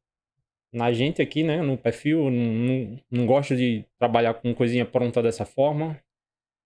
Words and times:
na 0.71 0.91
gente 0.91 1.19
aqui, 1.21 1.41
né, 1.41 1.61
no 1.61 1.77
perfil, 1.77 2.29
não, 2.29 2.53
não, 2.53 2.99
não 3.09 3.25
gosto 3.25 3.55
de 3.55 3.85
trabalhar 3.97 4.35
com 4.35 4.53
coisinha 4.53 4.85
pronta 4.85 5.23
dessa 5.23 5.45
forma, 5.45 5.99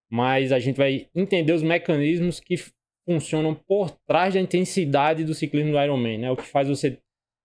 mas 0.10 0.52
a 0.52 0.60
gente 0.60 0.76
vai 0.76 1.08
entender 1.16 1.54
os 1.54 1.64
mecanismos 1.64 2.42
que 2.42 2.58
funcionam 3.10 3.56
por 3.56 3.90
trás 4.08 4.36
da 4.36 4.40
intensidade 4.40 5.24
do 5.24 5.34
ciclismo 5.34 5.72
do 5.72 5.82
Ironman, 5.82 6.20
né, 6.20 6.32
o 6.32 6.36
que 6.36 6.46
faz 6.46 6.68
você 6.68 7.00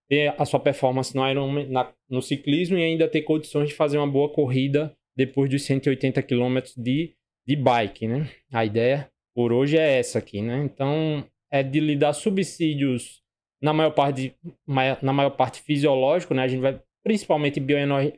ter 0.07 0.35
a 0.37 0.45
sua 0.45 0.61
performance 0.61 1.17
no, 1.17 1.27
Ironman, 1.27 1.67
na, 1.71 1.91
no 2.11 2.21
ciclismo 2.21 2.77
e 2.77 2.83
ainda 2.83 3.09
ter 3.09 3.23
condições 3.23 3.71
de 3.71 3.75
fazer 3.75 3.97
uma 3.97 4.07
boa 4.07 4.29
corrida 4.29 4.95
depois 5.17 5.49
dos 5.49 5.65
180 5.65 6.23
km 6.23 6.59
de, 6.77 7.15
de 7.47 7.57
bike, 7.57 8.07
né? 8.07 8.29
A 8.53 8.63
ideia 8.65 9.09
por 9.35 9.55
hoje 9.55 9.79
é 9.79 9.99
essa 9.99 10.19
aqui, 10.19 10.43
né? 10.43 10.63
Então, 10.63 11.25
é 11.51 11.63
de 11.63 11.81
lhe 11.81 11.97
dar 11.97 12.13
subsídios 12.13 13.23
na 13.63 13.73
maior 13.73 13.93
parte, 13.93 14.35
na 15.01 15.13
maior 15.15 15.31
parte 15.31 15.63
fisiológico, 15.63 16.35
né? 16.35 16.43
A 16.43 16.49
gente 16.49 16.61
vai 16.61 16.79
principalmente 17.03 17.61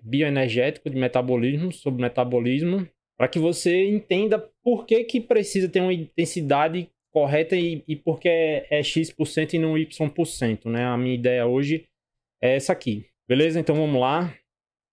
bioenergético 0.02 0.90
de 0.90 0.96
metabolismo, 0.96 1.72
sobre 1.72 2.02
metabolismo, 2.02 2.88
para 3.16 3.28
que 3.28 3.38
você 3.38 3.88
entenda 3.88 4.38
por 4.64 4.84
que, 4.84 5.04
que 5.04 5.20
precisa 5.20 5.68
ter 5.68 5.80
uma 5.80 5.92
intensidade 5.92 6.88
correta 7.16 7.56
e, 7.56 7.82
e 7.88 7.96
porque 7.96 8.28
é, 8.28 8.66
é 8.68 8.82
X% 8.82 9.54
e 9.54 9.58
não 9.58 9.78
Y%, 9.78 10.66
né? 10.66 10.84
A 10.84 10.98
minha 10.98 11.14
ideia 11.14 11.46
hoje 11.46 11.88
é 12.42 12.56
essa 12.56 12.74
aqui. 12.74 13.06
Beleza? 13.26 13.58
Então 13.58 13.74
vamos 13.74 13.98
lá. 13.98 14.36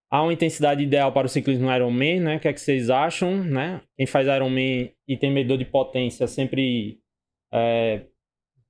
Há 0.10 0.24
uma 0.24 0.32
intensidade 0.32 0.82
ideal 0.82 1.12
para 1.12 1.28
o 1.28 1.30
ciclismo 1.30 1.70
Ironman, 1.70 2.22
né? 2.22 2.38
O 2.38 2.40
que 2.40 2.48
é 2.48 2.54
que 2.54 2.62
vocês 2.62 2.90
acham, 2.90 3.44
né? 3.44 3.82
Quem 3.98 4.06
faz 4.06 4.26
Ironman 4.26 4.90
e 5.06 5.18
tem 5.18 5.34
medidor 5.34 5.58
de 5.58 5.66
potência 5.66 6.26
sempre 6.26 6.98
é, 7.54 8.06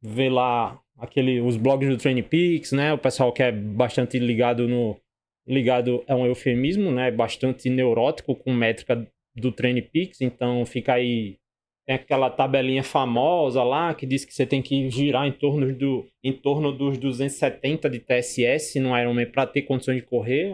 vê 0.02 0.30
lá 0.30 0.82
aquele, 0.98 1.40
os 1.40 1.56
blogs 1.56 1.88
do 1.88 1.98
Training 1.98 2.24
Peaks, 2.24 2.72
né? 2.72 2.92
O 2.92 2.98
pessoal 2.98 3.32
que 3.32 3.44
é 3.44 3.52
bastante 3.52 4.18
ligado 4.18 4.68
no... 4.68 5.00
Ligado 5.46 6.04
é 6.08 6.16
um 6.16 6.26
eufemismo, 6.26 6.92
né? 6.92 7.12
Bastante 7.12 7.70
neurótico 7.70 8.36
com 8.36 8.52
métrica 8.52 9.08
do 9.36 9.52
Training 9.52 9.84
Peaks, 9.84 10.22
então 10.22 10.66
fica 10.66 10.94
aí 10.94 11.38
tem 11.86 11.96
aquela 11.96 12.30
tabelinha 12.30 12.84
famosa 12.84 13.62
lá 13.64 13.94
que 13.94 14.06
diz 14.06 14.24
que 14.24 14.34
você 14.34 14.46
tem 14.46 14.62
que 14.62 14.90
girar 14.90 15.28
em 15.28 15.32
torno, 15.32 15.74
do, 15.76 16.08
em 16.24 16.32
torno 16.32 16.72
dos 16.72 16.98
270 16.98 17.90
de 17.90 18.00
TSS 18.00 18.80
no 18.80 18.98
Ironman 18.98 19.30
para 19.30 19.46
ter 19.46 19.64
condições 19.64 19.98
de 19.98 20.04
correr. 20.04 20.54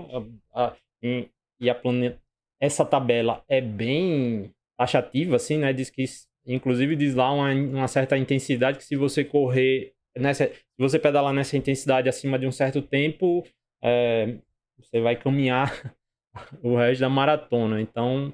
A, 0.53 0.65
a, 0.65 0.75
em, 1.03 1.29
e 1.61 1.69
a 1.69 1.75
planeta, 1.75 2.19
essa 2.59 2.83
tabela 2.83 3.43
é 3.47 3.61
bem 3.61 4.51
taxativa, 4.77 5.35
assim, 5.35 5.57
né? 5.57 5.71
Diz 5.71 5.89
que, 5.89 6.03
inclusive, 6.47 6.95
diz 6.95 7.13
lá 7.13 7.31
uma, 7.31 7.51
uma 7.53 7.87
certa 7.87 8.17
intensidade 8.17 8.77
que 8.77 8.85
se 8.85 8.95
você 8.95 9.23
correr 9.23 9.93
nessa, 10.17 10.47
se 10.47 10.77
você 10.77 10.97
pedalar 10.97 11.33
nessa 11.33 11.57
intensidade 11.57 12.09
acima 12.09 12.39
de 12.39 12.47
um 12.47 12.51
certo 12.51 12.81
tempo, 12.81 13.45
é, 13.83 14.37
você 14.79 14.99
vai 14.99 15.15
caminhar 15.15 15.95
o 16.63 16.75
resto 16.75 17.01
da 17.01 17.09
maratona. 17.09 17.81
Então, 17.81 18.33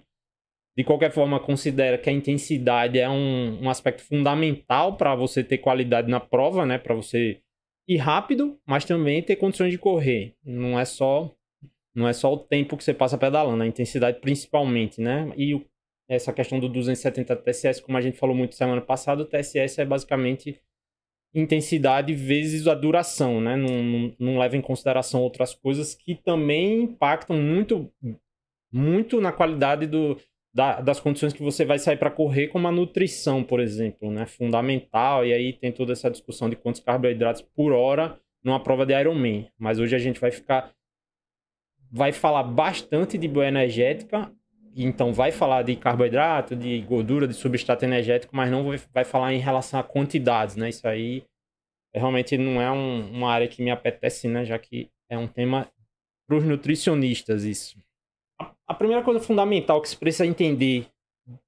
de 0.78 0.84
qualquer 0.84 1.12
forma, 1.12 1.40
considera 1.40 1.98
que 1.98 2.10
a 2.10 2.14
intensidade 2.14 3.00
é 3.00 3.10
um, 3.10 3.64
um 3.64 3.70
aspecto 3.70 4.04
fundamental 4.04 4.98
para 4.98 5.16
você 5.16 5.44
ter 5.44 5.60
qualidade 5.60 6.10
na 6.10 6.20
prova, 6.20 6.66
né? 6.66 6.78
Para 6.78 6.94
você 6.94 7.40
ir 7.88 7.98
rápido, 7.98 8.60
mas 8.66 8.84
também 8.84 9.22
ter 9.22 9.38
condições 9.38 9.72
de 9.72 9.78
correr. 9.78 10.36
Não 10.44 10.78
é 10.78 10.84
só 10.86 11.34
não 11.96 12.10
é 12.10 12.12
só 12.12 12.34
o 12.34 12.38
tempo 12.38 12.76
que 12.76 12.84
você 12.84 12.94
passa 12.94 13.18
pedalando, 13.18 13.64
a 13.64 13.68
intensidade 13.68 14.20
principalmente, 14.20 15.00
né? 15.00 15.32
E 15.38 15.56
o, 15.56 15.66
essa 16.10 16.34
questão 16.34 16.60
do 16.60 16.68
270 16.68 17.34
TSS, 17.38 17.82
como 17.82 17.98
a 17.98 18.02
gente 18.02 18.18
falou 18.18 18.36
muito 18.36 18.54
semana 18.54 18.82
passada, 18.82 19.22
o 19.22 19.26
TSS 19.26 19.80
é 19.80 19.86
basicamente 19.86 20.60
intensidade 21.34 22.14
vezes 22.14 22.68
a 22.68 22.76
duração, 22.76 23.40
né? 23.40 23.56
Não, 23.56 23.82
não, 23.82 24.16
não 24.20 24.38
leva 24.40 24.58
em 24.58 24.62
consideração 24.62 25.22
outras 25.22 25.56
coisas 25.56 25.96
que 25.96 26.16
também 26.16 26.84
impactam 26.84 27.38
muito, 27.38 27.90
muito 28.70 29.22
na 29.22 29.32
qualidade 29.32 29.88
do, 29.88 30.18
da, 30.56 30.80
das 30.80 31.02
condições 31.02 31.34
que 31.34 31.44
você 31.44 31.66
vai 31.66 31.78
sair 31.78 31.98
para 31.98 32.10
correr, 32.10 32.48
como 32.48 32.66
a 32.66 32.72
nutrição, 32.72 33.44
por 33.44 33.60
exemplo, 33.60 34.10
né? 34.10 34.26
Fundamental. 34.26 35.26
E 35.26 35.34
aí 35.34 35.52
tem 35.52 35.70
toda 35.70 35.92
essa 35.92 36.10
discussão 36.10 36.50
de 36.50 36.56
quantos 36.56 36.80
carboidratos 36.80 37.42
por 37.42 37.74
hora 37.74 38.18
numa 38.42 38.64
prova 38.64 38.86
de 38.86 38.98
Ironman. 38.98 39.50
Mas 39.60 39.80
hoje 39.80 39.94
a 39.94 40.00
gente 40.00 40.18
vai 40.18 40.32
ficar. 40.32 40.72
Vai 41.92 42.14
falar 42.14 42.44
bastante 42.44 43.18
de 43.18 43.28
bioenergética, 43.28 44.32
então 44.76 45.14
vai 45.14 45.32
falar 45.32 45.62
de 45.62 45.76
carboidrato, 45.76 46.56
de 46.56 46.80
gordura, 46.82 47.28
de 47.28 47.34
substrato 47.34 47.84
energético, 47.84 48.36
mas 48.36 48.50
não 48.50 48.66
vai 48.94 49.04
falar 49.04 49.34
em 49.34 49.40
relação 49.40 49.80
a 49.80 49.84
quantidades, 49.84 50.56
né? 50.56 50.70
Isso 50.70 50.88
aí 50.88 51.24
realmente 51.94 52.38
não 52.38 52.62
é 52.62 52.72
um, 52.72 53.12
uma 53.12 53.32
área 53.32 53.48
que 53.48 53.62
me 53.62 53.72
apetece, 53.72 54.28
né? 54.30 54.46
Já 54.46 54.58
que 54.58 54.90
é 55.10 55.18
um 55.18 55.28
tema 55.28 55.70
para 56.26 56.38
os 56.38 56.46
nutricionistas 56.46 57.44
isso 57.44 57.78
a 58.68 58.74
primeira 58.74 59.04
coisa 59.04 59.20
fundamental 59.20 59.82
que 59.82 59.90
se 59.90 59.98
precisa 59.98 60.26
entender 60.26 60.88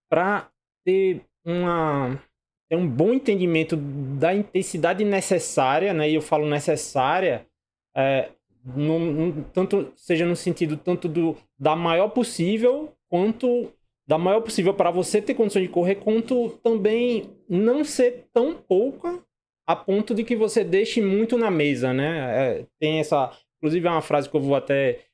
para 0.10 0.50
ter 0.86 1.22
uma 1.46 2.22
ter 2.70 2.76
um 2.76 2.88
bom 2.88 3.14
entendimento 3.14 3.78
da 3.78 4.34
intensidade 4.34 5.06
necessária, 5.06 5.94
né? 5.94 6.10
E 6.10 6.16
eu 6.16 6.22
falo 6.22 6.46
necessária, 6.46 7.48
é, 7.96 8.30
no, 8.64 9.00
no, 9.00 9.44
tanto 9.54 9.94
seja 9.96 10.26
no 10.26 10.36
sentido 10.36 10.76
tanto 10.76 11.08
do 11.08 11.38
da 11.58 11.76
maior 11.76 12.10
possível 12.10 12.94
quanto 13.10 13.72
da 14.06 14.18
maior 14.18 14.42
possível 14.42 14.74
para 14.74 14.92
você 14.92 15.22
ter 15.22 15.34
condições 15.34 15.64
de 15.64 15.70
correr, 15.70 15.96
quanto 15.96 16.50
também 16.64 17.30
não 17.50 17.84
ser 17.84 18.26
tão 18.34 18.54
pouca 18.54 19.22
a 19.68 19.76
ponto 19.76 20.16
de 20.16 20.24
que 20.24 20.36
você 20.36 20.64
deixe 20.64 21.02
muito 21.02 21.38
na 21.38 21.52
mesa, 21.52 21.94
né? 21.94 22.60
É, 22.60 22.66
tem 22.80 23.00
essa, 23.00 23.32
inclusive 23.58 23.86
é 23.86 23.92
uma 23.92 24.02
frase 24.02 24.30
que 24.30 24.36
eu 24.36 24.42
vou 24.42 24.56
até 24.56 25.07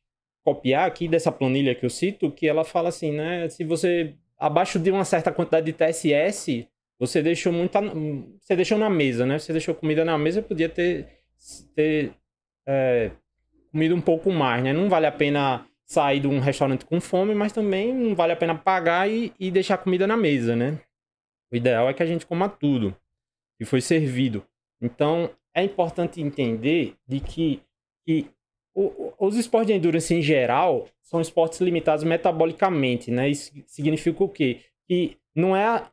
copiar 0.43 0.87
aqui 0.87 1.07
dessa 1.07 1.31
planilha 1.31 1.73
que 1.73 1.85
eu 1.85 1.89
cito, 1.89 2.31
que 2.31 2.47
ela 2.47 2.63
fala 2.63 2.89
assim, 2.89 3.11
né? 3.11 3.47
Se 3.49 3.63
você 3.63 4.15
abaixo 4.37 4.77
de 4.77 4.91
uma 4.91 5.05
certa 5.05 5.31
quantidade 5.31 5.65
de 5.65 5.73
TSS, 5.73 6.67
você 6.99 7.21
deixou 7.21 7.51
muita, 7.51 7.81
você 7.81 8.55
deixou 8.55 8.77
na 8.77 8.89
mesa, 8.89 9.25
né? 9.25 9.39
Você 9.39 9.53
deixou 9.53 9.73
comida 9.73 10.03
na 10.03 10.17
mesa, 10.17 10.41
podia 10.41 10.69
ter, 10.69 11.07
ter 11.75 12.13
é, 12.67 13.11
comido 13.71 13.95
um 13.95 14.01
pouco 14.01 14.31
mais, 14.31 14.63
né? 14.63 14.73
Não 14.73 14.89
vale 14.89 15.05
a 15.05 15.11
pena 15.11 15.65
sair 15.85 16.19
de 16.19 16.27
um 16.27 16.39
restaurante 16.39 16.85
com 16.85 16.99
fome, 16.99 17.33
mas 17.35 17.51
também 17.51 17.93
não 17.93 18.15
vale 18.15 18.33
a 18.33 18.35
pena 18.35 18.55
pagar 18.55 19.09
e, 19.09 19.33
e 19.39 19.49
deixar 19.51 19.77
comida 19.77 20.07
na 20.07 20.17
mesa, 20.17 20.55
né? 20.55 20.79
O 21.51 21.55
ideal 21.55 21.89
é 21.89 21.93
que 21.93 22.03
a 22.03 22.05
gente 22.05 22.25
coma 22.25 22.49
tudo 22.49 22.95
que 23.57 23.65
foi 23.65 23.79
servido. 23.79 24.45
Então, 24.81 25.29
é 25.53 25.63
importante 25.63 26.21
entender 26.21 26.95
de 27.07 27.19
que, 27.19 27.61
que 28.05 28.27
o, 28.75 29.13
os 29.19 29.35
esportes 29.37 29.67
de 29.67 29.73
endurance 29.73 30.13
em 30.13 30.21
geral 30.21 30.87
são 31.01 31.21
esportes 31.21 31.61
limitados 31.61 32.03
metabolicamente, 32.03 33.11
né? 33.11 33.29
Isso 33.29 33.51
significa 33.67 34.23
o 34.23 34.29
quê? 34.29 34.61
Que 34.87 35.17
não 35.35 35.55
é 35.55 35.65
a, 35.65 35.91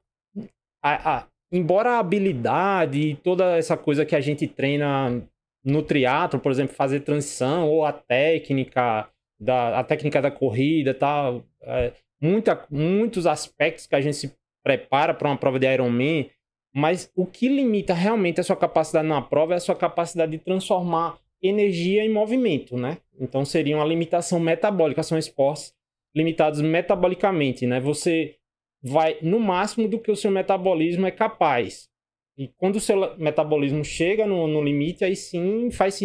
a, 0.82 1.17
a, 1.17 1.27
embora 1.53 1.93
a 1.93 1.99
habilidade 1.99 2.99
e 2.99 3.15
toda 3.17 3.56
essa 3.56 3.77
coisa 3.77 4.06
que 4.06 4.17
a 4.17 4.21
gente 4.21 4.47
treina 4.47 5.23
no 5.65 5.82
triatlo, 5.82 6.41
por 6.41 6.50
exemplo, 6.50 6.75
fazer 6.75 7.00
transição 7.00 7.69
ou 7.69 7.85
a 7.85 7.93
técnica 7.93 9.09
da 9.38 9.79
a 9.79 9.85
técnica 9.85 10.21
da 10.21 10.31
corrida, 10.31 10.94
tal, 10.94 11.44
é, 11.62 11.93
muita, 12.21 12.67
muitos 12.71 13.26
aspectos 13.26 13.87
que 13.87 13.94
a 13.94 14.00
gente 14.00 14.17
se 14.17 14.35
prepara 14.62 15.15
para 15.15 15.29
uma 15.29 15.37
prova 15.37 15.59
de 15.59 15.67
Ironman, 15.67 16.31
mas 16.75 17.11
o 17.17 17.26
que 17.26 17.49
limita 17.49 17.94
realmente 17.94 18.41
a 18.41 18.44
sua 18.44 18.56
capacidade 18.56 19.09
na 19.09 19.23
prova 19.23 19.55
é 19.55 19.56
a 19.56 19.61
sua 19.61 19.75
capacidade 19.75 20.33
de 20.33 20.38
transformar 20.38 21.19
energia 21.42 22.04
em 22.04 22.12
movimento, 22.12 22.76
né? 22.76 22.98
Então 23.19 23.44
seria 23.44 23.76
uma 23.76 23.84
limitação 23.84 24.38
metabólica, 24.38 25.02
são 25.02 25.19
esportes 25.19 25.75
limitados 26.14 26.60
metabolicamente, 26.60 27.66
né? 27.66 27.81
Você 27.81 28.37
vai 28.82 29.19
no 29.22 29.38
máximo 29.38 29.88
do 29.88 29.98
que 29.98 30.10
o 30.10 30.16
seu 30.16 30.31
metabolismo 30.31 31.06
é 31.06 31.10
capaz. 31.10 31.88
E 32.37 32.48
quando 32.56 32.76
o 32.76 32.81
seu 32.81 33.16
metabolismo 33.19 33.84
chega 33.84 34.26
no, 34.26 34.46
no 34.46 34.62
limite, 34.62 35.04
aí 35.04 35.14
sim 35.14 35.70
faz, 35.70 36.00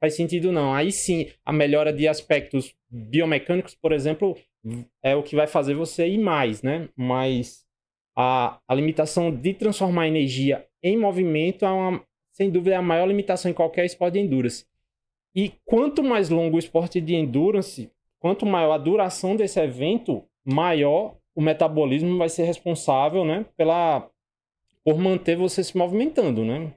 faz 0.00 0.14
sentido 0.14 0.50
não. 0.50 0.74
Aí 0.74 0.90
sim, 0.90 1.28
a 1.44 1.52
melhora 1.52 1.92
de 1.92 2.08
aspectos 2.08 2.74
biomecânicos, 2.90 3.74
por 3.74 3.92
exemplo, 3.92 4.36
é 5.02 5.14
o 5.14 5.22
que 5.22 5.36
vai 5.36 5.46
fazer 5.46 5.74
você 5.74 6.08
ir 6.08 6.18
mais, 6.18 6.62
né? 6.62 6.88
Mas 6.96 7.64
a, 8.16 8.58
a 8.66 8.74
limitação 8.74 9.30
de 9.30 9.54
transformar 9.54 10.08
energia 10.08 10.66
em 10.82 10.96
movimento 10.96 11.64
é 11.64 11.70
uma, 11.70 12.04
sem 12.32 12.50
dúvida, 12.50 12.74
é 12.74 12.78
a 12.78 12.82
maior 12.82 13.06
limitação 13.06 13.50
em 13.50 13.54
qualquer 13.54 13.84
esporte 13.84 14.14
de 14.14 14.20
endurance. 14.20 14.66
E 15.36 15.52
quanto 15.66 16.02
mais 16.02 16.30
longo 16.30 16.56
o 16.56 16.58
esporte 16.58 16.98
de 16.98 17.14
endurance, 17.14 17.92
quanto 18.18 18.46
maior 18.46 18.72
a 18.72 18.78
duração 18.78 19.36
desse 19.36 19.60
evento, 19.60 20.24
maior 20.42 21.14
o 21.34 21.42
metabolismo 21.42 22.16
vai 22.16 22.30
ser 22.30 22.44
responsável, 22.44 23.22
né, 23.22 23.44
pela 23.54 24.10
por 24.82 24.98
manter 24.98 25.36
você 25.36 25.62
se 25.62 25.76
movimentando, 25.76 26.44
né? 26.44 26.72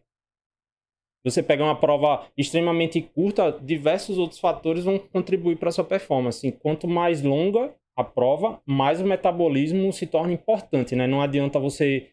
Você 1.24 1.44
pegar 1.44 1.66
uma 1.66 1.80
prova 1.80 2.28
extremamente 2.36 3.02
curta, 3.02 3.52
diversos 3.52 4.18
outros 4.18 4.40
fatores 4.40 4.84
vão 4.84 4.98
contribuir 4.98 5.58
para 5.58 5.72
sua 5.72 5.84
performance. 5.84 6.52
Quanto 6.54 6.88
mais 6.88 7.22
longa 7.22 7.74
a 7.96 8.04
prova, 8.04 8.62
mais 8.66 9.00
o 9.00 9.06
metabolismo 9.06 9.94
se 9.94 10.08
torna 10.08 10.34
importante, 10.34 10.96
né? 10.96 11.06
Não 11.06 11.22
adianta 11.22 11.60
você 11.60 12.10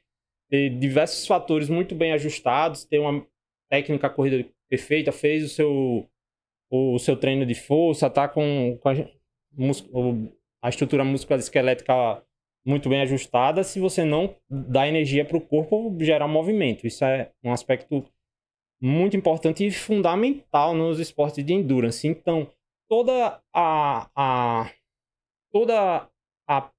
ter 0.51 0.71
diversos 0.71 1.27
fatores 1.27 1.71
muito 1.71 1.95
bem 1.95 2.13
ajustados, 2.13 2.85
ter 2.85 2.99
uma 2.99 3.27
técnica 3.71 4.11
corrida 4.11 4.47
perfeita, 4.69 5.13
fez 5.13 5.45
o 5.45 5.49
seu 5.49 6.07
o 6.71 6.99
seu 6.99 7.17
treino 7.17 7.47
de 7.47 7.55
força, 7.55 8.11
tá 8.11 8.29
com, 8.29 8.79
com 8.81 8.89
a, 8.89 8.95
a 10.63 10.69
estrutura 10.69 11.05
muscular 11.05 11.39
esquelética 11.39 12.23
muito 12.67 12.89
bem 12.89 13.01
ajustada, 13.03 13.63
se 13.63 13.79
você 13.79 14.05
não 14.05 14.35
dá 14.51 14.89
energia 14.89 15.25
para 15.25 15.37
o 15.37 15.41
corpo 15.41 15.97
gerar 16.01 16.27
movimento. 16.27 16.87
Isso 16.87 17.05
é 17.05 17.31
um 17.45 17.53
aspecto 17.53 18.05
muito 18.81 19.17
importante 19.17 19.65
e 19.65 19.71
fundamental 19.71 20.75
nos 20.75 20.99
esportes 20.99 21.45
de 21.45 21.53
endurance. 21.53 22.07
Então, 22.07 22.51
toda 22.89 23.41
a, 23.55 24.11
a 24.15 24.71
toda 25.53 26.09
a 26.49 26.71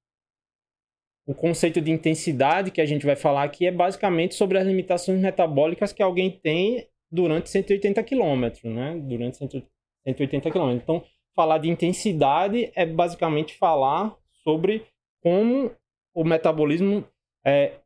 o 1.26 1.34
conceito 1.34 1.82
de 1.82 1.92
intensidade 1.92 2.72
que 2.72 2.80
a 2.80 2.86
gente 2.86 3.06
vai 3.06 3.16
falar 3.16 3.44
aqui 3.44 3.68
é 3.68 3.72
basicamente 3.72 4.34
sobre 4.34 4.58
as 4.58 4.66
limitações 4.66 5.20
metabólicas 5.20 5.92
que 5.92 6.02
alguém 6.02 6.32
tem 6.32 6.88
durante 7.12 7.50
180 7.50 8.02
km, 8.04 8.46
né? 8.64 8.98
Durante 8.98 9.38
180 9.38 9.77
km. 10.14 10.72
Então, 10.72 11.04
falar 11.36 11.60
de 11.60 11.70
intensidade 11.70 12.72
é 12.76 12.86
basicamente 12.86 13.56
falar 13.56 14.16
sobre 14.44 14.86
como 15.22 15.72
o 16.14 16.24
metabolismo 16.24 17.06
é, 17.46 17.80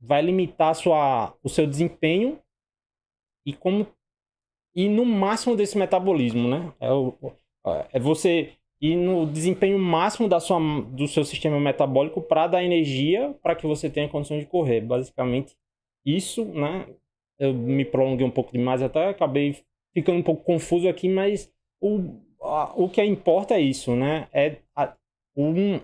vai 0.00 0.22
limitar 0.22 0.74
sua, 0.74 1.34
o 1.42 1.48
seu 1.48 1.66
desempenho 1.66 2.38
e 3.46 3.52
como 3.52 3.86
e 4.74 4.88
no 4.88 5.04
máximo 5.04 5.56
desse 5.56 5.76
metabolismo, 5.76 6.48
né? 6.48 6.72
É, 6.78 6.92
o, 6.92 7.14
é 7.92 7.98
você 7.98 8.52
ir 8.80 8.94
no 8.94 9.26
desempenho 9.26 9.78
máximo 9.78 10.28
da 10.28 10.38
sua, 10.38 10.60
do 10.82 11.08
seu 11.08 11.24
sistema 11.24 11.58
metabólico 11.58 12.20
para 12.22 12.46
dar 12.46 12.62
energia 12.62 13.34
para 13.42 13.56
que 13.56 13.66
você 13.66 13.90
tenha 13.90 14.08
condições 14.08 14.40
de 14.40 14.46
correr. 14.46 14.80
Basicamente, 14.80 15.56
isso, 16.04 16.44
né? 16.44 16.86
Eu 17.38 17.54
me 17.54 17.84
prolonguei 17.84 18.26
um 18.26 18.30
pouco 18.30 18.52
demais, 18.52 18.82
até 18.82 19.08
acabei 19.08 19.56
ficando 19.92 20.18
um 20.18 20.22
pouco 20.22 20.44
confuso 20.44 20.88
aqui, 20.88 21.08
mas 21.08 21.52
o, 21.80 22.20
a, 22.40 22.72
o 22.76 22.88
que 22.88 23.02
importa 23.02 23.54
é 23.54 23.60
isso, 23.60 23.94
né? 23.94 24.28
É 24.32 24.56
a, 24.74 24.94
um, 25.36 25.80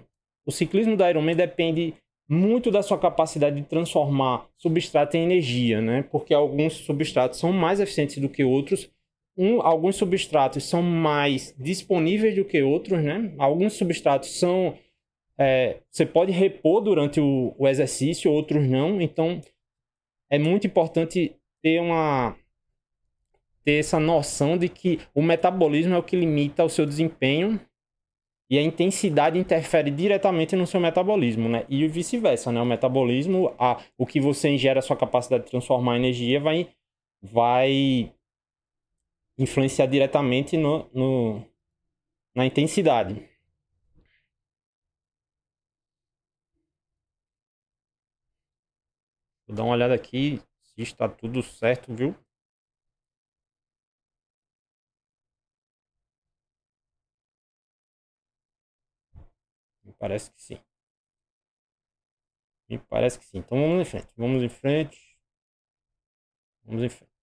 o 0.46 0.52
ciclismo 0.52 0.96
da 0.96 1.08
Ironman 1.08 1.36
depende 1.36 1.94
muito 2.28 2.70
da 2.70 2.82
sua 2.82 2.98
capacidade 2.98 3.56
de 3.56 3.66
transformar 3.66 4.48
substrato 4.56 5.16
em 5.16 5.24
energia, 5.24 5.80
né? 5.80 6.02
Porque 6.10 6.32
alguns 6.32 6.74
substratos 6.74 7.38
são 7.38 7.52
mais 7.52 7.80
eficientes 7.80 8.18
do 8.18 8.28
que 8.28 8.44
outros. 8.44 8.90
Um, 9.36 9.60
alguns 9.60 9.96
substratos 9.96 10.64
são 10.64 10.80
mais 10.80 11.54
disponíveis 11.58 12.34
do 12.34 12.44
que 12.44 12.62
outros, 12.62 13.02
né? 13.02 13.34
Alguns 13.38 13.74
substratos 13.74 14.38
são 14.38 14.78
é, 15.38 15.80
você 15.90 16.06
pode 16.06 16.30
repor 16.30 16.80
durante 16.80 17.20
o, 17.20 17.54
o 17.58 17.66
exercício, 17.68 18.30
outros 18.30 18.66
não. 18.68 19.00
Então 19.00 19.40
é 20.30 20.38
muito 20.38 20.66
importante 20.66 21.36
ter 21.62 21.80
uma 21.80 22.36
ter 23.64 23.78
essa 23.80 23.98
noção 23.98 24.58
de 24.58 24.68
que 24.68 25.00
o 25.14 25.22
metabolismo 25.22 25.94
é 25.94 25.98
o 25.98 26.02
que 26.02 26.16
limita 26.16 26.64
o 26.64 26.68
seu 26.68 26.84
desempenho 26.84 27.58
e 28.50 28.58
a 28.58 28.62
intensidade 28.62 29.38
interfere 29.38 29.90
diretamente 29.90 30.54
no 30.54 30.66
seu 30.66 30.78
metabolismo, 30.78 31.48
né? 31.48 31.64
E 31.68 31.88
vice-versa, 31.88 32.52
né? 32.52 32.60
O 32.60 32.66
metabolismo, 32.66 33.54
a, 33.58 33.82
o 33.96 34.06
que 34.06 34.20
você 34.20 34.50
ingere, 34.50 34.78
a 34.78 34.82
sua 34.82 34.96
capacidade 34.96 35.44
de 35.44 35.50
transformar 35.50 35.96
energia 35.96 36.38
vai, 36.38 36.68
vai 37.22 38.12
influenciar 39.38 39.86
diretamente 39.86 40.56
no, 40.58 40.88
no, 40.92 41.42
na 42.34 42.44
intensidade. 42.44 43.14
Vou 49.46 49.56
dar 49.56 49.64
uma 49.64 49.72
olhada 49.72 49.94
aqui 49.94 50.40
se 50.62 50.82
está 50.82 51.08
tudo 51.08 51.42
certo, 51.42 51.94
viu? 51.94 52.14
Parece 60.04 60.30
que 60.30 60.42
sim. 60.42 60.58
Me 62.68 62.78
parece 62.78 63.18
que 63.18 63.24
sim. 63.24 63.38
Então 63.38 63.58
vamos 63.58 63.80
em 63.80 63.84
frente. 63.86 64.08
Vamos 64.18 64.42
em 64.42 64.48
frente. 64.50 64.98
Vamos 66.62 66.82
em 66.82 66.88
frente. 66.90 67.14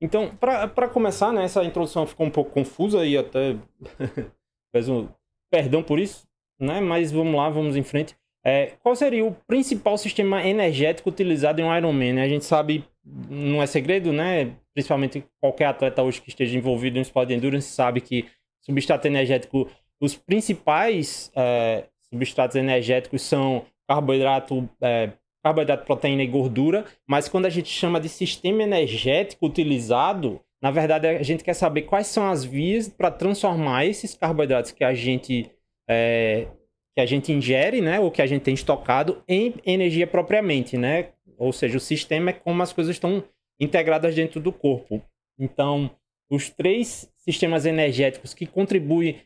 Então, 0.00 0.36
para 0.36 0.88
começar, 0.88 1.32
né, 1.32 1.44
essa 1.44 1.64
introdução 1.64 2.06
ficou 2.06 2.26
um 2.26 2.30
pouco 2.30 2.52
confusa 2.52 3.04
e 3.04 3.16
até 3.16 3.56
peço 4.72 4.92
um 4.92 5.08
perdão 5.50 5.82
por 5.82 5.98
isso, 5.98 6.28
né? 6.60 6.80
Mas 6.80 7.10
vamos 7.10 7.34
lá, 7.34 7.48
vamos 7.48 7.74
em 7.74 7.82
frente. 7.82 8.16
É, 8.44 8.76
qual 8.82 8.94
seria 8.94 9.24
o 9.24 9.34
principal 9.34 9.98
sistema 9.98 10.44
energético 10.46 11.08
utilizado 11.08 11.60
em 11.60 11.64
um 11.64 11.76
Ironman? 11.76 12.12
Né? 12.12 12.22
A 12.22 12.28
gente 12.28 12.44
sabe, 12.44 12.84
não 13.04 13.62
é 13.62 13.66
segredo, 13.66 14.12
né? 14.12 14.56
Principalmente 14.74 15.24
qualquer 15.40 15.66
atleta 15.66 16.02
hoje 16.02 16.20
que 16.20 16.28
esteja 16.28 16.58
envolvido 16.58 16.96
no 16.96 17.02
esporte 17.02 17.28
de 17.28 17.34
endurance 17.34 17.68
sabe 17.68 18.00
que 18.00 18.26
substrato 18.60 19.06
energético, 19.06 19.70
os 20.00 20.16
principais 20.16 21.30
é, 21.36 21.84
substratos 22.12 22.56
energéticos 22.56 23.22
são 23.22 23.64
carboidrato, 23.86 24.68
é, 24.80 25.12
carboidrato, 25.42 25.84
proteína 25.84 26.22
e 26.22 26.26
gordura, 26.26 26.84
mas 27.06 27.28
quando 27.28 27.46
a 27.46 27.50
gente 27.50 27.68
chama 27.68 28.00
de 28.00 28.08
sistema 28.08 28.62
energético 28.62 29.46
utilizado, 29.46 30.40
na 30.60 30.70
verdade 30.70 31.06
a 31.06 31.22
gente 31.22 31.44
quer 31.44 31.54
saber 31.54 31.82
quais 31.82 32.06
são 32.06 32.28
as 32.28 32.44
vias 32.44 32.88
para 32.88 33.10
transformar 33.10 33.84
esses 33.84 34.14
carboidratos 34.14 34.72
que 34.72 34.82
a 34.82 34.94
gente 34.94 35.50
é, 35.88 36.48
que 36.94 37.00
a 37.00 37.06
gente 37.06 37.32
ingere, 37.32 37.80
né, 37.80 37.98
ou 37.98 38.10
que 38.10 38.22
a 38.22 38.26
gente 38.26 38.42
tem 38.42 38.54
estocado 38.54 39.22
em 39.28 39.54
energia 39.66 40.06
propriamente, 40.06 40.78
né? 40.78 41.08
Ou 41.36 41.52
seja, 41.52 41.76
o 41.76 41.80
sistema 41.80 42.30
é 42.30 42.32
como 42.32 42.62
as 42.62 42.72
coisas 42.72 42.94
estão 42.94 43.24
integradas 43.60 44.14
dentro 44.14 44.40
do 44.40 44.52
corpo. 44.52 45.02
Então, 45.38 45.90
os 46.30 46.50
três 46.50 47.12
sistemas 47.16 47.66
energéticos 47.66 48.34
que 48.34 48.46
contribuem 48.46 49.20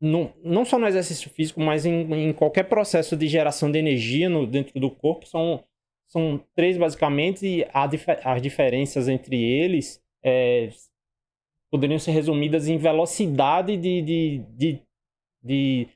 no, 0.00 0.32
não 0.42 0.64
só 0.64 0.78
no 0.78 0.86
exercício 0.86 1.30
físico, 1.30 1.60
mas 1.60 1.84
em, 1.84 2.28
em 2.28 2.32
qualquer 2.32 2.64
processo 2.64 3.16
de 3.16 3.28
geração 3.28 3.70
de 3.70 3.78
energia 3.78 4.28
no, 4.28 4.46
dentro 4.46 4.80
do 4.80 4.90
corpo 4.90 5.26
são, 5.26 5.62
são 6.08 6.42
três 6.54 6.78
basicamente 6.78 7.46
e 7.46 7.66
dif 7.88 8.06
as 8.24 8.40
diferenças 8.40 9.08
entre 9.08 9.36
eles 9.36 10.02
é, 10.24 10.70
poderiam 11.70 11.98
ser 11.98 12.12
resumidas 12.12 12.68
em 12.68 12.78
velocidade 12.78 13.76
de, 13.76 14.02
de, 14.02 14.38
de, 14.56 14.82
de 15.42 15.88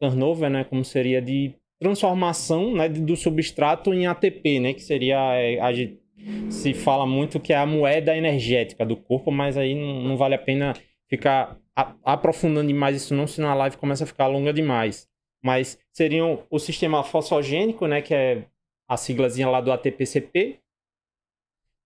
turnover, 0.00 0.50
né, 0.50 0.64
como 0.64 0.84
seria 0.84 1.20
de 1.20 1.54
transformação 1.78 2.74
né, 2.74 2.88
do 2.88 3.16
substrato 3.16 3.94
em 3.94 4.06
ATP, 4.06 4.60
né, 4.60 4.74
que 4.74 4.82
seria 4.82 5.34
é, 5.34 5.60
a, 5.60 5.70
se 6.50 6.74
fala 6.74 7.06
muito 7.06 7.40
que 7.40 7.52
é 7.52 7.56
a 7.56 7.66
moeda 7.66 8.16
energética 8.16 8.84
do 8.84 8.96
corpo, 8.96 9.30
mas 9.30 9.56
aí 9.56 9.74
não, 9.74 10.02
não 10.02 10.16
vale 10.16 10.34
a 10.34 10.38
pena 10.38 10.74
ficar 11.08 11.58
a, 11.74 11.94
aprofundando 12.04 12.68
demais 12.68 12.96
isso 12.96 13.14
não, 13.14 13.26
senão 13.26 13.48
a 13.48 13.54
live 13.54 13.76
começa 13.76 14.04
a 14.04 14.06
ficar 14.06 14.26
longa 14.26 14.52
demais. 14.52 15.08
Mas 15.42 15.78
seriam 15.92 16.44
o 16.50 16.58
sistema 16.58 17.02
fosfogênico, 17.02 17.86
né, 17.86 18.02
que 18.02 18.14
é 18.14 18.44
a 18.88 18.96
siglazinha 18.96 19.48
lá 19.48 19.60
do 19.60 19.72
ATPCP, 19.72 20.60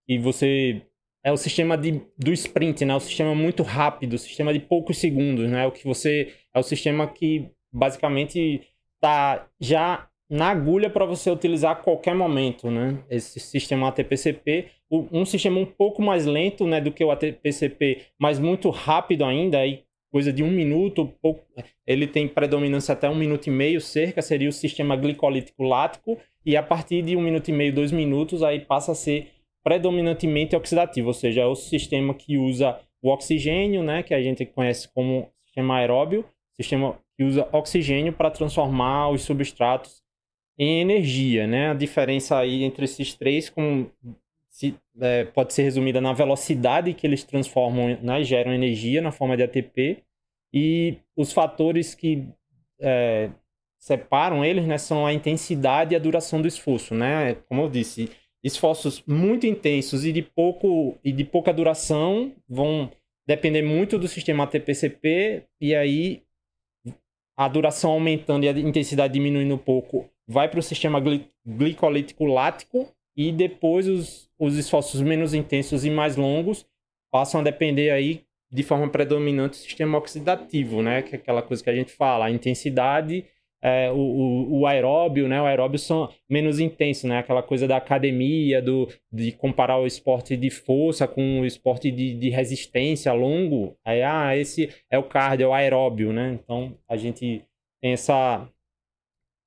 e 0.09 0.19
você 0.19 0.83
é 1.23 1.33
o 1.33 1.37
sistema 1.37 1.77
de, 1.79 2.03
do 2.19 2.33
sprint, 2.33 2.85
né? 2.85 2.95
O 2.95 3.01
sistema 3.01 3.35
muito 3.35 3.63
rápido, 3.63 4.13
o 4.13 4.19
sistema 4.19 4.53
de 4.53 4.61
poucos 4.61 4.99
segundos, 4.99 5.49
né? 5.49 5.67
O 5.67 5.73
que 5.73 5.85
você 5.85 6.35
é 6.53 6.59
o 6.59 6.63
sistema 6.63 7.07
que 7.07 7.51
basicamente 7.73 8.69
tá 9.01 9.49
já 9.59 10.09
na 10.35 10.49
agulha 10.49 10.91
para 10.91 11.05
você 11.05 11.31
utilizar 11.31 11.71
a 11.71 11.77
qualquer 11.77 12.13
momento, 12.13 12.69
né? 12.69 12.99
Esse 13.09 13.39
sistema 13.39 13.87
ATPCP, 13.87 14.67
um 14.91 15.25
sistema 15.25 15.61
um 15.61 15.65
pouco 15.65 16.03
mais 16.03 16.27
lento, 16.27 16.67
né, 16.67 16.81
do 16.81 16.91
que 16.91 17.05
o 17.05 17.13
ATPCP, 17.13 18.03
mas 18.19 18.41
muito 18.41 18.69
rápido 18.69 19.25
ainda. 19.25 19.59
Aí 19.59 19.85
coisa 20.11 20.33
de 20.33 20.43
um 20.43 20.51
minuto, 20.51 21.07
pouco, 21.23 21.45
ele 21.87 22.09
tem 22.09 22.27
predominância 22.27 22.95
até 22.95 23.09
um 23.09 23.15
minuto 23.15 23.47
e 23.47 23.51
meio, 23.51 23.81
cerca, 23.81 24.21
seria 24.23 24.49
o 24.49 24.53
sistema 24.53 24.97
glicolítico 24.97 25.63
lático, 25.63 26.19
e 26.45 26.57
a 26.57 26.63
partir 26.63 27.03
de 27.03 27.17
um 27.17 27.21
minuto 27.21 27.49
e 27.49 27.53
meio, 27.53 27.73
dois 27.73 27.93
minutos, 27.93 28.43
aí 28.43 28.61
passa 28.61 28.93
a 28.93 28.95
ser 28.95 29.29
predominantemente 29.65 30.55
oxidativo, 30.55 31.09
ou 31.09 31.15
seja, 31.15 31.43
é 31.43 31.47
o 31.47 31.55
sistema 31.55 32.15
que 32.15 32.39
usa 32.39 32.79
o 33.03 33.09
oxigênio, 33.09 33.83
né, 33.83 34.03
que 34.03 34.15
a 34.15 34.23
gente 34.23 34.45
conhece 34.47 34.89
como 34.93 35.29
sistema 35.47 35.77
aeróbio, 35.79 36.25
sistema 36.57 36.97
que 37.17 37.25
usa 37.25 37.49
oxigênio 37.53 38.13
para 38.13 38.31
transformar 38.31 39.11
os 39.11 39.23
substratos 39.23 40.04
em 40.59 40.81
energia, 40.81 41.47
né? 41.47 41.71
A 41.71 41.75
diferença 41.75 42.39
aí 42.39 42.63
entre 42.63 42.85
esses 42.85 43.15
três 43.15 43.51
com, 43.51 43.87
se, 44.49 44.75
é, 45.01 45.25
pode 45.25 45.53
ser 45.53 45.63
resumida 45.65 46.01
na 46.01 46.13
velocidade 46.13 46.95
que 46.95 47.07
eles 47.07 47.25
transformam, 47.25 47.99
né, 48.01 48.23
geram 48.23 48.53
energia 48.53 49.03
na 49.03 49.11
forma 49.11 49.37
de 49.37 49.43
ATP 49.43 50.05
e 50.53 50.99
os 51.17 51.33
fatores 51.33 51.95
que 51.95 52.29
é, 52.81 53.31
separam 53.79 54.45
eles, 54.45 54.65
né, 54.65 54.79
são 54.79 55.05
a 55.05 55.13
intensidade 55.13 55.93
e 55.93 55.97
a 55.97 56.01
duração 56.01 56.41
do 56.41 56.49
esforço, 56.49 56.95
né? 56.95 57.35
Como 57.49 57.63
eu 57.63 57.69
disse, 57.69 58.09
esforços 58.43 59.03
muito 59.07 59.47
intensos 59.47 60.05
e 60.05 60.13
de 60.13 60.23
pouco 60.23 60.97
e 61.03 61.11
de 61.11 61.25
pouca 61.25 61.53
duração 61.53 62.33
vão 62.49 62.91
depender 63.27 63.63
muito 63.63 63.99
do 63.99 64.07
sistema 64.07 64.45
ATP-CP 64.45 65.45
e 65.61 65.75
aí 65.75 66.23
a 67.37 67.49
duração 67.49 67.91
aumentando 67.91 68.45
e 68.45 68.49
a 68.49 68.53
intensidade 68.53 69.15
diminuindo 69.15 69.55
um 69.55 69.59
pouco, 69.59 70.09
vai 70.27 70.49
para 70.49 70.61
o 70.61 70.63
sistema 70.63 71.01
gli 71.01 71.27
glicolítico 71.47 72.25
lático 72.25 72.89
e 73.17 73.31
depois 73.31 73.87
os, 73.87 74.31
os 74.39 74.57
esforços 74.57 75.01
menos 75.01 75.35
intensos 75.35 75.85
e 75.85 75.91
mais 75.91 76.17
longos 76.17 76.67
passam 77.11 77.41
a 77.41 77.45
depender 77.45 77.91
aí 77.91 78.25
de 78.51 78.63
forma 78.63 78.89
predominante 78.89 79.59
do 79.59 79.63
sistema 79.63 79.99
oxidativo, 79.99 80.83
né? 80.83 81.03
Que 81.03 81.17
é 81.17 81.19
aquela 81.19 81.43
coisa 81.43 81.63
que 81.63 81.71
a 81.71 81.75
gente 81.75 81.93
fala, 81.93 82.27
a 82.27 82.31
intensidade 82.31 83.25
é, 83.65 83.91
o, 83.91 83.97
o, 83.97 84.61
o, 84.61 84.67
aeróbio, 84.67 85.27
né? 85.27 85.41
O 85.41 85.47
aeróbio 85.47 85.79
são 85.79 86.11
menos 86.29 86.61
intenso, 86.61 87.09
né? 87.09 87.19
Aquela 87.19 87.43
coisa 87.43 87.67
da 87.67 87.79
academia, 87.79 88.61
do, 88.61 88.87
de 89.11 89.33
comparar 89.33 89.79
o 89.79 89.87
esporte 89.87 90.37
de 90.37 90.51
força 90.51 91.09
com 91.09 91.41
o 91.41 91.47
esporte 91.47 91.91
de, 91.91 92.15
de 92.15 92.29
resistência 92.29 93.11
longo. 93.15 93.75
Aí, 93.83 94.03
ah, 94.03 94.37
esse 94.37 94.69
é 94.91 94.99
o 94.99 95.03
cardio, 95.03 95.47
é 95.47 95.49
o 95.49 95.55
aeróbio, 95.55 96.13
né? 96.13 96.39
Então, 96.39 96.77
a 96.87 96.95
gente 96.95 97.43
tem 97.81 97.93
essa, 97.93 98.47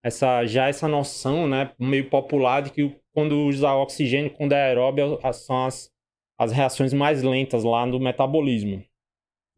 essa 0.03 0.45
já 0.45 0.67
essa 0.67 0.87
noção, 0.87 1.47
né? 1.47 1.71
Meio 1.79 2.09
popular 2.09 2.61
de 2.61 2.71
que 2.71 2.95
quando 3.13 3.45
usa 3.45 3.73
oxigênio, 3.73 4.31
quando 4.31 4.53
é 4.53 4.67
aeróbio, 4.67 5.19
são 5.33 5.65
as, 5.65 5.91
as 6.39 6.51
reações 6.51 6.93
mais 6.93 7.23
lentas 7.23 7.63
lá 7.63 7.85
no 7.85 7.99
metabolismo. 7.99 8.83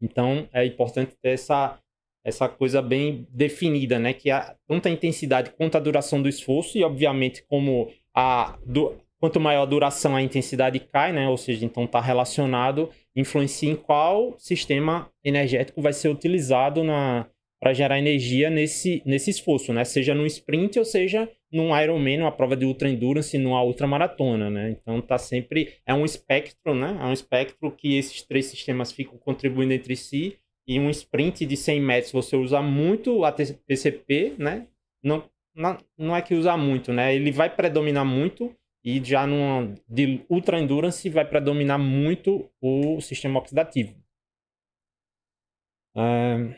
Então, 0.02 0.48
é 0.52 0.64
importante 0.64 1.14
ter 1.22 1.30
essa 1.30 1.78
essa 2.24 2.48
coisa 2.48 2.82
bem 2.82 3.26
definida, 3.30 3.98
né? 3.98 4.12
Que 4.12 4.30
a, 4.30 4.54
tanto 4.66 4.88
a 4.88 4.90
intensidade 4.90 5.50
quanto 5.50 5.76
a 5.76 5.80
duração 5.80 6.20
do 6.20 6.28
esforço, 6.28 6.76
e 6.76 6.84
obviamente, 6.84 7.44
como 7.48 7.90
a. 8.14 8.58
Do, 8.64 8.96
quanto 9.18 9.38
maior 9.38 9.62
a 9.62 9.66
duração, 9.66 10.16
a 10.16 10.22
intensidade 10.22 10.80
cai, 10.80 11.12
né? 11.12 11.28
Ou 11.28 11.36
seja, 11.36 11.64
então 11.64 11.84
está 11.84 12.00
relacionado, 12.00 12.90
influencia 13.14 13.70
em 13.70 13.76
qual 13.76 14.34
sistema 14.38 15.10
energético 15.22 15.82
vai 15.82 15.92
ser 15.92 16.08
utilizado 16.08 16.82
na 16.82 17.26
para 17.60 17.74
gerar 17.74 17.98
energia 17.98 18.48
nesse, 18.48 19.02
nesse 19.04 19.30
esforço, 19.30 19.72
né? 19.72 19.84
Seja 19.84 20.14
no 20.14 20.24
sprint 20.26 20.78
ou 20.78 20.84
seja 20.84 21.30
num 21.52 21.76
Ironman, 21.78 22.18
numa 22.18 22.32
prova 22.32 22.56
de 22.56 22.64
ultra 22.64 22.88
endurance, 22.88 23.36
numa 23.36 23.62
ultramaratona, 23.62 24.48
né? 24.48 24.70
Então 24.70 25.00
tá 25.02 25.18
sempre 25.18 25.74
é 25.84 25.92
um 25.92 26.04
espectro, 26.04 26.74
né? 26.74 26.96
É 26.98 27.04
um 27.04 27.12
espectro 27.12 27.70
que 27.70 27.96
esses 27.98 28.22
três 28.22 28.46
sistemas 28.46 28.90
ficam 28.90 29.18
contribuindo 29.18 29.74
entre 29.74 29.94
si 29.94 30.38
e 30.66 30.80
um 30.80 30.88
sprint 30.88 31.44
de 31.44 31.56
100 31.56 31.80
metros 31.80 32.12
você 32.12 32.36
usa 32.36 32.62
muito 32.62 33.24
a 33.24 33.32
TCP, 33.32 34.36
né? 34.38 34.66
Não, 35.02 35.28
não, 35.54 35.76
não 35.98 36.16
é 36.16 36.22
que 36.22 36.34
usa 36.34 36.56
muito, 36.56 36.92
né? 36.92 37.14
Ele 37.14 37.30
vai 37.30 37.54
predominar 37.54 38.06
muito 38.06 38.54
e 38.82 39.04
já 39.04 39.26
numa 39.26 39.74
de 39.86 40.24
ultra 40.30 40.58
endurance 40.58 41.08
vai 41.10 41.26
predominar 41.28 41.78
muito 41.78 42.50
o 42.60 43.00
sistema 43.00 43.38
oxidativo. 43.38 43.94
É... 45.96 46.56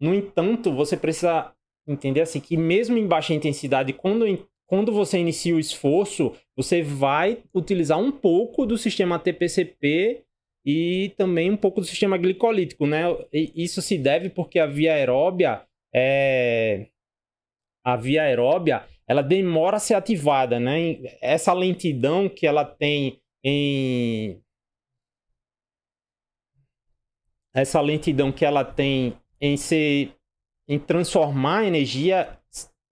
No 0.00 0.14
entanto, 0.14 0.72
você 0.72 0.96
precisa 0.96 1.52
entender 1.86 2.20
assim 2.20 2.40
que 2.40 2.56
mesmo 2.56 2.96
em 2.96 3.06
baixa 3.06 3.34
intensidade, 3.34 3.92
quando 3.92 4.26
quando 4.68 4.92
você 4.92 5.18
inicia 5.18 5.56
o 5.56 5.58
esforço, 5.58 6.34
você 6.54 6.82
vai 6.82 7.42
utilizar 7.54 7.98
um 7.98 8.12
pouco 8.12 8.66
do 8.66 8.76
sistema 8.76 9.18
TPCP 9.18 10.24
e 10.64 11.14
também 11.16 11.50
um 11.50 11.56
pouco 11.56 11.80
do 11.80 11.86
sistema 11.86 12.18
glicolítico, 12.18 12.86
né? 12.86 13.04
E 13.32 13.50
isso 13.56 13.80
se 13.80 13.96
deve 13.96 14.28
porque 14.28 14.58
a 14.58 14.66
via 14.66 14.92
aeróbia 14.92 15.62
é... 15.94 16.88
a 17.82 17.96
via 17.96 18.24
aeróbia 18.24 18.84
ela 19.06 19.22
demora 19.22 19.78
a 19.78 19.80
ser 19.80 19.94
ativada, 19.94 20.60
né? 20.60 20.98
Essa 21.22 21.54
lentidão 21.54 22.28
que 22.28 22.46
ela 22.46 22.66
tem 22.66 23.22
em 23.42 24.38
essa 27.60 27.80
lentidão 27.80 28.32
que 28.32 28.44
ela 28.44 28.64
tem 28.64 29.14
em 29.40 29.56
ser 29.56 30.12
em 30.68 30.78
transformar 30.78 31.60
a 31.60 31.66
energia 31.66 32.28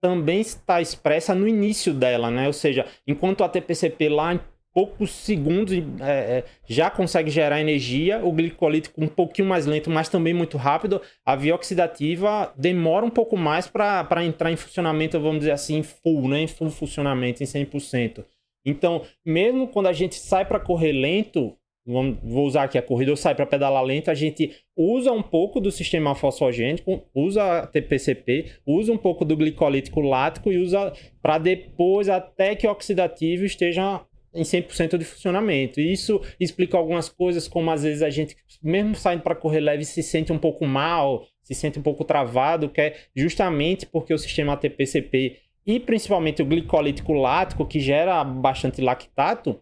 também 0.01 0.41
está 0.41 0.81
expressa 0.81 1.33
no 1.33 1.47
início 1.47 1.93
dela, 1.93 2.29
né? 2.31 2.47
Ou 2.47 2.53
seja, 2.53 2.85
enquanto 3.05 3.43
a 3.43 3.49
TPCP 3.49 4.09
lá 4.09 4.33
em 4.33 4.39
poucos 4.73 5.09
segundos 5.11 5.73
é, 5.73 6.11
é, 6.11 6.43
já 6.67 6.89
consegue 6.89 7.31
gerar 7.31 7.59
energia, 7.59 8.23
o 8.23 8.31
glicolítico 8.31 9.03
um 9.03 9.07
pouquinho 9.07 9.47
mais 9.47 9.65
lento, 9.65 9.89
mas 9.89 10.07
também 10.07 10.35
muito 10.35 10.55
rápido, 10.55 11.01
a 11.25 11.35
via 11.35 11.55
oxidativa 11.55 12.53
demora 12.55 13.03
um 13.03 13.09
pouco 13.09 13.35
mais 13.35 13.67
para 13.67 14.23
entrar 14.23 14.51
em 14.51 14.55
funcionamento, 14.55 15.19
vamos 15.19 15.39
dizer 15.39 15.51
assim, 15.51 15.81
full, 15.81 16.27
né? 16.27 16.41
Em 16.41 16.47
full 16.47 16.69
funcionamento, 16.69 17.41
em 17.41 17.47
100%. 17.47 18.23
Então, 18.63 19.01
mesmo 19.25 19.67
quando 19.67 19.87
a 19.87 19.93
gente 19.93 20.15
sai 20.15 20.45
para 20.45 20.59
correr 20.59 20.91
lento, 20.91 21.57
vou 21.87 22.45
usar 22.45 22.63
aqui 22.63 22.77
a 22.77 22.81
corrida, 22.81 23.11
eu 23.11 23.15
saio 23.15 23.35
para 23.35 23.45
pedalar 23.45 23.81
lento, 23.81 24.11
a 24.11 24.13
gente 24.13 24.51
usa 24.75 25.11
um 25.11 25.23
pouco 25.23 25.61
do 25.61 25.71
sistema 25.71 26.13
fosfogênico, 26.13 27.03
usa 27.15 27.65
TPCP, 27.67 28.51
usa 28.65 28.91
um 28.91 28.97
pouco 28.97 29.23
do 29.23 29.37
glicolítico 29.37 30.01
lático 30.01 30.51
e 30.51 30.57
usa 30.57 30.91
para 31.21 31.37
depois 31.37 32.09
até 32.09 32.55
que 32.55 32.67
o 32.67 32.71
oxidativo 32.71 33.45
esteja 33.45 34.01
em 34.33 34.43
100% 34.43 34.97
de 34.97 35.05
funcionamento. 35.05 35.79
Isso 35.79 36.21
explica 36.39 36.77
algumas 36.77 37.07
coisas, 37.07 37.47
como 37.47 37.71
às 37.71 37.83
vezes 37.83 38.03
a 38.03 38.09
gente, 38.09 38.35
mesmo 38.61 38.93
saindo 38.93 39.23
para 39.23 39.33
correr 39.33 39.61
leve, 39.61 39.85
se 39.85 40.03
sente 40.03 40.31
um 40.33 40.37
pouco 40.37 40.65
mal, 40.65 41.25
se 41.41 41.55
sente 41.55 41.79
um 41.79 41.81
pouco 41.81 42.03
travado, 42.03 42.69
que 42.69 42.81
é 42.81 42.95
justamente 43.15 43.85
porque 43.85 44.13
o 44.13 44.17
sistema 44.17 44.57
TPCP 44.57 45.37
e 45.65 45.79
principalmente 45.79 46.41
o 46.41 46.45
glicolítico 46.45 47.13
lático, 47.13 47.65
que 47.65 47.79
gera 47.79 48.23
bastante 48.23 48.81
lactato, 48.81 49.59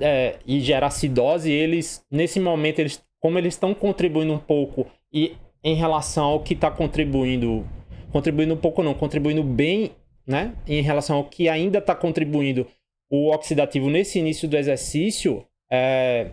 é, 0.00 0.36
e 0.46 0.60
gera 0.60 0.86
acidose, 0.86 1.50
eles, 1.50 2.04
nesse 2.10 2.38
momento, 2.40 2.78
eles, 2.80 3.02
como 3.20 3.38
eles 3.38 3.54
estão 3.54 3.74
contribuindo 3.74 4.32
um 4.32 4.38
pouco 4.38 4.86
e 5.12 5.36
em 5.62 5.74
relação 5.74 6.24
ao 6.24 6.40
que 6.40 6.54
está 6.54 6.70
contribuindo, 6.70 7.66
contribuindo 8.12 8.54
um 8.54 8.58
pouco 8.58 8.82
não, 8.82 8.94
contribuindo 8.94 9.42
bem, 9.42 9.92
né? 10.26 10.54
Em 10.66 10.82
relação 10.82 11.16
ao 11.16 11.24
que 11.24 11.48
ainda 11.48 11.78
está 11.78 11.94
contribuindo 11.94 12.66
o 13.10 13.32
oxidativo 13.32 13.88
nesse 13.88 14.18
início 14.18 14.46
do 14.46 14.56
exercício, 14.56 15.44
é, 15.70 16.32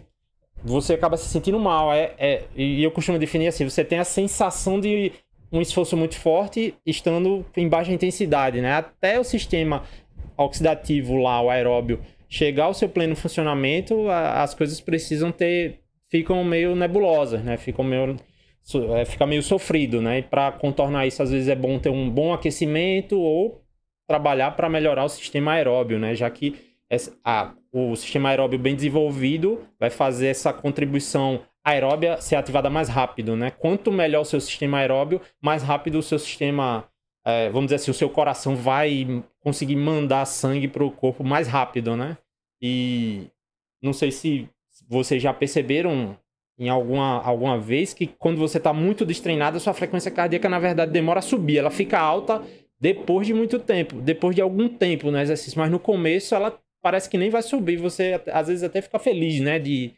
você 0.64 0.94
acaba 0.94 1.18
se 1.18 1.30
sentindo 1.30 1.60
mal. 1.60 1.94
É, 1.94 2.14
é, 2.18 2.44
e 2.56 2.84
eu 2.84 2.92
costumo 2.92 3.18
definir 3.18 3.48
assim: 3.48 3.64
você 3.64 3.84
tem 3.84 4.00
a 4.00 4.04
sensação 4.04 4.80
de 4.80 5.12
um 5.52 5.62
esforço 5.62 5.96
muito 5.96 6.18
forte 6.18 6.76
estando 6.86 7.46
em 7.56 7.70
baixa 7.70 7.92
intensidade, 7.92 8.62
né? 8.62 8.74
Até 8.74 9.20
o 9.20 9.24
sistema 9.24 9.84
oxidativo 10.38 11.16
lá, 11.16 11.42
o 11.42 11.50
aeróbio, 11.50 12.02
chegar 12.36 12.66
ao 12.66 12.74
seu 12.74 12.90
pleno 12.90 13.16
funcionamento, 13.16 14.10
as 14.10 14.54
coisas 14.54 14.82
precisam 14.82 15.32
ter 15.32 15.80
ficam 16.10 16.44
meio 16.44 16.76
nebulosas, 16.76 17.42
né? 17.42 17.56
Ficam 17.56 17.86
meio 17.86 18.18
é, 18.98 19.06
fica 19.06 19.26
meio 19.26 19.42
sofrido, 19.42 20.02
né? 20.02 20.20
E 20.20 20.24
para 20.24 20.52
contornar 20.52 21.08
isso, 21.08 21.24
às 21.24 21.32
vezes 21.32 21.48
é 21.48 21.56
bom 21.56 21.80
ter 21.80 21.90
um 21.90 22.10
bom 22.10 22.34
aquecimento 22.34 23.18
ou 23.18 23.64
trabalhar 24.06 24.52
para 24.52 24.68
melhorar 24.68 25.06
o 25.06 25.10
sistema 25.10 25.54
aeróbio, 25.54 25.98
né? 25.98 26.14
Já 26.14 26.30
que 26.30 26.56
essa, 26.90 27.18
a, 27.24 27.54
o 27.72 27.96
sistema 27.96 28.30
aeróbio 28.30 28.60
bem 28.60 28.76
desenvolvido 28.76 29.62
vai 29.80 29.90
fazer 29.90 30.28
essa 30.28 30.52
contribuição 30.52 31.40
aeróbia 31.64 32.20
ser 32.20 32.36
ativada 32.36 32.70
mais 32.70 32.90
rápido, 32.90 33.38
né? 33.38 33.50
Quanto 33.50 33.94
melhor 33.94 34.22
o 34.22 34.26
seu 34.26 34.42
sistema 34.42 34.80
aeróbio, 34.80 35.22
mais 35.42 35.64
rápido 35.64 36.00
o 36.00 36.04
seu 36.04 36.20
sistema 36.20 36.86
é, 37.26 37.50
vamos 37.50 37.66
dizer 37.68 37.78
assim, 37.78 37.92
o 37.92 37.94
seu 37.94 38.10
coração 38.10 38.56
vai 38.56 39.24
conseguir 39.40 39.76
mandar 39.76 40.26
sangue 40.26 40.68
para 40.68 40.84
o 40.84 40.92
corpo 40.92 41.24
mais 41.24 41.48
rápido, 41.48 41.96
né? 41.96 42.18
E 42.68 43.28
não 43.80 43.94
sei 43.94 44.12
se 44.12 44.50
vocês 44.90 45.22
já 45.22 45.32
perceberam 45.32 46.18
em 46.58 46.68
alguma, 46.68 47.22
alguma 47.22 47.60
vez 47.60 47.94
que 47.94 48.08
quando 48.08 48.40
você 48.40 48.58
está 48.58 48.74
muito 48.74 49.06
destreinado, 49.06 49.58
a 49.58 49.60
sua 49.60 49.74
frequência 49.74 50.10
cardíaca, 50.10 50.50
na 50.50 50.58
verdade, 50.58 50.92
demora 50.92 51.20
a 51.20 51.22
subir. 51.22 51.60
Ela 51.60 51.70
fica 51.70 52.00
alta 52.00 52.42
depois 52.80 53.28
de 53.28 53.36
muito 53.36 53.60
tempo, 53.60 54.02
depois 54.02 54.36
de 54.36 54.42
algum 54.42 54.68
tempo 54.68 55.12
no 55.12 55.20
exercício. 55.20 55.60
Mas 55.60 55.70
no 55.70 55.78
começo 55.80 56.34
ela 56.34 56.60
parece 56.82 57.08
que 57.08 57.20
nem 57.20 57.30
vai 57.30 57.44
subir. 57.44 57.78
Você 57.78 58.20
às 58.34 58.48
vezes 58.48 58.64
até 58.64 58.82
fica 58.82 58.98
feliz, 58.98 59.40
né? 59.42 59.60
De, 59.60 59.94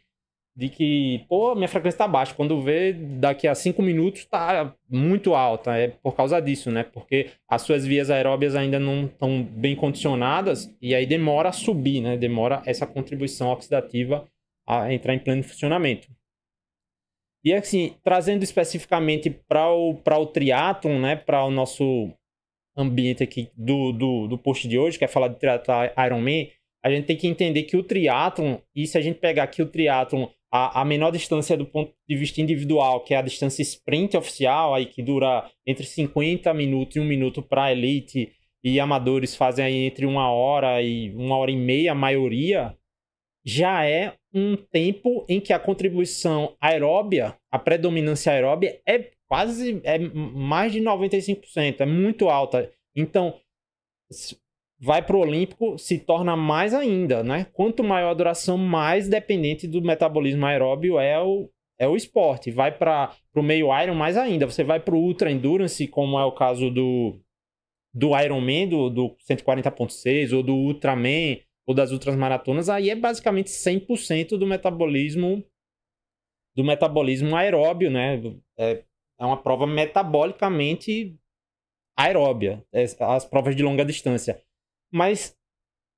de 0.58 0.68
que, 0.68 1.24
pô, 1.28 1.54
minha 1.54 1.68
frequência 1.68 1.98
tá 1.98 2.08
baixa. 2.08 2.34
Quando 2.34 2.60
vê, 2.60 2.92
daqui 2.92 3.46
a 3.46 3.54
cinco 3.54 3.80
minutos 3.80 4.24
tá 4.24 4.74
muito 4.90 5.32
alta. 5.32 5.76
É 5.76 5.86
por 5.86 6.16
causa 6.16 6.40
disso, 6.40 6.68
né? 6.68 6.82
Porque 6.82 7.30
as 7.48 7.62
suas 7.62 7.86
vias 7.86 8.10
aeróbias 8.10 8.56
ainda 8.56 8.76
não 8.80 9.04
estão 9.04 9.40
bem 9.40 9.76
condicionadas 9.76 10.76
e 10.82 10.96
aí 10.96 11.06
demora 11.06 11.50
a 11.50 11.52
subir, 11.52 12.00
né? 12.00 12.16
Demora 12.16 12.60
essa 12.66 12.88
contribuição 12.88 13.52
oxidativa 13.52 14.26
a 14.66 14.92
entrar 14.92 15.14
em 15.14 15.20
pleno 15.20 15.44
funcionamento. 15.44 16.08
E 17.44 17.54
assim, 17.54 17.94
trazendo 18.02 18.42
especificamente 18.42 19.30
para 19.30 19.72
o, 19.72 19.90
o 19.92 20.26
triatlon, 20.26 20.98
né? 20.98 21.14
Para 21.14 21.44
o 21.44 21.52
nosso 21.52 22.10
ambiente 22.76 23.22
aqui 23.22 23.48
do, 23.56 23.92
do, 23.92 24.26
do 24.26 24.36
post 24.36 24.66
de 24.66 24.76
hoje, 24.76 24.98
que 24.98 25.04
é 25.04 25.08
falar 25.08 25.28
de 25.28 25.38
triatlon 25.38 25.88
Ironman, 26.04 26.50
a 26.84 26.90
gente 26.90 27.06
tem 27.06 27.16
que 27.16 27.28
entender 27.28 27.62
que 27.62 27.76
o 27.76 27.82
triatlon, 27.84 28.56
e 28.74 28.88
se 28.88 28.98
a 28.98 29.00
gente 29.00 29.20
pegar 29.20 29.44
aqui 29.44 29.62
o 29.62 29.66
triatlon 29.66 30.26
a, 30.50 30.80
a 30.80 30.84
menor 30.84 31.10
distância 31.10 31.56
do 31.56 31.66
ponto 31.66 31.92
de 32.08 32.16
vista 32.16 32.40
individual, 32.40 33.04
que 33.04 33.14
é 33.14 33.18
a 33.18 33.22
distância 33.22 33.62
sprint 33.62 34.16
oficial, 34.16 34.74
aí 34.74 34.86
que 34.86 35.02
dura 35.02 35.50
entre 35.66 35.84
50 35.84 36.52
minutos 36.54 36.96
e 36.96 37.00
um 37.00 37.04
minuto 37.04 37.42
para 37.42 37.72
elite, 37.72 38.32
e 38.62 38.80
amadores 38.80 39.36
fazem 39.36 39.64
aí 39.64 39.74
entre 39.86 40.04
uma 40.04 40.30
hora 40.30 40.82
e 40.82 41.14
uma 41.14 41.36
hora 41.36 41.50
e 41.50 41.56
meia, 41.56 41.92
a 41.92 41.94
maioria, 41.94 42.76
já 43.44 43.84
é 43.84 44.14
um 44.34 44.56
tempo 44.56 45.24
em 45.28 45.40
que 45.40 45.52
a 45.52 45.58
contribuição 45.58 46.56
aeróbia, 46.60 47.36
a 47.50 47.58
predominância 47.58 48.32
aeróbia, 48.32 48.80
é 48.86 49.10
quase 49.26 49.80
é 49.84 49.98
mais 49.98 50.72
de 50.72 50.80
95%, 50.80 51.80
é 51.80 51.86
muito 51.86 52.28
alta. 52.28 52.70
Então, 52.94 53.40
vai 54.80 55.02
para 55.04 55.16
o 55.16 55.20
Olímpico, 55.20 55.78
se 55.78 55.98
torna 55.98 56.36
mais 56.36 56.72
ainda, 56.72 57.22
né? 57.22 57.46
Quanto 57.52 57.82
maior 57.82 58.10
a 58.10 58.14
duração, 58.14 58.56
mais 58.56 59.08
dependente 59.08 59.66
do 59.66 59.82
metabolismo 59.82 60.46
aeróbio 60.46 60.98
é 60.98 61.20
o, 61.20 61.50
é 61.78 61.88
o 61.88 61.96
esporte. 61.96 62.50
Vai 62.50 62.76
para 62.76 63.12
o 63.34 63.42
meio 63.42 63.68
Iron, 63.82 63.94
mais 63.94 64.16
ainda. 64.16 64.46
Você 64.46 64.62
vai 64.62 64.80
para 64.80 64.94
o 64.94 64.98
Ultra 64.98 65.30
Endurance, 65.30 65.86
como 65.88 66.18
é 66.18 66.24
o 66.24 66.32
caso 66.32 66.70
do, 66.70 67.20
do 67.92 68.18
Ironman, 68.18 68.68
do, 68.68 68.88
do 68.88 69.16
140.6, 69.28 70.36
ou 70.36 70.42
do 70.42 70.54
Ultraman, 70.54 71.38
ou 71.68 71.74
das 71.74 71.92
outras 71.92 72.16
maratonas, 72.16 72.70
aí 72.70 72.88
é 72.88 72.96
basicamente 72.96 73.50
100% 73.50 74.38
do 74.38 74.46
metabolismo 74.46 75.44
do 76.56 76.64
metabolismo 76.64 77.36
aeróbio, 77.36 77.90
né? 77.90 78.20
É, 78.58 78.82
é 79.20 79.24
uma 79.24 79.40
prova 79.40 79.66
metabolicamente 79.66 81.14
aeróbia, 81.96 82.64
é, 82.72 82.84
as 83.00 83.24
provas 83.24 83.54
de 83.54 83.62
longa 83.62 83.84
distância. 83.84 84.42
Mas 84.92 85.36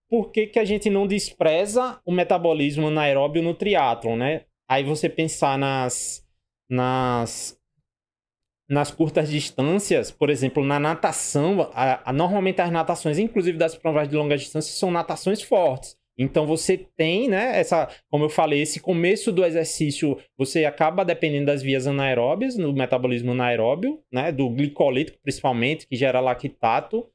por 0.09 0.33
que, 0.33 0.49
que 0.49 0.59
a 0.59 0.65
gente 0.65 0.91
não 0.91 1.07
despreza 1.07 2.01
o 2.05 2.13
metabolismo 2.13 2.89
anaeróbio 2.89 3.43
no 3.43 3.55
triatlon, 3.55 4.17
né? 4.17 4.43
Aí 4.69 4.83
você 4.83 5.09
pensar 5.09 5.57
nas, 5.57 6.27
nas, 6.69 7.57
nas 8.69 8.91
curtas 8.91 9.31
distâncias, 9.31 10.11
por 10.11 10.31
exemplo, 10.31 10.65
na 10.65 10.81
natação, 10.81 11.71
a, 11.73 12.11
a, 12.11 12.13
normalmente 12.13 12.61
as 12.61 12.71
natações, 12.71 13.19
inclusive 13.19 13.57
das 13.57 13.77
provas 13.77 14.09
de 14.09 14.17
longa 14.17 14.37
distância, 14.37 14.73
são 14.73 14.91
natações 14.91 15.43
fortes. 15.43 15.97
Então 16.19 16.47
você 16.47 16.77
tem, 16.77 17.29
né, 17.29 17.59
essa, 17.59 17.89
como 18.11 18.25
eu 18.25 18.29
falei, 18.29 18.61
esse 18.61 18.79
começo 18.79 19.33
do 19.33 19.45
exercício, 19.45 20.19
você 20.37 20.65
acaba 20.67 21.05
dependendo 21.05 21.47
das 21.47 21.63
vias 21.63 21.87
anaeróbias, 21.87 22.57
no 22.57 22.73
metabolismo 22.73 23.33
anaeróbio, 23.33 23.99
né, 24.13 24.31
do 24.31 24.51
glicolítico 24.51 25.19
principalmente, 25.23 25.87
que 25.87 25.97
gera 25.97 26.21
lactato. 26.21 27.09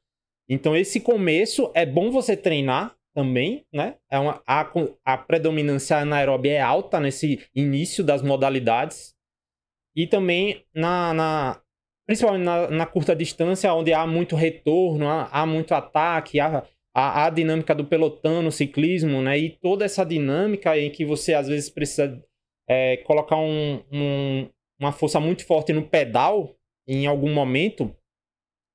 Então, 0.48 0.76
esse 0.76 1.00
começo 1.00 1.70
é 1.74 1.84
bom 1.84 2.10
você 2.10 2.36
treinar 2.36 2.96
também, 3.14 3.64
né? 3.72 3.96
É 4.10 4.18
uma, 4.18 4.42
a, 4.46 4.70
a 5.04 5.18
predominância 5.18 5.96
anaeróbia 5.96 6.52
é 6.52 6.60
alta 6.60 7.00
nesse 7.00 7.48
início 7.54 8.04
das 8.04 8.22
modalidades. 8.22 9.14
E 9.96 10.06
também 10.06 10.64
na, 10.74 11.14
na 11.14 11.62
principalmente 12.06 12.44
na, 12.44 12.70
na, 12.70 12.86
curta 12.86 13.16
distância, 13.16 13.72
onde 13.74 13.92
há 13.92 14.06
muito 14.06 14.36
retorno, 14.36 15.08
há, 15.08 15.28
há 15.32 15.44
muito 15.44 15.74
ataque, 15.74 16.38
há, 16.38 16.64
há, 16.94 17.26
a 17.26 17.30
dinâmica 17.30 17.74
do 17.74 17.84
pelotão 17.84 18.42
no 18.42 18.52
ciclismo, 18.52 19.20
né? 19.22 19.38
E 19.38 19.50
toda 19.50 19.84
essa 19.84 20.04
dinâmica 20.04 20.78
em 20.78 20.90
que 20.90 21.04
você 21.04 21.34
às 21.34 21.48
vezes 21.48 21.68
precisa 21.68 22.22
é, 22.68 22.98
colocar 22.98 23.36
um, 23.36 23.82
um, 23.90 24.48
uma 24.78 24.92
força 24.92 25.18
muito 25.18 25.44
forte 25.44 25.72
no 25.72 25.88
pedal 25.88 26.54
em 26.86 27.06
algum 27.06 27.32
momento, 27.32 27.96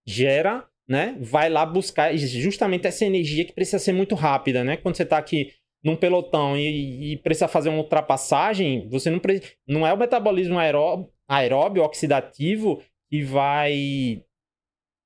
gera 0.05 0.67
né, 0.91 1.15
vai 1.21 1.49
lá 1.49 1.65
buscar 1.65 2.13
justamente 2.17 2.86
essa 2.86 3.06
energia 3.06 3.45
que 3.45 3.54
precisa 3.54 3.80
ser 3.80 3.93
muito 3.93 4.13
rápida, 4.13 4.62
né? 4.62 4.75
Quando 4.75 4.97
você 4.97 5.04
está 5.04 5.17
aqui 5.17 5.54
num 5.82 5.95
pelotão 5.95 6.58
e, 6.58 7.13
e, 7.13 7.17
precisa 7.17 7.47
fazer 7.47 7.69
uma 7.69 7.77
ultrapassagem, 7.77 8.89
você 8.89 9.10
não 9.10 9.21
não 9.65 9.88
é 9.88 9.93
o 9.93 9.97
metabolismo 9.97 10.58
aeróbio, 10.60 11.82
oxidativo 11.82 12.84
que 13.10 13.23
vai 13.23 14.21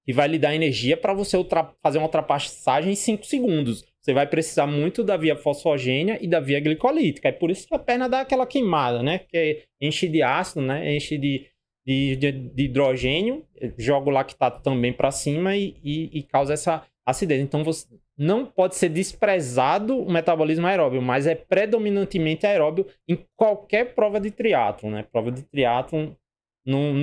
que 0.06 0.14
vai 0.14 0.28
lhe 0.28 0.40
dar 0.40 0.56
energia 0.56 0.98
para 0.98 1.14
você 1.14 1.38
fazer 1.84 2.00
uma 2.00 2.08
ultrapassagem 2.08 2.92
em 2.92 2.96
5 2.96 3.24
segundos. 3.24 3.84
Você 4.02 4.14
vai 4.14 4.28
precisar 4.28 4.68
muito 4.68 5.04
da 5.04 5.18
via 5.18 5.36
fosfogênia 5.36 6.18
e 6.20 6.28
da 6.28 6.40
via 6.40 6.60
glicolítica. 6.60 7.30
É 7.30 7.32
por 7.32 7.52
isso 7.52 7.68
que 7.68 7.76
a 7.76 7.80
perna 7.80 8.10
dá 8.10 8.22
aquela 8.22 8.46
queimada, 8.46 9.02
né? 9.02 9.20
Que 9.20 9.64
enche 9.82 10.08
de 10.08 10.22
ácido, 10.22 10.62
né? 10.62 10.96
Enche 10.96 11.18
de, 11.18 11.48
de, 11.86 12.16
de, 12.16 12.32
de 12.32 12.64
hidrogênio, 12.64 13.46
joga 13.78 14.10
o 14.10 14.14
lactato 14.14 14.64
também 14.64 14.92
para 14.92 15.12
cima 15.12 15.56
e, 15.56 15.76
e, 15.84 16.20
e, 16.20 16.24
causa 16.24 16.54
essa 16.54 16.86
acidez. 17.06 17.40
Então 17.42 17.64
você 17.64 17.88
não 18.18 18.46
pode 18.46 18.76
ser 18.76 18.90
desprezado 18.90 19.98
o 20.00 20.12
metabolismo 20.12 20.66
aeróbio, 20.66 21.02
mas 21.02 21.28
é 21.28 21.36
predominantemente 21.36 22.48
aeróbio 22.48 22.88
em 23.08 23.24
qualquer 23.36 23.94
prova 23.94 24.20
de 24.20 24.32
triatlo, 24.32 24.90
né? 24.90 25.04
Prova 25.04 25.32
de 25.32 25.44
triatlo 25.44 26.18
não, 26.66 26.96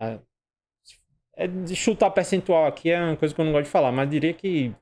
é, 0.00 0.18
é 1.36 1.74
chutar 1.74 2.10
percentual 2.10 2.64
aqui 2.64 2.90
é 2.90 3.00
uma 3.00 3.16
coisa 3.16 3.34
que 3.34 3.40
eu 3.40 3.44
não 3.44 3.52
gosto 3.52 3.66
de 3.66 3.70
falar, 3.70 3.92
mas 3.92 4.08
diria 4.08 4.32
que 4.32 4.74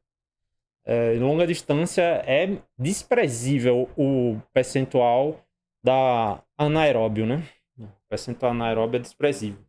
é, 0.85 1.15
longa 1.15 1.47
distância 1.47 2.03
é 2.25 2.59
desprezível 2.79 3.91
o 3.97 4.41
percentual 4.53 5.41
da 5.83 6.41
anaeróbio, 6.57 7.27
né? 7.27 7.43
Percentual 8.09 8.53
anaeróbio 8.53 8.99
é 8.99 9.01
desprezível. 9.01 9.65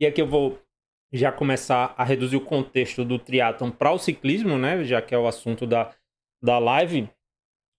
E 0.00 0.06
aqui 0.06 0.20
eu 0.20 0.26
vou 0.26 0.60
já 1.12 1.32
começar 1.32 1.94
a 1.96 2.04
reduzir 2.04 2.36
o 2.36 2.44
contexto 2.44 3.04
do 3.04 3.18
triatlon 3.18 3.70
para 3.70 3.92
o 3.92 3.98
ciclismo, 3.98 4.58
né? 4.58 4.84
Já 4.84 5.00
que 5.02 5.14
é 5.14 5.18
o 5.18 5.26
assunto 5.26 5.66
da, 5.66 5.94
da 6.42 6.58
live. 6.58 7.08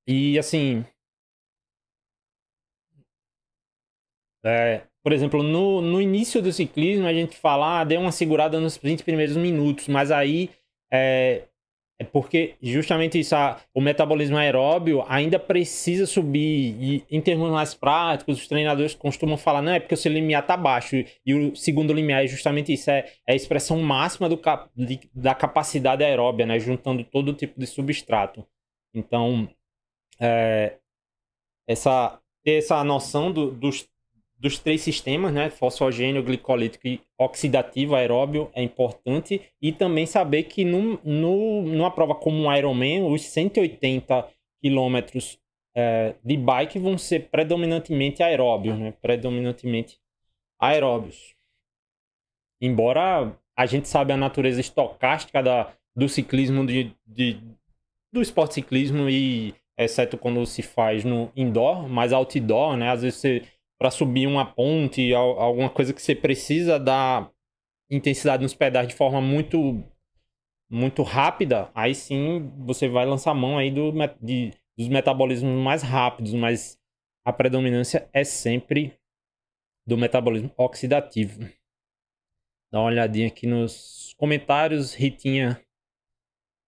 E 0.08 0.38
assim. 0.40 0.86
É, 4.44 4.88
por 5.04 5.12
exemplo, 5.12 5.44
no, 5.44 5.82
no 5.82 6.02
início 6.02 6.42
do 6.42 6.52
ciclismo 6.52 7.06
a 7.06 7.14
gente 7.14 7.38
fala, 7.38 7.82
ah, 7.82 7.84
deu 7.84 8.00
uma 8.00 8.12
segurada 8.12 8.60
nos 8.60 8.78
20 8.78 9.04
primeiros 9.04 9.36
minutos, 9.36 9.88
mas 9.88 10.12
aí 10.12 10.50
é, 10.92 11.49
é 12.02 12.06
porque 12.06 12.56
justamente 12.62 13.20
isso, 13.20 13.36
a, 13.36 13.60
o 13.74 13.82
metabolismo 13.82 14.38
aeróbio 14.38 15.04
ainda 15.06 15.38
precisa 15.38 16.06
subir. 16.06 16.74
E 16.82 17.04
em 17.12 17.20
termos 17.20 17.52
mais 17.52 17.74
práticos, 17.74 18.40
os 18.40 18.48
treinadores 18.48 18.96
costumam 18.96 19.36
falar, 19.38 19.62
não, 19.62 19.74
é 19.74 19.82
porque 19.82 19.96
o 19.96 19.98
seu 19.98 20.10
limiar 20.10 20.42
está 20.42 20.56
baixo. 20.56 20.96
E 21.26 21.34
o 21.34 21.54
segundo 21.58 21.92
limiar 21.92 22.24
é 22.24 22.28
justamente 22.28 22.72
isso, 22.72 22.90
é, 22.90 23.00
é 23.28 23.34
a 23.34 23.36
expressão 23.36 23.78
máxima 23.82 24.30
do, 24.30 24.40
de, 24.74 25.02
da 25.14 25.36
capacidade 25.36 26.02
aeróbia, 26.02 26.46
né? 26.46 26.58
Juntando 26.58 27.04
todo 27.04 27.34
tipo 27.34 27.60
de 27.60 27.68
substrato. 27.68 28.48
Então, 28.94 29.50
é, 30.22 30.78
essa, 31.68 32.18
ter 32.46 32.60
essa 32.60 32.82
noção 32.82 33.30
do, 33.30 33.52
dos 33.52 33.90
dos 34.40 34.58
três 34.58 34.82
sistemas, 34.82 35.34
né? 35.34 35.50
Fosfogênio, 35.50 36.24
glicolítico 36.24 36.88
e 36.88 37.02
oxidativo 37.18 37.94
aeróbio 37.94 38.50
é 38.54 38.64
importante. 38.64 39.42
E 39.62 39.72
também 39.74 40.06
saber 40.06 40.44
que 40.44 40.64
no, 40.64 41.00
no, 41.04 41.62
numa 41.64 41.92
prova 41.92 42.16
como 42.16 42.38
um 42.38 42.56
Ironman, 42.56 43.04
os 43.04 43.22
180 43.24 44.28
quilômetros 44.62 45.38
é, 45.76 46.16
de 46.24 46.38
bike 46.38 46.80
vão 46.80 46.98
ser 46.98 47.30
predominantemente 47.30 48.24
aeróbios, 48.24 48.80
né? 48.80 48.94
Predominantemente 49.02 50.00
aeróbios. 50.58 51.36
Embora 52.62 53.38
a 53.58 53.66
gente 53.66 53.90
sabe 53.90 54.14
a 54.14 54.18
natureza 54.18 54.62
estocástica 54.62 55.44
da, 55.44 55.74
do 55.94 56.08
ciclismo, 56.08 56.66
de, 56.66 56.96
de, 57.06 57.42
do 58.12 58.22
esporte 58.22 58.56
ciclismo, 58.56 59.10
e 59.10 59.54
exceto 59.78 60.18
quando 60.18 60.46
se 60.46 60.62
faz 60.62 61.04
no 61.04 61.30
indoor, 61.36 61.90
mas 61.90 62.14
outdoor, 62.14 62.78
né? 62.78 62.90
Às 62.90 63.02
vezes 63.02 63.20
você 63.20 63.44
para 63.80 63.90
subir 63.90 64.28
uma 64.28 64.46
ponte, 64.46 65.14
alguma 65.14 65.70
coisa 65.70 65.94
que 65.94 66.02
você 66.02 66.14
precisa 66.14 66.78
dar 66.78 67.32
intensidade 67.90 68.44
nos 68.44 68.54
pedais 68.54 68.88
de 68.88 68.94
forma 68.94 69.22
muito 69.22 69.84
muito 70.72 71.02
rápida, 71.02 71.72
aí 71.74 71.96
sim 71.96 72.52
você 72.60 72.88
vai 72.88 73.04
lançar 73.04 73.34
mão 73.34 73.58
aí 73.58 73.72
do, 73.72 73.92
de, 74.22 74.52
dos 74.78 74.88
metabolismos 74.88 75.60
mais 75.64 75.82
rápidos, 75.82 76.32
mas 76.36 76.78
a 77.26 77.34
predominância 77.34 78.08
é 78.14 78.24
sempre 78.24 78.96
do 79.88 79.98
metabolismo 79.98 80.52
oxidativo. 80.56 81.40
dar 82.72 82.82
uma 82.82 82.86
olhadinha 82.86 83.28
aqui 83.28 83.48
nos 83.48 84.14
comentários. 84.16 84.94
Ritinha 84.94 85.60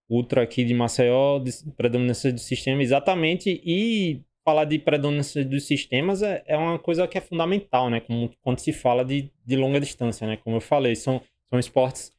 Ultra 0.10 0.42
aqui 0.42 0.66
de 0.66 0.74
Maceió, 0.74 1.40
de 1.40 1.52
predominância 1.78 2.34
do 2.34 2.40
sistema, 2.40 2.82
exatamente. 2.82 3.62
E 3.64 4.22
falar 4.52 4.66
de 4.66 4.78
predominância 4.78 5.46
dos 5.46 5.66
sistemas 5.66 6.22
é, 6.22 6.44
é 6.46 6.58
uma 6.58 6.78
coisa 6.78 7.08
que 7.08 7.18
é 7.18 7.22
fundamental, 7.22 7.90
né? 7.90 8.02
Como, 8.02 8.30
quando 8.42 8.60
se 8.60 8.74
fala 8.74 9.06
de, 9.06 9.32
de 9.46 9.56
longa 9.56 9.80
distância, 9.80 10.28
né? 10.28 10.36
Como 10.36 10.58
eu 10.58 10.62
falei, 10.62 10.94
são, 10.94 11.22
são 11.50 11.58
esportes 11.58 12.12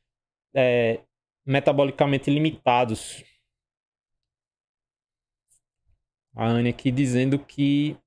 é, 0.55 1.01
metabolicamente 1.45 2.31
limitados. 2.31 3.23
A 6.35 6.47
Anne 6.47 6.71
aqui 6.71 6.91
dizendo 6.91 7.39
que, 7.39 7.99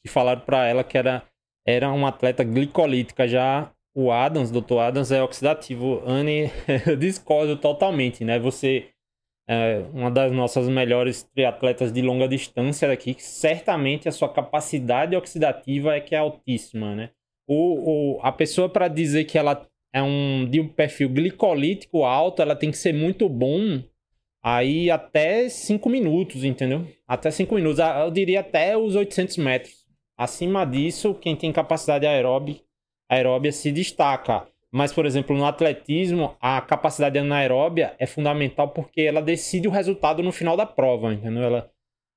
que 0.00 0.08
falaram 0.08 0.42
para 0.42 0.64
ela 0.64 0.84
que 0.84 0.96
era, 0.96 1.26
era 1.66 1.90
uma 1.90 2.10
atleta 2.10 2.44
glicolítica, 2.44 3.26
já 3.26 3.72
o 3.92 4.12
Adams, 4.12 4.52
Dr. 4.52 4.78
Adams, 4.78 5.10
é 5.10 5.20
oxidativo. 5.20 6.00
Anne, 6.06 6.52
eu 6.86 6.96
discordo 6.96 7.56
totalmente, 7.56 8.24
né? 8.24 8.38
Você 8.38 8.90
é 9.48 9.84
uma 9.92 10.10
das 10.10 10.32
nossas 10.32 10.68
melhores 10.68 11.22
triatletas 11.22 11.92
de 11.92 12.02
longa 12.02 12.26
distância 12.26 12.90
aqui, 12.90 13.14
que 13.14 13.22
certamente 13.22 14.08
a 14.08 14.12
sua 14.12 14.28
capacidade 14.28 15.14
oxidativa 15.14 15.94
é 15.94 16.00
que 16.00 16.14
é 16.14 16.18
altíssima, 16.18 16.94
né? 16.94 17.10
O, 17.48 18.16
o 18.16 18.20
a 18.22 18.32
pessoa 18.32 18.68
para 18.68 18.88
dizer 18.88 19.24
que 19.24 19.38
ela 19.38 19.66
é 19.92 20.02
um 20.02 20.48
de 20.50 20.60
um 20.60 20.68
perfil 20.68 21.08
glicolítico 21.08 22.04
alto, 22.04 22.42
ela 22.42 22.56
tem 22.56 22.70
que 22.70 22.76
ser 22.76 22.92
muito 22.92 23.28
bom 23.28 23.82
aí 24.42 24.90
até 24.90 25.48
5 25.48 25.88
minutos, 25.88 26.44
entendeu? 26.44 26.86
Até 27.06 27.30
5 27.30 27.54
minutos, 27.54 27.78
eu 27.78 28.10
diria 28.10 28.40
até 28.40 28.76
os 28.76 28.94
800 28.94 29.36
metros. 29.38 29.86
Acima 30.18 30.64
disso, 30.64 31.14
quem 31.14 31.36
tem 31.36 31.52
capacidade 31.52 32.06
aeróbica, 32.06 32.62
aeróbia 33.08 33.52
se 33.52 33.70
destaca. 33.70 34.46
Mas, 34.76 34.92
por 34.92 35.06
exemplo, 35.06 35.34
no 35.34 35.46
atletismo, 35.46 36.36
a 36.38 36.60
capacidade 36.60 37.18
anaeróbia 37.18 37.96
é 37.98 38.06
fundamental 38.06 38.68
porque 38.68 39.00
ela 39.00 39.22
decide 39.22 39.66
o 39.66 39.70
resultado 39.70 40.22
no 40.22 40.30
final 40.30 40.54
da 40.54 40.66
prova, 40.66 41.14
entendeu? 41.14 41.44
Ela, 41.44 41.70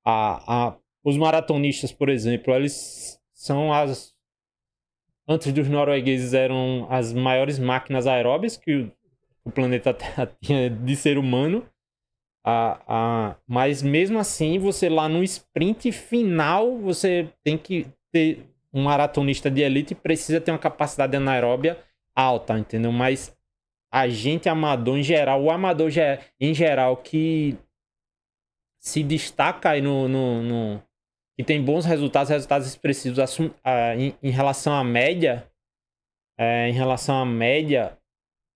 a, 0.05 0.67
a, 0.67 0.77
os 1.01 1.15
maratonistas, 1.15 1.93
por 1.93 2.09
exemplo, 2.09 2.53
eles 2.53 3.17
são 3.33 3.71
as. 3.71 4.13
Antes 5.25 5.53
dos 5.53 5.69
noruegueses, 5.69 6.33
eram 6.33 6.85
as 6.89 7.13
maiores 7.13 7.57
máquinas 7.57 8.05
aeróbias 8.05 8.57
que 8.57 8.75
o, 8.75 8.91
o 9.45 9.51
planeta 9.51 9.93
Terra 9.93 10.29
tinha 10.43 10.69
de 10.69 10.95
ser 10.97 11.17
humano. 11.17 11.65
A, 12.45 12.81
a, 12.85 13.35
mas 13.47 13.81
mesmo 13.81 14.19
assim, 14.19 14.59
você 14.59 14.89
lá 14.89 15.07
no 15.07 15.23
sprint 15.23 15.93
final, 15.93 16.77
você 16.77 17.29
tem 17.41 17.57
que 17.57 17.87
ter 18.11 18.49
um 18.73 18.83
maratonista 18.83 19.49
de 19.49 19.61
elite 19.61 19.95
precisa 19.95 20.41
ter 20.41 20.51
uma 20.51 20.59
capacidade 20.59 21.15
anaeróbia 21.15 21.77
alta, 22.19 22.57
entendeu? 22.57 22.91
Mas 22.91 23.35
a 23.91 24.07
gente 24.07 24.47
amador 24.47 24.97
em 24.97 25.03
geral, 25.03 25.41
o 25.41 25.49
amador 25.49 25.89
em 26.39 26.53
geral 26.53 26.97
que 26.97 27.57
se 28.79 29.03
destaca 29.03 29.71
aí 29.71 29.81
no, 29.81 30.07
no, 30.07 30.43
no 30.43 30.83
que 31.35 31.43
tem 31.43 31.63
bons 31.63 31.85
resultados, 31.85 32.29
resultados 32.29 32.67
expressivos 32.67 33.19
assum, 33.19 33.49
em, 33.97 34.13
em, 34.21 34.29
relação 34.29 34.73
à 34.73 34.83
média, 34.83 35.49
é, 36.37 36.69
em 36.69 36.73
relação 36.73 37.15
à 37.21 37.25
média 37.25 37.97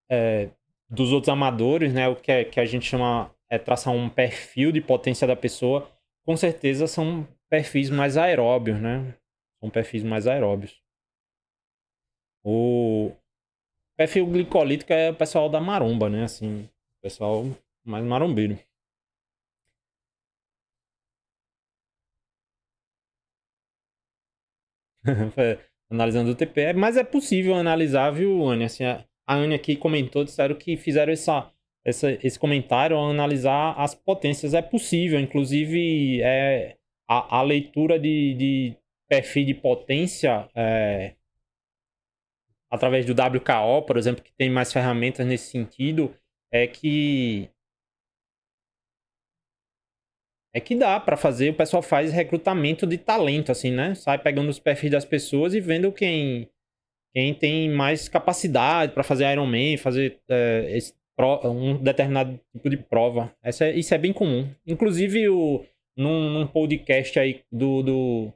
é, 0.10 0.50
dos 0.90 1.12
outros 1.12 1.30
amadores, 1.30 1.94
né? 1.94 2.08
O 2.08 2.16
que, 2.16 2.32
é, 2.32 2.44
que 2.44 2.60
a 2.60 2.66
gente 2.66 2.86
chama 2.86 3.34
é 3.50 3.58
traçar 3.58 3.94
um 3.94 4.10
perfil 4.10 4.72
de 4.72 4.82
potência 4.82 5.28
da 5.28 5.36
pessoa, 5.36 5.90
com 6.26 6.36
certeza 6.36 6.88
são 6.88 7.28
perfis 7.50 7.90
mais 7.90 8.18
aeróbios, 8.18 8.80
né? 8.80 9.16
São 9.60 9.70
perfis 9.70 10.04
mais 10.04 10.28
aeróbios. 10.28 10.82
O, 12.44 13.12
perfil 13.98 14.26
glicolítico 14.28 14.94
é 14.94 15.12
o 15.12 15.16
pessoal 15.16 15.50
da 15.50 15.60
maromba, 15.62 16.10
né? 16.10 16.24
Assim, 16.24 16.70
pessoal 17.02 17.46
mais 17.86 18.04
marombeiro. 18.06 18.58
Analisando 25.92 26.32
o 26.32 26.36
TP, 26.36 26.62
é, 26.62 26.74
mas 26.74 26.98
é 26.98 27.04
possível 27.04 27.54
analisar, 27.56 28.10
viu, 28.12 28.48
Anne? 28.48 28.66
Assim, 28.66 28.84
a 28.86 29.06
Anne 29.28 29.54
aqui 29.56 29.76
comentou, 29.76 30.24
disseram 30.24 30.56
que 30.56 30.76
fizeram 30.78 31.14
essa, 31.14 31.52
essa, 31.86 32.12
esse 32.26 32.40
comentário 32.40 32.96
ao 32.96 33.10
analisar 33.10 33.74
as 33.78 33.94
potências. 33.94 34.54
É 34.54 34.62
possível, 34.62 35.20
inclusive, 35.20 36.22
é, 36.22 36.78
a, 37.08 37.40
a 37.40 37.42
leitura 37.44 38.00
de, 38.00 38.34
de 38.34 38.78
perfil 39.08 39.46
de 39.46 39.54
potência 39.54 40.50
é, 40.56 41.14
através 42.74 43.06
do 43.06 43.14
WKO, 43.14 43.84
por 43.86 43.98
exemplo, 43.98 44.24
que 44.24 44.34
tem 44.34 44.50
mais 44.50 44.74
ferramentas 44.74 45.28
nesse 45.28 45.52
sentido, 45.52 46.12
é 46.52 46.66
que 46.66 47.48
é 50.56 50.60
que 50.60 50.76
dá 50.76 51.00
para 51.00 51.16
fazer, 51.16 51.52
o 51.52 51.54
pessoal 51.54 51.84
faz 51.84 52.12
recrutamento 52.12 52.88
de 52.88 52.98
talento 52.98 53.52
assim, 53.52 53.72
né? 53.72 53.94
Sai 53.94 54.18
pegando 54.18 54.50
os 54.50 54.60
perfis 54.60 54.90
das 54.90 55.06
pessoas 55.06 55.54
e 55.54 55.60
vendo 55.60 55.92
quem 55.92 56.50
quem 57.14 57.34
tem 57.36 57.70
mais 57.70 58.10
capacidade 58.10 58.92
para 58.92 59.04
fazer 59.04 59.32
Ironman, 59.32 59.78
fazer 59.78 60.20
é, 60.28 60.76
esse, 60.76 60.96
um 61.46 61.78
determinado 61.78 62.40
tipo 62.52 62.70
de 62.72 62.78
prova. 62.78 63.32
Essa 63.44 63.66
é, 63.66 63.76
isso 63.76 63.94
é 63.94 64.00
bem 64.00 64.12
comum. 64.12 64.50
Inclusive, 64.66 65.30
o, 65.30 65.64
num, 65.96 66.32
num 66.32 66.48
podcast 66.48 67.20
aí 67.20 67.44
do, 67.52 67.84
do 67.84 68.34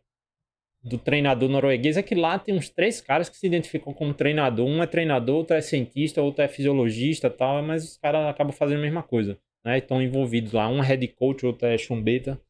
do 0.87 0.97
treinador 0.97 1.49
norueguês 1.49 1.97
é 1.97 2.03
que 2.03 2.15
lá 2.15 2.39
tem 2.39 2.55
uns 2.55 2.69
três 2.69 3.01
caras 3.01 3.29
que 3.29 3.37
se 3.37 3.45
identificam 3.45 3.93
como 3.93 4.13
treinador. 4.13 4.65
Um 4.65 4.81
é 4.81 4.87
treinador, 4.87 5.37
outro 5.37 5.55
é 5.55 5.61
cientista, 5.61 6.21
outro 6.21 6.43
é 6.43 6.47
fisiologista 6.47 7.29
tal, 7.29 7.61
mas 7.61 7.83
os 7.83 7.97
caras 7.97 8.25
acabam 8.27 8.53
fazendo 8.53 8.79
a 8.79 8.83
mesma 8.83 9.03
coisa. 9.03 9.37
Né? 9.65 9.79
Estão 9.79 10.01
envolvidos 10.01 10.53
lá. 10.53 10.69
Um 10.69 10.81
é 10.81 10.85
head 10.85 11.07
coach, 11.09 11.45
outro 11.45 11.67
é 11.67 11.77
chumbeta. 11.77 12.41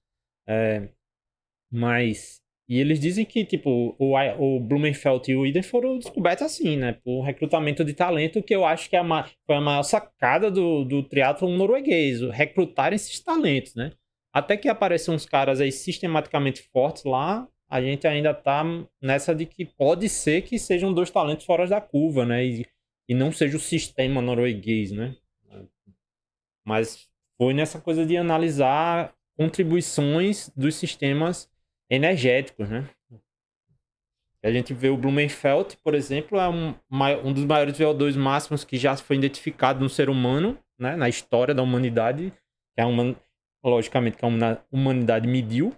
É... 0.48 0.90
Mas. 1.72 2.42
E 2.70 2.80
eles 2.80 3.00
dizem 3.00 3.24
que, 3.26 3.46
tipo, 3.46 3.96
o, 3.98 4.16
o 4.38 4.60
Blumenfeld 4.60 5.32
e 5.32 5.36
o 5.36 5.46
Iden 5.46 5.64
foram 5.64 5.98
descobertos 5.98 6.46
assim, 6.46 6.76
né? 6.76 6.98
Por 7.02 7.22
recrutamento 7.22 7.84
de 7.84 7.94
talento, 7.94 8.44
que 8.44 8.54
eu 8.54 8.66
acho 8.66 8.90
que 8.90 8.96
é 8.98 9.00
a, 9.00 9.24
foi 9.46 9.56
a 9.56 9.62
maior 9.62 9.84
sacada 9.84 10.52
do, 10.52 10.84
do 10.84 11.02
triatlon 11.02 11.56
norueguês, 11.56 12.22
recrutar 12.30 12.92
esses 12.92 13.22
talentos, 13.22 13.74
né? 13.74 13.94
Até 14.34 14.58
que 14.58 14.68
apareçam 14.68 15.16
uns 15.16 15.26
caras 15.26 15.62
aí 15.62 15.72
sistematicamente 15.72 16.62
fortes 16.74 17.06
lá, 17.06 17.48
a 17.70 17.82
gente 17.82 18.08
ainda 18.08 18.34
tá 18.34 18.64
nessa 19.02 19.36
de 19.36 19.46
que 19.46 19.66
pode 19.66 20.08
ser 20.08 20.42
que 20.44 20.58
sejam 20.58 20.94
dois 20.94 21.12
talentos 21.12 21.46
fora 21.46 21.68
da 21.68 21.82
curva, 21.82 22.26
né? 22.26 22.46
E, 22.46 22.66
e 23.10 23.14
não 23.14 23.32
seja 23.32 23.58
o 23.58 23.60
sistema 23.60 24.22
norueguês, 24.22 24.92
né? 24.92 25.16
Mas 26.66 27.10
foi 27.38 27.54
nessa 27.54 27.80
coisa 27.80 28.06
de 28.06 28.18
analisar 28.18 29.14
contribuições 29.36 30.50
dos 30.56 30.76
sistemas 30.76 31.50
energéticos, 31.90 32.70
né? 32.70 32.90
A 34.44 34.52
gente 34.52 34.74
vê 34.74 34.90
o 34.90 34.98
Blumenfeld, 34.98 35.78
por 35.84 35.94
exemplo, 35.94 36.40
é 36.40 36.48
um, 36.48 36.74
um 37.24 37.34
dos 37.34 37.44
maiores 37.44 37.78
VO2 37.78 38.16
máximos 38.16 38.64
que 38.64 38.78
já 38.78 38.96
foi 38.96 39.18
identificado 39.18 39.82
no 39.82 39.90
ser 39.90 40.10
humano, 40.10 40.58
né? 40.80 40.96
Na 40.96 41.10
história 41.10 41.54
da 41.54 41.62
humanidade, 41.62 42.32
que 42.74 42.82
é 42.82 42.86
uma, 42.86 43.16
logicamente, 43.64 44.16
que 44.16 44.26
a 44.26 44.62
humanidade 44.72 45.28
mediu, 45.28 45.76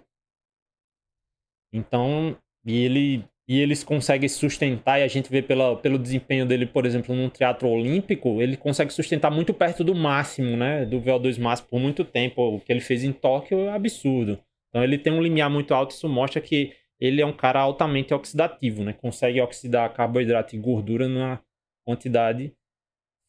então, 1.72 2.36
e 2.64 2.84
ele 2.84 3.24
e 3.50 3.58
eles 3.58 3.82
conseguem 3.82 4.28
sustentar, 4.28 5.00
e 5.00 5.02
a 5.02 5.08
gente 5.08 5.28
vê 5.28 5.42
pela, 5.42 5.76
pelo 5.76 5.98
desempenho 5.98 6.46
dele, 6.46 6.66
por 6.66 6.86
exemplo, 6.86 7.12
num 7.16 7.28
teatro 7.28 7.68
olímpico, 7.68 8.40
ele 8.40 8.56
consegue 8.56 8.92
sustentar 8.92 9.28
muito 9.28 9.52
perto 9.52 9.82
do 9.82 9.92
máximo, 9.92 10.56
né? 10.56 10.86
Do 10.86 11.00
VO2 11.00 11.36
máximo 11.40 11.68
por 11.68 11.80
muito 11.80 12.04
tempo. 12.04 12.40
O 12.42 12.60
que 12.60 12.72
ele 12.72 12.80
fez 12.80 13.02
em 13.02 13.12
Tóquio 13.12 13.58
é 13.62 13.72
absurdo. 13.72 14.38
Então 14.68 14.84
ele 14.84 14.96
tem 14.96 15.12
um 15.12 15.20
limiar 15.20 15.50
muito 15.50 15.74
alto, 15.74 15.90
isso 15.90 16.08
mostra 16.08 16.40
que 16.40 16.72
ele 17.00 17.20
é 17.20 17.26
um 17.26 17.32
cara 17.32 17.58
altamente 17.58 18.14
oxidativo, 18.14 18.84
né? 18.84 18.92
Consegue 18.92 19.40
oxidar 19.40 19.92
carboidrato 19.94 20.54
e 20.54 20.58
gordura 20.60 21.08
numa 21.08 21.42
quantidade 21.84 22.54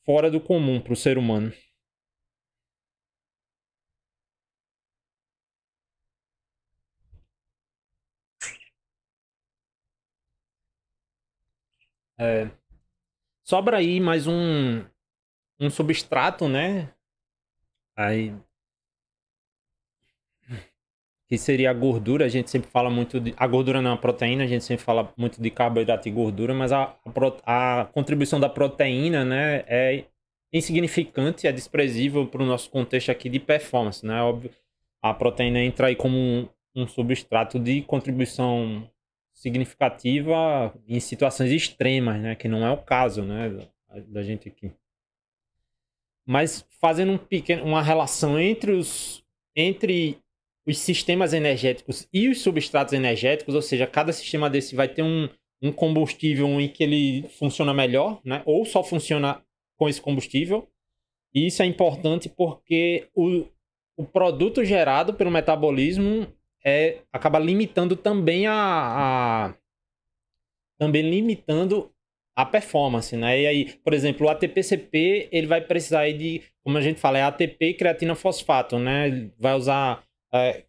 fora 0.05 0.29
do 0.29 0.39
comum 0.39 0.79
para 0.79 0.93
o 0.93 0.95
ser 0.95 1.17
humano. 1.17 1.51
É, 12.23 12.51
sobra 13.43 13.77
aí 13.77 13.99
mais 13.99 14.27
um, 14.27 14.85
um 15.59 15.71
substrato, 15.71 16.47
né? 16.47 16.93
Aí, 17.95 18.31
que 21.27 21.35
seria 21.35 21.71
a 21.71 21.73
gordura. 21.73 22.25
A 22.25 22.27
gente 22.29 22.51
sempre 22.51 22.69
fala 22.69 22.91
muito 22.91 23.19
de. 23.19 23.33
A 23.35 23.47
gordura 23.47 23.81
não, 23.81 23.93
a 23.93 23.97
proteína, 23.97 24.43
a 24.43 24.47
gente 24.47 24.63
sempre 24.63 24.85
fala 24.85 25.11
muito 25.17 25.41
de 25.41 25.49
carboidrato 25.49 26.07
e 26.07 26.11
gordura, 26.11 26.53
mas 26.53 26.71
a, 26.71 26.95
a, 27.43 27.81
a 27.81 27.85
contribuição 27.85 28.39
da 28.39 28.49
proteína, 28.49 29.25
né, 29.25 29.63
é 29.67 30.05
insignificante, 30.53 31.47
é 31.47 31.51
desprezível 31.51 32.27
para 32.27 32.43
o 32.43 32.45
nosso 32.45 32.69
contexto 32.69 33.09
aqui 33.09 33.29
de 33.29 33.39
performance, 33.39 34.05
né? 34.05 34.21
Óbvio, 34.21 34.51
a 35.01 35.11
proteína 35.11 35.59
entra 35.59 35.87
aí 35.87 35.95
como 35.95 36.15
um, 36.15 36.47
um 36.75 36.87
substrato 36.87 37.57
de 37.57 37.81
contribuição 37.81 38.87
significativa 39.41 40.71
em 40.87 40.99
situações 40.99 41.49
extremas, 41.49 42.21
né? 42.21 42.35
Que 42.35 42.47
não 42.47 42.63
é 42.63 42.69
o 42.69 42.77
caso, 42.77 43.23
né? 43.23 43.67
da 44.07 44.21
gente 44.21 44.47
aqui. 44.47 44.71
Mas 46.25 46.65
fazendo 46.79 47.13
um 47.13 47.17
pequeno, 47.17 47.63
uma 47.63 47.81
relação 47.81 48.39
entre 48.39 48.71
os, 48.71 49.23
entre 49.55 50.19
os 50.65 50.77
sistemas 50.77 51.33
energéticos 51.33 52.07
e 52.13 52.29
os 52.29 52.39
substratos 52.41 52.93
energéticos, 52.93 53.55
ou 53.55 53.61
seja, 53.63 53.87
cada 53.87 54.13
sistema 54.13 54.47
desse 54.47 54.75
vai 54.75 54.87
ter 54.87 55.01
um, 55.01 55.27
um 55.59 55.71
combustível 55.71 56.47
em 56.61 56.69
que 56.69 56.83
ele 56.83 57.27
funciona 57.39 57.73
melhor, 57.73 58.21
né? 58.23 58.43
ou 58.45 58.63
só 58.63 58.83
funciona 58.83 59.43
com 59.75 59.89
esse 59.89 59.99
combustível. 59.99 60.69
E 61.33 61.47
isso 61.47 61.63
é 61.63 61.65
importante 61.65 62.29
porque 62.29 63.09
o, 63.15 63.47
o 63.97 64.05
produto 64.05 64.63
gerado 64.63 65.15
pelo 65.15 65.31
metabolismo 65.31 66.27
é, 66.63 66.99
acaba 67.11 67.39
limitando 67.39 67.95
também 67.95 68.47
a, 68.47 68.53
a 68.53 69.53
também 70.79 71.07
limitando 71.09 71.91
a 72.35 72.45
performance, 72.45 73.15
né? 73.15 73.41
E 73.41 73.47
aí, 73.47 73.73
por 73.83 73.93
exemplo, 73.93 74.25
o 74.25 74.29
ATP-CP, 74.29 75.29
ele 75.31 75.47
vai 75.47 75.61
precisar 75.61 76.11
de, 76.11 76.41
como 76.63 76.77
a 76.77 76.81
gente 76.81 76.99
fala, 76.99 77.19
é 77.19 77.23
ATP 77.23 77.75
creatina 77.75 78.15
fosfato, 78.15 78.79
né? 78.79 79.07
Ele 79.07 79.33
vai 79.37 79.53
usar 79.53 80.03
é, 80.33 80.63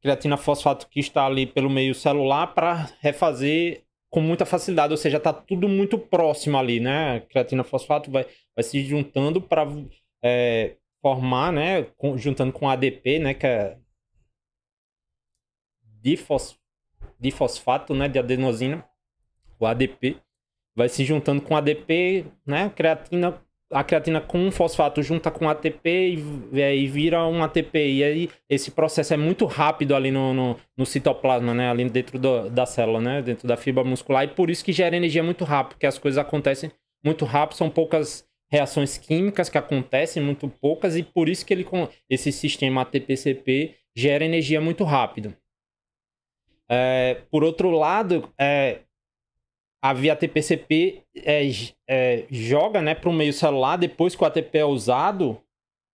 creatina 0.00 0.36
fosfato 0.36 0.88
que 0.88 1.00
está 1.00 1.26
ali 1.26 1.46
pelo 1.46 1.68
meio 1.68 1.94
celular 1.94 2.48
para 2.48 2.90
refazer 3.00 3.82
com 4.10 4.20
muita 4.20 4.46
facilidade, 4.46 4.92
ou 4.92 4.96
seja, 4.96 5.18
está 5.18 5.32
tudo 5.32 5.68
muito 5.68 5.98
próximo 5.98 6.56
ali, 6.56 6.80
né? 6.80 7.20
Creatina 7.28 7.62
fosfato 7.62 8.10
vai, 8.10 8.24
vai 8.54 8.62
se 8.62 8.82
juntando 8.84 9.40
para 9.40 9.66
é, 10.22 10.76
formar, 11.02 11.52
né? 11.52 11.82
Com, 11.96 12.16
juntando 12.16 12.52
com 12.52 12.68
ADP, 12.68 13.18
né? 13.18 13.34
Que 13.34 13.46
é 13.46 13.76
difos, 16.02 16.58
difosfato, 17.18 17.94
né? 17.94 18.08
De 18.08 18.18
adenosina, 18.18 18.84
o 19.58 19.66
ADP 19.66 20.16
vai 20.74 20.88
se 20.88 21.04
juntando 21.04 21.42
com 21.42 21.56
ADP, 21.56 22.24
né? 22.46 22.70
Creatina, 22.74 23.40
a 23.70 23.82
creatina 23.82 24.20
com 24.20 24.50
fosfato 24.50 25.02
junta 25.02 25.30
com 25.30 25.48
ATP 25.48 26.16
e, 26.52 26.58
e 26.60 26.86
vira 26.86 27.26
um 27.26 27.42
ATP. 27.42 27.78
E 27.78 28.04
aí 28.04 28.30
esse 28.48 28.70
processo 28.70 29.12
é 29.12 29.16
muito 29.16 29.44
rápido 29.44 29.94
ali 29.94 30.10
no, 30.10 30.32
no, 30.32 30.56
no 30.76 30.86
citoplasma, 30.86 31.52
né? 31.52 31.70
Ali 31.70 31.88
dentro 31.90 32.18
do, 32.18 32.48
da 32.48 32.64
célula, 32.64 33.00
né? 33.00 33.22
Dentro 33.22 33.48
da 33.48 33.56
fibra 33.56 33.82
muscular. 33.82 34.24
E 34.24 34.28
por 34.28 34.50
isso 34.50 34.64
que 34.64 34.72
gera 34.72 34.96
energia 34.96 35.22
muito 35.22 35.44
rápido, 35.44 35.74
porque 35.74 35.86
as 35.86 35.98
coisas 35.98 36.18
acontecem 36.18 36.70
muito 37.04 37.24
rápido, 37.24 37.56
são 37.56 37.70
poucas 37.70 38.26
reações 38.50 38.96
químicas 38.96 39.48
que 39.48 39.58
acontecem, 39.58 40.22
muito 40.22 40.48
poucas, 40.48 40.96
e 40.96 41.02
por 41.02 41.28
isso 41.28 41.44
que 41.44 41.52
ele, 41.52 41.66
esse 42.08 42.32
sistema 42.32 42.80
ATP-CP 42.82 43.74
gera 43.94 44.24
energia 44.24 44.60
muito 44.60 44.84
rápido. 44.84 45.34
É, 46.70 47.22
por 47.30 47.42
outro 47.42 47.70
lado, 47.70 48.32
é, 48.38 48.80
a 49.80 49.92
via 49.92 50.12
ATP-CP 50.12 51.02
é, 51.16 51.48
é, 51.88 52.24
joga 52.30 52.82
né, 52.82 52.94
para 52.94 53.08
o 53.08 53.12
meio 53.12 53.32
celular, 53.32 53.76
depois 53.76 54.14
que 54.14 54.22
o 54.22 54.26
ATP 54.26 54.58
é 54.58 54.64
usado, 54.64 55.40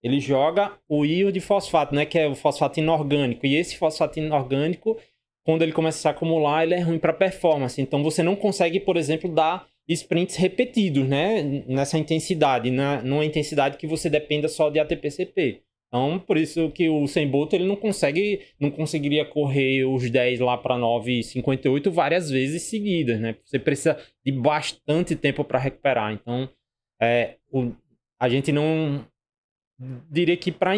ele 0.03 0.21
joga 0.21 0.73
o 0.89 1.05
íon 1.05 1.31
de 1.31 1.41
fosfato, 1.41 1.95
né, 1.95 2.05
que 2.05 2.19
é 2.19 2.27
o 2.27 2.35
fosfato 2.35 2.81
inorgânico. 2.81 3.47
E 3.47 3.57
esse 3.57 3.77
fosfato 3.77 4.19
inorgânico, 4.19 4.99
quando 5.45 5.63
ele 5.63 5.73
começa 5.73 5.99
a 5.99 6.01
se 6.01 6.09
acumular, 6.09 6.65
ele 6.65 6.75
é 6.75 6.81
ruim 6.81 6.99
para 6.99 7.13
performance. 7.13 7.81
Então 7.81 8.03
você 8.03 8.23
não 8.23 8.35
consegue, 8.35 8.81
por 8.81 8.97
exemplo, 8.97 9.31
dar 9.31 9.67
sprints 9.89 10.37
repetidos 10.37 11.07
né, 11.07 11.43
nessa 11.67 11.99
intensidade, 11.99 12.71
na, 12.71 13.03
numa 13.03 13.25
intensidade 13.25 13.77
que 13.77 13.87
você 13.87 14.09
dependa 14.09 14.49
só 14.49 14.71
de 14.71 14.81
ATP-CP. 14.81 15.63
Então, 15.95 16.19
por 16.19 16.37
isso 16.37 16.73
que 16.73 16.89
o 16.89 17.07
Sem 17.07 17.31
Bolt 17.31 17.53
ele 17.53 17.67
não 17.67 17.77
consegue, 17.77 18.41
não 18.59 18.69
conseguiria 18.69 19.25
correr 19.25 19.85
os 19.85 20.11
10 20.11 20.41
lá 20.41 20.59
para 20.59 20.75
9,58 20.75 21.89
várias 21.89 22.29
vezes 22.29 22.63
seguidas, 22.63 23.21
né? 23.21 23.37
Você 23.45 23.61
precisa 23.61 23.97
de 24.27 24.33
bastante 24.33 25.15
tempo 25.15 25.45
para 25.45 25.61
recuperar. 25.61 26.13
Então, 26.13 26.51
é, 27.01 27.37
o, 27.49 27.71
a 28.19 28.29
gente 28.29 28.51
não 28.51 29.07
diria 30.11 30.37
que 30.37 30.51
para 30.51 30.73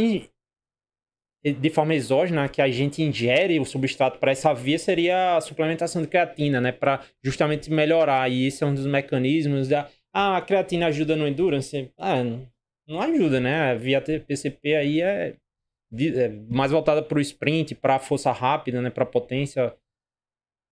de 1.42 1.70
forma 1.70 1.94
exógena 1.94 2.46
que 2.46 2.61
a 2.61 2.68
gente 2.68 3.00
ingere 3.02 3.59
o 3.59 3.64
substrato 3.64 4.18
para 4.18 4.33
essa 4.33 4.52
via 4.52 4.79
seria 4.79 5.38
a 5.38 5.40
suplementação 5.40 6.02
de 6.02 6.09
creatina, 6.09 6.61
né, 6.61 6.72
para 6.72 7.02
justamente 7.24 7.72
melhorar. 7.72 8.31
E 8.31 8.48
esse 8.48 8.62
é 8.62 8.66
um 8.66 8.74
dos 8.74 8.85
mecanismos 8.85 9.68
da 9.68 9.88
ah, 10.12 10.37
a 10.37 10.42
creatina 10.42 10.88
ajuda 10.88 11.16
no 11.16 11.26
endurance. 11.26 11.90
Ah, 11.96 12.22
não 12.22 12.46
ajuda, 12.88 13.40
né? 13.40 13.72
A 13.72 13.75
via 13.75 14.01
PCP 14.01 14.77
aí 14.77 15.01
é, 15.01 15.37
é 15.92 16.29
mais 16.49 16.70
voltada 16.70 17.03
para 17.03 17.18
o 17.18 17.20
sprint, 17.20 17.75
para 17.75 17.96
a 17.96 17.99
força 17.99 18.31
rápida, 18.31 18.81
né? 18.81 18.90
Para 18.90 19.05
potência, 19.05 19.75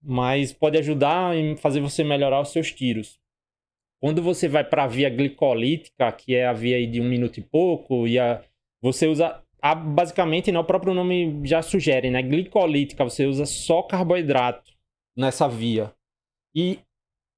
mas 0.02 0.52
pode 0.52 0.78
ajudar 0.78 1.36
em 1.36 1.56
fazer 1.56 1.80
você 1.80 2.04
melhorar 2.04 2.40
os 2.40 2.50
seus 2.50 2.70
tiros. 2.70 3.18
Quando 4.00 4.22
você 4.22 4.48
vai 4.48 4.62
para 4.62 4.84
a 4.84 4.86
via 4.86 5.08
glicolítica, 5.08 6.12
que 6.12 6.34
é 6.34 6.46
a 6.46 6.52
via 6.52 6.86
de 6.86 7.00
um 7.00 7.08
minuto 7.08 7.38
e 7.38 7.42
pouco, 7.42 8.06
e 8.06 8.18
a, 8.18 8.42
você 8.82 9.06
usa 9.06 9.42
a, 9.62 9.74
basicamente, 9.74 10.52
né, 10.52 10.58
o 10.58 10.64
próprio 10.64 10.92
nome 10.92 11.40
já 11.44 11.62
sugere, 11.62 12.10
né? 12.10 12.22
Glicolítica, 12.22 13.02
você 13.02 13.24
usa 13.24 13.46
só 13.46 13.82
carboidrato 13.82 14.74
nessa 15.16 15.48
via. 15.48 15.90
E 16.54 16.80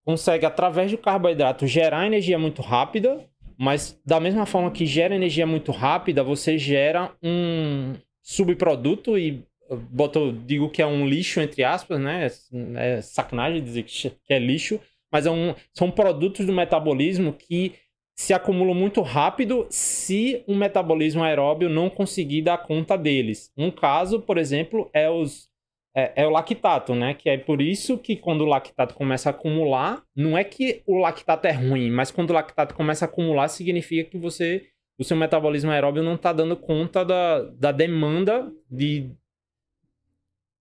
consegue, 0.04 0.44
através 0.44 0.90
do 0.90 0.98
carboidrato, 0.98 1.68
gerar 1.68 2.04
energia 2.04 2.36
muito 2.36 2.62
rápida 2.62 3.24
mas 3.58 3.98
da 4.04 4.20
mesma 4.20 4.46
forma 4.46 4.70
que 4.70 4.86
gera 4.86 5.14
energia 5.14 5.46
muito 5.46 5.72
rápida, 5.72 6.22
você 6.22 6.58
gera 6.58 7.12
um 7.22 7.94
subproduto 8.22 9.18
e 9.18 9.44
boto, 9.90 10.32
digo 10.32 10.70
que 10.70 10.82
é 10.82 10.86
um 10.86 11.06
lixo, 11.06 11.40
entre 11.40 11.64
aspas, 11.64 12.00
né? 12.00 12.28
É 12.76 13.00
sacanagem 13.00 13.62
dizer 13.62 13.82
que 13.82 14.12
é 14.28 14.38
lixo, 14.38 14.80
mas 15.10 15.26
é 15.26 15.30
um, 15.30 15.54
são 15.72 15.90
produtos 15.90 16.46
do 16.46 16.52
metabolismo 16.52 17.32
que 17.32 17.74
se 18.14 18.32
acumulam 18.32 18.74
muito 18.74 19.02
rápido 19.02 19.66
se 19.68 20.42
o 20.46 20.54
metabolismo 20.54 21.22
aeróbio 21.22 21.68
não 21.68 21.90
conseguir 21.90 22.42
dar 22.42 22.58
conta 22.58 22.96
deles. 22.96 23.52
Um 23.56 23.70
caso, 23.70 24.20
por 24.20 24.38
exemplo, 24.38 24.88
é 24.92 25.10
os 25.10 25.48
é, 25.96 26.12
é, 26.14 26.26
o 26.26 26.30
lactato, 26.30 26.94
né? 26.94 27.14
Que 27.14 27.30
é 27.30 27.38
por 27.38 27.62
isso 27.62 27.96
que 27.96 28.16
quando 28.16 28.42
o 28.42 28.46
lactato 28.46 28.94
começa 28.94 29.30
a 29.30 29.32
acumular, 29.32 30.04
não 30.14 30.36
é 30.36 30.44
que 30.44 30.82
o 30.86 30.98
lactato 30.98 31.46
é 31.46 31.52
ruim, 31.52 31.90
mas 31.90 32.10
quando 32.10 32.30
o 32.30 32.34
lactato 32.34 32.74
começa 32.74 33.06
a 33.06 33.08
acumular, 33.08 33.48
significa 33.48 34.10
que 34.10 34.18
você, 34.18 34.68
o 34.98 35.04
seu 35.04 35.16
metabolismo 35.16 35.70
aeróbio 35.70 36.02
não 36.02 36.16
está 36.16 36.34
dando 36.34 36.54
conta 36.54 37.02
da, 37.02 37.40
da 37.44 37.72
demanda 37.72 38.52
de 38.70 39.10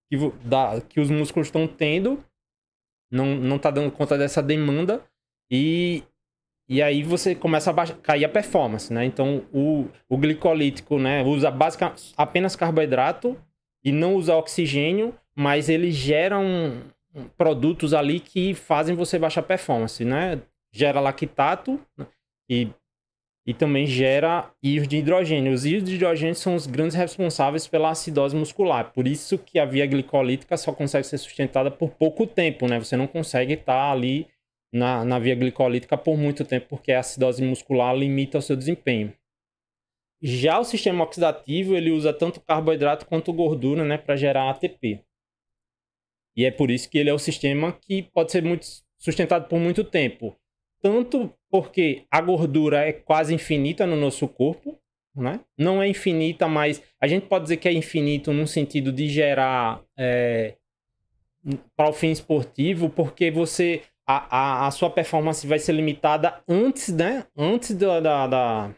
que, 0.09 0.17
da, 0.45 0.79
que 0.79 1.01
os 1.01 1.11
músculos 1.11 1.49
estão 1.49 1.67
tendo, 1.67 2.23
não, 3.11 3.35
não 3.35 3.59
tá 3.59 3.69
dando 3.69 3.91
conta 3.91 4.17
dessa 4.17 4.41
demanda 4.41 5.03
e, 5.51 6.01
e 6.69 6.81
aí 6.81 7.03
você 7.03 7.35
começa 7.35 7.71
a 7.71 7.73
baixar, 7.73 7.97
cair 7.97 8.23
a 8.23 8.29
performance, 8.29 8.93
né? 8.93 9.03
Então 9.03 9.45
o, 9.51 9.89
o 10.07 10.17
glicolítico, 10.17 10.97
né, 10.97 11.23
usa 11.23 11.51
basicamente 11.51 12.13
apenas 12.15 12.55
carboidrato 12.55 13.37
e 13.83 13.91
não 13.91 14.15
usa 14.15 14.37
oxigênio 14.37 15.13
mas 15.37 15.69
eles 15.69 15.93
geram 15.95 16.81
produtos 17.37 17.93
ali 17.93 18.19
que 18.19 18.53
fazem 18.53 18.95
você 18.95 19.19
baixar 19.19 19.43
performance, 19.43 20.03
né? 20.03 20.41
Gera 20.73 20.99
lactato 20.99 21.79
e, 22.49 22.69
e 23.45 23.53
também 23.53 23.85
gera 23.85 24.51
íons 24.61 24.87
de 24.87 24.97
hidrogênio. 24.97 25.53
Os 25.53 25.65
íons 25.65 25.83
de 25.83 25.95
hidrogênio 25.95 26.35
são 26.35 26.55
os 26.55 26.67
grandes 26.67 26.95
responsáveis 26.95 27.67
pela 27.67 27.89
acidose 27.91 28.35
muscular. 28.35 28.91
Por 28.91 29.07
isso 29.07 29.37
que 29.37 29.59
a 29.59 29.65
via 29.65 29.85
glicolítica 29.85 30.57
só 30.57 30.73
consegue 30.73 31.05
ser 31.05 31.17
sustentada 31.17 31.71
por 31.71 31.91
pouco 31.91 32.27
tempo, 32.27 32.67
né? 32.67 32.79
Você 32.79 32.97
não 32.97 33.07
consegue 33.07 33.53
estar 33.53 33.91
ali 33.91 34.27
na, 34.73 35.05
na 35.05 35.19
via 35.19 35.35
glicolítica 35.35 35.97
por 35.97 36.17
muito 36.17 36.43
tempo, 36.43 36.67
porque 36.69 36.91
a 36.91 36.99
acidose 36.99 37.41
muscular 37.41 37.95
limita 37.95 38.37
o 38.37 38.41
seu 38.41 38.57
desempenho. 38.57 39.13
Já 40.21 40.59
o 40.59 40.63
sistema 40.63 41.03
oxidativo, 41.03 41.75
ele 41.75 41.91
usa 41.91 42.11
tanto 42.11 42.41
carboidrato 42.41 43.05
quanto 43.05 43.31
gordura, 43.31 43.85
né, 43.85 43.97
para 43.97 44.15
gerar 44.15 44.49
ATP. 44.49 45.01
E 46.35 46.45
é 46.45 46.51
por 46.51 46.69
isso 46.69 46.89
que 46.89 46.97
ele 46.97 47.09
é 47.09 47.13
o 47.13 47.19
sistema 47.19 47.71
que 47.71 48.03
pode 48.03 48.31
ser 48.31 48.43
muito 48.43 48.65
sustentado 48.97 49.47
por 49.47 49.59
muito 49.59 49.83
tempo. 49.83 50.35
Tanto 50.81 51.33
porque 51.49 52.05
a 52.11 52.19
gordura 52.21 52.85
é 52.85 52.91
quase 52.91 53.33
infinita 53.33 53.85
no 53.85 53.95
nosso 53.95 54.27
corpo, 54.27 54.77
né? 55.15 55.39
Não 55.57 55.81
é 55.81 55.87
infinita, 55.87 56.47
mas 56.47 56.83
a 56.99 57.07
gente 57.07 57.27
pode 57.27 57.43
dizer 57.43 57.57
que 57.57 57.67
é 57.67 57.73
infinito 57.73 58.33
no 58.33 58.45
sentido 58.45 58.91
de 58.91 59.07
gerar 59.07 59.81
é, 59.97 60.55
para 61.75 61.89
o 61.89 61.93
fim 61.93 62.11
esportivo, 62.11 62.89
porque 62.89 63.31
você 63.31 63.81
a, 64.05 64.37
a, 64.37 64.67
a, 64.67 64.71
sua 64.71 64.89
performance 64.89 65.47
vai 65.47 65.57
ser 65.57 65.73
limitada 65.73 66.41
antes, 66.47 66.89
né? 66.89 67.25
Antes 67.35 67.73
da, 67.75 67.99
da, 67.99 68.27
da 68.27 68.75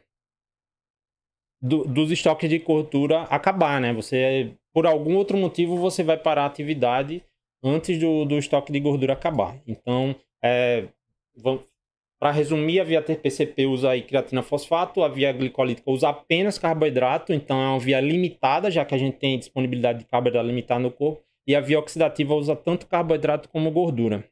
do, 1.62 1.84
dos 1.84 2.12
estoques 2.12 2.50
de 2.50 2.60
gordura 2.60 3.24
acabar, 3.24 3.82
né? 3.82 3.92
Você 3.94 4.54
por 4.74 4.86
algum 4.86 5.16
outro 5.16 5.38
motivo 5.38 5.78
você 5.78 6.04
vai 6.04 6.18
parar 6.18 6.44
a 6.44 6.46
atividade 6.48 7.24
antes 7.64 8.00
do, 8.00 8.26
do 8.26 8.38
estoque 8.38 8.72
de 8.72 8.80
gordura 8.80 9.14
acabar. 9.14 9.60
Então, 9.66 10.16
é, 10.44 10.88
para 12.20 12.32
resumir, 12.32 12.80
a 12.80 12.84
via 12.84 13.02
TPCP 13.02 13.66
usa 13.66 13.92
aí 13.92 14.02
creatina 14.02 14.42
fosfato, 14.42 15.04
a 15.04 15.08
via 15.08 15.32
glicolítica 15.32 15.92
usa 15.92 16.10
apenas 16.10 16.58
carboidrato, 16.58 17.32
então 17.32 17.62
é 17.62 17.68
uma 17.68 17.80
via 17.80 18.00
limitada, 18.00 18.72
já 18.72 18.84
que 18.84 18.96
a 18.96 18.98
gente 18.98 19.18
tem 19.18 19.38
disponibilidade 19.38 20.00
de 20.00 20.06
carboidrato 20.06 20.48
limitada 20.48 20.80
no 20.80 20.92
corpo, 20.92 21.24
e 21.46 21.56
a 21.56 21.62
via 21.62 21.80
oxidativa 21.80 22.34
usa 22.34 22.56
tanto 22.56 22.88
carboidrato 22.88 23.48
como 23.50 23.72
gordura. 23.72 24.28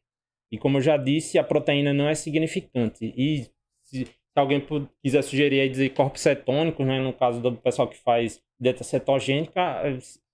E 0.51 0.57
como 0.57 0.77
eu 0.77 0.81
já 0.81 0.97
disse, 0.97 1.37
a 1.37 1.43
proteína 1.43 1.93
não 1.93 2.09
é 2.09 2.15
significante. 2.15 3.13
E 3.15 3.45
se, 3.83 4.07
alguém 4.35 4.65
quiser 5.01 5.21
sugerir 5.21 5.61
aí 5.61 5.69
dizer 5.69 5.89
corpos 5.89 6.21
cetônicos, 6.21 6.85
né, 6.85 6.99
no 6.99 7.13
caso 7.13 7.39
do 7.39 7.53
pessoal 7.55 7.87
que 7.87 7.97
faz 7.97 8.41
dieta 8.59 8.83
cetogênica, 8.83 9.81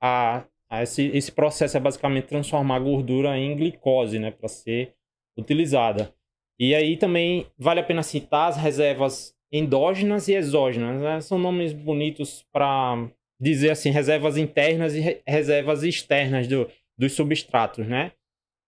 a 0.01 0.45
esse, 0.71 1.07
esse 1.07 1.31
processo 1.31 1.75
é 1.75 1.79
basicamente 1.79 2.27
transformar 2.27 2.77
a 2.77 2.79
gordura 2.79 3.37
em 3.37 3.55
glicose, 3.55 4.19
né, 4.19 4.31
para 4.31 4.47
ser 4.47 4.93
utilizada. 5.37 6.13
E 6.59 6.75
aí 6.75 6.95
também 6.95 7.47
vale 7.57 7.79
a 7.79 7.83
pena 7.83 8.03
citar 8.03 8.49
as 8.49 8.57
reservas 8.57 9.35
endógenas 9.51 10.27
e 10.27 10.33
exógenas. 10.33 11.01
Né? 11.01 11.19
São 11.19 11.37
nomes 11.37 11.73
bonitos 11.73 12.45
para 12.53 13.09
dizer 13.39 13.71
assim, 13.71 13.89
reservas 13.89 14.37
internas 14.37 14.93
e 14.93 14.99
re 14.99 15.21
reservas 15.27 15.83
externas 15.83 16.47
do, 16.47 16.69
dos 16.95 17.13
substratos, 17.13 17.87
né? 17.87 18.11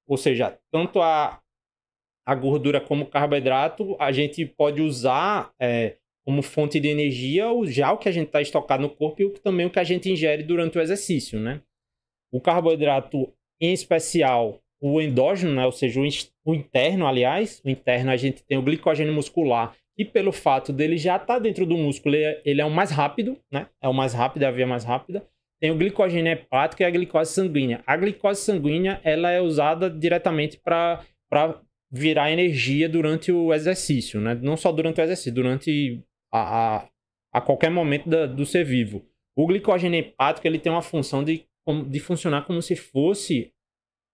Ou 0.08 0.18
seja, 0.18 0.58
tanto 0.72 1.00
a, 1.00 1.39
a 2.26 2.36
gordura 2.36 2.82
como 2.82 3.04
o 3.04 3.08
carboidrato, 3.08 3.96
a 4.00 4.12
gente 4.12 4.46
pode 4.46 4.82
usar 4.82 5.54
é, 5.62 5.98
como 6.26 6.42
fonte 6.42 6.80
de 6.80 6.88
energia 6.88 7.46
já 7.66 7.92
o 7.92 7.98
que 7.98 8.10
a 8.10 8.12
gente 8.12 8.28
está 8.28 8.42
estocado 8.42 8.82
no 8.82 8.89
corpo 8.89 9.22
e 9.22 9.30
também 9.39 9.68
o 9.68 9.70
que 9.70 9.80
a 9.80 9.84
gente 9.84 10.10
ingere 10.10 10.42
durante 10.42 10.78
o 10.78 10.82
exercício, 10.82 11.39
né? 11.39 11.62
O 12.34 12.41
carboidrato, 12.41 13.32
em 13.62 13.72
especial, 13.72 14.60
o 14.82 15.00
endógeno, 15.00 15.54
né? 15.54 15.65
ou 15.65 15.72
seja, 15.72 16.02
o, 16.43 16.54
interno, 16.56 17.06
aliás, 17.06 17.62
o 17.63 17.69
interno 17.69 18.12
a 18.12 18.17
gente 18.17 18.43
tem 18.43 18.58
o 18.58 18.63
glicogênio 18.63 19.13
muscular, 19.13 19.76
e 19.98 20.04
pelo 20.04 20.32
fato 20.32 20.74
dele 20.74 20.98
já 20.98 21.15
estar 21.15 21.36
tá 21.36 21.39
dentro 21.39 21.65
do 21.65 21.78
músculo, 21.78 22.15
ele 22.15 22.24
é, 22.24 22.41
ele 22.43 22.62
é 22.62 22.65
o 22.65 22.72
mais 22.72 22.89
rápido, 22.89 23.38
né? 23.52 23.67
É 23.82 23.88
o 23.88 23.93
mais 23.93 24.13
rápido, 24.13 24.43
é 24.43 24.48
a 24.48 24.52
via 24.52 24.65
mais 24.65 24.84
rápida. 24.84 25.24
Tem 25.62 25.72
o 25.72 25.78
glicogênio 25.78 26.32
hepático 26.32 26.82
e 26.82 26.86
a 26.86 26.89
glicose 26.89 27.32
sanguínea. 27.32 27.84
A 27.86 27.96
glicose 27.96 28.41
sanguínea 28.41 29.00
ela 29.04 29.30
é 29.30 29.39
usada 29.39 29.89
diretamente 29.89 30.60
para 30.60 31.00
virar 31.91 32.32
energia 32.32 32.89
durante 32.89 33.32
o 33.32 33.54
exercício, 33.54 34.19
né? 34.19 34.34
Não 34.41 34.58
só 34.58 34.72
durante 34.72 35.00
o 35.00 35.04
exercício, 35.04 35.34
durante 35.34 36.04
a, 36.34 36.78
a, 36.78 36.88
a 37.32 37.41
qualquer 37.41 37.69
momento 37.69 38.10
da, 38.10 38.26
do 38.26 38.46
ser 38.48 38.65
vivo. 38.65 39.06
O 39.38 39.46
glicogênio 39.46 40.00
hepático 40.00 40.48
ele 40.48 40.60
tem 40.60 40.72
uma 40.72 40.82
função 40.82 41.24
de, 41.24 41.46
de 41.89 41.99
funcionar 41.99 42.45
como 42.45 42.62
se 42.62 42.76
fosse 42.76 43.54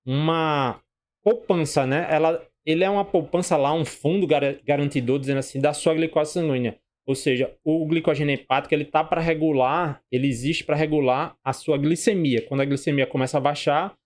uma 0.05 0.81
poupança, 1.23 1.85
né? 1.85 2.07
Ela, 2.09 2.45
ele 2.65 2.83
é 2.83 2.89
uma 2.89 3.05
poupança 3.05 3.57
lá, 3.57 3.73
um 3.73 3.85
fundo 3.85 4.27
gar 4.27 4.41
garantidor, 4.63 5.19
dizendo 5.19 5.39
assim, 5.39 5.59
da 5.59 5.73
sua 5.73 5.93
glicose 5.93 6.33
sanguínea. 6.33 6.79
Ou 7.07 7.15
seja, 7.15 7.57
o 7.63 7.87
glicogênio 7.87 8.35
hepático 8.35 8.73
ele 8.73 8.85
tá 8.85 9.03
para 9.03 9.19
regular, 9.19 9.99
ele 10.11 10.27
existe 10.27 10.63
para 10.63 10.75
regular 10.75 11.35
a 11.43 11.51
sua 11.53 11.75
glicemia. 11.75 12.45
Quando 12.47 12.61
a 12.61 12.65
glicemia 12.65 13.07
começa 13.07 13.37
a 13.37 13.41
baixar, 13.41 13.97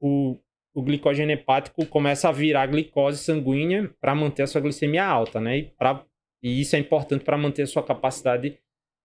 o, 0.00 0.38
o 0.72 0.82
glicogênio 0.82 1.34
hepático 1.34 1.84
começa 1.86 2.28
a 2.28 2.32
virar 2.32 2.66
glicose 2.68 3.18
sanguínea 3.18 3.92
para 4.00 4.14
manter 4.14 4.42
a 4.42 4.46
sua 4.46 4.60
glicemia 4.60 5.04
alta, 5.04 5.40
né? 5.40 5.58
E, 5.58 5.62
pra, 5.76 6.06
e 6.40 6.60
isso 6.60 6.76
é 6.76 6.78
importante 6.78 7.24
para 7.24 7.36
manter 7.36 7.62
a 7.62 7.66
sua 7.66 7.82
capacidade 7.82 8.58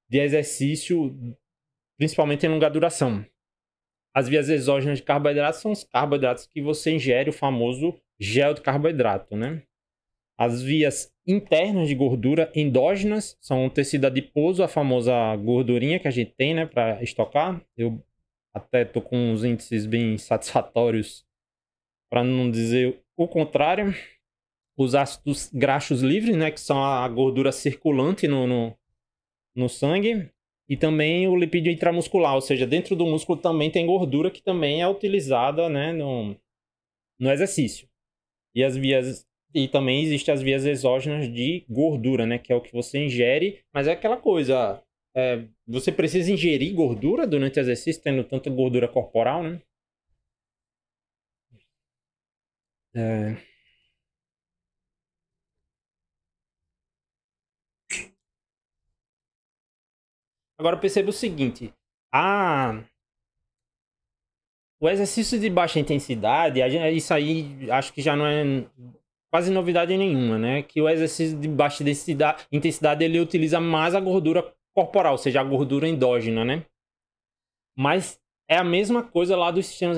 de 0.07 0.19
exercício, 0.19 1.15
principalmente 1.97 2.45
em 2.45 2.49
longa 2.49 2.69
duração. 2.69 3.25
As 4.19 4.27
vias 4.27 4.49
exógenas 4.49 4.97
de 4.97 5.05
carboidrato 5.05 5.60
são 5.60 5.71
os 5.71 5.86
carboidratos 5.86 6.45
que 6.45 6.62
você 6.62 6.91
ingere, 6.91 7.29
o 7.29 7.34
famoso 7.34 7.97
gel 8.19 8.53
de 8.53 8.60
carboidrato, 8.60 9.38
né? 9.38 9.63
As 10.38 10.62
vias 10.62 11.10
internas 11.25 11.88
de 11.88 11.95
gordura 11.95 12.51
endógenas 12.53 13.38
são 13.39 13.65
o 13.65 13.69
tecido 13.69 14.08
adiposo, 14.08 14.62
a 14.62 14.67
famosa 14.67 15.13
gordurinha 15.38 16.01
que 16.01 16.08
a 16.10 16.12
gente 16.12 16.34
tem, 16.36 16.53
né, 16.53 16.65
para 16.65 17.01
estocar. 17.01 17.65
Eu 17.77 18.03
até 18.53 18.84
tô 18.84 19.01
com 19.01 19.15
uns 19.15 19.45
índices 19.45 19.86
bem 19.86 20.17
satisfatórios, 20.19 21.25
para 22.12 22.21
não 22.21 22.51
dizer 22.51 23.01
o 23.15 23.25
contrário. 23.25 23.95
Os 24.77 24.95
ácidos 24.95 25.49
graxos 25.53 26.01
livres, 26.01 26.36
né, 26.36 26.51
que 26.51 26.60
são 26.60 26.84
a 26.84 27.08
gordura 27.08 27.53
circulante 27.53 28.27
no, 28.27 28.45
no, 28.45 28.77
no 29.55 29.69
sangue. 29.69 30.29
E 30.69 30.77
também 30.77 31.27
o 31.27 31.36
lipídio 31.36 31.71
intramuscular, 31.71 32.36
ou 32.36 32.41
seja, 32.41 32.67
dentro 32.67 32.95
do 32.95 33.05
músculo 33.05 33.41
também 33.41 33.71
tem 33.71 33.88
gordura 33.88 34.29
que 34.29 34.41
também 34.41 34.82
é 34.82 34.88
utilizada 34.88 35.67
né, 35.67 35.91
no, 35.91 36.36
no 37.19 37.32
exercício. 37.32 37.89
E 38.53 38.63
as 38.63 38.77
vias 38.77 39.27
e 39.53 39.67
também 39.67 40.03
existem 40.03 40.34
as 40.34 40.41
vias 40.41 40.65
exógenas 40.65 41.32
de 41.32 41.65
gordura, 41.67 42.25
né? 42.25 42.38
Que 42.38 42.53
é 42.53 42.55
o 42.55 42.62
que 42.62 42.71
você 42.71 43.03
ingere, 43.03 43.63
mas 43.73 43.88
é 43.88 43.93
aquela 43.93 44.17
coisa. 44.17 44.84
É, 45.15 45.43
você 45.67 45.91
precisa 45.91 46.32
ingerir 46.32 46.73
gordura 46.73 47.25
durante 47.25 47.60
o 47.60 47.62
exercício, 47.62 48.01
tendo 48.01 48.23
tanta 48.23 48.49
gordura 48.49 48.88
corporal, 48.88 49.43
né? 49.43 49.60
É... 52.93 53.48
Agora 60.60 60.76
perceba 60.76 61.10
o 61.10 61.13
seguinte: 61.13 61.74
a 62.13 62.84
o 64.82 64.89
exercício 64.89 65.39
de 65.39 65.50
baixa 65.50 65.80
intensidade, 65.80 66.60
isso 66.95 67.13
aí 67.13 67.69
acho 67.72 67.93
que 67.93 68.02
já 68.02 68.15
não 68.15 68.26
é 68.26 68.65
quase 69.32 69.52
novidade 69.52 69.95
nenhuma, 69.98 70.38
né? 70.38 70.62
Que 70.63 70.82
o 70.82 70.89
exercício 70.89 71.38
de 71.38 71.48
baixa 71.48 71.84
intensidade, 72.52 73.04
ele 73.04 73.19
utiliza 73.19 73.60
mais 73.60 73.95
a 73.95 74.00
gordura 74.00 74.54
corporal, 74.74 75.13
ou 75.13 75.17
seja, 75.17 75.41
a 75.41 75.43
gordura 75.43 75.88
endógena, 75.88 76.45
né? 76.45 76.65
Mas 77.78 78.19
é 78.50 78.58
a 78.58 78.63
mesma 78.63 79.04
coisa 79.04 79.36
lá 79.36 79.52
dos 79.52 79.65
sistemas 79.65 79.98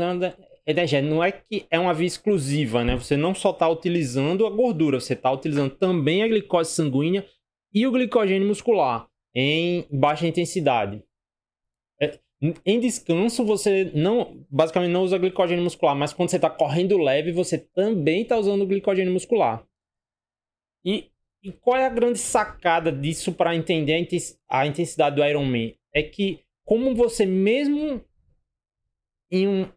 energéticos. 0.66 1.16
Não 1.16 1.24
é 1.24 1.32
que 1.32 1.66
é 1.70 1.80
uma 1.80 1.94
via 1.94 2.08
exclusiva, 2.08 2.84
né? 2.84 2.96
Você 2.96 3.16
não 3.16 3.36
só 3.36 3.52
está 3.52 3.68
utilizando 3.68 4.48
a 4.48 4.50
gordura, 4.50 5.00
você 5.00 5.14
está 5.14 5.32
utilizando 5.32 5.76
também 5.76 6.24
a 6.24 6.28
glicose 6.28 6.72
sanguínea 6.72 7.26
e 7.74 7.86
o 7.86 7.92
glicogênio 7.92 8.48
muscular 8.48 9.11
em 9.34 9.88
baixa 9.92 10.28
intensidade. 10.28 11.04
É, 12.00 12.20
em 12.66 12.80
descanso, 12.80 13.46
você 13.46 13.92
não, 13.94 14.44
basicamente 14.50 14.92
não 14.92 15.04
usa 15.04 15.18
glicogênio 15.18 15.64
muscular, 15.64 15.96
mas 15.96 16.12
quando 16.12 16.30
você 16.30 16.38
está 16.38 16.50
correndo 16.50 16.98
leve, 16.98 17.32
você 17.32 17.58
também 17.58 18.24
está 18.24 18.38
usando 18.38 18.66
glicogênio 18.66 19.14
muscular. 19.14 19.66
E, 20.84 21.12
e, 21.44 21.52
qual 21.52 21.78
é 21.78 21.86
a 21.86 21.90
grande 21.90 22.18
sacada 22.18 22.92
disso 22.92 23.32
para 23.34 23.56
entender 23.56 24.08
a 24.50 24.66
intensidade 24.66 25.16
do 25.16 25.24
Ironman? 25.24 25.76
É 25.94 26.02
que, 26.02 26.40
como 26.66 26.96
você 26.96 27.26
mesmo 27.26 28.04
em 29.30 29.48
um, 29.48 29.72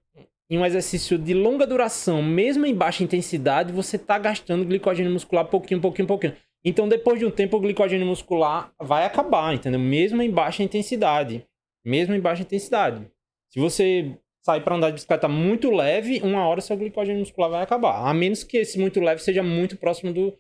em 0.48 0.58
um 0.58 0.64
exercício 0.64 1.18
de 1.18 1.34
longa 1.34 1.66
duração, 1.66 2.22
mesmo 2.22 2.64
em 2.64 2.74
baixa 2.74 3.04
intensidade, 3.04 3.72
você 3.72 3.96
está 3.96 4.18
gastando 4.18 4.64
glicogênio 4.64 5.12
muscular 5.12 5.46
pouquinho, 5.46 5.80
pouquinho, 5.80 6.08
pouquinho. 6.08 6.36
Então, 6.64 6.88
depois 6.88 7.18
de 7.18 7.26
um 7.26 7.30
tempo, 7.30 7.56
o 7.56 7.60
glicogênio 7.60 8.06
muscular 8.06 8.72
vai 8.80 9.04
acabar, 9.04 9.54
entendeu? 9.54 9.78
Mesmo 9.78 10.22
em 10.22 10.30
baixa 10.30 10.62
intensidade. 10.62 11.46
Mesmo 11.84 12.14
em 12.14 12.20
baixa 12.20 12.42
intensidade. 12.42 13.06
Se 13.52 13.60
você 13.60 14.18
sair 14.44 14.62
para 14.62 14.74
andar 14.74 14.88
de 14.88 14.94
bicicleta 14.94 15.28
muito 15.28 15.70
leve, 15.70 16.20
uma 16.22 16.46
hora 16.46 16.60
seu 16.60 16.76
glicogênio 16.76 17.20
muscular 17.20 17.50
vai 17.50 17.62
acabar. 17.62 18.08
A 18.08 18.14
menos 18.14 18.42
que 18.42 18.58
esse 18.58 18.78
muito 18.78 19.00
leve 19.00 19.22
seja 19.22 19.42
muito 19.42 19.76
próximo 19.76 20.12
do, 20.12 20.38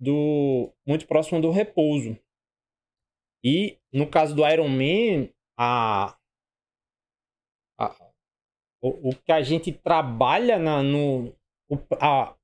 do 0.00 0.72
muito 0.86 1.06
próximo 1.06 1.40
do 1.40 1.50
repouso. 1.50 2.18
E 3.44 3.78
no 3.92 4.06
caso 4.06 4.34
do 4.34 4.46
Ironman, 4.46 5.32
a, 5.58 6.16
a 7.78 8.12
o, 8.80 9.10
o 9.10 9.14
que 9.14 9.32
a 9.32 9.42
gente 9.42 9.72
trabalha 9.72 10.58
na, 10.58 10.82
no 10.82 11.32
a, 12.00 12.34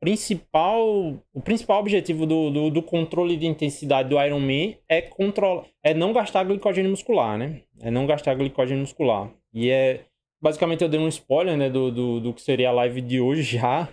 principal, 0.00 1.22
o 1.32 1.40
principal 1.42 1.78
objetivo 1.78 2.24
do, 2.26 2.50
do, 2.50 2.70
do, 2.70 2.82
controle 2.82 3.36
de 3.36 3.46
intensidade 3.46 4.08
do 4.08 4.20
Ironman 4.20 4.76
é, 4.88 5.02
control, 5.02 5.66
é 5.84 5.92
não 5.92 6.12
gastar 6.12 6.44
glicogênio 6.44 6.90
muscular, 6.90 7.38
né? 7.38 7.60
É 7.80 7.90
não 7.90 8.06
gastar 8.06 8.34
glicogênio 8.34 8.80
muscular. 8.80 9.30
E 9.52 9.70
é. 9.70 10.06
Basicamente 10.42 10.82
eu 10.82 10.88
dei 10.88 10.98
um 10.98 11.08
spoiler 11.08 11.54
né, 11.54 11.68
do, 11.68 11.92
do, 11.92 12.20
do 12.20 12.32
que 12.32 12.40
seria 12.40 12.70
a 12.70 12.72
live 12.72 13.02
de 13.02 13.20
hoje 13.20 13.42
já. 13.58 13.92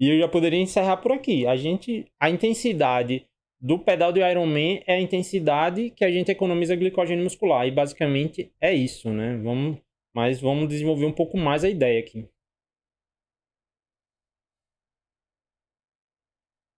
E 0.00 0.08
eu 0.08 0.18
já 0.18 0.26
poderia 0.26 0.58
encerrar 0.58 0.96
por 0.96 1.12
aqui. 1.12 1.46
A 1.46 1.56
gente. 1.56 2.06
A 2.18 2.30
intensidade 2.30 3.26
do 3.60 3.78
pedal 3.78 4.12
do 4.12 4.20
Ironman 4.20 4.82
é 4.86 4.94
a 4.94 5.00
intensidade 5.00 5.90
que 5.90 6.04
a 6.04 6.10
gente 6.10 6.30
economiza 6.30 6.74
glicogênio 6.74 7.22
muscular. 7.22 7.66
E 7.66 7.70
basicamente 7.70 8.50
é 8.60 8.72
isso, 8.72 9.10
né? 9.10 9.38
Vamos, 9.42 9.76
mas 10.14 10.40
vamos 10.40 10.68
desenvolver 10.68 11.04
um 11.04 11.12
pouco 11.12 11.36
mais 11.36 11.64
a 11.64 11.68
ideia 11.68 12.00
aqui. 12.00 12.26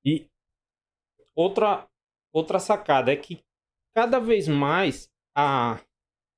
E 0.07 0.29
outra, 1.35 1.85
outra 2.33 2.61
sacada 2.61 3.13
é 3.13 3.17
que 3.17 3.41
cada 3.93 4.21
vez 4.21 4.47
mais 4.47 5.11
a, 5.37 5.81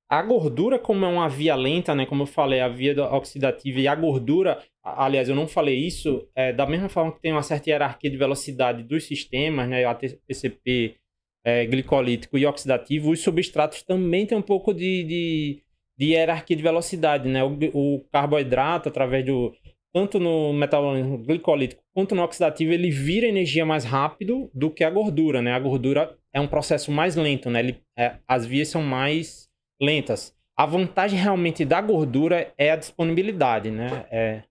a 0.09 0.23
gordura, 0.23 0.79
como 0.79 1.05
é 1.05 1.09
uma 1.09 1.29
via 1.29 1.55
lenta, 1.55 1.95
né? 1.95 2.07
Como 2.07 2.23
eu 2.23 2.27
falei, 2.27 2.61
a 2.61 2.69
via 2.69 2.95
oxidativa 3.13 3.79
e 3.79 3.87
a 3.87 3.95
gordura, 3.95 4.65
aliás, 4.83 5.29
eu 5.29 5.35
não 5.35 5.47
falei 5.47 5.77
isso, 5.77 6.27
é, 6.35 6.51
da 6.51 6.65
mesma 6.67 6.89
forma 6.89 7.13
que 7.13 7.21
tem 7.21 7.33
uma 7.33 7.43
certa 7.43 7.69
hierarquia 7.69 8.11
de 8.11 8.17
velocidade 8.17 8.83
dos 8.83 9.05
sistemas, 9.05 9.69
né? 9.69 9.85
ATPCP, 9.85 10.97
é, 11.45 11.67
glicolítico 11.67 12.39
e 12.39 12.47
oxidativo, 12.47 13.11
os 13.11 13.21
substratos 13.21 13.83
também 13.83 14.27
têm 14.27 14.39
um 14.39 14.43
pouco 14.43 14.73
de, 14.73 15.05
de, 15.05 15.63
de 15.97 16.07
hierarquia 16.07 16.57
de 16.57 16.63
velocidade, 16.63 17.29
né? 17.29 17.45
O, 17.45 17.59
o 17.75 18.05
carboidrato, 18.11 18.89
através 18.89 19.27
do, 19.27 19.55
tanto 19.93 20.19
no 20.19 20.53
metabolismo 20.53 21.19
glicolítico 21.19 21.83
quanto 21.95 22.15
no 22.15 22.23
oxidativo, 22.23 22.73
ele 22.73 22.91
vira 22.91 23.27
energia 23.27 23.67
mais 23.67 23.85
rápido 23.85 24.51
do 24.55 24.71
que 24.71 24.85
a 24.85 24.91
gordura, 24.91 25.43
né? 25.43 25.53
A 25.53 25.59
gordura 25.59 26.17
é 26.33 26.41
um 26.41 26.47
processo 26.47 26.93
mais 26.93 27.17
lento, 27.17 27.51
né? 27.51 27.61
Ele, 27.61 27.83
é, 27.97 28.19
as 28.27 28.47
vias 28.47 28.69
são 28.69 28.83
mais 28.83 29.51
lentas. 29.81 30.37
A 30.57 30.67
vantagem 30.67 31.19
realmente 31.19 31.65
da 31.65 31.81
gordura 31.81 32.53
é 32.57 32.71
a 32.71 32.77
disponibilidade, 32.77 33.71
né? 33.71 34.07
É... 34.11 34.43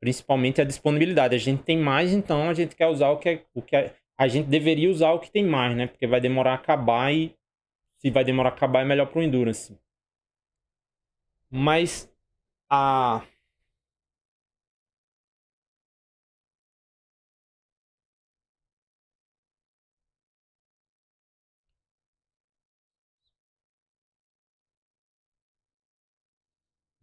Principalmente 0.00 0.60
a 0.60 0.64
disponibilidade. 0.64 1.34
A 1.34 1.38
gente 1.38 1.62
tem 1.62 1.78
mais, 1.78 2.12
então 2.12 2.48
a 2.48 2.54
gente 2.54 2.74
quer 2.76 2.88
usar 2.88 3.10
o 3.10 3.18
que, 3.18 3.28
é, 3.28 3.44
o 3.54 3.62
que 3.62 3.76
é... 3.76 3.94
a 4.18 4.28
gente 4.28 4.48
deveria 4.48 4.90
usar 4.90 5.12
o 5.12 5.20
que 5.20 5.30
tem 5.30 5.44
mais, 5.44 5.76
né? 5.76 5.86
Porque 5.86 6.06
vai 6.06 6.20
demorar 6.20 6.52
a 6.52 6.56
acabar 6.56 7.12
e 7.12 7.34
se 7.98 8.10
vai 8.10 8.24
demorar 8.24 8.50
a 8.50 8.52
acabar 8.52 8.82
é 8.82 8.84
melhor 8.84 9.06
para 9.06 9.20
o 9.20 9.22
endurance. 9.22 9.78
Mas 11.50 12.10
a 12.70 13.22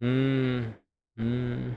Hum, 0.00 0.74
hum. 1.16 1.76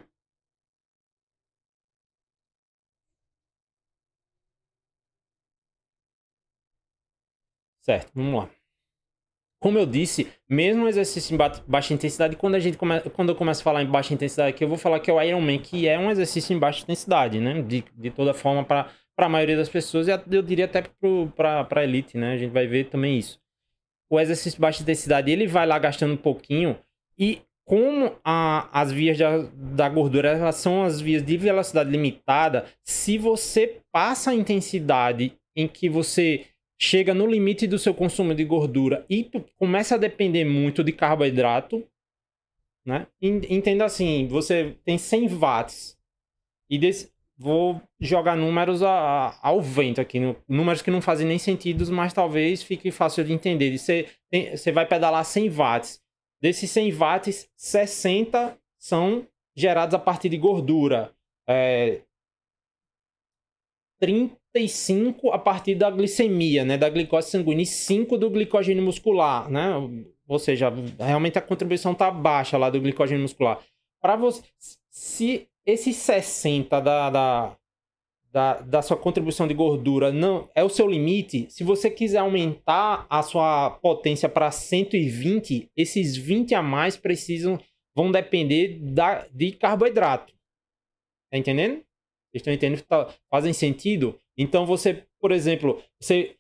Certo, 7.86 8.12
vamos 8.14 8.44
lá. 8.44 8.57
Como 9.60 9.78
eu 9.80 9.86
disse, 9.86 10.28
mesmo 10.48 10.88
exercício 10.88 11.34
em 11.34 11.38
baixa 11.68 11.94
intensidade, 11.94 12.36
quando, 12.36 12.56
a 12.56 12.60
gente 12.60 12.78
come... 12.78 13.00
quando 13.02 13.30
eu 13.30 13.36
começo 13.36 13.62
a 13.62 13.64
falar 13.64 13.82
em 13.82 13.88
baixa 13.88 14.14
intensidade 14.14 14.50
aqui, 14.50 14.64
eu 14.64 14.68
vou 14.68 14.78
falar 14.78 15.00
que 15.00 15.10
é 15.10 15.14
o 15.14 15.22
Ironman, 15.22 15.60
que 15.60 15.88
é 15.88 15.98
um 15.98 16.12
exercício 16.12 16.56
em 16.56 16.60
baixa 16.60 16.84
intensidade, 16.84 17.40
né? 17.40 17.62
De, 17.64 17.84
de 17.96 18.12
toda 18.12 18.34
forma, 18.34 18.64
para 18.64 18.88
a 19.18 19.30
maioria 19.30 19.58
das 19.58 19.70
pessoas, 19.70 20.08
e 20.08 20.12
eu 20.12 20.42
diria 20.44 20.66
até 20.66 20.84
para 21.36 21.68
a 21.72 21.84
elite, 21.84 22.18
né? 22.18 22.34
A 22.34 22.38
gente 22.38 22.52
vai 22.52 22.68
ver 22.68 22.86
também 22.86 23.18
isso. 23.18 23.40
O 24.10 24.20
exercício 24.20 24.58
de 24.58 24.62
baixa 24.62 24.84
intensidade, 24.84 25.32
ele 25.32 25.48
vai 25.48 25.66
lá 25.66 25.80
gastando 25.80 26.14
um 26.14 26.18
pouquinho, 26.18 26.78
e 27.18 27.42
como 27.66 28.16
a, 28.24 28.70
as 28.72 28.92
vias 28.92 29.18
da, 29.18 29.40
da 29.54 29.90
gordura 29.90 30.30
elas 30.30 30.56
são 30.56 30.84
as 30.84 31.02
vias 31.02 31.22
de 31.22 31.36
velocidade 31.36 31.90
limitada, 31.90 32.66
se 32.84 33.18
você 33.18 33.82
passa 33.92 34.32
a 34.32 34.36
intensidade 34.36 35.34
em 35.54 35.68
que 35.68 35.90
você 35.90 36.46
chega 36.80 37.14
no 37.14 37.26
limite 37.26 37.66
do 37.66 37.80
seu 37.80 37.94
consumo 37.94 38.36
de 38.36 38.44
gordura 38.44 39.06
e 39.10 39.30
começa 39.58 39.96
a 39.96 39.98
depender 39.98 40.46
muito 40.46 40.84
de 40.84 40.92
carboidrato, 40.92 41.84
né? 42.86 43.08
Entenda 43.22 43.86
assim, 43.86 44.28
você 44.28 44.78
tem 44.86 44.98
100 44.98 45.28
watts 45.30 45.98
e 46.70 46.78
desse, 46.78 47.12
vou 47.38 47.82
jogar 48.00 48.36
números 48.36 48.84
a, 48.84 48.90
a, 48.90 49.48
ao 49.48 49.62
vento 49.62 50.02
aqui, 50.02 50.20
números 50.48 50.82
que 50.82 50.92
não 50.92 51.02
fazem 51.02 51.28
nem 51.28 51.40
sentido, 51.40 51.90
mas 51.92 52.14
talvez 52.14 52.62
fique 52.64 52.92
fácil 52.92 53.24
de 53.24 53.34
entender. 53.34 53.78
Você, 53.78 54.08
tem, 54.30 54.56
você 54.56 54.72
vai 54.72 54.86
pedalar 54.86 55.26
100 55.26 55.50
watts. 55.50 56.02
Desses 56.40 56.70
100 56.70 56.92
watts, 56.92 57.50
60 57.56 58.58
são 58.78 59.28
gerados 59.56 59.96
a 59.96 60.00
partir 60.00 60.30
de 60.30 60.38
gordura. 60.38 61.12
É, 61.48 62.02
30 64.00 64.37
35 64.54 65.32
a 65.32 65.38
partir 65.38 65.76
da 65.76 65.90
glicemia, 65.90 66.66
né, 66.66 66.78
da 66.78 66.90
glicose 66.90 67.30
sanguínea, 67.30 67.64
e 67.64 67.66
5 67.66 68.18
do 68.18 68.30
glicogênio 68.30 68.84
muscular, 68.84 69.50
né? 69.50 69.74
Ou 70.28 70.40
seja, 70.40 70.72
realmente 71.00 71.38
a 71.38 71.42
contribuição 71.42 71.94
está 71.94 72.12
baixa 72.12 72.58
lá 72.58 72.70
do 72.70 72.82
glicogênio 72.82 73.22
muscular. 73.22 73.60
Para 74.02 74.16
você, 74.16 74.42
se 74.90 75.48
esses 75.66 75.96
60 75.96 76.80
da, 76.80 77.10
da, 77.10 77.58
da, 78.32 78.54
da, 78.62 78.82
sua 78.82 78.98
contribuição 78.98 79.48
de 79.48 79.54
gordura 79.54 80.12
não 80.12 80.50
é 80.54 80.64
o 80.64 80.70
seu 80.70 80.88
limite, 80.88 81.48
se 81.50 81.64
você 81.64 81.90
quiser 81.90 82.20
aumentar 82.20 83.06
a 83.10 83.24
sua 83.24 83.70
potência 83.70 84.28
para 84.28 84.52
120, 84.52 85.72
esses 85.76 86.16
20 86.16 86.56
a 86.56 86.62
mais 86.62 86.98
precisam 86.98 87.60
vão 87.96 88.12
depender 88.12 88.80
da, 88.80 89.28
de 89.34 89.52
carboidrato. 89.52 90.34
Tá 91.32 91.38
entendendo? 91.38 91.84
Estão 92.34 92.54
entendendo? 92.54 92.82
Tá, 92.84 93.14
fazem 93.30 93.54
sentido? 93.54 94.20
Então 94.38 94.66
você, 94.66 95.04
por 95.20 95.32
exemplo, 95.32 95.82
você 96.00 96.36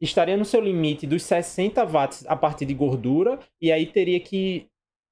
estaria 0.00 0.36
no 0.36 0.44
seu 0.44 0.60
limite 0.60 1.06
dos 1.06 1.22
60 1.22 1.84
watts 1.84 2.24
a 2.26 2.34
partir 2.34 2.66
de 2.66 2.74
gordura 2.74 3.38
e 3.60 3.70
aí 3.70 3.86
teria 3.86 4.18
que 4.18 4.66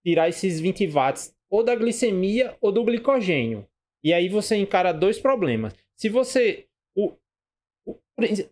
tirar 0.05 0.29
esses 0.29 0.59
20 0.61 0.87
watts 0.89 1.35
ou 1.49 1.63
da 1.63 1.75
glicemia 1.75 2.57
ou 2.61 2.73
do 2.73 2.85
glicogênio. 2.85 3.67
E 4.03 4.15
aí 4.15 4.29
você 4.29 4.57
encara 4.57 4.93
dois 4.93 5.19
problemas. 5.19 5.75
Se 5.95 6.09
você 6.09 6.67
o, 6.97 7.13
o, 7.87 7.97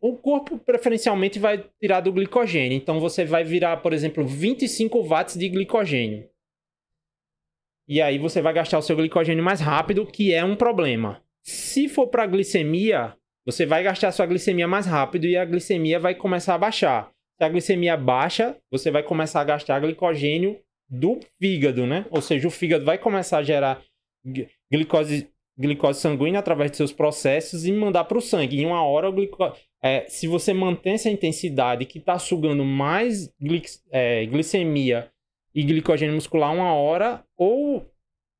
o 0.00 0.16
corpo 0.16 0.58
preferencialmente 0.58 1.38
vai 1.38 1.64
tirar 1.80 2.00
do 2.00 2.12
glicogênio, 2.12 2.76
então 2.76 3.00
você 3.00 3.24
vai 3.24 3.44
virar, 3.44 3.78
por 3.78 3.92
exemplo, 3.92 4.26
25 4.26 5.02
watts 5.02 5.36
de 5.36 5.48
glicogênio. 5.48 6.28
E 7.88 8.02
aí 8.02 8.18
você 8.18 8.42
vai 8.42 8.52
gastar 8.52 8.78
o 8.78 8.82
seu 8.82 8.94
glicogênio 8.94 9.42
mais 9.42 9.60
rápido, 9.60 10.06
que 10.06 10.34
é 10.34 10.44
um 10.44 10.54
problema. 10.54 11.22
Se 11.42 11.88
for 11.88 12.08
para 12.08 12.26
glicemia, 12.26 13.16
você 13.48 13.64
vai 13.64 13.82
gastar 13.82 14.12
sua 14.12 14.26
glicemia 14.26 14.68
mais 14.68 14.84
rápido 14.84 15.26
e 15.26 15.34
a 15.34 15.42
glicemia 15.42 15.98
vai 15.98 16.14
começar 16.14 16.54
a 16.54 16.58
baixar. 16.58 17.10
Se 17.38 17.44
a 17.44 17.48
glicemia 17.48 17.96
baixa, 17.96 18.54
você 18.70 18.90
vai 18.90 19.02
começar 19.02 19.40
a 19.40 19.44
gastar 19.44 19.80
glicogênio 19.80 20.60
do 20.86 21.18
fígado, 21.40 21.86
né? 21.86 22.04
Ou 22.10 22.20
seja, 22.20 22.46
o 22.46 22.50
fígado 22.50 22.84
vai 22.84 22.98
começar 22.98 23.38
a 23.38 23.42
gerar 23.42 23.80
glicose, 24.70 25.30
glicose 25.56 25.98
sanguínea 25.98 26.40
através 26.40 26.70
de 26.70 26.76
seus 26.76 26.92
processos 26.92 27.64
e 27.64 27.72
mandar 27.72 28.04
para 28.04 28.18
o 28.18 28.20
sangue. 28.20 28.60
Em 28.60 28.66
uma 28.66 28.82
hora, 28.82 29.10
glico... 29.10 29.38
é, 29.82 30.04
se 30.08 30.26
você 30.26 30.52
mantém 30.52 30.92
essa 30.92 31.08
intensidade 31.08 31.86
que 31.86 31.98
está 31.98 32.18
sugando 32.18 32.66
mais 32.66 33.32
glic... 33.40 33.66
é, 33.90 34.26
glicemia 34.26 35.10
e 35.54 35.62
glicogênio 35.62 36.14
muscular 36.14 36.52
uma 36.52 36.74
hora, 36.74 37.24
ou 37.34 37.90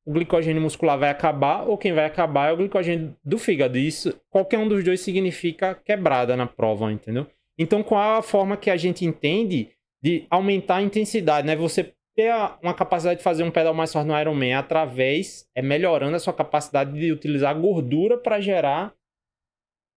o 0.09 0.12
glicogênio 0.12 0.62
muscular 0.62 0.98
vai 0.98 1.11
acabar, 1.11 1.68
ou 1.68 1.76
quem 1.76 1.92
vai 1.92 2.06
acabar 2.06 2.48
é 2.48 2.52
o 2.54 2.56
glicogênio 2.56 3.14
do 3.22 3.36
fígado. 3.38 3.76
Isso, 3.76 4.18
qualquer 4.30 4.59
um 4.59 4.66
dos 4.66 4.82
dois 4.82 5.02
significa 5.02 5.74
quebrada 5.74 6.34
na 6.34 6.46
prova, 6.46 6.90
entendeu? 6.90 7.26
Então, 7.59 7.82
qual 7.82 8.18
a 8.18 8.22
forma 8.22 8.56
que 8.56 8.70
a 8.70 8.76
gente 8.78 9.04
entende 9.04 9.68
de 10.02 10.24
aumentar 10.30 10.76
a 10.76 10.82
intensidade, 10.82 11.46
né? 11.46 11.54
Você 11.54 11.92
ter 12.16 12.32
uma 12.62 12.72
capacidade 12.72 13.18
de 13.18 13.22
fazer 13.22 13.42
um 13.42 13.50
pedal 13.50 13.74
mais 13.74 13.92
forte 13.92 14.06
no 14.06 14.18
Ironman 14.18 14.54
através, 14.54 15.46
é 15.54 15.61
melhorando 15.61 16.16
a 16.16 16.18
sua 16.18 16.32
capacidade 16.32 16.98
de 16.98 17.12
utilizar 17.12 17.54
gordura 17.61 18.16
para 18.16 18.40
gerar, 18.40 18.94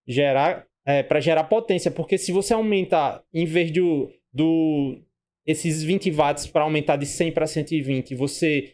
gerar, 0.05 0.68
é, 0.86 1.03
para 1.03 1.22
gerar 1.22 1.45
potência. 1.45 1.89
Porque 1.89 2.18
se 2.18 2.34
você 2.34 2.53
aumentar, 2.53 3.24
em 3.34 3.45
vez 3.45 3.72
do, 3.72 4.12
do 4.34 5.01
esses 5.45 5.82
20 5.82 6.12
watts 6.12 6.47
para 6.47 6.64
aumentar 6.64 6.97
de 6.97 7.05
100 7.05 7.32
para 7.32 7.47
120, 7.47 8.14
você 8.14 8.74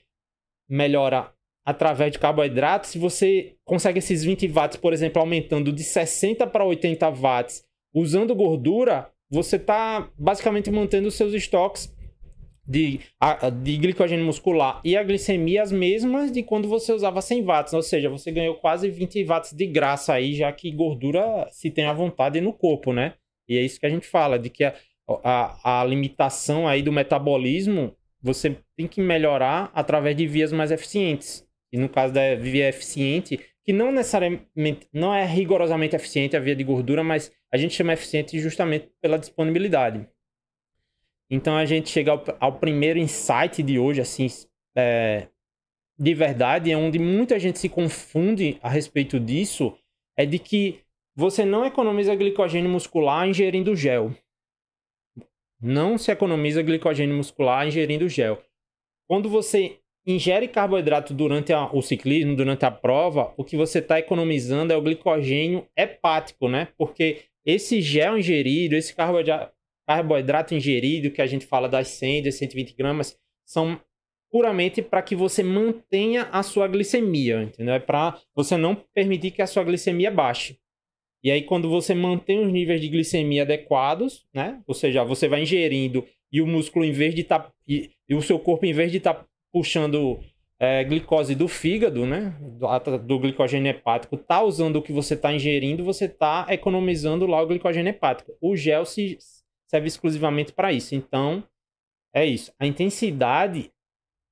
melhora 0.69 1.31
através 1.65 2.13
de 2.13 2.19
carboidrato, 2.19 2.87
se 2.87 2.97
você 2.97 3.55
consegue 3.65 3.99
esses 3.99 4.23
20 4.23 4.47
watts, 4.47 4.77
por 4.77 4.93
exemplo, 4.93 5.21
aumentando 5.21 5.71
de 5.71 5.83
60 5.83 6.47
para 6.47 6.63
80 6.63 7.09
watts 7.09 7.63
usando 7.93 8.33
gordura, 8.33 9.11
você 9.29 9.57
está 9.57 10.09
basicamente 10.17 10.71
mantendo 10.71 11.09
os 11.09 11.15
seus 11.15 11.33
estoques 11.33 11.93
de, 12.65 12.99
de 13.61 13.77
glicogênio 13.77 14.25
muscular 14.25 14.81
e 14.83 14.95
a 14.95 15.03
glicemia 15.03 15.61
as 15.61 15.71
mesmas 15.71 16.31
de 16.31 16.43
quando 16.43 16.67
você 16.67 16.91
usava 16.91 17.21
100 17.21 17.43
watts, 17.43 17.73
ou 17.73 17.81
seja, 17.81 18.09
você 18.09 18.31
ganhou 18.31 18.55
quase 18.55 18.89
20 18.89 19.23
watts 19.25 19.53
de 19.53 19.65
graça 19.65 20.13
aí, 20.13 20.33
já 20.35 20.51
que 20.51 20.71
gordura 20.71 21.47
se 21.51 21.69
tem 21.69 21.85
à 21.85 21.93
vontade 21.93 22.39
no 22.39 22.53
corpo, 22.53 22.91
né? 22.93 23.13
E 23.47 23.57
é 23.57 23.61
isso 23.61 23.79
que 23.79 23.85
a 23.85 23.89
gente 23.89 24.07
fala, 24.07 24.37
de 24.37 24.49
que 24.49 24.63
a, 24.63 24.73
a, 25.23 25.81
a 25.81 25.85
limitação 25.85 26.67
aí 26.67 26.81
do 26.81 26.91
metabolismo 26.91 27.95
você 28.27 28.57
tem 28.75 28.87
que 28.87 28.99
melhorar 28.99 29.71
através 29.73 30.15
de 30.15 30.27
vias 30.27 30.51
mais 30.51 30.69
eficientes. 30.69 31.47
E 31.71 31.77
no 31.77 31.87
caso 31.87 32.13
da 32.13 32.35
via 32.35 32.67
eficiente, 32.67 33.39
que 33.63 33.71
não 33.71 33.91
necessariamente, 33.91 34.87
não 34.93 35.13
é 35.13 35.25
rigorosamente 35.25 35.95
eficiente 35.95 36.35
a 36.35 36.39
via 36.39 36.55
de 36.55 36.63
gordura, 36.63 37.03
mas 37.03 37.31
a 37.51 37.57
gente 37.57 37.73
chama 37.73 37.93
eficiente 37.93 38.39
justamente 38.39 38.89
pela 39.01 39.17
disponibilidade. 39.17 40.05
Então 41.29 41.57
a 41.57 41.65
gente 41.65 41.89
chega 41.89 42.11
ao, 42.11 42.23
ao 42.39 42.59
primeiro 42.59 42.99
insight 42.99 43.63
de 43.63 43.79
hoje, 43.79 44.01
assim, 44.01 44.27
é, 44.75 45.27
de 45.97 46.13
verdade, 46.13 46.71
é 46.71 46.77
onde 46.77 46.99
muita 46.99 47.39
gente 47.39 47.59
se 47.59 47.69
confunde 47.69 48.57
a 48.61 48.69
respeito 48.69 49.19
disso, 49.19 49.77
é 50.17 50.25
de 50.25 50.37
que 50.37 50.81
você 51.15 51.43
não 51.43 51.65
economiza 51.65 52.15
glicogênio 52.15 52.69
muscular 52.69 53.27
ingerindo 53.27 53.75
gel. 53.75 54.13
Não 55.61 55.97
se 55.97 56.11
economiza 56.11 56.61
glicogênio 56.61 57.15
muscular 57.15 57.67
ingerindo 57.67 58.07
gel. 58.07 58.41
Quando 59.07 59.29
você 59.29 59.79
ingere 60.05 60.47
carboidrato 60.47 61.13
durante 61.13 61.51
a, 61.51 61.69
o 61.73 61.81
ciclismo, 61.81 62.35
durante 62.35 62.65
a 62.65 62.71
prova, 62.71 63.33
o 63.35 63.43
que 63.43 63.57
você 63.57 63.79
está 63.79 63.99
economizando 63.99 64.71
é 64.71 64.77
o 64.77 64.81
glicogênio 64.81 65.67
hepático, 65.75 66.47
né? 66.47 66.69
Porque 66.77 67.23
esse 67.45 67.81
gel 67.81 68.17
ingerido, 68.17 68.75
esse 68.75 68.95
carboidrato, 68.95 69.51
carboidrato 69.87 70.53
ingerido, 70.53 71.11
que 71.11 71.21
a 71.21 71.27
gente 71.27 71.45
fala 71.45 71.67
das 71.67 71.87
100, 71.89 72.23
das 72.23 72.35
120 72.35 72.75
gramas, 72.75 73.17
são 73.45 73.79
puramente 74.29 74.81
para 74.81 75.01
que 75.01 75.15
você 75.15 75.41
mantenha 75.41 76.23
a 76.31 76.43
sua 76.43 76.67
glicemia, 76.67 77.43
entendeu? 77.43 77.73
É 77.73 77.79
para 77.79 78.19
você 78.35 78.57
não 78.57 78.75
permitir 78.93 79.31
que 79.31 79.41
a 79.41 79.47
sua 79.47 79.63
glicemia 79.63 80.11
baixe. 80.11 80.59
E 81.23 81.31
aí, 81.31 81.41
quando 81.41 81.69
você 81.69 81.95
mantém 81.95 82.39
os 82.39 82.51
níveis 82.51 82.79
de 82.79 82.87
glicemia 82.87 83.43
adequados, 83.43 84.25
né? 84.33 84.61
Ou 84.67 84.73
seja, 84.73 85.03
você 85.03 85.27
vai 85.27 85.41
ingerindo 85.41 86.05
e 86.31 86.41
o 86.41 86.47
músculo, 86.47 86.85
em 86.85 86.91
vez 86.91 87.15
de 87.15 87.21
estar. 87.21 87.39
Tá, 87.39 87.53
e, 87.67 87.91
e, 88.07 88.15
o 88.15 88.21
seu 88.21 88.39
corpo, 88.39 88.65
em 88.65 88.73
vez 88.73 88.91
de 88.91 88.97
estar 88.97 89.13
tá 89.13 89.25
puxando 89.51 90.19
é, 90.59 90.83
glicose 90.83 91.35
do 91.35 91.47
fígado, 91.47 92.05
né? 92.05 92.35
Do, 92.39 92.97
do 92.99 93.19
glicogênio 93.19 93.69
hepático, 93.69 94.17
tá 94.17 94.43
usando 94.43 94.77
o 94.77 94.81
que 94.81 94.91
você 94.91 95.13
está 95.13 95.33
ingerindo, 95.33 95.83
você 95.83 96.05
está 96.05 96.45
economizando 96.49 97.25
lá 97.25 97.41
o 97.41 97.47
glicogênio 97.47 97.89
hepático. 97.89 98.33
O 98.41 98.55
gel 98.55 98.85
se, 98.85 99.17
serve 99.67 99.87
exclusivamente 99.87 100.51
para 100.51 100.71
isso. 100.71 100.95
Então, 100.95 101.43
é 102.13 102.25
isso. 102.25 102.51
A 102.59 102.65
intensidade 102.65 103.71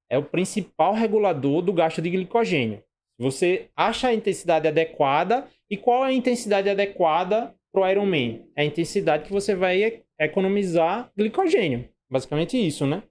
é 0.10 0.18
o 0.18 0.24
principal 0.24 0.94
regulador 0.94 1.62
do 1.62 1.74
gasto 1.74 2.02
de 2.02 2.10
glicogênio. 2.10 2.84
Você 3.18 3.70
acha 3.76 4.10
a 4.10 4.14
intensidade 4.14 4.68
adequada 4.68 5.48
e 5.70 5.78
qual 5.78 6.06
é 6.06 6.10
a 6.10 6.14
intensidade 6.14 6.70
adequada 6.70 7.56
para 7.72 7.82
o 7.82 7.90
Ironman? 7.90 8.48
É 8.56 8.64
a 8.64 8.66
intensidade 8.66 9.26
que 9.26 9.32
você 9.32 9.56
vai 9.56 10.04
economizar 10.20 11.12
glicogênio. 11.18 11.90
Basicamente 12.10 12.58
isso, 12.58 12.86
né? 12.86 13.04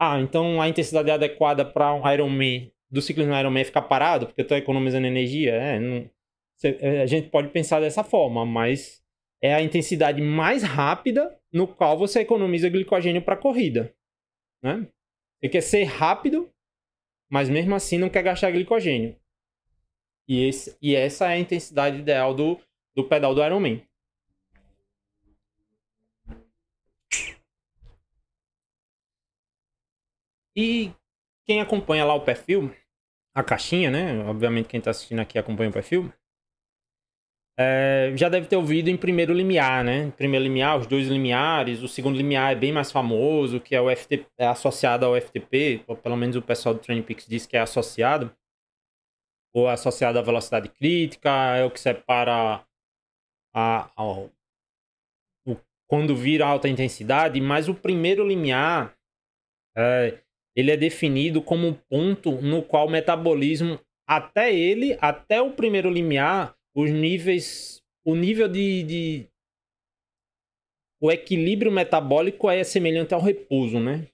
Ah, 0.00 0.18
então 0.20 0.60
a 0.60 0.68
intensidade 0.68 1.10
adequada 1.10 1.64
para 1.64 1.94
um 1.94 2.10
Ironman, 2.10 2.72
do 2.90 3.00
ciclismo 3.00 3.34
Ironman 3.34 3.62
é 3.62 3.64
ficar 3.64 3.82
parado, 3.82 4.26
porque 4.26 4.40
eu 4.40 4.44
estou 4.44 4.58
economizando 4.58 5.06
energia? 5.06 5.52
É, 5.52 5.78
não, 5.78 6.10
a 7.02 7.06
gente 7.06 7.28
pode 7.28 7.48
pensar 7.48 7.80
dessa 7.80 8.02
forma, 8.02 8.44
mas 8.44 9.02
é 9.40 9.54
a 9.54 9.62
intensidade 9.62 10.22
mais 10.22 10.62
rápida 10.62 11.36
no 11.52 11.66
qual 11.66 11.98
você 11.98 12.20
economiza 12.20 12.68
glicogênio 12.68 13.22
para 13.22 13.34
a 13.34 13.38
corrida. 13.38 13.94
Né? 14.62 14.86
Você 15.40 15.48
quer 15.48 15.60
ser 15.60 15.84
rápido, 15.84 16.50
mas 17.32 17.48
mesmo 17.48 17.74
assim 17.74 17.96
não 17.96 18.10
quer 18.10 18.22
gastar 18.22 18.50
glicogênio. 18.50 19.18
E, 20.28 20.46
esse, 20.46 20.76
e 20.82 20.94
essa 20.94 21.24
é 21.30 21.32
a 21.32 21.38
intensidade 21.38 21.96
ideal 21.98 22.34
do, 22.34 22.60
do 22.94 23.08
pedal 23.08 23.34
do 23.34 23.42
Ironman. 23.42 23.82
E 30.54 30.92
quem 31.46 31.62
acompanha 31.62 32.04
lá 32.04 32.14
o 32.14 32.22
perfil, 32.22 32.70
a 33.34 33.42
caixinha, 33.42 33.90
né? 33.90 34.22
Obviamente 34.26 34.68
quem 34.68 34.76
está 34.76 34.90
assistindo 34.90 35.20
aqui 35.20 35.38
acompanha 35.38 35.70
o 35.70 35.72
perfil. 35.72 36.12
É, 37.64 38.12
já 38.16 38.28
deve 38.28 38.48
ter 38.48 38.56
ouvido 38.56 38.88
em 38.88 38.96
primeiro 38.96 39.32
limiar, 39.32 39.84
né? 39.84 40.10
Primeiro 40.16 40.42
limiar, 40.42 40.78
os 40.78 40.86
dois 40.86 41.06
limiares. 41.06 41.80
O 41.82 41.88
segundo 41.88 42.16
limiar 42.16 42.52
é 42.52 42.56
bem 42.56 42.72
mais 42.72 42.90
famoso, 42.90 43.60
que 43.60 43.74
é 43.74 43.80
o 43.80 43.94
FTP, 43.94 44.26
é 44.36 44.46
associado 44.46 45.06
ao 45.06 45.20
FTP. 45.20 45.84
Ou 45.86 45.96
pelo 45.96 46.16
menos 46.16 46.34
o 46.34 46.42
pessoal 46.42 46.74
do 46.74 46.80
Peaks 46.80 47.26
diz 47.26 47.46
que 47.46 47.56
é 47.56 47.60
associado. 47.60 48.34
Ou 49.54 49.68
associado 49.68 50.18
à 50.18 50.22
velocidade 50.22 50.68
crítica, 50.68 51.30
é 51.56 51.64
o 51.64 51.70
que 51.70 51.78
separa 51.78 52.64
a, 53.54 53.90
a, 53.96 54.12
o, 54.12 54.30
quando 55.86 56.16
vira 56.16 56.46
alta 56.46 56.68
intensidade. 56.68 57.40
Mas 57.40 57.68
o 57.68 57.74
primeiro 57.74 58.26
limiar, 58.26 58.96
é, 59.76 60.18
ele 60.56 60.70
é 60.72 60.76
definido 60.76 61.40
como 61.40 61.68
um 61.68 61.74
ponto 61.74 62.32
no 62.40 62.62
qual 62.62 62.86
o 62.86 62.90
metabolismo, 62.90 63.78
até 64.08 64.52
ele, 64.52 64.98
até 65.00 65.40
o 65.40 65.52
primeiro 65.52 65.90
limiar, 65.90 66.56
os 66.74 66.90
níveis, 66.90 67.82
o 68.04 68.14
nível 68.14 68.48
de, 68.48 68.82
de, 68.82 69.28
o 71.00 71.10
equilíbrio 71.10 71.70
metabólico 71.70 72.50
é 72.50 72.62
semelhante 72.64 73.14
ao 73.14 73.20
repouso, 73.20 73.80
né? 73.80 74.06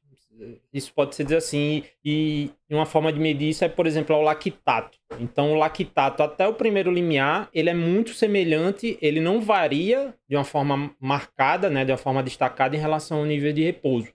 Isso 0.72 0.92
pode 0.94 1.16
ser 1.16 1.24
dizer 1.24 1.36
assim, 1.36 1.82
e 2.04 2.50
uma 2.70 2.86
forma 2.86 3.12
de 3.12 3.18
medir 3.18 3.48
isso 3.48 3.64
é, 3.64 3.68
por 3.68 3.86
exemplo, 3.86 4.14
o 4.14 4.22
lactato. 4.22 4.96
Então, 5.18 5.52
o 5.52 5.56
lactato 5.56 6.22
até 6.22 6.46
o 6.46 6.54
primeiro 6.54 6.92
limiar, 6.92 7.50
ele 7.52 7.70
é 7.70 7.74
muito 7.74 8.14
semelhante, 8.14 8.96
ele 9.02 9.20
não 9.20 9.40
varia 9.40 10.14
de 10.28 10.36
uma 10.36 10.44
forma 10.44 10.94
marcada, 11.00 11.68
né, 11.68 11.84
de 11.84 11.90
uma 11.90 11.98
forma 11.98 12.22
destacada 12.22 12.76
em 12.76 12.78
relação 12.78 13.18
ao 13.18 13.24
nível 13.24 13.52
de 13.52 13.64
repouso. 13.64 14.12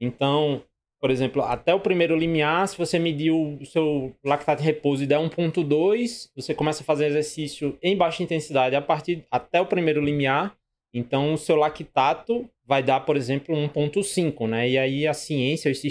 Então, 0.00 0.64
por 1.00 1.10
exemplo, 1.10 1.42
até 1.42 1.74
o 1.74 1.80
primeiro 1.80 2.16
limiar, 2.16 2.66
se 2.66 2.76
você 2.76 2.98
medir 2.98 3.30
o 3.30 3.64
seu 3.66 4.14
lactato 4.24 4.62
de 4.62 4.66
repouso 4.66 5.02
e 5.02 5.06
der 5.06 5.18
1.2, 5.18 6.30
você 6.34 6.54
começa 6.54 6.82
a 6.82 6.86
fazer 6.86 7.06
exercício 7.06 7.78
em 7.82 7.96
baixa 7.96 8.22
intensidade 8.22 8.74
a 8.74 8.80
partir 8.80 9.24
até 9.30 9.60
o 9.60 9.66
primeiro 9.66 10.00
limiar, 10.00 10.56
então 10.92 11.34
o 11.34 11.38
seu 11.38 11.56
lactato 11.56 12.48
vai 12.64 12.82
dar, 12.82 13.00
por 13.00 13.16
exemplo, 13.16 13.54
1.5, 13.54 14.48
né? 14.48 14.68
E 14.68 14.78
aí 14.78 15.06
a 15.06 15.12
ciência, 15.12 15.70
os, 15.70 15.82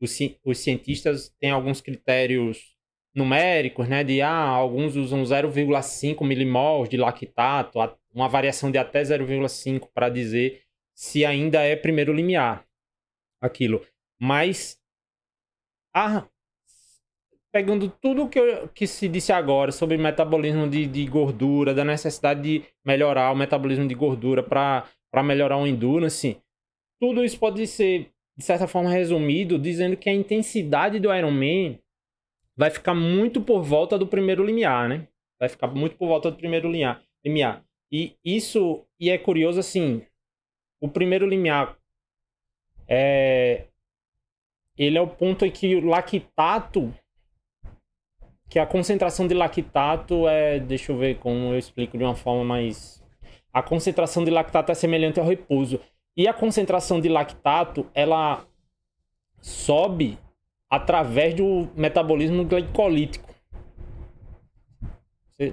os, 0.00 0.18
os 0.44 0.58
cientistas 0.58 1.34
têm 1.40 1.50
alguns 1.50 1.80
critérios 1.80 2.76
numéricos, 3.14 3.88
né? 3.88 4.04
De 4.04 4.20
ah, 4.20 4.30
alguns 4.30 4.94
usam 4.96 5.22
0,5 5.22 6.24
milimols 6.24 6.88
de 6.88 6.96
lactato, 6.96 7.78
uma 8.14 8.28
variação 8.28 8.70
de 8.70 8.78
até 8.78 9.02
0,5 9.02 9.88
para 9.94 10.08
dizer 10.08 10.62
se 10.94 11.24
ainda 11.24 11.62
é 11.62 11.74
primeiro 11.74 12.12
limiar 12.12 12.64
aquilo. 13.40 13.84
Mas 14.22 14.78
a, 15.92 16.28
pegando 17.52 17.90
tudo 17.90 18.28
que, 18.28 18.38
eu, 18.38 18.68
que 18.68 18.86
se 18.86 19.08
disse 19.08 19.32
agora 19.32 19.72
sobre 19.72 19.96
metabolismo 19.98 20.70
de, 20.70 20.86
de 20.86 21.04
gordura, 21.06 21.74
da 21.74 21.84
necessidade 21.84 22.40
de 22.40 22.64
melhorar 22.84 23.32
o 23.32 23.36
metabolismo 23.36 23.88
de 23.88 23.96
gordura 23.96 24.40
para 24.40 25.22
melhorar 25.24 25.56
o 25.56 25.66
endurance, 25.66 26.40
tudo 27.00 27.24
isso 27.24 27.36
pode 27.36 27.66
ser, 27.66 28.12
de 28.36 28.44
certa 28.44 28.68
forma, 28.68 28.90
resumido 28.90 29.58
dizendo 29.58 29.96
que 29.96 30.08
a 30.08 30.14
intensidade 30.14 31.00
do 31.00 31.12
Ironman 31.12 31.80
vai 32.56 32.70
ficar 32.70 32.94
muito 32.94 33.42
por 33.42 33.60
volta 33.60 33.98
do 33.98 34.06
primeiro 34.06 34.44
limiar, 34.44 34.88
né? 34.88 35.08
Vai 35.36 35.48
ficar 35.48 35.66
muito 35.66 35.96
por 35.96 36.06
volta 36.06 36.30
do 36.30 36.36
primeiro 36.36 36.70
limiar. 36.70 37.02
limiar. 37.24 37.64
E 37.90 38.16
isso, 38.24 38.86
e 39.00 39.10
é 39.10 39.18
curioso 39.18 39.58
assim, 39.58 40.06
o 40.80 40.88
primeiro 40.88 41.26
limiar 41.26 41.76
é, 42.86 43.66
ele 44.76 44.98
é 44.98 45.00
o 45.00 45.06
ponto 45.06 45.44
em 45.44 45.50
que 45.50 45.74
o 45.76 45.86
lactato, 45.86 46.92
que 48.48 48.58
a 48.58 48.66
concentração 48.66 49.26
de 49.26 49.34
lactato 49.34 50.26
é, 50.28 50.58
deixa 50.58 50.92
eu 50.92 50.98
ver 50.98 51.18
como 51.18 51.52
eu 51.52 51.58
explico 51.58 51.96
de 51.96 52.04
uma 52.04 52.14
forma 52.14 52.44
mais, 52.44 53.02
a 53.52 53.62
concentração 53.62 54.24
de 54.24 54.30
lactato 54.30 54.72
é 54.72 54.74
semelhante 54.74 55.20
ao 55.20 55.26
repouso. 55.26 55.80
E 56.16 56.28
a 56.28 56.34
concentração 56.34 57.00
de 57.00 57.08
lactato, 57.08 57.86
ela 57.94 58.46
sobe 59.40 60.18
através 60.70 61.34
do 61.34 61.68
metabolismo 61.74 62.44
glicolítico. 62.44 63.34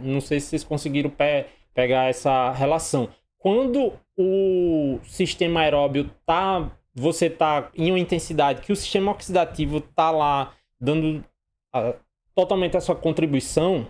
Não 0.01 0.21
sei 0.21 0.39
se 0.39 0.47
vocês 0.47 0.63
conseguiram 0.63 1.09
pe 1.09 1.45
pegar 1.73 2.09
essa 2.09 2.51
relação. 2.51 3.09
Quando 3.37 3.93
o 4.17 4.99
sistema 5.03 5.61
aeróbio 5.61 6.09
está 6.19 6.69
você 6.93 7.27
está 7.27 7.69
em 7.75 7.91
uma 7.91 7.99
intensidade 7.99 8.61
que 8.61 8.71
o 8.71 8.75
sistema 8.75 9.11
oxidativo 9.11 9.77
está 9.77 10.11
lá 10.11 10.53
dando 10.79 11.23
totalmente 12.35 12.77
a 12.77 12.81
sua 12.81 12.95
contribuição, 12.95 13.87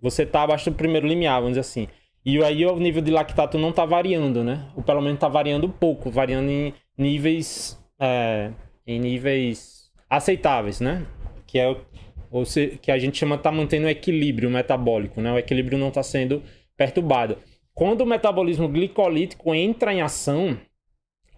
você 0.00 0.22
está 0.22 0.42
abaixo 0.42 0.70
do 0.70 0.76
primeiro 0.76 1.06
limiar, 1.06 1.40
vamos 1.40 1.50
dizer 1.56 1.60
assim. 1.60 1.88
E 2.24 2.42
aí 2.42 2.64
o 2.66 2.76
nível 2.76 3.02
de 3.02 3.10
lactato 3.10 3.56
não 3.58 3.70
está 3.70 3.84
variando, 3.84 4.44
né? 4.44 4.68
Ou 4.76 4.82
pelo 4.82 5.00
menos 5.00 5.14
está 5.14 5.28
variando 5.28 5.68
pouco, 5.68 6.10
variando 6.10 6.50
em 6.50 6.74
níveis, 6.96 7.82
é, 7.98 8.50
em 8.86 9.00
níveis 9.00 9.90
aceitáveis, 10.10 10.80
né? 10.80 11.06
Que 11.46 11.58
é 11.58 11.68
o 11.68 12.44
que 12.82 12.92
a 12.92 12.98
gente 12.98 13.16
chama 13.16 13.36
está 13.36 13.50
mantendo 13.50 13.86
o 13.86 13.90
equilíbrio 13.90 14.50
metabólico, 14.50 15.20
né? 15.20 15.32
O 15.32 15.38
equilíbrio 15.38 15.78
não 15.78 15.88
está 15.88 16.02
sendo 16.02 16.42
perturbado. 16.76 17.38
Quando 17.72 18.02
o 18.02 18.06
metabolismo 18.06 18.68
glicolítico 18.68 19.54
entra 19.54 19.94
em 19.94 20.02
ação, 20.02 20.58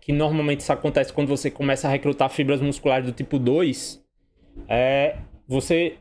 que 0.01 0.12
normalmente 0.12 0.61
isso 0.61 0.72
acontece 0.72 1.12
quando 1.12 1.28
você 1.28 1.51
começa 1.51 1.86
a 1.86 1.90
recrutar 1.90 2.30
fibras 2.30 2.61
musculares 2.61 3.07
do 3.07 3.12
tipo 3.12 3.38
2, 3.38 4.03
é, 4.68 5.18
você 5.46 5.98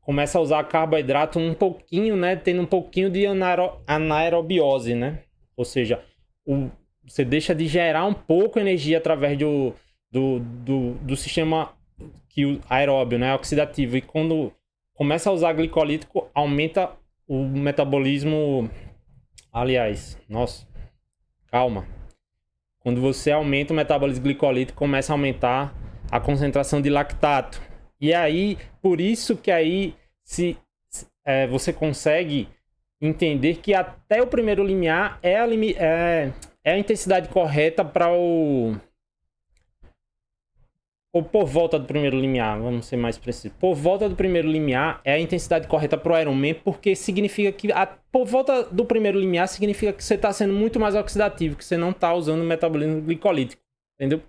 começa 0.00 0.38
a 0.38 0.40
usar 0.40 0.64
carboidrato 0.64 1.38
um 1.38 1.54
pouquinho, 1.54 2.16
né? 2.16 2.36
Tendo 2.36 2.62
um 2.62 2.66
pouquinho 2.66 3.10
de 3.10 3.26
anaero, 3.26 3.80
anaerobiose, 3.86 4.94
né? 4.94 5.20
Ou 5.56 5.64
seja, 5.64 6.02
o, 6.46 6.70
você 7.06 7.24
deixa 7.24 7.54
de 7.54 7.66
gerar 7.66 8.04
um 8.04 8.14
pouco 8.14 8.58
energia 8.58 8.98
através 8.98 9.38
do, 9.38 9.74
do, 10.10 10.40
do, 10.40 10.94
do 10.94 11.16
sistema 11.16 11.72
que 12.28 12.60
aeróbio, 12.68 13.18
né? 13.18 13.34
Oxidativo. 13.34 13.96
E 13.96 14.02
quando 14.02 14.52
começa 14.94 15.30
a 15.30 15.32
usar 15.32 15.52
glicolítico, 15.52 16.28
aumenta 16.34 16.90
o 17.26 17.44
metabolismo. 17.44 18.68
Aliás, 19.52 20.18
nossa, 20.28 20.66
calma. 21.50 21.86
Quando 22.82 23.00
você 23.00 23.30
aumenta 23.30 23.72
o 23.72 23.76
metabolismo 23.76 24.24
glicolítico, 24.24 24.78
começa 24.78 25.12
a 25.12 25.14
aumentar 25.14 25.74
a 26.10 26.18
concentração 26.18 26.80
de 26.80 26.90
lactato. 26.90 27.60
E 28.00 28.12
aí, 28.12 28.58
por 28.80 29.00
isso 29.00 29.36
que 29.36 29.50
aí 29.50 29.94
se 30.24 30.56
é, 31.24 31.46
você 31.46 31.72
consegue 31.72 32.48
entender 33.00 33.56
que 33.56 33.74
até 33.74 34.22
o 34.22 34.26
primeiro 34.26 34.64
limiar 34.64 35.18
é 35.22 35.38
a, 35.38 35.46
é, 35.46 36.32
é 36.64 36.72
a 36.72 36.78
intensidade 36.78 37.28
correta 37.28 37.84
para 37.84 38.10
o 38.12 38.74
ou 41.14 41.22
por 41.22 41.44
volta 41.44 41.78
do 41.78 41.84
primeiro 41.84 42.18
limiar, 42.18 42.58
vamos 42.58 42.86
ser 42.86 42.96
mais 42.96 43.18
precisos. 43.18 43.56
Por 43.58 43.74
volta 43.74 44.08
do 44.08 44.16
primeiro 44.16 44.48
limiar 44.48 45.00
é 45.04 45.12
a 45.12 45.20
intensidade 45.20 45.68
correta 45.68 45.98
para 45.98 46.12
o 46.14 46.18
Ironman, 46.18 46.54
porque 46.54 46.96
significa 46.96 47.52
que 47.52 47.70
a, 47.70 47.86
por 47.86 48.24
volta 48.24 48.64
do 48.64 48.84
primeiro 48.86 49.20
limiar 49.20 49.46
significa 49.46 49.92
que 49.92 50.02
você 50.02 50.14
está 50.14 50.32
sendo 50.32 50.54
muito 50.54 50.80
mais 50.80 50.94
oxidativo, 50.94 51.56
que 51.56 51.64
você 51.64 51.76
não 51.76 51.90
está 51.90 52.14
usando 52.14 52.40
o 52.40 52.46
metabolismo 52.46 53.02
glicolítico, 53.02 53.62
entendeu? 53.94 54.22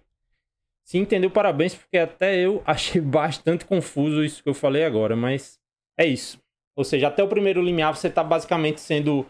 Se 0.83 0.97
entendeu, 0.97 1.31
parabéns, 1.31 1.73
porque 1.73 1.97
até 1.97 2.37
eu 2.37 2.61
achei 2.67 2.99
bastante 2.99 3.63
confuso 3.65 4.21
isso 4.21 4.43
que 4.43 4.49
eu 4.49 4.53
falei 4.53 4.83
agora, 4.83 5.15
mas 5.15 5.57
é 5.97 6.05
isso. 6.05 6.37
Ou 6.75 6.83
seja, 6.83 7.07
até 7.07 7.23
o 7.23 7.29
primeiro 7.29 7.61
limiar 7.61 7.95
você 7.95 8.09
está 8.09 8.23
basicamente 8.23 8.81
sendo 8.81 9.25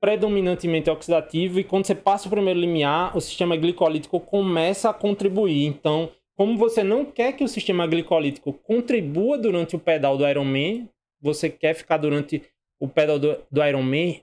predominantemente 0.00 0.90
oxidativo 0.90 1.58
e 1.58 1.64
quando 1.64 1.86
você 1.86 1.94
passa 1.94 2.28
o 2.28 2.30
primeiro 2.30 2.60
limiar, 2.60 3.16
o 3.16 3.20
sistema 3.20 3.56
glicolítico 3.56 4.20
começa 4.20 4.90
a 4.90 4.94
contribuir. 4.94 5.64
Então, 5.64 6.12
como 6.36 6.56
você 6.56 6.84
não 6.84 7.04
quer 7.04 7.32
que 7.32 7.42
o 7.42 7.48
sistema 7.48 7.86
glicolítico 7.86 8.52
contribua 8.52 9.38
durante 9.38 9.74
o 9.74 9.78
pedal 9.78 10.18
do 10.18 10.28
Ironman, 10.28 10.88
você 11.20 11.48
quer 11.48 11.74
ficar 11.74 11.96
durante 11.96 12.42
o 12.78 12.86
pedal 12.86 13.18
do, 13.18 13.38
do 13.50 13.64
Ironman 13.64 14.22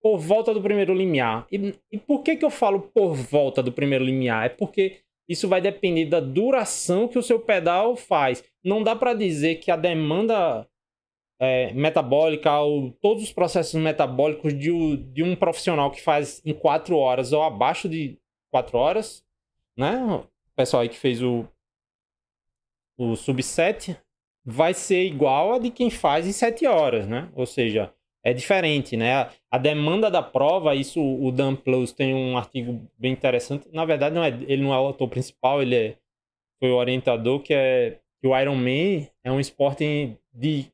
por 0.00 0.18
volta 0.18 0.54
do 0.54 0.62
primeiro 0.62 0.94
limiar. 0.94 1.46
E, 1.50 1.74
e 1.90 1.98
por 1.98 2.22
que, 2.22 2.36
que 2.36 2.44
eu 2.44 2.50
falo 2.50 2.80
por 2.80 3.14
volta 3.14 3.62
do 3.62 3.72
primeiro 3.72 4.04
limiar? 4.04 4.46
É 4.46 4.48
porque 4.48 5.00
isso 5.28 5.48
vai 5.48 5.60
depender 5.60 6.06
da 6.06 6.20
duração 6.20 7.08
que 7.08 7.18
o 7.18 7.22
seu 7.22 7.40
pedal 7.40 7.96
faz. 7.96 8.44
Não 8.64 8.82
dá 8.82 8.94
para 8.94 9.14
dizer 9.14 9.56
que 9.56 9.70
a 9.70 9.76
demanda 9.76 10.66
é, 11.40 11.72
metabólica 11.72 12.60
ou 12.60 12.92
todos 13.00 13.22
os 13.22 13.32
processos 13.32 13.80
metabólicos 13.80 14.56
de, 14.56 14.96
de 14.96 15.22
um 15.22 15.34
profissional 15.34 15.90
que 15.90 16.00
faz 16.00 16.40
em 16.44 16.54
4 16.54 16.96
horas 16.96 17.32
ou 17.32 17.42
abaixo 17.42 17.88
de 17.88 18.16
4 18.52 18.78
horas, 18.78 19.24
né? 19.76 20.24
Pessoal 20.62 20.82
aí 20.82 20.88
que 20.88 20.98
fez 20.98 21.20
o, 21.20 21.44
o 22.96 23.16
subset 23.16 23.96
vai 24.44 24.72
ser 24.72 25.04
igual 25.04 25.54
a 25.54 25.58
de 25.58 25.70
quem 25.70 25.90
faz 25.90 26.24
em 26.26 26.32
7 26.32 26.66
horas, 26.66 27.08
né? 27.08 27.28
Ou 27.34 27.46
seja, 27.46 27.92
é 28.24 28.32
diferente, 28.32 28.96
né? 28.96 29.28
A 29.50 29.58
demanda 29.58 30.08
da 30.08 30.22
prova, 30.22 30.74
isso 30.76 31.00
o 31.00 31.32
Dan 31.32 31.56
Plus 31.56 31.92
tem 31.92 32.14
um 32.14 32.38
artigo 32.38 32.80
bem 32.96 33.12
interessante. 33.12 33.68
Na 33.72 33.84
verdade, 33.84 34.14
não 34.14 34.22
é, 34.22 34.28
ele 34.46 34.62
não 34.62 34.72
é 34.72 34.78
o 34.78 34.86
autor 34.86 35.08
principal, 35.08 35.60
ele 35.60 35.74
é, 35.74 35.96
foi 36.60 36.70
o 36.70 36.76
orientador, 36.76 37.40
que 37.40 37.52
é 37.52 37.98
que 38.20 38.28
o 38.28 38.38
Ironman 38.38 39.08
é 39.24 39.32
um 39.32 39.40
esporte 39.40 40.16
de 40.32 40.66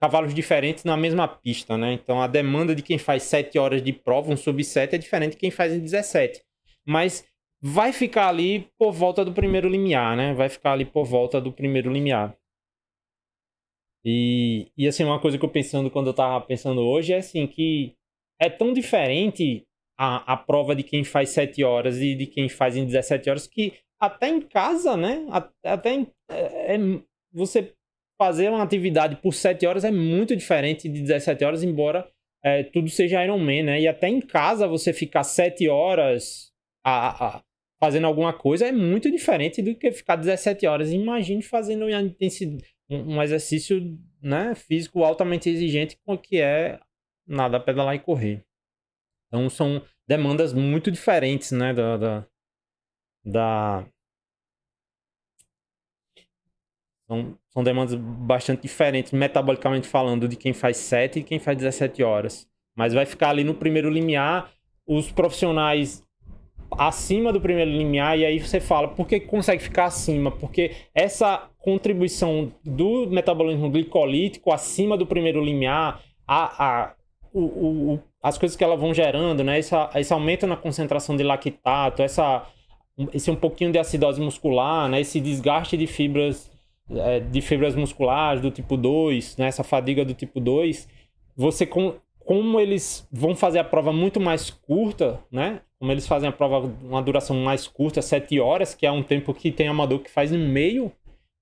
cavalos 0.00 0.34
diferentes 0.34 0.82
na 0.82 0.96
mesma 0.96 1.28
pista, 1.28 1.78
né? 1.78 1.92
Então 1.92 2.20
a 2.20 2.26
demanda 2.26 2.74
de 2.74 2.82
quem 2.82 2.98
faz 2.98 3.22
7 3.22 3.56
horas 3.56 3.82
de 3.82 3.92
prova, 3.92 4.32
um 4.32 4.36
sub-7, 4.36 4.94
é 4.94 4.98
diferente 4.98 5.32
de 5.32 5.36
quem 5.36 5.50
faz 5.52 5.72
em 5.72 5.78
17. 5.78 6.42
Mas 6.84 7.29
vai 7.62 7.92
ficar 7.92 8.28
ali 8.28 8.70
por 8.78 8.92
volta 8.92 9.24
do 9.24 9.32
primeiro 9.32 9.68
limiar, 9.68 10.16
né? 10.16 10.32
Vai 10.34 10.48
ficar 10.48 10.72
ali 10.72 10.84
por 10.84 11.04
volta 11.04 11.40
do 11.40 11.52
primeiro 11.52 11.92
limiar. 11.92 12.36
E, 14.04 14.72
e 14.76 14.88
assim, 14.88 15.04
uma 15.04 15.20
coisa 15.20 15.38
que 15.38 15.44
eu 15.44 15.50
pensando 15.50 15.90
quando 15.90 16.06
eu 16.06 16.14
tava 16.14 16.44
pensando 16.44 16.80
hoje 16.80 17.12
é 17.12 17.18
assim, 17.18 17.46
que 17.46 17.94
é 18.40 18.48
tão 18.48 18.72
diferente 18.72 19.66
a, 19.98 20.32
a 20.32 20.36
prova 20.36 20.74
de 20.74 20.82
quem 20.82 21.04
faz 21.04 21.28
7 21.30 21.62
horas 21.62 21.98
e 21.98 22.14
de 22.14 22.26
quem 22.26 22.48
faz 22.48 22.76
em 22.76 22.86
17 22.86 23.28
horas 23.28 23.46
que 23.46 23.74
até 24.00 24.30
em 24.30 24.40
casa, 24.40 24.96
né? 24.96 25.26
Até 25.62 25.92
em, 25.92 26.06
é, 26.30 26.74
é, 26.74 26.78
você 27.30 27.74
fazer 28.18 28.48
uma 28.48 28.62
atividade 28.62 29.16
por 29.16 29.34
7 29.34 29.66
horas 29.66 29.84
é 29.84 29.90
muito 29.90 30.34
diferente 30.34 30.88
de 30.88 31.02
17 31.02 31.44
horas, 31.44 31.62
embora 31.62 32.10
é, 32.42 32.62
tudo 32.64 32.88
seja 32.88 33.22
Ironman, 33.22 33.62
né? 33.62 33.80
E 33.82 33.86
até 33.86 34.08
em 34.08 34.20
casa 34.20 34.66
você 34.66 34.94
ficar 34.94 35.22
7 35.22 35.68
horas 35.68 36.50
a, 36.82 37.26
a, 37.26 37.42
fazendo 37.80 38.06
alguma 38.06 38.32
coisa 38.32 38.66
é 38.66 38.72
muito 38.72 39.10
diferente 39.10 39.62
do 39.62 39.74
que 39.74 39.90
ficar 39.90 40.16
17 40.16 40.66
horas. 40.66 40.92
Imagine 40.92 41.42
fazendo 41.42 41.86
um 42.90 43.22
exercício 43.22 43.98
né, 44.22 44.54
físico 44.54 45.02
altamente 45.02 45.48
exigente, 45.48 45.98
com 46.04 46.16
que 46.16 46.40
é 46.40 46.78
nada 47.26 47.58
pedalar 47.58 47.94
e 47.94 48.00
correr. 48.00 48.44
Então 49.26 49.48
são 49.48 49.82
demandas 50.06 50.52
muito 50.52 50.90
diferentes, 50.90 51.52
né, 51.52 51.72
da, 51.72 51.96
da, 51.96 52.26
da... 53.24 53.86
São, 57.06 57.38
são 57.48 57.64
demandas 57.64 57.94
bastante 57.94 58.62
diferentes, 58.62 59.12
metabolicamente 59.12 59.88
falando, 59.88 60.28
de 60.28 60.36
quem 60.36 60.52
faz 60.52 60.76
7 60.76 61.20
e 61.20 61.24
quem 61.24 61.38
faz 61.38 61.56
17 61.56 62.02
horas. 62.02 62.48
Mas 62.76 62.92
vai 62.92 63.06
ficar 63.06 63.30
ali 63.30 63.42
no 63.42 63.54
primeiro 63.54 63.88
limiar. 63.88 64.52
Os 64.86 65.10
profissionais 65.10 66.04
acima 66.78 67.32
do 67.32 67.40
primeiro 67.40 67.70
limiar, 67.70 68.18
e 68.18 68.24
aí 68.24 68.38
você 68.38 68.60
fala, 68.60 68.88
por 68.88 69.06
que 69.06 69.20
consegue 69.20 69.62
ficar 69.62 69.86
acima? 69.86 70.30
Porque 70.30 70.72
essa 70.94 71.48
contribuição 71.58 72.50
do 72.64 73.06
metabolismo 73.08 73.70
glicolítico 73.70 74.52
acima 74.52 74.96
do 74.96 75.06
primeiro 75.06 75.44
limiar, 75.44 76.00
a, 76.26 76.64
a, 76.64 76.94
o, 77.32 77.40
o, 77.40 78.00
as 78.22 78.38
coisas 78.38 78.56
que 78.56 78.64
elas 78.64 78.80
vão 78.80 78.94
gerando, 78.94 79.42
né? 79.42 79.58
Esse, 79.58 79.74
esse 79.96 80.12
aumento 80.12 80.46
na 80.46 80.56
concentração 80.56 81.16
de 81.16 81.22
lactato, 81.22 82.02
essa, 82.02 82.46
esse 83.12 83.30
um 83.30 83.36
pouquinho 83.36 83.72
de 83.72 83.78
acidose 83.78 84.20
muscular, 84.20 84.88
né? 84.88 85.00
Esse 85.00 85.20
desgaste 85.20 85.76
de 85.76 85.86
fibras, 85.86 86.50
é, 86.90 87.20
de 87.20 87.40
fibras 87.40 87.74
musculares 87.74 88.40
do 88.40 88.50
tipo 88.50 88.76
2, 88.76 89.36
né? 89.36 89.48
Essa 89.48 89.64
fadiga 89.64 90.04
do 90.04 90.14
tipo 90.14 90.40
2, 90.40 90.88
você 91.36 91.66
como 92.30 92.60
eles 92.60 93.08
vão 93.10 93.34
fazer 93.34 93.58
a 93.58 93.64
prova 93.64 93.92
muito 93.92 94.20
mais 94.20 94.50
curta, 94.50 95.20
né? 95.32 95.62
Como 95.80 95.90
eles 95.90 96.06
fazem 96.06 96.28
a 96.28 96.32
prova 96.32 96.58
uma 96.80 97.02
duração 97.02 97.34
mais 97.38 97.66
curta, 97.66 98.00
7 98.00 98.38
horas, 98.38 98.72
que 98.72 98.86
é 98.86 98.92
um 98.92 99.02
tempo 99.02 99.34
que 99.34 99.50
tem 99.50 99.66
amador 99.66 99.98
que 99.98 100.08
faz 100.08 100.30
no 100.30 100.38
meio, 100.38 100.92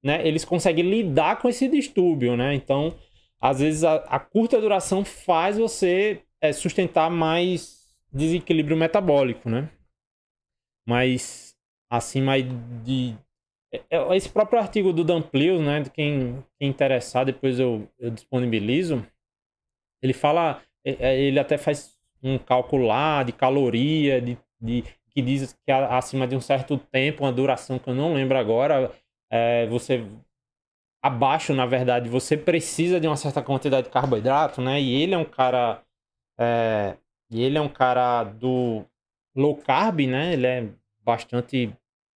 né? 0.03 0.27
Eles 0.27 0.47
conseguem 0.47 0.89
lidar 0.89 1.43
com 1.43 1.47
esse 1.47 1.69
distúrbio, 1.69 2.39
né? 2.39 2.55
Então, 2.55 2.97
às 3.39 3.61
vezes 3.61 3.85
a, 3.85 3.97
a 3.97 4.19
curta 4.19 4.59
duração 4.59 5.05
faz 5.05 5.59
você 5.59 6.23
é, 6.41 6.55
sustentar 6.55 7.11
mais 7.11 7.95
desequilíbrio 8.11 8.75
metabólico, 8.75 9.51
né? 9.51 9.69
Mas 10.89 11.55
acima 11.91 12.41
de 12.41 13.15
é, 13.71 13.83
é, 13.91 14.17
esse 14.17 14.31
próprio 14.31 14.59
artigo 14.59 14.95
do 14.95 15.05
Dan 15.05 15.23
né? 15.63 15.83
De 15.83 15.91
quem, 15.91 16.43
quem 16.59 16.71
interessar, 16.71 17.27
depois 17.27 17.61
eu, 17.61 17.87
eu 17.99 18.11
disponibilizo. 18.11 19.07
Ele 20.01 20.13
fala 20.15 20.63
ele 20.85 21.39
até 21.39 21.59
faz 21.59 21.97
um 22.23 22.39
cálculo 22.39 22.87
lá 22.87 23.23
de 23.23 23.33
caloria, 23.33 24.21
de, 24.21 24.39
de 24.61 24.85
que 25.11 25.23
diz 25.23 25.53
que 25.53 25.73
acima 25.73 26.27
de 26.27 26.37
um 26.37 26.41
certo 26.41 26.79
tempo, 26.79 27.25
uma 27.25 27.33
duração 27.33 27.79
que 27.79 27.89
eu 27.89 27.95
não 27.95 28.15
lembro 28.15 28.39
agora, 28.39 28.93
é, 29.31 29.67
você 29.67 30.05
abaixo, 31.03 31.55
na 31.55 31.67
verdade, 31.67 32.09
você 32.09 32.37
precisa 32.37 33.01
de 33.01 33.07
uma 33.07 33.17
certa 33.17 33.43
quantidade 33.43 33.87
de 33.87 33.93
carboidrato, 33.93 34.61
né? 34.61 34.81
E 34.81 35.03
ele 35.03 35.15
é 35.15 35.19
um 35.19 35.25
cara, 35.25 35.83
é, 36.39 36.97
ele 37.31 37.57
é 37.59 37.61
um 37.61 37.69
cara 37.69 38.25
do 38.25 38.85
low 39.35 39.57
carb, 39.57 40.01
né? 40.01 40.33
Ele 40.33 40.47
é 40.47 40.69
bastante 41.05 41.73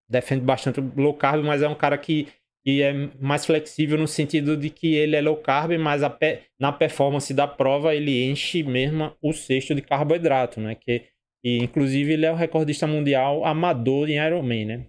defende 0.08 0.44
bastante 0.44 0.80
low 0.96 1.14
carb, 1.14 1.42
mas 1.44 1.62
é 1.62 1.68
um 1.68 1.74
cara 1.74 1.96
que 1.96 2.28
e 2.64 2.82
é 2.82 2.92
mais 3.20 3.44
flexível 3.46 3.98
no 3.98 4.06
sentido 4.08 4.56
de 4.56 4.70
que 4.70 4.94
ele 4.94 5.16
é 5.16 5.20
low 5.20 5.36
carb, 5.36 5.72
mas 5.78 6.02
pe 6.18 6.40
na 6.58 6.72
performance 6.72 7.32
da 7.34 7.46
prova 7.48 7.94
ele 7.94 8.24
enche 8.24 8.62
mesmo 8.62 9.12
o 9.22 9.32
cesto 9.32 9.74
de 9.74 9.82
carboidrato, 9.82 10.60
né? 10.60 10.74
Que, 10.76 11.04
e, 11.44 11.58
inclusive 11.58 12.12
ele 12.12 12.26
é 12.26 12.32
o 12.32 12.36
recordista 12.36 12.86
mundial 12.86 13.44
amador 13.44 14.08
em 14.08 14.18
Ironman, 14.24 14.64
né? 14.66 14.86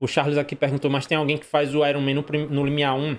O 0.00 0.06
Charles 0.08 0.38
aqui 0.38 0.56
perguntou, 0.56 0.90
mas 0.90 1.06
tem 1.06 1.18
alguém 1.18 1.36
que 1.36 1.44
faz 1.44 1.74
o 1.74 1.84
Ironman 1.86 2.14
no, 2.14 2.22
no 2.50 2.64
limiar 2.64 2.96
1? 2.96 3.18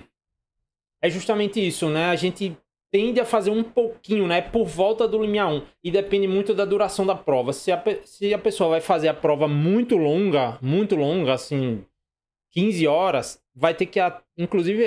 É 1.02 1.10
justamente 1.10 1.64
isso, 1.64 1.88
né? 1.88 2.06
A 2.06 2.16
gente 2.16 2.56
tende 2.90 3.20
a 3.20 3.24
fazer 3.24 3.50
um 3.50 3.62
pouquinho, 3.62 4.26
né? 4.26 4.40
Por 4.40 4.66
volta 4.66 5.06
do 5.06 5.20
limiar 5.20 5.52
1. 5.52 5.62
E 5.84 5.90
depende 5.90 6.26
muito 6.26 6.54
da 6.54 6.64
duração 6.64 7.06
da 7.06 7.14
prova. 7.14 7.52
Se 7.52 7.70
a, 7.70 7.82
se 8.04 8.32
a 8.32 8.38
pessoa 8.38 8.70
vai 8.70 8.80
fazer 8.80 9.08
a 9.08 9.14
prova 9.14 9.46
muito 9.46 9.96
longa, 9.96 10.58
muito 10.62 10.96
longa, 10.96 11.34
assim, 11.34 11.84
15 12.52 12.86
horas, 12.86 13.42
vai 13.54 13.74
ter 13.74 13.86
que, 13.86 14.00
inclusive, 14.36 14.86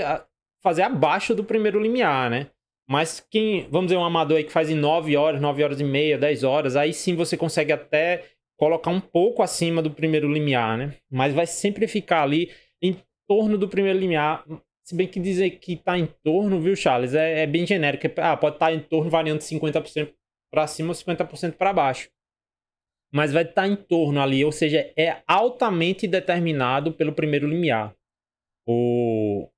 fazer 0.61 0.83
abaixo 0.83 1.35
do 1.35 1.43
primeiro 1.43 1.79
limiar, 1.79 2.29
né? 2.29 2.47
Mas 2.89 3.25
quem, 3.29 3.67
vamos 3.69 3.87
dizer, 3.87 3.97
um 3.97 4.03
amador 4.03 4.37
aí 4.37 4.43
que 4.43 4.51
faz 4.51 4.69
em 4.69 4.75
9 4.75 5.15
horas, 5.15 5.39
9 5.39 5.63
horas 5.63 5.79
e 5.79 5.83
meia, 5.83 6.17
10 6.17 6.43
horas, 6.43 6.75
aí 6.75 6.93
sim 6.93 7.15
você 7.15 7.37
consegue 7.37 7.71
até 7.71 8.25
colocar 8.57 8.91
um 8.91 8.99
pouco 8.99 9.41
acima 9.41 9.81
do 9.81 9.91
primeiro 9.91 10.31
limiar, 10.31 10.77
né? 10.77 10.95
Mas 11.09 11.33
vai 11.33 11.47
sempre 11.47 11.87
ficar 11.87 12.23
ali 12.23 12.51
em 12.81 12.97
torno 13.27 13.57
do 13.57 13.67
primeiro 13.67 13.97
limiar, 13.97 14.43
se 14.83 14.95
bem 14.95 15.07
que 15.07 15.19
dizer 15.19 15.51
que 15.51 15.73
está 15.73 15.97
em 15.97 16.07
torno, 16.23 16.59
viu, 16.59 16.75
Charles, 16.75 17.13
é, 17.13 17.43
é 17.43 17.47
bem 17.47 17.65
genérico. 17.65 18.07
Ah, 18.17 18.35
pode 18.35 18.55
estar 18.55 18.67
tá 18.67 18.73
em 18.73 18.79
torno 18.79 19.09
variando 19.09 19.39
de 19.39 19.45
50% 19.45 20.11
para 20.51 20.67
cima 20.67 20.89
ou 20.89 20.95
50% 20.95 21.53
para 21.53 21.73
baixo. 21.73 22.09
Mas 23.13 23.31
vai 23.31 23.43
estar 23.43 23.63
tá 23.63 23.67
em 23.67 23.75
torno 23.75 24.21
ali, 24.21 24.43
ou 24.43 24.51
seja, 24.51 24.91
é 24.97 25.21
altamente 25.27 26.07
determinado 26.07 26.93
pelo 26.93 27.13
primeiro 27.13 27.47
limiar. 27.47 27.95
O... 28.67 29.49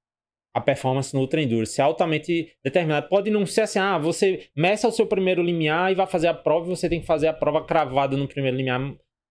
a 0.55 0.61
performance 0.61 1.13
no 1.13 1.21
Ultra 1.21 1.41
Endurance. 1.41 1.79
É 1.79 1.83
altamente 1.83 2.55
determinado. 2.63 3.07
Pode 3.07 3.29
não 3.31 3.45
ser 3.45 3.61
assim, 3.61 3.79
ah, 3.79 3.97
você 3.97 4.49
meça 4.55 4.87
o 4.87 4.91
seu 4.91 5.07
primeiro 5.07 5.41
limiar 5.41 5.91
e 5.91 5.95
vai 5.95 6.07
fazer 6.07 6.27
a 6.27 6.33
prova 6.33 6.65
e 6.65 6.75
você 6.75 6.89
tem 6.89 6.99
que 6.99 7.07
fazer 7.07 7.27
a 7.27 7.33
prova 7.33 7.65
cravada 7.65 8.17
no 8.17 8.27
primeiro 8.27 8.57
limiar. 8.57 8.79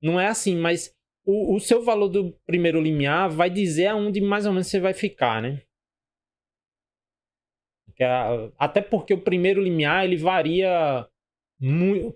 Não 0.03 0.19
é 0.19 0.27
assim, 0.27 0.57
mas 0.57 0.95
o, 1.25 1.55
o 1.55 1.61
seu 1.61 1.85
valor 1.85 2.09
do 2.09 2.33
primeiro 2.47 2.81
limiar 2.81 3.31
vai 3.31 3.51
dizer 3.51 3.89
aonde 3.89 4.21
mais 4.21 4.47
ou 4.47 4.53
menos 4.53 4.69
você 4.69 4.81
vai 4.81 4.95
ficar, 4.95 5.43
né? 5.43 5.63
Até 8.59 8.81
porque 8.81 9.15
o 9.15 9.21
primeiro 9.21 9.63
limiar 9.63 10.05
ele 10.05 10.17
varia 10.17 11.07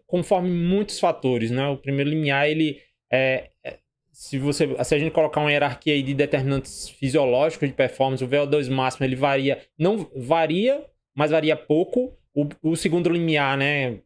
conforme 0.06 0.50
muitos 0.50 0.98
fatores, 0.98 1.50
né? 1.50 1.68
O 1.68 1.76
primeiro 1.76 2.10
limiar 2.10 2.48
ele 2.48 2.80
é, 3.12 3.50
é 3.64 3.78
se 4.10 4.38
você 4.38 4.66
se 4.82 4.94
a 4.94 4.98
gente 4.98 5.12
colocar 5.12 5.40
uma 5.40 5.52
hierarquia 5.52 5.92
aí 5.92 6.02
de 6.02 6.14
determinantes 6.14 6.88
fisiológicos 6.88 7.68
de 7.68 7.74
performance, 7.74 8.24
o 8.24 8.28
VO2 8.28 8.70
máximo 8.70 9.04
ele 9.04 9.14
varia, 9.14 9.62
não 9.78 10.10
varia, 10.16 10.84
mas 11.14 11.30
varia 11.30 11.56
pouco. 11.56 12.16
O, 12.34 12.48
o 12.62 12.76
segundo 12.76 13.08
limiar, 13.10 13.56
né, 13.56 14.00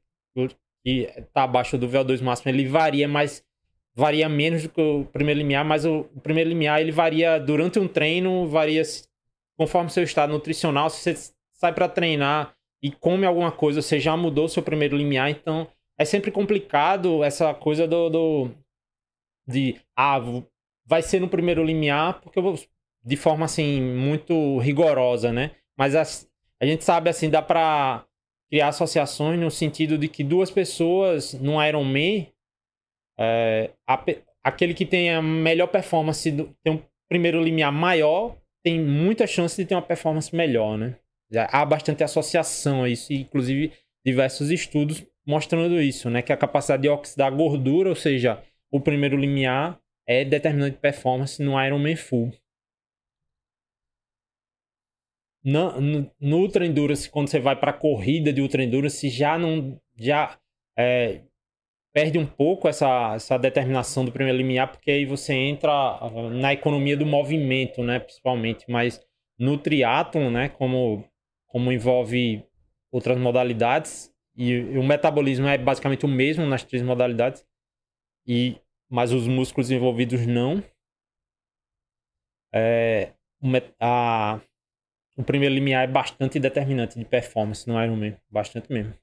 que 0.85 1.09
está 1.17 1.45
abaixo 1.45 1.79
do 1.79 1.89
VO2 1.89 2.23
máximo, 2.23 2.51
ele 2.51 2.67
varia, 2.67 3.09
mas 3.09 3.45
varia 3.95 4.29
menos 4.29 4.63
do 4.63 4.69
que 4.69 4.81
o 4.81 5.05
primeiro 5.05 5.39
limiar, 5.39 5.65
mas 5.65 5.85
o, 5.85 6.01
o 6.15 6.21
primeiro 6.21 6.51
limiar 6.51 6.81
ele 6.81 6.93
varia 6.93 7.39
durante 7.39 7.79
um 7.79 7.89
treino, 7.89 8.47
varia 8.47 8.83
conforme 9.57 9.91
seu 9.91 10.03
estado 10.03 10.33
nutricional, 10.33 10.89
se 10.89 11.15
você 11.15 11.33
sai 11.61 11.75
para 11.75 11.89
treinar 11.89 12.55
e 12.83 12.91
come 12.91 13.27
alguma 13.27 13.53
coisa, 13.53 13.83
você 13.83 14.01
já 14.01 14.17
mudou 14.17 14.49
seu 14.49 14.63
primeiro 14.63 14.97
limiar, 14.97 15.31
então 15.31 15.69
é 15.99 16.05
sempre 16.05 16.31
complicado 16.31 17.23
essa 17.23 17.53
coisa 17.53 17.87
do, 17.87 18.09
do 18.09 18.51
de 19.47 19.79
ah, 19.95 20.19
vai 20.87 21.03
ser 21.03 21.21
no 21.21 21.29
primeiro 21.29 21.63
limiar, 21.63 22.21
porque 22.23 22.39
eu 22.39 22.43
vou 22.43 22.59
de 23.05 23.17
forma 23.17 23.45
assim 23.45 23.83
muito 23.83 24.59
rigorosa, 24.59 25.31
né? 25.31 25.51
Mas 25.77 25.95
a, 25.95 26.03
a 26.61 26.67
gente 26.67 26.85
sabe 26.85 27.11
assim, 27.11 27.29
dá 27.29 27.43
para 27.43 28.07
criar 28.51 28.69
associações 28.69 29.39
no 29.39 29.51
sentido 29.51 29.99
de 29.99 30.09
que 30.09 30.25
duas 30.25 30.51
pessoas 30.51 31.35
no 31.35 31.63
Ironman, 31.63 32.33
é, 33.19 33.71
aquele 34.43 34.73
que 34.73 34.87
tem 34.87 35.11
a 35.11 35.21
melhor 35.21 35.67
performance, 35.67 36.33
tem 36.63 36.73
um 36.73 36.83
primeiro 37.09 37.43
limiar 37.43 37.73
maior, 37.73 38.37
tem 38.65 38.81
muita 38.81 39.27
chance 39.27 39.57
de 39.61 39.69
ter 39.69 39.75
uma 39.75 39.83
performance 39.83 40.35
melhor, 40.35 40.79
né? 40.79 40.97
Há 41.33 41.65
bastante 41.65 42.03
associação 42.03 42.83
a 42.85 42.89
isso, 42.89 43.13
inclusive 43.13 43.73
diversos 44.05 44.51
estudos 44.51 45.05
mostrando 45.27 45.81
isso, 45.81 46.11
né? 46.11 46.23
Que 46.23 46.33
a 46.33 46.37
capacidade 46.37 46.83
de 46.83 46.89
oxidar 46.89 47.35
gordura, 47.35 47.89
ou 47.89 47.95
seja, 47.95 48.43
o 48.71 48.81
primeiro 48.81 49.17
limiar 49.17 49.81
é 50.07 50.25
determinante 50.25 50.75
de 50.77 50.81
performance 50.81 51.43
no 51.43 51.63
Ironman 51.65 51.97
Full. 51.97 52.33
No, 55.43 55.81
no, 55.81 56.11
no 56.21 56.39
Ultra 56.39 56.67
Endurance, 56.67 57.09
quando 57.09 57.29
você 57.29 57.39
vai 57.41 57.57
para 57.57 57.71
a 57.71 57.75
corrida 57.75 58.33
de 58.33 58.43
Ultra 58.43 58.63
Endurance, 58.63 59.09
já 59.09 59.39
não 59.39 59.81
já 59.97 60.39
é, 60.77 61.23
perde 61.93 62.19
um 62.19 62.27
pouco 62.27 62.69
essa, 62.69 63.15
essa 63.15 63.39
determinação 63.39 64.05
do 64.05 64.13
primeiro 64.13 64.39
limiar, 64.39 64.71
porque 64.71 64.91
aí 64.91 65.05
você 65.05 65.35
entra 65.35 65.71
ah, 65.73 66.31
na 66.31 66.53
economia 66.53 66.97
do 66.97 67.07
movimento, 67.07 67.83
né, 67.83 67.99
principalmente. 67.99 68.65
Mas 68.69 69.01
no 69.39 69.59
triatlon, 69.59 70.31
né, 70.31 70.49
como, 70.51 71.05
como 71.51 71.73
envolve 71.73 72.45
outras 72.91 73.19
modalidades, 73.19 74.13
e, 74.37 74.51
e 74.51 74.79
o 74.79 74.83
metabolismo 74.83 75.47
é 75.47 75.59
basicamente 75.59 76.07
o 76.07 76.09
mesmo 76.09 76.47
nas 76.47 76.65
três 76.65 76.83
modalidades, 76.83 77.45
e 78.27 78.57
mas 78.89 79.13
os 79.13 79.27
músculos 79.27 79.71
envolvidos 79.71 80.27
não. 80.27 80.63
É, 82.53 83.13
a, 83.79 84.41
o 85.17 85.23
primeiro 85.23 85.55
limiar 85.55 85.85
é 85.85 85.93
bastante 85.93 86.41
determinante 86.41 86.99
de 86.99 87.05
performance 87.05 87.69
no 87.69 87.81
Ironman, 87.83 88.17
bastante 88.29 88.73
mesmo. 88.73 88.95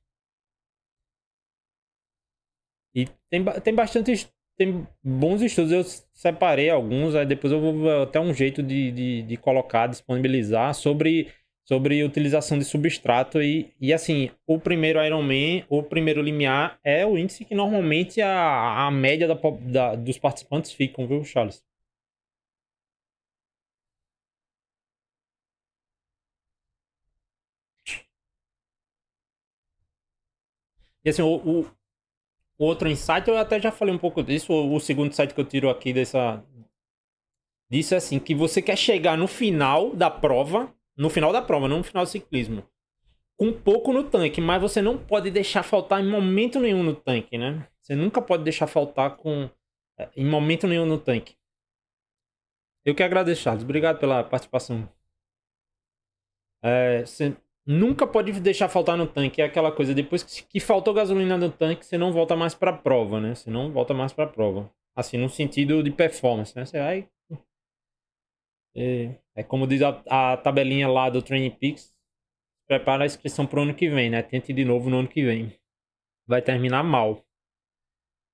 E 2.94 3.06
tem, 3.30 3.44
tem 3.62 3.76
bastante 3.76 4.12
tem 4.58 4.88
bons 5.04 5.42
estudos, 5.42 5.72
eu 5.72 5.84
separei 6.14 6.70
alguns, 6.70 7.14
aí 7.14 7.26
depois 7.26 7.54
eu 7.54 7.62
vou 7.62 8.02
até 8.02 8.20
um 8.20 8.34
jeito 8.34 8.64
de, 8.64 8.92
de, 8.92 9.22
de 9.22 9.38
colocar, 9.38 9.86
disponibilizar 9.86 10.74
sobre 10.74 11.32
sobre 11.68 12.04
utilização 12.04 12.58
de 12.58 12.64
substrato 12.66 13.42
e, 13.42 13.74
e 13.80 13.94
assim, 13.94 14.32
o 14.48 14.58
primeiro 14.60 15.04
Ironman, 15.04 15.66
o 15.70 15.84
primeiro 15.84 16.22
limiar 16.22 16.80
é 16.84 17.06
o 17.06 17.18
índice 17.18 17.44
que 17.46 17.54
normalmente 17.54 18.22
a, 18.22 18.88
a 18.88 18.92
média 18.92 19.28
da, 19.28 19.36
da, 19.36 19.96
dos 19.96 20.18
participantes 20.18 20.72
ficam, 20.72 21.06
viu, 21.08 21.24
Charles? 21.26 21.62
E 31.04 31.10
assim, 31.10 31.22
o, 31.22 31.36
o, 31.36 31.62
o, 32.58 32.66
outro 32.66 32.90
insight, 32.90 33.28
eu 33.28 33.38
até 33.38 33.60
já 33.60 33.72
falei 33.72 33.94
um 33.94 33.98
pouco 33.98 34.24
disso, 34.24 34.54
o, 34.54 34.76
o 34.76 34.80
segundo 34.80 35.10
insight 35.12 35.34
que 35.34 35.40
eu 35.42 35.46
tiro 35.46 35.70
aqui 35.70 35.94
dessa... 35.94 36.44
Disso 37.70 37.94
é 37.94 37.98
assim, 37.98 38.20
que 38.20 38.34
você 38.34 38.62
quer 38.62 38.78
chegar 38.78 39.18
no 39.18 39.28
final 39.28 39.94
da 39.96 40.10
prova 40.10 40.74
no 40.98 41.10
final 41.10 41.32
da 41.32 41.42
prova, 41.42 41.68
não 41.68 41.78
no 41.78 41.84
final 41.84 42.04
do 42.04 42.10
ciclismo. 42.10 42.68
Com 43.38 43.54
pouco 43.54 43.94
no 43.94 44.04
tanque, 44.04 44.42
mas 44.42 44.62
você 44.62 44.82
não 44.82 44.98
pode 44.98 45.30
deixar 45.30 45.62
faltar 45.62 46.04
em 46.04 46.10
momento 46.10 46.60
nenhum 46.60 46.82
no 46.82 46.96
tanque, 46.96 47.38
né? 47.38 47.68
Você 47.80 47.96
nunca 47.96 48.22
pode 48.22 48.44
deixar 48.44 48.66
faltar 48.66 49.16
com 49.16 49.50
é, 49.98 50.10
em 50.16 50.26
momento 50.26 50.68
nenhum 50.68 50.86
no 50.86 50.98
tanque. 50.98 51.36
Eu 52.84 52.96
que 52.96 53.04
agradeço, 53.04 53.44
Charles. 53.44 53.64
Obrigado 53.64 54.00
pela 54.00 54.24
participação. 54.24 54.90
É, 56.64 57.06
você 57.06 57.36
nunca 57.66 58.08
pode 58.08 58.32
deixar 58.40 58.70
faltar 58.70 58.98
no 58.98 59.06
tanque. 59.06 59.42
É 59.42 59.46
aquela 59.46 59.72
coisa, 59.72 59.94
depois 59.94 60.24
que, 60.24 60.44
que 60.44 60.60
faltou 60.60 60.94
gasolina 60.94 61.38
no 61.38 61.52
tanque, 61.52 61.86
você 61.86 61.98
não 61.98 62.12
volta 62.12 62.36
mais 62.36 62.56
para 62.56 62.72
a 62.72 62.78
prova, 62.78 63.20
né? 63.22 63.36
Você 63.36 63.52
não 63.52 63.72
volta 63.72 63.94
mais 63.94 64.14
para 64.14 64.26
a 64.26 64.28
prova. 64.30 64.72
Assim, 64.96 65.18
no 65.18 65.30
sentido 65.30 65.84
de 65.84 65.92
performance, 65.92 66.56
né? 66.56 66.66
Você 66.66 66.80
vai 66.80 67.08
é, 68.78 69.16
é 69.38 69.44
como 69.44 69.68
diz 69.68 69.84
a, 69.84 70.02
a, 70.10 70.38
tabelinha 70.38 70.88
lá 70.88 71.10
do 71.12 71.22
Training 71.22 71.52
Peaks, 71.52 71.94
prepara 72.68 73.04
a 73.04 73.06
inscrição 73.06 73.46
para 73.46 73.60
o 73.60 73.64
ano 73.64 73.76
que 73.76 73.88
vem, 73.88 74.10
né? 74.10 74.24
Tente 74.24 74.52
de 74.52 74.66
novo 74.66 74.90
no 74.90 74.98
ano 74.98 75.08
que 75.08 75.24
vem. 75.24 75.54
Vai 76.28 76.42
terminar 76.42 76.84
mal. 76.84 77.24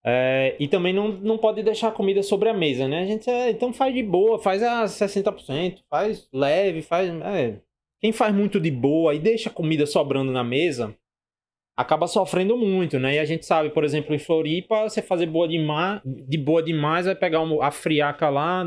É, 0.05 0.55
e 0.59 0.67
também 0.67 0.93
não, 0.93 1.09
não 1.09 1.37
pode 1.37 1.61
deixar 1.61 1.89
a 1.89 1.91
comida 1.91 2.23
sobre 2.23 2.47
a 2.47 2.53
mesa, 2.53 2.87
né? 2.87 3.01
A 3.01 3.05
gente 3.05 3.29
é, 3.29 3.51
então 3.51 3.73
faz 3.73 3.93
de 3.93 4.01
boa, 4.01 4.39
faz 4.39 4.63
a 4.63 4.85
60%, 4.85 5.83
faz 5.89 6.27
leve, 6.33 6.81
faz. 6.81 7.09
É. 7.09 7.59
Quem 7.99 8.13
faz 8.13 8.33
muito 8.33 8.59
de 8.59 8.71
boa 8.71 9.13
e 9.13 9.19
deixa 9.19 9.49
a 9.49 9.53
comida 9.53 9.85
sobrando 9.85 10.31
na 10.31 10.43
mesa 10.43 10.97
acaba 11.75 12.07
sofrendo 12.07 12.55
muito, 12.55 12.99
né? 12.99 13.15
E 13.15 13.19
a 13.19 13.25
gente 13.25 13.45
sabe, 13.45 13.69
por 13.71 13.83
exemplo, 13.83 14.13
em 14.13 14.19
Floripa, 14.19 14.83
você 14.83 15.01
fazer 15.01 15.25
boa 15.25 15.47
demais, 15.47 16.01
de 16.05 16.37
boa 16.37 16.61
demais, 16.61 17.05
vai 17.05 17.15
pegar 17.15 17.41
a 17.61 17.71
friaca 17.71 18.29
lá, 18.29 18.65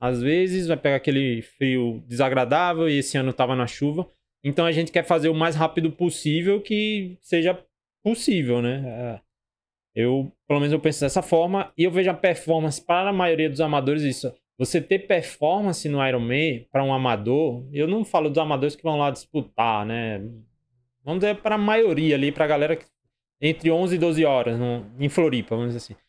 às 0.00 0.20
vezes 0.20 0.66
vai 0.66 0.76
pegar 0.76 0.96
aquele 0.96 1.42
frio 1.42 2.02
desagradável 2.06 2.88
e 2.88 2.98
esse 2.98 3.16
ano 3.16 3.30
estava 3.30 3.56
na 3.56 3.66
chuva. 3.66 4.08
Então 4.44 4.66
a 4.66 4.72
gente 4.72 4.92
quer 4.92 5.04
fazer 5.04 5.28
o 5.28 5.34
mais 5.34 5.56
rápido 5.56 5.90
possível 5.90 6.60
que 6.60 7.18
seja 7.20 7.58
possível, 8.02 8.62
né? 8.62 8.84
É, 8.86 9.20
eu, 9.94 10.30
pelo 10.46 10.60
menos 10.60 10.72
eu 10.72 10.80
penso 10.80 11.00
dessa 11.00 11.22
forma 11.22 11.72
e 11.76 11.84
eu 11.84 11.90
vejo 11.90 12.10
a 12.10 12.14
performance 12.14 12.80
para 12.80 13.10
a 13.10 13.12
maioria 13.12 13.50
dos 13.50 13.60
amadores 13.60 14.02
isso. 14.02 14.32
Você 14.58 14.80
ter 14.80 15.00
performance 15.00 15.88
no 15.88 16.06
Ironman 16.06 16.66
para 16.70 16.84
um 16.84 16.92
amador, 16.92 17.66
eu 17.72 17.86
não 17.86 18.04
falo 18.04 18.28
dos 18.28 18.38
amadores 18.38 18.76
que 18.76 18.82
vão 18.82 18.96
lá 18.96 19.10
disputar, 19.10 19.84
né? 19.84 20.18
Vamos 21.04 21.20
dizer 21.20 21.36
para 21.36 21.56
a 21.56 21.58
maioria 21.58 22.14
ali, 22.14 22.32
para 22.32 22.44
a 22.44 22.48
galera 22.48 22.76
que, 22.76 22.84
entre 23.40 23.70
11 23.70 23.96
e 23.96 23.98
12 23.98 24.24
horas 24.24 24.58
no, 24.58 24.86
em 24.98 25.08
Floripa, 25.08 25.56
vamos 25.56 25.74
dizer 25.74 25.78
assim 25.78 26.05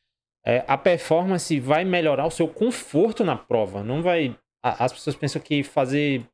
é, 0.48 0.64
a 0.66 0.78
performance 0.78 1.60
vai 1.60 1.84
melhorar 1.84 2.26
o 2.26 2.32
seu 2.32 2.48
conforto 2.48 3.26
na 3.26 3.36
prova. 3.36 3.84
Não 3.84 4.02
vai. 4.02 4.34
As 4.64 4.94
pessoas 4.94 5.18
pensam 5.18 5.42
que 5.42 5.62
fazer 5.62 6.26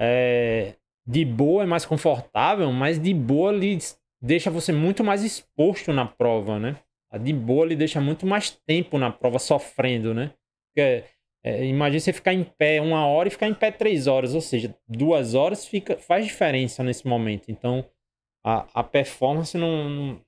é, 0.00 0.74
de 1.06 1.22
boa 1.22 1.64
é 1.64 1.66
mais 1.66 1.84
confortável, 1.84 2.72
mas 2.72 2.98
de 2.98 3.12
boa 3.12 3.52
lhe 3.52 3.78
deixa 4.22 4.50
você 4.50 4.72
muito 4.72 5.04
mais 5.04 5.22
exposto 5.22 5.92
na 5.92 6.06
prova, 6.06 6.58
né? 6.58 6.78
A 7.10 7.18
de 7.18 7.34
boa 7.34 7.66
lhe 7.66 7.76
deixa 7.76 8.00
muito 8.00 8.24
mais 8.26 8.50
tempo 8.66 8.96
na 8.96 9.12
prova 9.12 9.38
sofrendo, 9.38 10.14
né? 10.14 10.32
Porque, 10.70 11.04
é, 11.44 11.62
imagine 11.66 12.00
você 12.00 12.12
ficar 12.14 12.32
em 12.32 12.44
pé 12.44 12.80
uma 12.80 13.06
hora 13.06 13.28
e 13.28 13.32
ficar 13.32 13.48
em 13.48 13.54
pé 13.54 13.70
três 13.70 14.06
horas, 14.06 14.34
ou 14.34 14.40
seja, 14.40 14.74
duas 14.88 15.34
horas 15.34 15.66
fica, 15.66 15.98
faz 15.98 16.24
diferença 16.24 16.82
nesse 16.82 17.06
momento. 17.06 17.50
Então, 17.50 17.84
a, 18.42 18.66
a 18.80 18.82
performance 18.82 19.58
não 19.58 20.18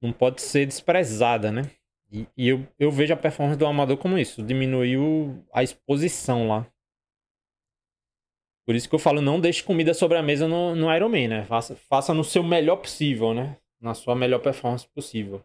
não 0.00 0.12
pode 0.12 0.40
ser 0.42 0.66
desprezada, 0.66 1.50
né? 1.50 1.70
E, 2.10 2.26
e, 2.36 2.48
eu, 2.48 2.66
eu 2.78 2.90
vejo 2.90 3.12
a 3.12 3.16
performance 3.16 3.58
do 3.58 3.66
amador 3.66 3.98
como 3.98 4.18
isso, 4.18 4.42
diminuiu 4.42 5.44
a 5.52 5.62
exposição 5.62 6.48
lá. 6.48 6.66
Por 8.66 8.74
isso 8.74 8.88
que 8.88 8.94
eu 8.94 8.98
falo, 8.98 9.20
não 9.22 9.40
deixe 9.40 9.62
comida 9.62 9.94
sobre 9.94 10.18
a 10.18 10.22
mesa 10.22 10.46
no, 10.46 10.74
no 10.74 10.94
Ironman, 10.94 11.28
né? 11.28 11.44
Faça, 11.46 11.74
faça 11.74 12.12
no 12.12 12.22
seu 12.22 12.42
melhor 12.42 12.76
possível, 12.76 13.32
né? 13.34 13.56
Na 13.80 13.94
sua 13.94 14.14
melhor 14.14 14.40
performance 14.40 14.86
possível. 14.88 15.42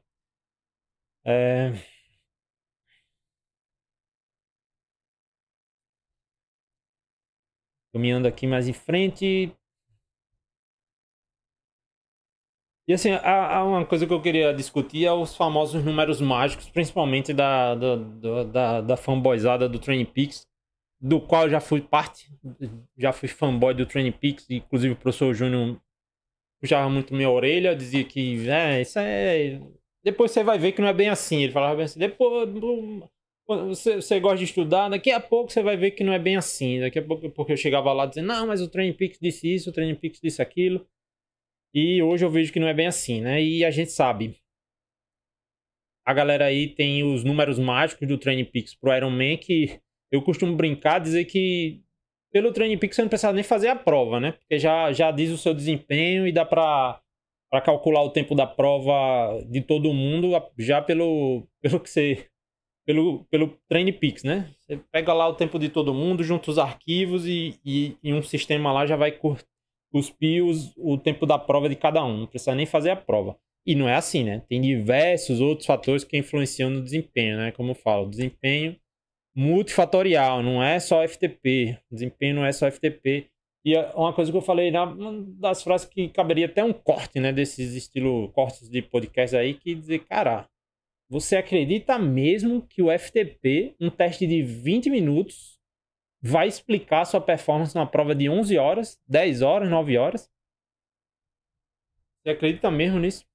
É... 1.26 1.72
Caminhando 7.93 8.28
aqui 8.28 8.45
mais 8.45 8.68
em 8.68 8.74
frente. 8.74 9.56
E 12.88 12.93
assim, 12.93 13.11
há, 13.11 13.57
há, 13.57 13.63
uma 13.63 13.86
coisa 13.86 14.05
que 14.05 14.11
eu 14.11 14.21
queria 14.21 14.53
discutir 14.53 15.05
é 15.05 15.11
os 15.11 15.36
famosos 15.36 15.84
números 15.84 16.19
mágicos, 16.19 16.69
principalmente 16.69 17.34
da, 17.34 17.75
da, 17.75 17.95
da, 17.95 18.43
da, 18.43 18.81
da 18.81 18.97
fanboyzada 18.97 19.69
do 19.69 19.79
Training 19.79 20.05
Peaks, 20.05 20.45
do 20.99 21.21
qual 21.21 21.49
já 21.49 21.61
fui 21.61 21.81
parte, 21.81 22.29
já 22.97 23.13
fui 23.13 23.29
fanboy 23.29 23.73
do 23.73 23.86
Training 23.86 24.11
Peaks, 24.11 24.49
inclusive 24.49 24.93
o 24.93 24.97
professor 24.97 25.34
Júnior 25.34 25.79
puxava 26.61 26.89
muito 26.89 27.13
minha 27.13 27.29
orelha, 27.29 27.75
dizia 27.75 28.05
que 28.05 28.49
é, 28.49 28.81
isso 28.81 28.97
é. 28.97 29.61
Depois 30.01 30.31
você 30.31 30.43
vai 30.43 30.57
ver 30.57 30.71
que 30.71 30.81
não 30.81 30.88
é 30.88 30.93
bem 30.93 31.09
assim. 31.09 31.43
Ele 31.43 31.51
falava 31.51 31.75
bem 31.75 31.86
assim, 31.86 31.99
depois 31.99 32.49
você, 33.45 33.95
você 33.97 34.19
gosta 34.19 34.38
de 34.38 34.45
estudar, 34.45 34.88
daqui 34.88 35.11
a 35.11 35.19
pouco 35.19 35.51
você 35.51 35.61
vai 35.61 35.75
ver 35.75 35.91
que 35.91 36.03
não 36.03 36.13
é 36.13 36.19
bem 36.19 36.38
assim. 36.38 36.79
Daqui 36.79 36.99
a 36.99 37.03
pouco, 37.03 37.29
porque 37.29 37.51
eu 37.51 37.57
chegava 37.57 37.91
lá 37.91 38.05
dizendo, 38.05 38.27
não, 38.27 38.47
mas 38.47 38.61
o 38.61 38.69
Training 38.69 38.93
Peaks 38.93 39.19
disse 39.21 39.53
isso, 39.53 39.69
o 39.69 39.73
Training 39.73 39.95
Peaks 39.95 40.21
disse 40.21 40.41
aquilo. 40.41 40.86
E 41.74 42.01
hoje 42.03 42.24
eu 42.24 42.30
vejo 42.30 42.53
que 42.53 42.59
não 42.59 42.67
é 42.67 42.74
bem 42.74 42.88
assim, 42.88 43.21
né? 43.21 43.41
E 43.41 43.65
a 43.65 43.71
gente 43.71 43.91
sabe. 43.91 44.38
A 46.05 46.13
galera 46.13 46.45
aí 46.45 46.67
tem 46.67 47.03
os 47.03 47.24
números 47.24 47.57
mágicos 47.57 48.07
do 48.07 48.17
Training 48.17 48.45
Peaks 48.45 48.76
pro 48.76 48.95
Ironman 48.95 49.38
que 49.38 49.80
eu 50.11 50.21
costumo 50.21 50.55
brincar, 50.55 50.99
dizer 50.99 51.26
que 51.26 51.82
pelo 52.32 52.51
Training 52.51 52.78
Peaks 52.78 52.95
você 52.95 53.01
não 53.01 53.09
precisa 53.09 53.32
nem 53.32 53.43
fazer 53.43 53.69
a 53.69 53.76
prova, 53.76 54.19
né? 54.19 54.34
Porque 54.34 54.59
já, 54.59 54.91
já 54.91 55.11
diz 55.11 55.32
o 55.32 55.38
seu 55.38 55.53
desempenho 55.53 56.28
e 56.28 56.32
dá 56.32 56.45
pra, 56.45 56.99
pra 57.49 57.61
calcular 57.61 58.03
o 58.03 58.09
tempo 58.09 58.36
da 58.36 58.45
prova 58.45 59.41
de 59.49 59.61
todo 59.61 59.93
mundo 59.93 60.32
já 60.57 60.82
pelo, 60.82 61.47
pelo 61.61 61.80
que 61.80 61.89
você 61.89 62.28
pelo, 62.86 63.24
pelo 63.26 63.57
Peaks, 63.99 64.24
né? 64.24 64.49
Você 64.59 64.78
pega 64.91 65.13
lá 65.13 65.28
o 65.28 65.36
tempo 65.36 65.57
de 65.57 65.69
todo 65.69 65.93
mundo, 65.93 66.24
junta 66.24 66.51
os 66.51 66.57
arquivos 66.57 67.26
e, 67.26 67.59
e, 67.65 67.97
e 68.03 68.13
um 68.13 68.21
sistema 68.21 68.71
lá 68.71 68.86
já 68.86 68.95
vai 68.95 69.11
cuspir 69.93 70.43
os, 70.43 70.73
o 70.75 70.97
tempo 70.97 71.27
da 71.27 71.37
prova 71.37 71.69
de 71.69 71.75
cada 71.75 72.03
um. 72.03 72.17
Não 72.17 72.27
precisa 72.27 72.55
nem 72.55 72.65
fazer 72.65 72.89
a 72.89 72.95
prova. 72.95 73.37
E 73.65 73.75
não 73.75 73.87
é 73.87 73.93
assim, 73.93 74.23
né? 74.23 74.41
Tem 74.49 74.59
diversos 74.59 75.39
outros 75.39 75.67
fatores 75.67 76.03
que 76.03 76.17
influenciam 76.17 76.71
no 76.71 76.83
desempenho, 76.83 77.37
né? 77.37 77.51
Como 77.51 77.71
eu 77.71 77.75
falo, 77.75 78.09
desempenho 78.09 78.75
multifatorial, 79.35 80.43
não 80.43 80.61
é 80.61 80.79
só 80.79 81.07
FTP. 81.07 81.77
Desempenho 81.91 82.35
não 82.35 82.45
é 82.45 82.51
só 82.51 82.69
FTP. 82.69 83.27
E 83.65 83.75
é 83.75 83.91
uma 83.95 84.11
coisa 84.11 84.31
que 84.31 84.37
eu 84.37 84.41
falei, 84.41 84.69
uma 84.71 85.23
das 85.39 85.63
frases 85.63 85.87
que 85.87 86.09
caberia 86.09 86.47
até 86.47 86.63
um 86.63 86.73
corte, 86.73 87.19
né? 87.19 87.31
Desses 87.31 87.73
estilo 87.73 88.29
cortes 88.29 88.67
de 88.67 88.81
podcast 88.81 89.35
aí, 89.37 89.53
que 89.53 89.75
dizer, 89.75 89.99
cara, 89.99 90.49
você 91.09 91.35
acredita 91.35 91.99
mesmo 91.99 92.63
que 92.63 92.81
o 92.81 92.91
FTP, 92.91 93.75
um 93.79 93.91
teste 93.91 94.25
de 94.25 94.41
20 94.41 94.89
minutos, 94.89 95.59
vai 96.24 96.47
explicar 96.47 97.03
sua 97.03 97.19
performance 97.19 97.76
numa 97.76 97.86
prova 97.86 98.15
de 98.15 98.30
11 98.30 98.57
horas, 98.57 99.01
10 99.07 99.41
horas, 99.41 99.69
9 99.69 99.97
horas. 99.97 100.32
Você 102.24 102.30
acredita 102.30 102.71
mesmo 102.71 102.97
nisso? 102.97 103.26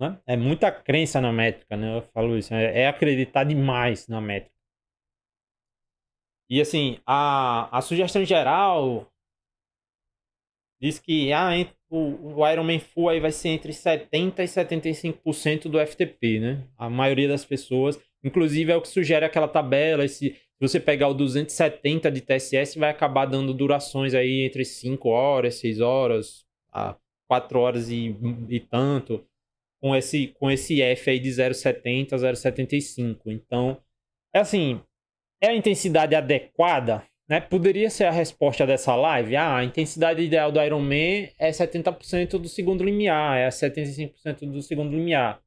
Né? 0.00 0.20
É 0.26 0.36
muita 0.36 0.72
crença 0.72 1.20
na 1.20 1.32
métrica, 1.32 1.76
né? 1.76 1.98
Eu 1.98 2.02
falo 2.12 2.36
isso. 2.36 2.52
É, 2.52 2.80
é 2.82 2.88
acreditar 2.88 3.44
demais 3.44 4.08
na 4.08 4.20
métrica. 4.20 4.54
E 6.50 6.60
assim, 6.60 6.98
a, 7.06 7.76
a 7.76 7.80
sugestão 7.80 8.24
geral 8.24 9.10
diz 10.80 10.98
que 10.98 11.32
ah, 11.32 11.50
o, 11.88 12.40
o 12.40 12.48
Ironman 12.48 12.80
Full 12.80 13.08
aí 13.08 13.20
vai 13.20 13.30
ser 13.30 13.50
entre 13.50 13.72
70% 13.72 14.40
e 14.40 14.44
75% 14.44 15.68
do 15.68 15.84
FTP, 15.84 16.40
né? 16.40 16.68
A 16.76 16.90
maioria 16.90 17.28
das 17.28 17.44
pessoas, 17.44 18.00
inclusive 18.22 18.72
é 18.72 18.76
o 18.76 18.82
que 18.82 18.88
sugere 18.88 19.24
aquela 19.24 19.48
tabela, 19.48 20.04
esse 20.04 20.36
se 20.58 20.68
você 20.68 20.80
pegar 20.80 21.08
o 21.08 21.14
270 21.14 22.10
de 22.10 22.22
TSS, 22.22 22.78
vai 22.78 22.90
acabar 22.90 23.26
dando 23.26 23.52
durações 23.52 24.14
aí 24.14 24.42
entre 24.42 24.64
5 24.64 25.06
horas, 25.08 25.56
6 25.56 25.80
horas, 25.80 26.46
a 26.72 26.96
4 27.28 27.58
horas 27.58 27.90
e, 27.90 28.16
e 28.48 28.60
tanto, 28.60 29.22
com 29.80 29.94
esse, 29.94 30.28
com 30.38 30.50
esse 30.50 30.80
F 30.80 31.10
aí 31.10 31.20
de 31.20 31.28
0,70 31.28 32.14
a 32.14 32.16
0,75. 32.16 33.18
Então, 33.26 33.76
é 34.34 34.38
assim, 34.38 34.80
é 35.42 35.48
a 35.48 35.54
intensidade 35.54 36.14
adequada? 36.14 37.06
Né? 37.28 37.40
Poderia 37.40 37.90
ser 37.90 38.04
a 38.04 38.10
resposta 38.10 38.66
dessa 38.66 38.94
live? 38.94 39.36
Ah, 39.36 39.56
a 39.56 39.64
intensidade 39.64 40.22
ideal 40.22 40.50
do 40.50 40.62
Ironman 40.62 41.30
é 41.38 41.50
70% 41.50 42.38
do 42.38 42.48
segundo 42.48 42.82
limiar, 42.82 43.36
é 43.36 43.48
75% 43.48 44.50
do 44.50 44.62
segundo 44.62 44.96
limiar. 44.96 45.42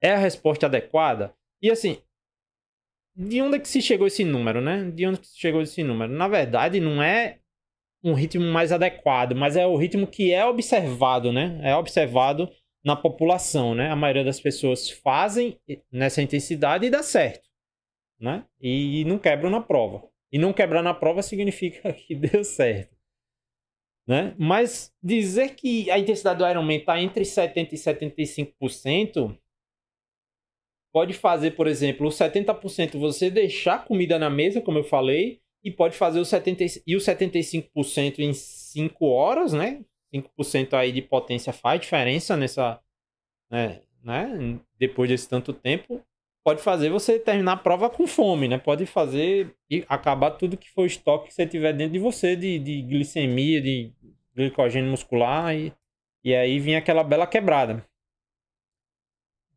É 0.00 0.12
a 0.12 0.18
resposta 0.18 0.66
adequada? 0.66 1.34
E 1.60 1.70
assim, 1.70 2.00
de 3.18 3.42
onde 3.42 3.56
é 3.56 3.58
que 3.58 3.68
se 3.68 3.82
chegou 3.82 4.06
esse 4.06 4.24
número, 4.24 4.60
né? 4.60 4.92
De 4.92 5.04
onde 5.04 5.26
se 5.26 5.36
chegou 5.36 5.60
esse 5.60 5.82
número? 5.82 6.12
Na 6.12 6.28
verdade, 6.28 6.78
não 6.78 7.02
é 7.02 7.40
um 8.04 8.14
ritmo 8.14 8.44
mais 8.44 8.70
adequado, 8.70 9.34
mas 9.34 9.56
é 9.56 9.66
o 9.66 9.76
ritmo 9.76 10.06
que 10.06 10.32
é 10.32 10.46
observado, 10.46 11.32
né? 11.32 11.58
É 11.64 11.74
observado 11.74 12.48
na 12.84 12.94
população, 12.94 13.74
né? 13.74 13.90
A 13.90 13.96
maioria 13.96 14.22
das 14.22 14.40
pessoas 14.40 14.88
fazem 14.88 15.58
nessa 15.90 16.22
intensidade 16.22 16.86
e 16.86 16.90
dá 16.90 17.02
certo, 17.02 17.48
né? 18.20 18.44
E 18.60 19.04
não 19.04 19.18
quebram 19.18 19.50
na 19.50 19.60
prova. 19.60 20.08
E 20.30 20.38
não 20.38 20.52
quebrar 20.52 20.82
na 20.82 20.94
prova 20.94 21.20
significa 21.20 21.92
que 22.06 22.14
deu 22.14 22.44
certo. 22.44 22.96
Né? 24.06 24.34
Mas 24.38 24.94
dizer 25.02 25.54
que 25.54 25.90
a 25.90 25.98
intensidade 25.98 26.38
do 26.38 26.48
Ironman 26.48 26.78
está 26.78 27.02
entre 27.02 27.24
70% 27.24 27.72
e 27.72 28.54
75% 28.56 29.38
pode 30.98 31.14
fazer, 31.14 31.52
por 31.52 31.68
exemplo, 31.68 32.08
o 32.08 32.10
70% 32.10 32.98
você 32.98 33.30
deixar 33.30 33.84
comida 33.84 34.18
na 34.18 34.28
mesa, 34.28 34.60
como 34.60 34.78
eu 34.78 34.82
falei, 34.82 35.40
e 35.62 35.70
pode 35.70 35.96
fazer 35.96 36.18
o 36.18 36.24
70 36.24 36.64
e 36.84 36.96
o 36.96 36.98
75% 36.98 38.18
em 38.18 38.32
5 38.32 39.06
horas, 39.06 39.52
né? 39.52 39.84
5% 40.12 40.74
aí 40.74 40.90
de 40.90 41.00
potência 41.00 41.52
faz 41.52 41.80
diferença 41.80 42.36
nessa, 42.36 42.80
né, 43.48 43.80
né? 44.02 44.58
Depois 44.76 45.08
desse 45.08 45.28
tanto 45.28 45.52
tempo, 45.52 46.04
pode 46.44 46.60
fazer 46.60 46.90
você 46.90 47.16
terminar 47.16 47.52
a 47.52 47.56
prova 47.58 47.88
com 47.88 48.04
fome, 48.04 48.48
né? 48.48 48.58
Pode 48.58 48.84
fazer 48.84 49.54
e 49.70 49.84
acabar 49.88 50.32
tudo 50.32 50.56
que 50.56 50.68
for 50.68 50.84
estoque 50.84 51.28
que 51.28 51.34
você 51.34 51.46
tiver 51.46 51.74
dentro 51.74 51.92
de 51.92 52.00
você 52.00 52.34
de, 52.34 52.58
de 52.58 52.82
glicemia, 52.82 53.62
de 53.62 53.92
glicogênio 54.34 54.90
muscular 54.90 55.54
e, 55.54 55.72
e 56.24 56.34
aí 56.34 56.58
vinha 56.58 56.78
aquela 56.78 57.04
bela 57.04 57.24
quebrada. 57.24 57.86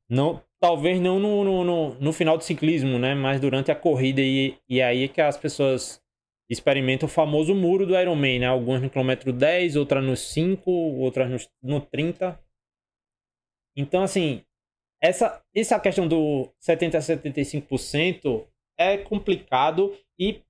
Não, 0.07 0.43
talvez 0.61 1.01
não 1.01 1.19
no, 1.19 1.43
no, 1.43 1.63
no, 1.63 1.95
no, 1.95 2.13
final 2.13 2.37
do 2.37 2.43
ciclismo, 2.43 2.99
né? 2.99 3.15
Mas 3.15 3.41
durante 3.41 3.71
a 3.71 3.75
corrida 3.75 4.21
e, 4.21 4.55
e 4.69 4.81
aí 4.81 5.05
é 5.05 5.07
que 5.07 5.19
as 5.19 5.35
pessoas 5.35 5.99
experimentam 6.47 7.07
o 7.07 7.11
famoso 7.11 7.55
muro 7.55 7.85
do 7.85 7.97
Ironman, 7.97 8.39
né? 8.39 8.45
Algumas 8.45 8.81
no 8.81 8.89
quilômetro 8.89 9.33
10, 9.33 9.75
outras 9.75 10.03
no 10.03 10.15
5, 10.15 10.69
outras 10.69 11.29
no, 11.29 11.37
no 11.75 11.81
30. 11.81 12.39
Então, 13.75 14.03
assim, 14.03 14.43
essa, 15.01 15.43
essa 15.55 15.79
questão 15.79 16.07
do 16.07 16.47
70% 16.61 16.95
a 16.95 16.99
75% 16.99 18.47
é 18.77 18.97
complicado 18.97 19.97
e 20.19 20.43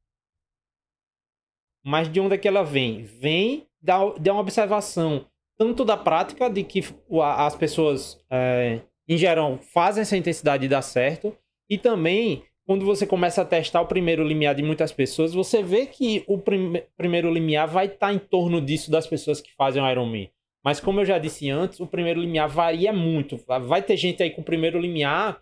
mas 1.84 2.12
de 2.12 2.20
onde 2.20 2.36
é 2.36 2.38
que 2.38 2.47
ela 2.47 2.64
vem? 2.64 3.03
Vem 3.03 3.66
de 3.82 4.30
uma 4.30 4.41
observação 4.41 5.26
tanto 5.57 5.84
da 5.84 5.97
prática 5.97 6.49
de 6.49 6.64
que 6.64 6.82
as 7.24 7.55
pessoas 7.55 8.24
é, 8.30 8.82
em 9.12 9.18
geral, 9.18 9.57
fazem 9.57 10.03
essa 10.03 10.16
intensidade 10.16 10.70
dar 10.70 10.82
certo. 10.82 11.36
E 11.70 11.78
também, 11.78 12.43
quando 12.66 12.86
você 12.86 13.05
começa 13.05 13.41
a 13.41 13.45
testar 13.45 13.82
o 13.82 13.86
primeiro 13.86 14.24
limiar 14.24 14.55
de 14.55 14.64
muitas 14.64 14.93
pessoas, 14.93 15.34
você 15.34 15.62
vê 15.62 15.86
que 15.86 16.24
o 16.28 16.38
prim 16.38 16.82
primeiro 16.95 17.30
limiar 17.30 17.68
vai 17.68 17.88
estar 17.88 18.07
tá 18.07 18.14
em 18.14 18.20
torno 18.20 18.62
disso 18.62 18.89
das 18.89 19.05
pessoas 19.05 19.41
que 19.41 19.53
fazem 19.53 19.84
o 19.84 19.91
Ironman. 19.91 20.32
Mas 20.64 20.80
como 20.80 21.01
eu 21.01 21.05
já 21.05 21.18
disse 21.18 21.49
antes, 21.49 21.82
o 21.82 21.88
primeiro 21.88 22.22
limiar 22.22 22.47
varia 22.47 22.93
muito. 22.93 23.38
Vai 23.68 23.82
ter 23.82 23.97
gente 23.97 24.24
aí 24.24 24.30
com 24.30 24.39
o 24.39 24.45
primeiro 24.45 24.80
limiar, 24.80 25.41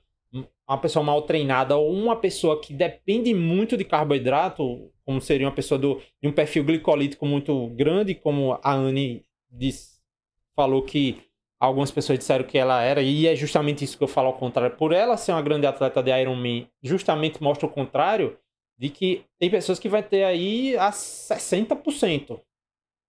uma 0.68 0.78
pessoa 0.80 1.06
mal 1.06 1.22
treinada 1.22 1.78
ou 1.78 1.94
uma 1.94 2.16
pessoa 2.16 2.60
que 2.60 2.74
depende 2.74 3.36
muito 3.36 3.78
de 3.78 3.84
carboidrato, 3.84 4.92
como 5.06 5.22
seria 5.22 5.46
uma 5.46 5.54
pessoa 5.54 5.78
do, 5.78 6.02
de 6.20 6.28
um 6.28 6.32
perfil 6.32 6.64
glicolítico 6.64 7.24
muito 7.24 7.68
grande, 7.76 8.16
como 8.16 8.58
a 8.64 8.74
Anne 8.74 9.24
falou 10.56 10.82
que 10.82 11.29
Algumas 11.60 11.92
pessoas 11.92 12.18
disseram 12.18 12.46
que 12.46 12.58
ela 12.58 12.82
era, 12.82 13.02
e 13.02 13.28
é 13.28 13.36
justamente 13.36 13.84
isso 13.84 13.98
que 13.98 14.04
eu 14.04 14.08
falo 14.08 14.28
ao 14.28 14.38
contrário. 14.38 14.78
Por 14.78 14.94
ela 14.94 15.18
ser 15.18 15.34
uma 15.34 15.42
grande 15.42 15.68
atleta 15.68 16.02
de 16.02 16.10
Ironman, 16.10 16.70
justamente 16.82 17.44
mostra 17.44 17.68
o 17.68 17.70
contrário 17.70 18.38
de 18.78 18.90
que 18.90 19.26
tem 19.38 19.50
pessoas 19.50 19.78
que 19.78 19.90
vai 19.90 20.02
ter 20.02 20.24
aí 20.24 20.78
a 20.78 20.90
60% 20.90 22.40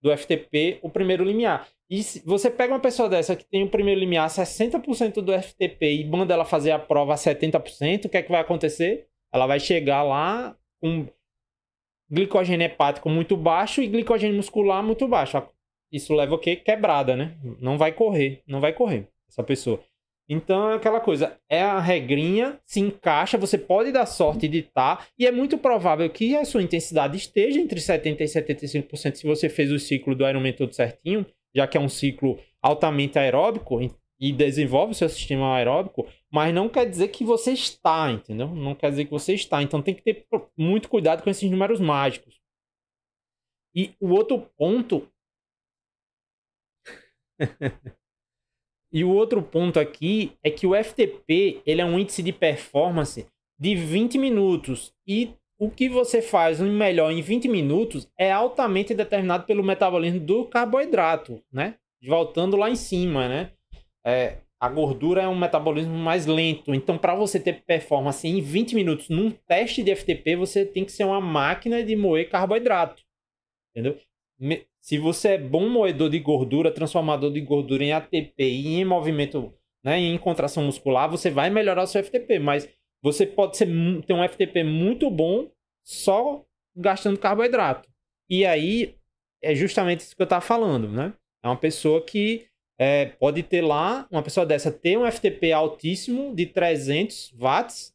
do 0.02 0.16
FTP 0.16 0.80
o 0.82 0.90
primeiro 0.90 1.22
limiar. 1.22 1.68
E 1.88 2.02
se 2.02 2.24
você 2.24 2.50
pega 2.50 2.72
uma 2.72 2.80
pessoa 2.80 3.08
dessa 3.08 3.36
que 3.36 3.44
tem 3.44 3.62
o 3.62 3.70
primeiro 3.70 4.00
limiar 4.00 4.28
60% 4.28 5.20
do 5.20 5.32
FTP 5.32 6.00
e 6.00 6.04
manda 6.04 6.34
ela 6.34 6.44
fazer 6.44 6.72
a 6.72 6.78
prova 6.78 7.14
a 7.14 7.16
70%, 7.16 8.06
o 8.06 8.08
que 8.08 8.16
é 8.16 8.22
que 8.22 8.30
vai 8.30 8.40
acontecer? 8.40 9.06
Ela 9.32 9.46
vai 9.46 9.60
chegar 9.60 10.02
lá 10.02 10.56
com 10.80 11.06
glicogênio 12.10 12.64
hepático 12.64 13.08
muito 13.08 13.36
baixo 13.36 13.80
e 13.80 13.86
glicogênio 13.86 14.36
muscular 14.36 14.82
muito 14.82 15.06
baixo 15.06 15.36
isso 15.90 16.14
leva 16.14 16.34
o 16.34 16.38
quê? 16.38 16.56
Quebrada, 16.56 17.16
né? 17.16 17.36
Não 17.60 17.76
vai 17.76 17.92
correr, 17.92 18.42
não 18.46 18.60
vai 18.60 18.72
correr 18.72 19.08
essa 19.28 19.42
pessoa. 19.42 19.82
Então 20.28 20.70
é 20.70 20.76
aquela 20.76 21.00
coisa, 21.00 21.36
é 21.48 21.60
a 21.60 21.80
regrinha, 21.80 22.60
se 22.64 22.78
encaixa, 22.78 23.36
você 23.36 23.58
pode 23.58 23.90
dar 23.90 24.06
sorte 24.06 24.46
de 24.46 24.58
estar, 24.58 25.08
e 25.18 25.26
é 25.26 25.32
muito 25.32 25.58
provável 25.58 26.08
que 26.08 26.36
a 26.36 26.44
sua 26.44 26.62
intensidade 26.62 27.16
esteja 27.16 27.58
entre 27.58 27.80
70% 27.80 28.20
e 28.20 28.24
75% 28.24 29.14
se 29.16 29.26
você 29.26 29.48
fez 29.48 29.72
o 29.72 29.78
ciclo 29.80 30.14
do 30.14 30.24
Ironman 30.24 30.52
todo 30.52 30.72
certinho, 30.72 31.26
já 31.52 31.66
que 31.66 31.76
é 31.76 31.80
um 31.80 31.88
ciclo 31.88 32.38
altamente 32.62 33.18
aeróbico 33.18 33.80
e 34.20 34.32
desenvolve 34.32 34.92
o 34.92 34.94
seu 34.94 35.08
sistema 35.08 35.56
aeróbico, 35.56 36.06
mas 36.30 36.54
não 36.54 36.68
quer 36.68 36.88
dizer 36.88 37.08
que 37.08 37.24
você 37.24 37.52
está, 37.52 38.12
entendeu? 38.12 38.54
Não 38.54 38.74
quer 38.74 38.90
dizer 38.90 39.06
que 39.06 39.10
você 39.10 39.34
está. 39.34 39.62
Então 39.62 39.82
tem 39.82 39.94
que 39.94 40.02
ter 40.02 40.26
muito 40.56 40.88
cuidado 40.88 41.24
com 41.24 41.30
esses 41.30 41.50
números 41.50 41.80
mágicos. 41.80 42.38
E 43.74 43.94
o 43.98 44.10
outro 44.10 44.46
ponto. 44.56 45.08
e 48.92 49.04
o 49.04 49.10
outro 49.10 49.42
ponto 49.42 49.80
aqui 49.80 50.32
é 50.42 50.50
que 50.50 50.66
o 50.66 50.74
FTP 50.74 51.62
ele 51.64 51.80
é 51.80 51.84
um 51.84 51.98
índice 51.98 52.22
de 52.22 52.32
performance 52.32 53.26
de 53.58 53.74
20 53.74 54.18
minutos. 54.18 54.94
E 55.06 55.34
o 55.58 55.70
que 55.70 55.88
você 55.88 56.22
faz 56.22 56.58
melhor 56.60 57.12
em 57.12 57.20
20 57.20 57.48
minutos 57.48 58.10
é 58.18 58.32
altamente 58.32 58.94
determinado 58.94 59.44
pelo 59.44 59.62
metabolismo 59.62 60.20
do 60.20 60.46
carboidrato, 60.46 61.42
né? 61.52 61.74
Voltando 62.02 62.56
lá 62.56 62.70
em 62.70 62.76
cima, 62.76 63.28
né? 63.28 63.52
É, 64.04 64.38
a 64.58 64.68
gordura 64.70 65.22
é 65.22 65.28
um 65.28 65.38
metabolismo 65.38 65.94
mais 65.94 66.24
lento. 66.24 66.74
Então, 66.74 66.96
para 66.96 67.14
você 67.14 67.38
ter 67.38 67.62
performance 67.62 68.26
em 68.26 68.40
20 68.40 68.74
minutos 68.74 69.08
num 69.10 69.30
teste 69.30 69.82
de 69.82 69.94
FTP, 69.94 70.36
você 70.36 70.64
tem 70.64 70.84
que 70.84 70.92
ser 70.92 71.04
uma 71.04 71.20
máquina 71.20 71.82
de 71.82 71.94
moer 71.94 72.30
carboidrato. 72.30 73.02
Entendeu? 73.70 73.98
Se 74.80 74.98
você 74.98 75.30
é 75.30 75.38
bom 75.38 75.68
moedor 75.68 76.08
de 76.08 76.18
gordura, 76.18 76.72
transformador 76.72 77.32
de 77.32 77.40
gordura 77.40 77.84
em 77.84 77.92
ATP 77.92 78.32
e 78.38 78.80
em 78.80 78.84
movimento, 78.84 79.54
né, 79.84 79.98
em 79.98 80.16
contração 80.18 80.64
muscular, 80.64 81.10
você 81.10 81.30
vai 81.30 81.50
melhorar 81.50 81.82
o 81.82 81.86
seu 81.86 82.02
FTP. 82.02 82.38
Mas 82.38 82.68
você 83.02 83.26
pode 83.26 83.56
ser, 83.56 83.68
ter 84.06 84.12
um 84.12 84.26
FTP 84.26 84.64
muito 84.64 85.10
bom 85.10 85.50
só 85.84 86.44
gastando 86.74 87.18
carboidrato. 87.18 87.88
E 88.28 88.46
aí 88.46 88.96
é 89.42 89.54
justamente 89.54 90.00
isso 90.00 90.16
que 90.16 90.22
eu 90.22 90.24
estava 90.24 90.40
falando, 90.40 90.88
né? 90.88 91.12
É 91.42 91.48
uma 91.48 91.56
pessoa 91.56 92.04
que 92.04 92.46
é, 92.78 93.06
pode 93.06 93.42
ter 93.42 93.60
lá, 93.60 94.06
uma 94.10 94.22
pessoa 94.22 94.46
dessa 94.46 94.72
ter 94.72 94.96
um 94.96 95.10
FTP 95.10 95.52
altíssimo 95.52 96.34
de 96.34 96.46
300 96.46 97.34
watts 97.36 97.94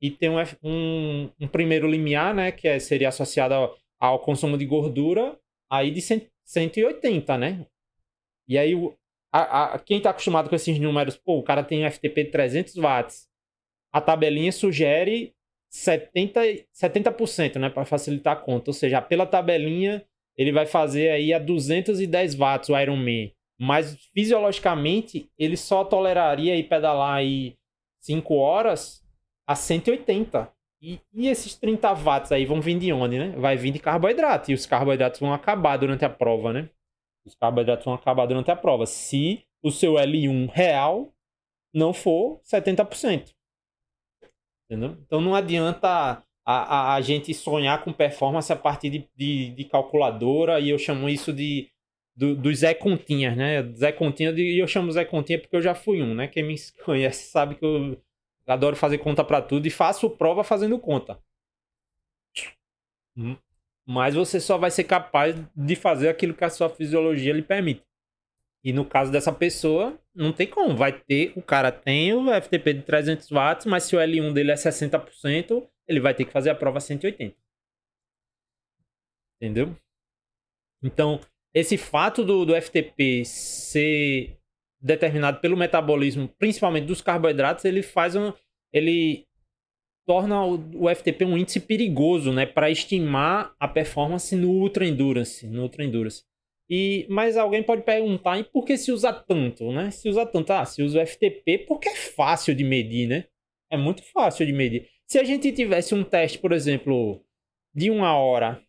e 0.00 0.10
ter 0.10 0.28
um, 0.28 0.36
um, 0.62 1.30
um 1.40 1.48
primeiro 1.48 1.88
limiar, 1.88 2.32
né, 2.32 2.52
que 2.52 2.68
é, 2.68 2.78
seria 2.78 3.08
associado 3.08 3.54
ao, 3.54 3.76
ao, 3.98 4.18
consumo 4.20 4.56
de 4.56 4.64
gordura, 4.64 5.36
aí 5.72 5.90
de 5.90 6.02
100, 6.02 6.28
180, 6.44 7.38
né? 7.38 7.66
E 8.46 8.58
aí, 8.58 8.74
o, 8.74 8.94
a, 9.32 9.74
a, 9.74 9.78
quem 9.78 9.96
está 9.96 10.10
acostumado 10.10 10.50
com 10.50 10.54
esses 10.54 10.78
números, 10.78 11.16
pô, 11.16 11.38
o 11.38 11.42
cara 11.42 11.64
tem 11.64 11.86
um 11.86 11.90
FTP 11.90 12.24
de 12.24 12.30
300 12.30 12.74
watts, 12.74 13.26
a 13.90 14.00
tabelinha 14.00 14.52
sugere 14.52 15.34
70%, 15.72 16.66
70% 16.74 17.58
né, 17.58 17.70
para 17.70 17.86
facilitar 17.86 18.34
a 18.34 18.40
conta. 18.40 18.70
Ou 18.70 18.74
seja, 18.74 19.00
pela 19.00 19.24
tabelinha, 19.24 20.04
ele 20.36 20.52
vai 20.52 20.66
fazer 20.66 21.10
aí 21.10 21.32
a 21.32 21.38
210 21.38 22.34
watts 22.34 22.68
o 22.68 22.78
Ironman. 22.78 23.32
Mas 23.58 23.96
fisiologicamente, 24.14 25.30
ele 25.38 25.56
só 25.56 25.84
toleraria 25.84 26.52
aí 26.52 26.62
pedalar 26.62 27.14
aí 27.14 27.56
5 28.00 28.34
horas 28.34 29.02
a 29.46 29.54
180. 29.54 30.52
E, 30.82 31.00
e 31.14 31.28
esses 31.28 31.54
30 31.54 31.94
watts 31.94 32.32
aí 32.32 32.44
vão 32.44 32.60
vir 32.60 32.76
de 32.76 32.92
onde, 32.92 33.16
né? 33.16 33.30
Vai 33.38 33.56
vir 33.56 33.70
de 33.70 33.78
carboidrato. 33.78 34.50
E 34.50 34.54
os 34.54 34.66
carboidratos 34.66 35.20
vão 35.20 35.32
acabar 35.32 35.76
durante 35.76 36.04
a 36.04 36.10
prova, 36.10 36.52
né? 36.52 36.68
Os 37.24 37.36
carboidratos 37.36 37.84
vão 37.84 37.94
acabar 37.94 38.26
durante 38.26 38.50
a 38.50 38.56
prova. 38.56 38.84
Se 38.84 39.44
o 39.62 39.70
seu 39.70 39.94
L1 39.94 40.50
real 40.50 41.14
não 41.72 41.94
for 41.94 42.40
70%. 42.42 43.32
Entendeu? 44.68 44.98
Então 45.06 45.20
não 45.20 45.36
adianta 45.36 45.88
a, 45.88 46.22
a, 46.44 46.94
a 46.94 47.00
gente 47.00 47.32
sonhar 47.32 47.84
com 47.84 47.92
performance 47.92 48.52
a 48.52 48.56
partir 48.56 48.90
de, 48.90 49.08
de, 49.16 49.50
de 49.50 49.64
calculadora. 49.64 50.58
E 50.58 50.68
eu 50.68 50.78
chamo 50.78 51.08
isso 51.08 51.32
de 51.32 51.70
do, 52.16 52.34
dos 52.34 52.58
Zé 52.58 52.74
Continhas, 52.74 53.36
né? 53.36 53.62
Zé 53.74 53.92
Continha, 53.92 54.32
e 54.32 54.60
eu 54.60 54.66
chamo 54.66 54.90
Zé 54.90 55.04
Continha 55.04 55.38
porque 55.38 55.54
eu 55.54 55.62
já 55.62 55.76
fui 55.76 56.02
um, 56.02 56.12
né? 56.12 56.26
Quem 56.26 56.42
me 56.42 56.56
conhece 56.84 57.30
sabe 57.30 57.54
que 57.54 57.64
eu 57.64 57.96
adoro 58.46 58.76
fazer 58.76 58.98
conta 58.98 59.24
para 59.24 59.42
tudo 59.42 59.66
e 59.66 59.70
faço 59.70 60.10
prova 60.10 60.42
fazendo 60.42 60.78
conta. 60.78 61.20
Hum. 63.16 63.36
Mas 63.86 64.14
você 64.14 64.40
só 64.40 64.56
vai 64.56 64.70
ser 64.70 64.84
capaz 64.84 65.36
de 65.54 65.76
fazer 65.76 66.08
aquilo 66.08 66.34
que 66.34 66.44
a 66.44 66.50
sua 66.50 66.70
fisiologia 66.70 67.32
lhe 67.32 67.42
permite. 67.42 67.84
E 68.64 68.72
no 68.72 68.84
caso 68.84 69.10
dessa 69.10 69.32
pessoa, 69.32 69.98
não 70.14 70.32
tem 70.32 70.46
como. 70.46 70.76
Vai 70.76 70.92
ter, 70.92 71.32
o 71.34 71.42
cara 71.42 71.72
tem 71.72 72.14
o 72.14 72.32
FTP 72.40 72.74
de 72.74 72.82
300 72.82 73.28
watts, 73.28 73.66
mas 73.66 73.84
se 73.84 73.96
o 73.96 73.98
L1 73.98 74.32
dele 74.32 74.52
é 74.52 74.54
60%, 74.54 75.68
ele 75.88 76.00
vai 76.00 76.14
ter 76.14 76.24
que 76.24 76.32
fazer 76.32 76.50
a 76.50 76.54
prova 76.54 76.78
180. 76.78 77.36
Entendeu? 79.36 79.76
Então, 80.80 81.20
esse 81.52 81.76
fato 81.76 82.24
do, 82.24 82.44
do 82.44 82.60
FTP 82.60 83.24
ser 83.24 84.38
determinado 84.82 85.40
pelo 85.40 85.56
metabolismo, 85.56 86.28
principalmente 86.38 86.86
dos 86.86 87.00
carboidratos, 87.00 87.64
ele 87.64 87.82
faz 87.82 88.16
um. 88.16 88.32
Ele 88.72 89.26
torna 90.06 90.44
o, 90.44 90.54
o 90.74 90.94
FTP 90.94 91.24
um 91.24 91.38
índice 91.38 91.60
perigoso, 91.60 92.32
né? 92.32 92.46
Para 92.46 92.70
estimar 92.70 93.54
a 93.60 93.68
performance 93.68 94.34
no 94.34 94.50
Ultra 94.50 94.86
Endurance. 94.86 95.46
No 95.46 95.62
Ultra 95.62 95.84
Endurance. 95.84 96.24
E, 96.68 97.06
mas 97.08 97.36
alguém 97.36 97.62
pode 97.62 97.82
perguntar, 97.82 98.38
e 98.38 98.44
por 98.44 98.64
que 98.64 98.78
se 98.78 98.90
usa 98.90 99.12
tanto, 99.12 99.70
né? 99.72 99.90
Se 99.90 100.08
usa 100.08 100.24
tanto, 100.24 100.52
ah, 100.52 100.64
se 100.64 100.82
usa 100.82 101.02
o 101.02 101.06
FTP 101.06 101.58
porque 101.68 101.88
é 101.88 101.94
fácil 101.94 102.54
de 102.54 102.64
medir, 102.64 103.06
né? 103.06 103.26
É 103.70 103.76
muito 103.76 104.02
fácil 104.02 104.46
de 104.46 104.52
medir. 104.52 104.88
Se 105.06 105.18
a 105.18 105.24
gente 105.24 105.52
tivesse 105.52 105.94
um 105.94 106.02
teste, 106.02 106.38
por 106.38 106.52
exemplo, 106.52 107.22
de 107.74 107.90
uma 107.90 108.16
hora 108.16 108.62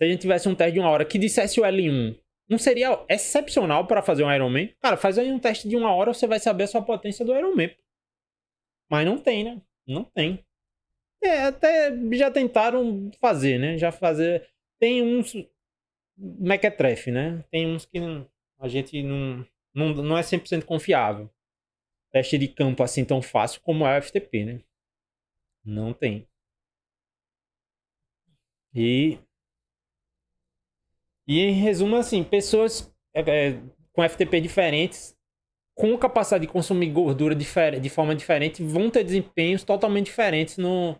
se 0.00 0.04
a 0.04 0.08
gente 0.08 0.22
tivesse 0.22 0.48
um 0.48 0.54
teste 0.54 0.72
de 0.72 0.80
uma 0.80 0.88
hora 0.88 1.04
que 1.04 1.18
dissesse 1.18 1.60
o 1.60 1.62
L1, 1.62 2.18
não 2.50 2.58
seria 2.58 3.04
excepcional 3.08 3.86
para 3.86 4.02
fazer 4.02 4.24
um 4.24 4.32
Ironman? 4.32 4.74
Cara, 4.80 4.96
faz 4.96 5.16
aí 5.16 5.30
um 5.30 5.38
teste 5.38 5.68
de 5.68 5.76
uma 5.76 5.94
hora, 5.94 6.12
você 6.12 6.26
vai 6.26 6.40
saber 6.40 6.64
a 6.64 6.66
sua 6.66 6.82
potência 6.82 7.24
do 7.24 7.32
Ironman. 7.32 7.74
Mas 8.90 9.06
não 9.06 9.16
tem, 9.16 9.44
né? 9.44 9.62
Não 9.86 10.02
tem. 10.02 10.44
É, 11.22 11.42
até 11.42 11.92
já 12.12 12.28
tentaram 12.28 13.08
fazer, 13.20 13.58
né? 13.58 13.78
Já 13.78 13.92
fazer. 13.92 14.48
Tem 14.80 15.00
uns 15.00 15.32
mequetrefe, 16.16 17.12
né? 17.12 17.44
Tem 17.52 17.68
uns 17.68 17.86
que 17.86 17.98
a 18.58 18.68
gente 18.68 19.00
não, 19.02 19.46
não, 19.72 19.88
não 19.94 20.18
é 20.18 20.22
100% 20.22 20.64
confiável. 20.64 21.30
Teste 22.10 22.36
de 22.36 22.48
campo 22.48 22.82
assim 22.82 23.04
tão 23.04 23.22
fácil 23.22 23.60
como 23.60 23.86
é 23.86 23.96
o 23.96 24.02
FTP, 24.02 24.44
né? 24.44 24.60
Não 25.64 25.92
tem. 25.92 26.26
E 28.74 29.18
e 31.30 31.38
em 31.38 31.52
resumo, 31.52 31.94
assim, 31.94 32.24
pessoas 32.24 32.92
é, 33.14 33.20
é 33.20 33.60
com 33.92 34.02
FTP 34.02 34.40
diferentes, 34.40 35.16
com 35.76 35.96
capacidade 35.96 36.44
de 36.44 36.52
consumir 36.52 36.90
gordura 36.90 37.36
de 37.36 37.88
forma 37.88 38.16
diferente, 38.16 38.64
vão 38.64 38.90
ter 38.90 39.04
desempenhos 39.04 39.62
totalmente 39.62 40.06
diferentes 40.06 40.58
no, 40.58 40.98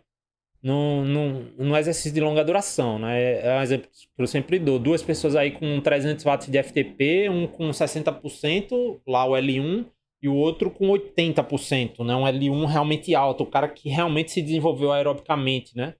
no, 0.63 1.03
no, 1.03 1.41
no 1.57 1.77
exercício 1.77 2.13
de 2.13 2.21
longa 2.21 2.45
duração. 2.45 2.97
Né? 2.97 3.41
É 3.41 3.57
um 3.57 3.61
exemplo 3.61 3.89
que 3.91 4.21
eu 4.21 4.25
sempre 4.25 4.57
dou. 4.57 4.79
Duas 4.79 5.03
pessoas 5.03 5.35
aí 5.35 5.51
com 5.51 5.81
300 5.81 6.23
watts 6.23 6.47
de 6.47 6.63
FTP, 6.63 7.27
um 7.29 7.45
com 7.45 7.69
60%, 7.69 9.01
lá 9.05 9.25
o 9.25 9.31
L1, 9.33 9.85
e 10.23 10.29
o 10.29 10.35
outro 10.35 10.71
com 10.71 10.87
80%, 10.87 12.05
né? 12.05 12.15
Um 12.15 12.23
L1 12.23 12.65
realmente 12.67 13.13
alto, 13.13 13.43
o 13.43 13.47
cara 13.47 13.67
que 13.67 13.89
realmente 13.89 14.31
se 14.31 14.41
desenvolveu 14.41 14.93
aerobicamente, 14.93 15.75
né? 15.75 15.95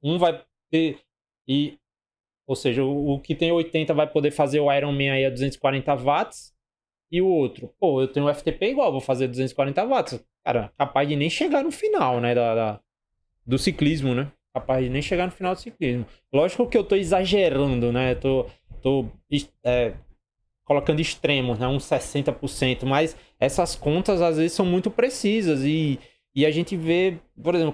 Um 0.00 0.18
vai 0.18 0.40
ter... 0.70 1.00
E 1.48 1.79
ou 2.50 2.56
seja, 2.56 2.82
o, 2.82 3.12
o, 3.12 3.20
que 3.20 3.32
tem 3.32 3.52
80 3.52 3.94
vai 3.94 4.08
poder 4.08 4.32
fazer 4.32 4.58
o 4.58 4.72
Ironman 4.72 5.12
aí 5.12 5.24
a 5.24 5.30
240 5.30 5.94
watts. 5.94 6.52
E 7.08 7.22
o 7.22 7.28
outro, 7.28 7.72
pô, 7.78 8.02
eu 8.02 8.08
tenho 8.08 8.28
FTP 8.34 8.70
igual, 8.70 8.90
vou 8.90 9.00
fazer 9.00 9.28
240 9.28 9.86
watts. 9.86 10.20
Cara, 10.44 10.72
capaz 10.76 11.08
de 11.08 11.14
nem 11.14 11.30
chegar 11.30 11.62
no 11.62 11.70
final, 11.70 12.20
né? 12.20 12.34
Da, 12.34 12.54
da, 12.56 12.80
do 13.46 13.56
ciclismo, 13.56 14.16
né? 14.16 14.32
Capaz 14.52 14.82
de 14.82 14.90
nem 14.90 15.00
chegar 15.00 15.26
no 15.26 15.32
final 15.32 15.54
do 15.54 15.60
ciclismo. 15.60 16.04
Lógico 16.32 16.66
que 16.66 16.76
eu 16.76 16.82
tô 16.82 16.96
exagerando, 16.96 17.92
né? 17.92 18.16
Tô, 18.16 18.46
tô 18.82 19.06
é, 19.62 19.94
colocando 20.64 20.98
extremos, 20.98 21.56
né? 21.56 21.68
Uns 21.68 21.84
60%. 21.84 22.84
Mas 22.84 23.16
essas 23.38 23.76
contas 23.76 24.20
às 24.20 24.38
vezes 24.38 24.54
são 24.54 24.66
muito 24.66 24.90
precisas. 24.90 25.62
E, 25.62 26.00
e 26.34 26.44
a 26.44 26.50
gente 26.50 26.76
vê, 26.76 27.16
por 27.40 27.54
exemplo, 27.54 27.72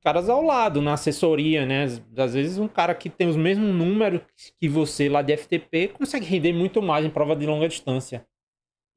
caras 0.00 0.28
ao 0.28 0.42
lado, 0.42 0.80
na 0.82 0.94
assessoria, 0.94 1.66
né? 1.66 1.84
Às 2.16 2.34
vezes 2.34 2.58
um 2.58 2.68
cara 2.68 2.94
que 2.94 3.10
tem 3.10 3.28
os 3.28 3.36
mesmos 3.36 3.74
números 3.74 4.22
que 4.60 4.68
você 4.68 5.08
lá 5.08 5.22
de 5.22 5.36
FTP 5.36 5.88
consegue 5.88 6.26
render 6.26 6.52
muito 6.52 6.82
mais 6.82 7.04
em 7.04 7.10
prova 7.10 7.36
de 7.36 7.46
longa 7.46 7.68
distância. 7.68 8.26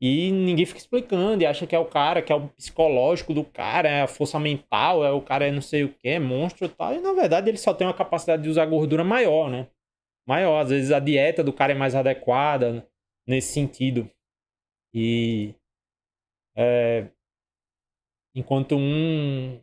E 0.01 0.31
ninguém 0.31 0.65
fica 0.65 0.79
explicando 0.79 1.41
e 1.43 1.45
acha 1.45 1.65
que 1.65 1.75
é 1.75 1.79
o 1.79 1.85
cara, 1.85 2.21
que 2.21 2.31
é 2.31 2.35
o 2.35 2.49
psicológico 2.49 3.33
do 3.33 3.43
cara, 3.45 3.89
é 3.89 4.01
a 4.01 4.07
força 4.07 4.39
mental, 4.39 5.03
é 5.05 5.11
o 5.11 5.21
cara 5.21 5.47
é 5.47 5.51
não 5.51 5.61
sei 5.61 5.83
o 5.85 5.93
que, 5.93 6.09
é 6.09 6.19
monstro 6.19 6.65
e 6.65 6.69
tal. 6.69 6.93
E 6.93 6.99
na 6.99 7.13
verdade 7.13 7.49
ele 7.49 7.57
só 7.57 7.73
tem 7.73 7.87
uma 7.87 7.93
capacidade 7.93 8.43
de 8.43 8.49
usar 8.49 8.65
gordura 8.65 9.03
maior, 9.03 9.49
né? 9.49 9.67
Maior. 10.27 10.59
Às 10.61 10.69
vezes 10.69 10.91
a 10.91 10.99
dieta 10.99 11.43
do 11.43 11.53
cara 11.53 11.73
é 11.73 11.75
mais 11.75 11.95
adequada 11.95 12.87
nesse 13.27 13.53
sentido. 13.53 14.09
E 14.93 15.55
É, 16.55 17.09
enquanto 18.35 18.75
um 18.75 19.59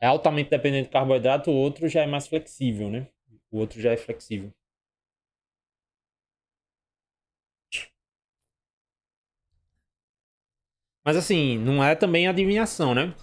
é 0.00 0.06
altamente 0.06 0.50
dependente 0.50 0.86
de 0.86 0.92
carboidrato, 0.92 1.50
o 1.50 1.54
outro 1.54 1.88
já 1.88 2.02
é 2.02 2.06
mais 2.06 2.26
flexível, 2.26 2.90
né? 2.90 3.08
O 3.50 3.58
outro 3.58 3.80
já 3.80 3.92
é 3.92 3.96
flexível. 3.96 4.52
Mas 11.04 11.16
assim, 11.16 11.56
não 11.58 11.82
é 11.84 11.94
também 11.94 12.26
adivinhação, 12.26 12.94
né? 12.94 13.14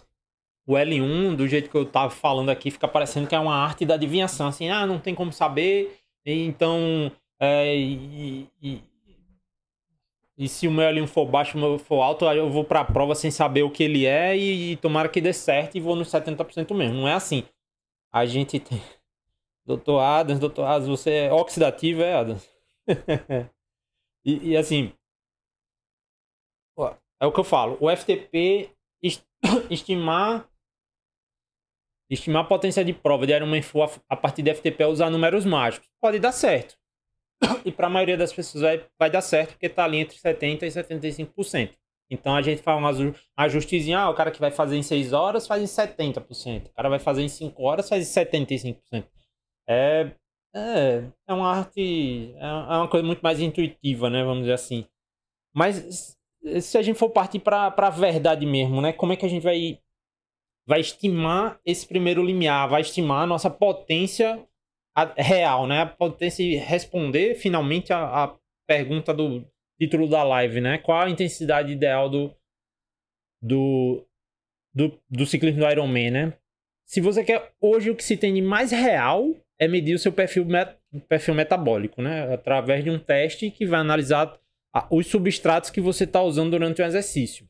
O 0.66 0.74
L1, 0.78 1.36
do 1.36 1.48
jeito 1.48 1.70
que 1.70 1.76
eu 1.76 1.86
tava 1.86 2.10
falando 2.10 2.50
aqui, 2.50 2.72
fica 2.72 2.88
parecendo 2.88 3.28
que 3.28 3.36
é 3.36 3.40
uma 3.40 3.56
arte 3.56 3.86
da 3.86 3.96
adivinhação. 3.96 4.48
Assim, 4.48 4.70
ah, 4.70 4.86
não 4.88 5.00
tem 5.00 5.14
como 5.14 5.34
saber, 5.34 6.00
então. 6.26 7.12
É, 7.40 7.76
e, 7.76 8.50
e, 10.38 10.50
se 10.50 10.68
o 10.68 10.72
meu 10.72 10.84
L1 10.86 11.08
for 11.08 11.26
baixo, 11.26 11.58
o 11.58 11.62
meu 11.62 11.78
for 11.78 12.02
alto, 12.02 12.28
aí 12.28 12.38
eu 12.38 12.50
vou 12.50 12.64
pra 12.64 12.84
prova 12.84 13.14
sem 13.16 13.30
saber 13.30 13.64
o 13.64 13.72
que 13.72 13.84
ele 13.84 14.06
é 14.06 14.36
e, 14.36 14.72
e 14.72 14.76
tomara 14.78 15.10
que 15.10 15.22
dê 15.22 15.32
certo 15.34 15.76
e 15.76 15.82
vou 15.82 15.96
nos 15.96 16.10
70% 16.10 16.74
mesmo. 16.76 16.96
Não 16.96 17.08
é 17.08 17.14
assim. 17.14 17.44
A 18.12 18.26
gente 18.26 18.60
tem. 18.60 18.80
Doutor 19.66 20.02
Adams, 20.02 20.40
doutor 20.42 20.66
Adams, 20.66 20.90
você 20.90 21.12
é 21.12 21.34
oxidativo, 21.34 22.02
é, 22.02 22.16
Adams? 22.16 22.50
e, 24.26 24.50
e 24.50 24.58
assim. 24.58 24.92
É 27.24 27.26
o 27.26 27.32
que 27.32 27.40
eu 27.40 27.46
falo. 27.46 27.78
O 27.80 27.90
FTP 27.90 28.70
estimar 29.72 30.50
estimar 32.10 32.44
a 32.44 32.48
potência 32.48 32.84
de 32.84 32.92
prova 32.92 33.26
de 33.26 33.32
Ironman 33.32 33.62
Full 33.62 33.90
a 34.10 34.18
partir 34.18 34.42
de 34.42 34.54
FTP 34.54 34.84
é 34.84 34.88
usar 34.88 35.10
números 35.10 35.46
mágicos. 35.46 35.90
Pode 36.02 36.20
dar 36.20 36.34
certo. 36.34 36.78
E 37.66 37.72
para 37.72 37.88
a 37.88 37.90
maioria 37.90 38.18
das 38.18 38.34
pessoas 38.34 38.62
vai, 38.62 38.86
vai 38.98 39.10
dar 39.10 39.22
certo 39.22 39.52
porque 39.52 39.68
está 39.68 39.84
ali 39.84 39.98
entre 39.98 40.18
70% 40.18 40.64
e 40.64 40.68
75%. 40.68 41.72
Então 42.10 42.36
a 42.36 42.42
gente 42.42 42.62
faz 42.62 43.00
um 43.00 43.14
ajustezinho. 43.36 43.98
Ah, 43.98 44.10
o 44.10 44.14
cara 44.14 44.32
que 44.32 44.40
vai 44.40 44.52
fazer 44.52 44.76
em 44.78 44.84
6 44.84 45.14
horas 45.14 45.48
faz 45.48 45.62
em 45.62 45.66
70%. 45.66 46.68
O 46.68 46.74
cara 46.74 46.90
vai 46.90 47.00
fazer 47.00 47.24
em 47.24 47.30
5 47.30 47.64
horas 47.64 47.90
faz 47.90 48.08
em 48.08 48.24
75%. 48.24 49.06
É, 49.68 50.12
é, 50.56 51.04
é 51.28 51.34
uma 51.34 51.50
arte. 51.50 52.34
É, 52.36 52.46
é 52.46 52.78
uma 52.78 52.88
coisa 52.88 53.06
muito 53.06 53.22
mais 53.22 53.40
intuitiva, 53.40 54.10
né? 54.10 54.24
Vamos 54.24 54.42
dizer 54.42 54.54
assim. 54.54 54.86
Mas 55.56 56.18
se 56.62 56.78
a 56.78 56.82
gente 56.82 57.00
for 57.00 57.10
partir 57.10 57.40
para 57.40 57.74
a 57.76 57.90
verdade 57.90 58.46
mesmo, 58.46 58.82
né? 58.82 58.94
Como 58.94 59.14
é 59.14 59.16
que 59.16 59.26
a 59.26 59.30
gente 59.30 59.44
vai, 59.44 59.80
vai 60.68 60.82
estimar 60.82 61.60
esse 61.66 61.88
primeiro 61.88 62.24
limiar? 62.24 62.70
Vai 62.70 62.82
estimar 62.82 63.24
a 63.24 63.28
nossa 63.28 63.50
potência 63.50 64.46
real, 65.18 65.68
né? 65.68 65.86
Potência 65.86 66.44
de 66.44 66.56
responder 66.56 67.36
finalmente 67.36 67.92
a, 67.92 68.24
a 68.24 68.36
pergunta 68.68 69.14
do 69.14 69.46
título 69.80 70.08
da 70.08 70.24
live, 70.24 70.62
né? 70.62 70.78
Qual 70.78 71.02
a 71.02 71.10
intensidade 71.10 71.72
ideal 71.72 72.10
do, 72.10 72.36
do, 73.42 74.06
do, 74.74 75.00
do 75.10 75.26
ciclismo 75.26 75.62
do 75.62 75.70
Ironman, 75.70 76.12
né? 76.12 76.34
Se 76.86 77.02
você 77.02 77.24
quer 77.24 77.54
hoje 77.60 77.90
o 77.90 77.96
que 77.96 78.04
se 78.04 78.18
tem 78.18 78.34
de 78.34 78.42
mais 78.42 78.72
real 78.72 79.34
é 79.60 79.68
medir 79.68 79.96
o 79.96 80.00
seu 80.00 80.12
perfil, 80.12 80.46
met, 80.46 80.78
perfil 81.08 81.34
metabólico, 81.34 82.02
né? 82.02 82.34
Através 82.34 82.84
de 82.84 82.90
um 82.90 83.00
teste 83.00 83.50
que 83.50 83.66
vai 83.66 83.80
analisar 83.80 84.40
os 84.90 85.08
substratos 85.08 85.70
que 85.70 85.82
você 85.82 86.04
está 86.04 86.22
usando 86.22 86.52
durante 86.52 86.82
o 86.82 86.86
exercício. 86.86 87.48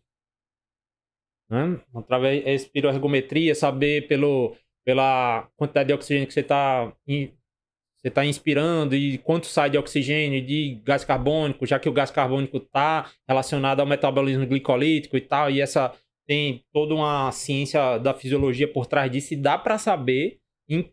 Né? 1.49 1.79
Através 1.95 2.43
da 2.43 2.51
espiroergometria, 2.51 3.55
saber 3.55 4.07
pelo, 4.07 4.55
pela 4.85 5.47
quantidade 5.55 5.87
de 5.87 5.93
oxigênio 5.93 6.27
que 6.27 6.33
você 6.33 6.41
está 6.41 6.91
você 8.03 8.11
tá 8.11 8.25
inspirando 8.25 8.95
e 8.95 9.17
quanto 9.17 9.45
sai 9.45 9.69
de 9.69 9.77
oxigênio 9.77 10.45
de 10.45 10.81
gás 10.83 11.05
carbônico, 11.05 11.65
já 11.65 11.79
que 11.79 11.87
o 11.87 11.93
gás 11.93 12.11
carbônico 12.11 12.57
está 12.57 13.09
relacionado 13.25 13.79
ao 13.79 13.85
metabolismo 13.85 14.45
glicolítico 14.45 15.15
e 15.15 15.21
tal, 15.21 15.49
e 15.49 15.61
essa 15.61 15.93
tem 16.27 16.65
toda 16.73 16.93
uma 16.93 17.31
ciência 17.31 17.97
da 17.97 18.13
fisiologia 18.13 18.67
por 18.67 18.85
trás 18.85 19.09
disso, 19.09 19.33
e 19.33 19.37
dá 19.37 19.57
para 19.57 19.77
saber 19.77 20.39
em 20.67 20.91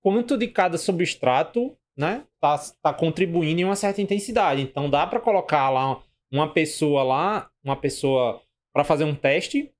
quanto 0.00 0.36
de 0.36 0.46
cada 0.46 0.78
substrato 0.78 1.76
né, 1.96 2.24
tá, 2.40 2.56
tá 2.80 2.94
contribuindo 2.94 3.60
em 3.60 3.64
uma 3.64 3.76
certa 3.76 4.00
intensidade. 4.00 4.62
Então 4.62 4.88
dá 4.88 5.04
para 5.06 5.20
colocar 5.20 5.68
lá 5.68 6.00
uma 6.30 6.52
pessoa 6.52 7.02
lá, 7.02 7.50
uma 7.64 7.76
pessoa 7.76 8.40
para 8.72 8.84
fazer 8.84 9.04
um 9.04 9.14
teste 9.14 9.71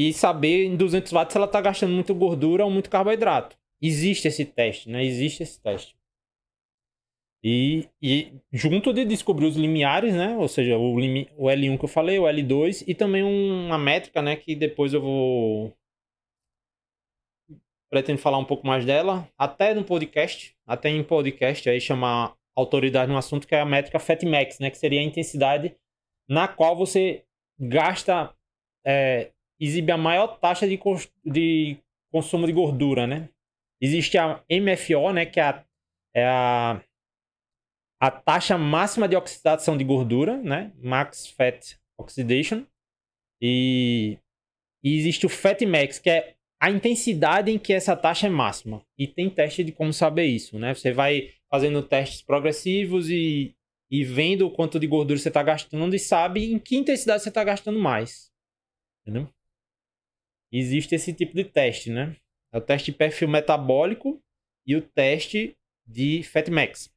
e 0.00 0.14
saber 0.14 0.64
em 0.64 0.76
200 0.76 1.12
watts 1.12 1.32
se 1.32 1.36
ela 1.36 1.46
tá 1.46 1.60
gastando 1.60 1.92
muito 1.92 2.14
gordura 2.14 2.64
ou 2.64 2.70
muito 2.70 2.88
carboidrato. 2.88 3.58
Existe 3.82 4.28
esse 4.28 4.46
teste, 4.46 4.88
né? 4.88 5.04
Existe 5.04 5.42
esse 5.42 5.60
teste. 5.60 5.94
E, 7.44 7.86
e 8.00 8.32
junto 8.50 8.94
de 8.94 9.04
descobrir 9.04 9.44
os 9.44 9.56
limiares, 9.56 10.14
né? 10.14 10.38
Ou 10.38 10.48
seja, 10.48 10.78
o, 10.78 10.94
o 10.94 11.48
L1 11.48 11.78
que 11.78 11.84
eu 11.84 11.88
falei, 11.88 12.18
o 12.18 12.22
L2 12.22 12.82
e 12.86 12.94
também 12.94 13.22
uma 13.22 13.76
métrica, 13.76 14.22
né? 14.22 14.36
Que 14.36 14.56
depois 14.56 14.94
eu 14.94 15.02
vou 15.02 15.76
pretendo 17.90 18.20
falar 18.20 18.38
um 18.38 18.44
pouco 18.46 18.66
mais 18.66 18.86
dela, 18.86 19.28
até 19.36 19.74
no 19.74 19.84
podcast, 19.84 20.56
até 20.66 20.88
em 20.88 21.04
podcast, 21.04 21.68
aí 21.68 21.78
chamar 21.78 22.34
autoridade 22.56 23.12
no 23.12 23.18
assunto, 23.18 23.46
que 23.46 23.54
é 23.54 23.60
a 23.60 23.66
métrica 23.66 23.98
FATMAX, 23.98 24.60
né? 24.60 24.70
Que 24.70 24.78
seria 24.78 25.00
a 25.00 25.04
intensidade 25.04 25.76
na 26.26 26.48
qual 26.48 26.74
você 26.74 27.22
gasta, 27.58 28.34
é, 28.86 29.32
exibe 29.60 29.92
a 29.92 29.96
maior 29.98 30.38
taxa 30.38 30.66
de, 30.66 30.80
de 31.24 31.76
consumo 32.10 32.46
de 32.46 32.52
gordura, 32.52 33.06
né? 33.06 33.28
Existe 33.80 34.16
a 34.16 34.42
MFO, 34.50 35.12
né? 35.12 35.26
Que 35.26 35.38
é 35.38 35.42
a, 35.42 35.64
é 36.14 36.26
a, 36.26 36.82
a 38.00 38.10
taxa 38.10 38.56
máxima 38.56 39.06
de 39.06 39.16
oxidação 39.16 39.76
de 39.76 39.84
gordura, 39.84 40.38
né? 40.38 40.72
Max 40.82 41.26
Fat 41.26 41.76
Oxidation. 41.98 42.64
E, 43.40 44.18
e 44.82 44.96
existe 44.96 45.26
o 45.26 45.28
FATMAX, 45.28 45.98
que 45.98 46.10
é 46.10 46.34
a 46.60 46.70
intensidade 46.70 47.50
em 47.50 47.58
que 47.58 47.72
essa 47.72 47.96
taxa 47.96 48.26
é 48.26 48.30
máxima. 48.30 48.84
E 48.98 49.06
tem 49.06 49.30
teste 49.30 49.64
de 49.64 49.72
como 49.72 49.92
saber 49.92 50.26
isso, 50.26 50.58
né? 50.58 50.74
Você 50.74 50.92
vai 50.92 51.32
fazendo 51.50 51.82
testes 51.82 52.22
progressivos 52.22 53.08
e, 53.10 53.54
e 53.90 54.04
vendo 54.04 54.46
o 54.46 54.50
quanto 54.50 54.78
de 54.78 54.86
gordura 54.86 55.18
você 55.18 55.28
está 55.28 55.42
gastando 55.42 55.94
e 55.94 55.98
sabe 55.98 56.52
em 56.52 56.58
que 56.58 56.76
intensidade 56.76 57.22
você 57.22 57.28
está 57.30 57.42
gastando 57.42 57.78
mais. 57.78 58.30
Entendeu? 59.02 59.28
Existe 60.52 60.94
esse 60.94 61.12
tipo 61.12 61.34
de 61.34 61.44
teste, 61.44 61.90
né? 61.90 62.16
É 62.52 62.58
o 62.58 62.60
teste 62.60 62.90
de 62.90 62.98
perfil 62.98 63.28
metabólico 63.28 64.20
e 64.66 64.74
o 64.74 64.82
teste 64.82 65.56
de 65.86 66.22
Fatmax. 66.22 66.90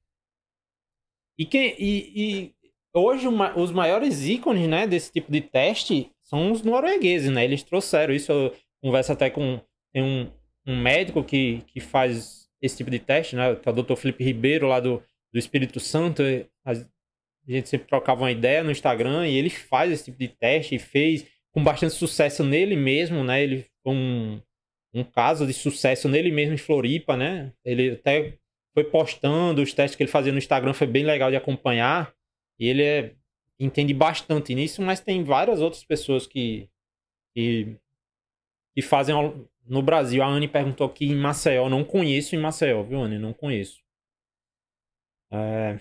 E, 1.37 1.45
quem, 1.45 1.75
e, 1.79 2.11
e 2.15 2.55
hoje 2.93 3.27
uma, 3.27 3.57
os 3.57 3.71
maiores 3.71 4.25
ícones 4.27 4.67
né, 4.67 4.85
desse 4.85 5.11
tipo 5.11 5.31
de 5.31 5.41
teste 5.41 6.11
são 6.21 6.51
os 6.51 6.63
noruegueses, 6.63 7.31
né? 7.31 7.43
Eles 7.43 7.63
trouxeram 7.63 8.13
isso 8.13 8.51
conversa 8.81 9.13
até 9.13 9.29
com 9.29 9.61
um, 9.95 10.31
um 10.67 10.81
médico 10.81 11.23
que, 11.23 11.61
que 11.67 11.79
faz 11.79 12.49
esse 12.61 12.77
tipo 12.77 12.91
de 12.91 12.99
teste, 12.99 13.35
né? 13.35 13.55
Que 13.55 13.67
é 13.67 13.71
o 13.71 13.75
Dr. 13.75 13.95
Felipe 13.95 14.23
Ribeiro, 14.23 14.67
lá 14.67 14.79
do, 14.79 15.01
do 15.31 15.39
Espírito 15.39 15.79
Santo. 15.79 16.21
A 16.65 16.73
gente 17.47 17.69
sempre 17.69 17.87
trocava 17.87 18.21
uma 18.21 18.31
ideia 18.31 18.63
no 18.63 18.71
Instagram 18.71 19.27
e 19.27 19.35
ele 19.35 19.49
faz 19.49 19.91
esse 19.91 20.05
tipo 20.05 20.19
de 20.19 20.27
teste 20.27 20.75
e 20.75 20.79
fez 20.79 21.25
com 21.53 21.63
bastante 21.63 21.93
sucesso 21.93 22.43
nele 22.43 22.75
mesmo, 22.75 23.23
né? 23.23 23.43
Ele 23.43 23.65
foi 23.83 23.93
um, 23.93 24.41
um 24.93 25.03
caso 25.03 25.45
de 25.45 25.53
sucesso 25.53 26.09
nele 26.09 26.31
mesmo 26.31 26.55
em 26.55 26.57
Floripa, 26.57 27.15
né? 27.15 27.53
Ele 27.63 27.91
até 27.91 28.37
foi 28.73 28.83
postando 28.83 29.61
os 29.61 29.73
testes 29.73 29.95
que 29.95 30.03
ele 30.03 30.11
fazia 30.11 30.31
no 30.31 30.37
Instagram, 30.37 30.73
foi 30.73 30.87
bem 30.87 31.05
legal 31.05 31.29
de 31.29 31.37
acompanhar. 31.37 32.13
E 32.59 32.67
ele 32.67 32.83
é, 32.83 33.15
entende 33.59 33.93
bastante 33.93 34.55
nisso, 34.55 34.81
mas 34.81 34.99
tem 34.99 35.23
várias 35.23 35.61
outras 35.61 35.83
pessoas 35.83 36.25
que, 36.25 36.69
que 37.35 37.77
que 38.73 38.81
fazem 38.81 39.15
no 39.65 39.81
Brasil. 39.81 40.21
A 40.23 40.27
Anne 40.27 40.47
perguntou 40.47 40.87
aqui 40.87 41.05
em 41.05 41.15
Maceió. 41.15 41.69
Não 41.69 41.83
conheço 41.83 42.35
em 42.35 42.39
Maceió, 42.39 42.83
viu, 42.83 43.01
Anne? 43.01 43.19
Não 43.19 43.33
conheço. 43.33 43.81
É... 45.31 45.79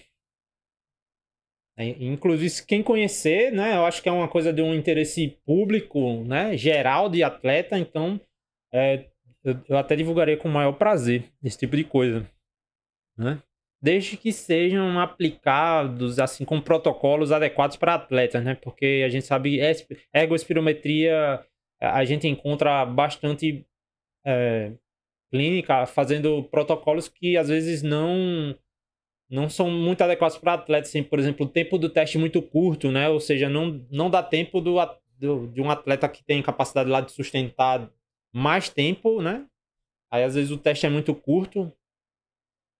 É, 1.83 2.05
inclusive, 2.05 2.65
quem 2.67 2.83
conhecer, 2.83 3.53
né? 3.53 3.77
Eu 3.77 3.85
acho 3.85 4.03
que 4.03 4.09
é 4.09 4.13
uma 4.13 4.29
coisa 4.29 4.53
de 4.53 4.63
um 4.63 4.75
interesse 4.75 5.37
público, 5.45 6.23
né? 6.25 6.57
Geral 6.57 7.09
de 7.09 7.23
atleta. 7.23 7.79
Então, 7.79 8.21
é, 8.73 9.07
eu, 9.45 9.57
eu 9.69 9.77
até 9.77 9.97
divulgaria 9.97 10.37
com 10.37 10.49
o 10.49 10.53
maior 10.53 10.73
prazer 10.73 11.25
esse 11.43 11.59
tipo 11.59 11.77
de 11.77 11.85
coisa, 11.85 12.29
né? 13.17 13.43
Desde 13.83 14.17
que 14.17 14.33
sejam 14.33 15.01
aplicados 15.01 16.21
assim 16.21 16.45
com 16.45 16.61
protocolos 16.61 17.33
adequados 17.33 17.77
para 17.77 17.95
atletas, 17.95 18.45
né? 18.45 18.55
Porque 18.55 19.03
a 19.05 19.09
gente 19.09 19.27
sabe 19.27 19.59
ergospirometria 20.15 21.45
a 21.83 22.05
gente 22.05 22.29
encontra 22.29 22.85
bastante 22.87 23.67
é, 24.25 24.73
clínica 25.31 25.85
fazendo 25.87 26.45
protocolos 26.45 27.09
que 27.09 27.37
às 27.37 27.49
vezes 27.49 27.83
não 27.83 28.57
não 29.33 29.49
são 29.49 29.71
muito 29.71 30.03
adequados 30.03 30.37
para 30.37 30.55
atletas, 30.55 30.91
assim, 30.91 31.03
por 31.03 31.19
exemplo, 31.19 31.47
o 31.47 31.49
tempo 31.49 31.79
do 31.79 31.89
teste 31.89 32.19
muito 32.19 32.43
curto, 32.43 32.91
né? 32.93 33.09
Ou 33.09 33.19
seja, 33.19 33.49
não, 33.49 33.85
não 33.91 34.11
dá 34.11 34.23
tempo 34.23 34.61
do, 34.61 34.77
do, 35.19 35.47
de 35.49 35.61
um 35.63 35.71
atleta 35.71 36.09
que 36.09 36.23
tem 36.23 36.43
capacidade 36.43 36.91
lá 36.91 37.01
de 37.01 37.13
sustentar 37.13 37.91
mais 38.35 38.69
tempo, 38.69 39.23
né? 39.23 39.47
Aí 40.13 40.23
às 40.25 40.35
vezes 40.35 40.51
o 40.51 40.59
teste 40.59 40.87
é 40.87 40.91
muito 40.91 41.15
curto. 41.15 41.73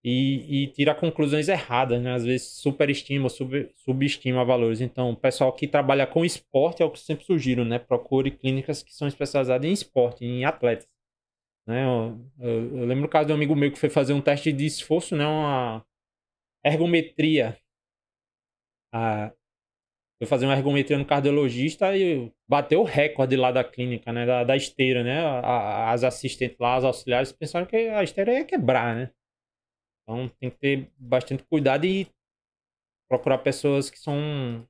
e, 0.05 0.65
e 0.65 0.67
tira 0.69 0.95
conclusões 0.95 1.49
erradas, 1.49 2.03
né? 2.03 2.13
Às 2.15 2.25
vezes 2.25 2.49
superestima, 2.49 3.29
sub, 3.29 3.71
subestima 3.77 4.45
valores. 4.45 4.81
Então, 4.81 5.11
o 5.11 5.17
pessoal 5.17 5.53
que 5.53 5.69
trabalha 5.69 6.07
com 6.07 6.25
esporte 6.25 6.83
é 6.83 6.87
o 6.87 6.91
que 6.91 6.99
sempre 6.99 7.25
sugiro, 7.25 7.65
né? 7.65 7.79
Procure 7.79 8.31
clínicas 8.31 8.83
que 8.83 8.93
são 8.95 9.07
especializadas 9.07 9.69
em 9.69 9.73
esporte, 9.73 10.25
em 10.25 10.45
atletas. 10.45 10.89
Né? 11.67 11.85
Eu, 11.85 12.21
eu, 12.41 12.79
eu 12.79 12.87
lembro 12.87 13.07
o 13.07 13.09
caso 13.09 13.27
de 13.27 13.33
um 13.33 13.37
amigo 13.37 13.55
meu 13.55 13.71
que 13.71 13.79
foi 13.79 13.89
fazer 13.89 14.13
um 14.13 14.21
teste 14.21 14.53
de 14.53 14.67
esforço, 14.67 15.17
né? 15.17 15.27
Uma 15.27 15.85
ergometria. 16.65 17.59
Ah, 18.93 19.33
fazer 20.27 20.47
uma 20.47 20.57
ergometria 20.57 20.99
no 20.99 21.05
cardiologista 21.07 21.97
e 21.97 22.33
bateu 22.49 22.81
o 22.81 22.85
recorde 22.85 23.37
lá 23.37 23.51
da 23.51 23.65
clínica, 23.65 24.13
né? 24.13 24.27
Da, 24.27 24.45
da 24.45 24.57
esteira, 24.57 25.03
né? 25.03 25.21
As 25.45 26.05
assistentes 26.05 26.59
lá, 26.59 26.77
as 26.77 26.85
auxiliares, 26.85 27.33
pensaram 27.33 27.67
que 27.67 27.77
a 27.77 28.03
esteira 28.03 28.33
ia 28.33 28.45
quebrar, 28.45 28.95
né? 28.95 29.11
Então 30.03 30.29
tem 30.29 30.51
que 30.51 30.59
ter 30.59 30.93
bastante 30.99 31.45
cuidado 31.45 31.85
e 31.87 32.09
procurar 33.09 33.39
pessoas 33.39 33.91
que 33.91 33.99
são 33.99 34.67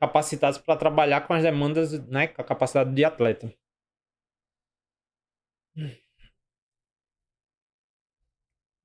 capacitadas 0.00 0.58
para 0.58 0.76
trabalhar 0.76 1.26
com 1.26 1.34
as 1.34 1.42
demandas, 1.42 1.92
né, 2.08 2.26
com 2.26 2.42
a 2.42 2.44
capacidade 2.44 2.94
de 2.94 3.04
atleta. 3.04 3.54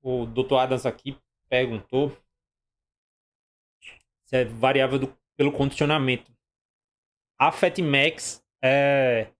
O 0.02 0.26
Dr. 0.26 0.54
Adams 0.54 0.86
aqui 0.86 1.18
perguntou 1.48 2.16
se 4.28 4.36
é 4.36 4.44
variável 4.44 4.98
do, 4.98 5.18
pelo 5.36 5.52
condicionamento. 5.52 6.30
A 7.38 7.50
Fatmax 7.50 8.44
é. 8.62 9.32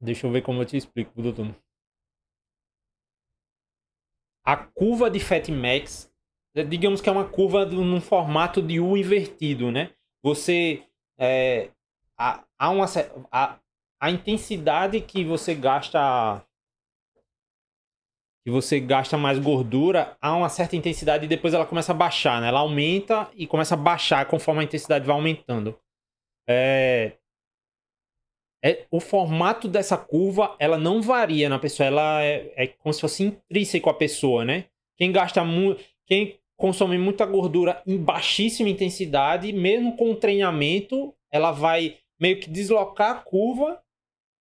Deixa 0.00 0.26
eu 0.26 0.30
ver 0.30 0.42
como 0.42 0.60
eu 0.60 0.66
te 0.66 0.76
explico, 0.76 1.22
doutor 1.22 1.54
a 4.44 4.56
curva 4.56 5.10
de 5.10 5.18
Fatmax, 5.18 6.12
digamos 6.68 7.00
que 7.00 7.08
é 7.08 7.12
uma 7.12 7.26
curva 7.26 7.64
num 7.64 8.00
formato 8.00 8.60
de 8.60 8.78
U 8.78 8.96
invertido, 8.96 9.72
né? 9.72 9.94
Você 10.22 10.86
é, 11.18 11.70
há, 12.18 12.44
há 12.58 12.70
uma 12.70 12.84
a, 13.32 13.58
a 13.98 14.10
intensidade 14.10 15.00
que 15.00 15.24
você 15.24 15.54
gasta 15.54 16.44
que 18.44 18.50
você 18.50 18.78
gasta 18.78 19.16
mais 19.16 19.38
gordura, 19.38 20.16
há 20.20 20.36
uma 20.36 20.50
certa 20.50 20.76
intensidade 20.76 21.24
e 21.24 21.28
depois 21.28 21.54
ela 21.54 21.64
começa 21.64 21.92
a 21.92 21.94
baixar, 21.94 22.42
né? 22.42 22.48
Ela 22.48 22.60
aumenta 22.60 23.30
e 23.34 23.46
começa 23.46 23.74
a 23.74 23.78
baixar 23.78 24.26
conforme 24.26 24.60
a 24.60 24.64
intensidade 24.64 25.06
vai 25.06 25.16
aumentando. 25.16 25.78
É, 26.46 27.12
é, 28.62 28.86
o 28.90 29.00
formato 29.00 29.66
dessa 29.66 29.96
curva, 29.96 30.56
ela 30.58 30.76
não 30.76 31.00
varia 31.00 31.48
na 31.48 31.58
pessoa, 31.58 31.86
ela 31.86 32.22
é, 32.22 32.52
é 32.54 32.66
como 32.66 32.92
se 32.92 33.00
fosse 33.00 33.22
intrínseco 33.22 33.88
à 33.88 33.94
pessoa, 33.94 34.44
né? 34.44 34.66
Quem 34.96 35.10
gasta 35.10 35.42
muito, 35.42 35.82
quem 36.06 36.38
consome 36.56 36.98
muita 36.98 37.24
gordura 37.24 37.82
em 37.86 37.96
baixíssima 37.96 38.68
intensidade, 38.68 39.52
mesmo 39.52 39.96
com 39.96 40.14
treinamento, 40.14 41.14
ela 41.30 41.50
vai 41.50 41.96
meio 42.20 42.38
que 42.40 42.48
deslocar 42.48 43.10
a 43.10 43.20
curva 43.20 43.82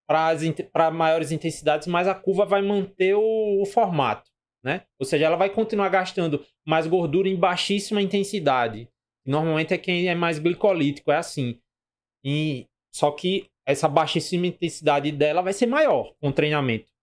para 0.07 0.91
maiores 0.91 1.31
intensidades, 1.31 1.87
mas 1.87 2.07
a 2.07 2.15
curva 2.15 2.45
vai 2.45 2.61
manter 2.61 3.15
o, 3.15 3.61
o, 3.61 3.65
formato, 3.65 4.29
né? 4.63 4.83
Ou 4.99 5.05
seja, 5.05 5.25
ela 5.25 5.35
vai 5.35 5.49
continuar 5.49 5.89
gastando 5.89 6.45
mais 6.65 6.87
gordura 6.87 7.27
em 7.27 7.35
baixíssima 7.35 8.01
intensidade. 8.01 8.87
Normalmente 9.25 9.73
é 9.73 9.77
quem 9.77 10.07
é 10.07 10.15
mais 10.15 10.39
glicolítico, 10.39 11.11
é 11.11 11.17
assim. 11.17 11.59
E, 12.23 12.67
só 12.93 13.11
que 13.11 13.47
essa 13.65 13.87
baixíssima 13.87 14.47
intensidade 14.47 15.11
dela 15.11 15.41
vai 15.41 15.53
ser 15.53 15.67
maior 15.67 16.13
com 16.19 16.29
o 16.29 16.33
treinamento. 16.33 16.93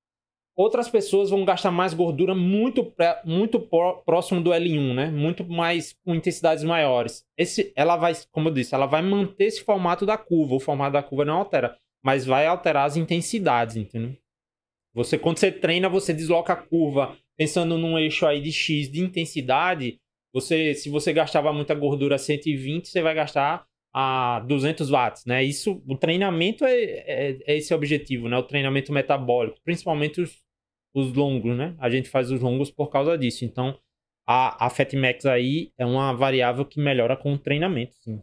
Outras 0.56 0.90
pessoas 0.90 1.30
vão 1.30 1.42
gastar 1.42 1.70
mais 1.70 1.94
gordura 1.94 2.34
muito, 2.34 2.92
muito 3.24 3.58
próximo 4.04 4.42
do 4.42 4.50
L1, 4.50 4.94
né? 4.94 5.10
Muito 5.10 5.42
mais 5.48 5.94
com 6.04 6.14
intensidades 6.14 6.62
maiores. 6.64 7.24
Esse, 7.34 7.72
ela 7.74 7.96
vai, 7.96 8.12
como 8.30 8.48
eu 8.48 8.52
disse, 8.52 8.74
ela 8.74 8.84
vai 8.84 9.00
manter 9.00 9.44
esse 9.44 9.64
formato 9.64 10.04
da 10.04 10.18
curva. 10.18 10.56
O 10.56 10.60
formato 10.60 10.92
da 10.92 11.02
curva 11.02 11.24
não 11.24 11.38
altera, 11.38 11.78
mas 12.02 12.24
vai 12.24 12.46
alterar 12.46 12.86
as 12.86 12.96
intensidades, 12.96 13.76
entendeu? 13.76 14.16
Você, 14.94 15.18
quando 15.18 15.38
você 15.38 15.52
treina, 15.52 15.88
você 15.88 16.12
desloca 16.12 16.52
a 16.52 16.56
curva 16.56 17.16
pensando 17.36 17.78
num 17.78 17.98
eixo 17.98 18.26
aí 18.26 18.40
de 18.40 18.52
X 18.52 18.90
de 18.90 19.00
intensidade. 19.00 19.98
Você, 20.32 20.74
se 20.74 20.90
você 20.90 21.12
gastava 21.12 21.52
muita 21.52 21.74
gordura 21.74 22.18
120, 22.18 22.88
você 22.88 23.00
vai 23.00 23.14
gastar 23.14 23.66
a 23.92 24.40
200 24.40 24.90
watts, 24.90 25.24
né? 25.26 25.42
Isso, 25.42 25.82
o 25.86 25.96
treinamento 25.96 26.64
é, 26.64 26.74
é, 26.74 27.38
é, 27.46 27.56
esse 27.56 27.74
objetivo, 27.74 28.28
né? 28.28 28.36
O 28.36 28.42
treinamento 28.42 28.92
metabólico, 28.92 29.58
principalmente 29.64 30.20
os, 30.20 30.38
os 30.94 31.12
longos, 31.12 31.56
né? 31.56 31.74
A 31.78 31.90
gente 31.90 32.08
faz 32.08 32.30
os 32.30 32.40
longos 32.40 32.70
por 32.70 32.88
causa 32.88 33.16
disso. 33.18 33.44
Então, 33.44 33.78
a, 34.26 34.66
a 34.66 34.70
Fatmax 34.70 35.26
aí 35.26 35.72
é 35.76 35.84
uma 35.84 36.12
variável 36.12 36.64
que 36.64 36.80
melhora 36.80 37.16
com 37.16 37.32
o 37.32 37.38
treinamento, 37.38 37.94
sim. 37.96 38.22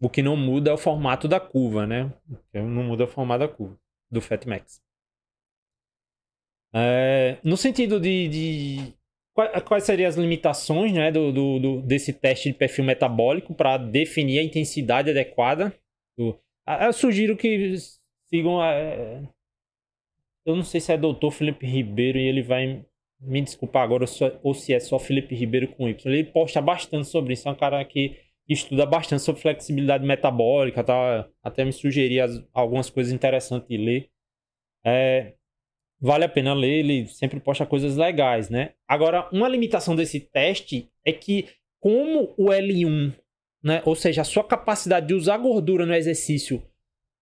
O 0.00 0.08
que 0.08 0.22
não 0.22 0.36
muda 0.36 0.70
é 0.70 0.72
o 0.72 0.78
formato 0.78 1.26
da 1.26 1.40
curva, 1.40 1.86
né? 1.86 2.12
Não 2.52 2.84
muda 2.84 3.04
o 3.04 3.08
formato 3.08 3.40
da 3.40 3.48
curva 3.48 3.78
do 4.10 4.20
Fatmax. 4.20 4.80
É, 6.72 7.38
no 7.42 7.56
sentido 7.56 7.98
de, 7.98 8.28
de 8.28 8.98
Quais 9.64 9.84
seriam 9.84 10.08
as 10.08 10.16
limitações 10.16 10.92
né, 10.92 11.12
do, 11.12 11.32
do, 11.32 11.58
do 11.60 11.82
desse 11.82 12.12
teste 12.12 12.50
de 12.50 12.58
perfil 12.58 12.84
metabólico 12.84 13.54
para 13.54 13.76
definir 13.76 14.40
a 14.40 14.42
intensidade 14.42 15.10
adequada? 15.10 15.72
Do... 16.16 16.36
Eu 16.80 16.92
sugiro 16.92 17.36
que 17.36 17.76
sigam. 18.28 18.60
A... 18.60 18.74
Eu 20.44 20.56
não 20.56 20.64
sei 20.64 20.80
se 20.80 20.92
é 20.92 20.96
doutor 20.96 21.30
Felipe 21.30 21.64
Ribeiro 21.66 22.18
e 22.18 22.26
ele 22.26 22.42
vai 22.42 22.84
me 23.20 23.40
desculpar 23.40 23.84
agora 23.84 24.06
ou 24.42 24.54
se 24.54 24.74
é 24.74 24.80
só 24.80 24.98
Felipe 24.98 25.36
Ribeiro 25.36 25.68
com 25.68 25.88
Y. 25.88 26.12
Ele 26.12 26.24
posta 26.24 26.60
bastante 26.60 27.06
sobre 27.06 27.34
isso. 27.34 27.48
É 27.48 27.52
um 27.52 27.54
cara 27.54 27.84
que 27.84 28.16
estuda 28.48 28.86
bastante 28.86 29.22
sobre 29.22 29.42
flexibilidade 29.42 30.06
metabólica. 30.06 30.82
Tá? 30.82 31.28
Até 31.42 31.64
me 31.64 31.72
sugerir 31.72 32.22
algumas 32.52 32.88
coisas 32.88 33.12
interessantes 33.12 33.68
de 33.68 33.76
ler. 33.76 34.10
É, 34.84 35.34
vale 36.00 36.24
a 36.24 36.28
pena 36.28 36.54
ler, 36.54 36.78
ele 36.78 37.06
sempre 37.06 37.40
posta 37.40 37.66
coisas 37.66 37.96
legais, 37.96 38.48
né? 38.48 38.72
Agora, 38.86 39.28
uma 39.32 39.48
limitação 39.48 39.94
desse 39.96 40.20
teste 40.20 40.90
é 41.04 41.12
que, 41.12 41.48
como 41.80 42.34
o 42.36 42.46
L1, 42.46 43.12
né, 43.62 43.82
ou 43.84 43.94
seja, 43.94 44.22
a 44.22 44.24
sua 44.24 44.44
capacidade 44.44 45.08
de 45.08 45.14
usar 45.14 45.36
gordura 45.38 45.84
no 45.84 45.94
exercício 45.94 46.62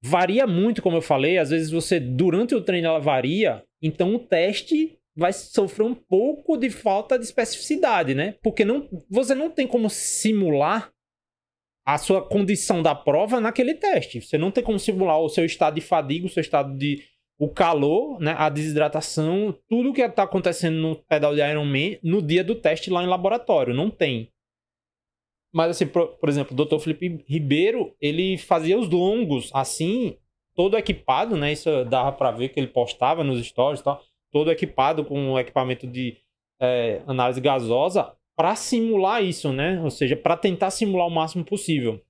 varia 0.03 0.47
muito, 0.47 0.83
como 0.83 0.99
eu 0.99 1.03
falei, 1.03 1.39
às 1.39 1.51
vezes 1.51 1.71
você, 1.71 1.99
durante 1.99 2.55
o 2.55 2.61
treino, 2.61 2.89
ela 2.89 2.99
varia, 3.01 3.65
então 3.83 4.15
o 4.15 4.19
teste 4.19 4.99
vai 5.17 5.33
sofrer 5.33 5.85
um 5.85 5.95
pouco 5.95 6.59
de 6.59 6.69
falta 6.69 7.19
de 7.19 7.25
especificidade, 7.25 8.15
né? 8.15 8.35
Porque 8.43 8.65
não, 8.65 8.89
você 9.11 9.35
não 9.35 9.51
tem 9.51 9.67
como 9.67 9.89
simular 9.89 10.93
a 11.87 11.99
sua 11.99 12.21
condição 12.21 12.83
da 12.83 12.97
prova 12.97 13.41
naquele 13.41 13.73
teste. 13.75 14.21
Você 14.21 14.37
não 14.37 14.51
tem 14.51 14.65
como 14.65 14.79
simular 14.79 15.21
o 15.21 15.29
seu 15.29 15.45
estado 15.45 15.75
de 15.75 15.81
fadiga, 15.81 16.27
o 16.27 16.31
seu 16.31 16.41
estado 16.41 16.77
de 16.77 17.05
o 17.39 17.49
calor, 17.49 18.19
né, 18.19 18.35
a 18.37 18.49
desidratação, 18.49 19.57
tudo 19.69 19.93
que 19.93 20.01
está 20.01 20.25
acontecendo 20.25 20.77
no 20.79 20.97
pedal 20.97 21.35
de 21.35 21.43
Ironman 21.43 21.99
no 22.03 22.21
dia 22.21 22.43
do 22.43 22.55
teste 22.55 22.91
lá 22.91 23.05
em 23.05 23.07
laboratório. 23.07 23.75
Não 23.75 23.89
tem. 23.91 24.33
Mas, 25.55 25.71
assim, 25.71 25.87
por, 25.87 26.09
por 26.17 26.29
exemplo, 26.29 26.59
o 26.59 26.65
Dr. 26.65 26.79
Felipe 26.81 27.25
Ribeiro, 27.29 27.95
ele 28.01 28.37
fazia 28.37 28.77
os 28.77 28.89
longos 28.89 29.51
assim, 29.55 30.17
todo 30.57 30.77
equipado, 30.77 31.37
né? 31.37 31.53
Isso 31.53 31.85
dava 31.85 32.11
para 32.11 32.33
ver 32.33 32.49
que 32.49 32.59
ele 32.59 32.67
postava 32.67 33.23
nos 33.23 33.47
stories 33.47 33.83
tal. 33.83 34.03
Todo 34.33 34.51
equipado 34.51 35.05
com 35.05 35.39
equipamento 35.39 35.87
de 35.87 36.17
é, 36.61 37.03
análise 37.07 37.41
gasosa 37.41 38.16
para 38.37 38.55
simular 38.55 39.25
isso, 39.25 39.53
né? 39.53 39.83
Ou 39.83 39.91
seja, 39.91 40.15
para 40.15 40.37
tentar 40.37 40.71
simular 40.71 41.07
o 41.07 41.11
máximo 41.11 41.45
possível. 41.45 42.01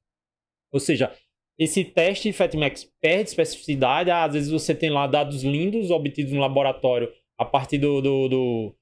Ou 0.72 0.80
seja, 0.80 1.14
esse 1.58 1.84
teste 1.84 2.32
Fatmax 2.32 2.84
perde 3.00 3.30
especificidade. 3.30 4.10
às 4.10 4.34
vezes 4.34 4.50
você 4.50 4.74
tem 4.74 4.90
lá 4.90 5.06
dados 5.06 5.42
lindos 5.42 5.90
obtidos 5.90 6.32
no 6.32 6.40
laboratório 6.40 7.10
a 7.38 7.44
partir 7.44 7.78
do, 7.78 8.00
do, 8.00 8.28
do 8.28 8.76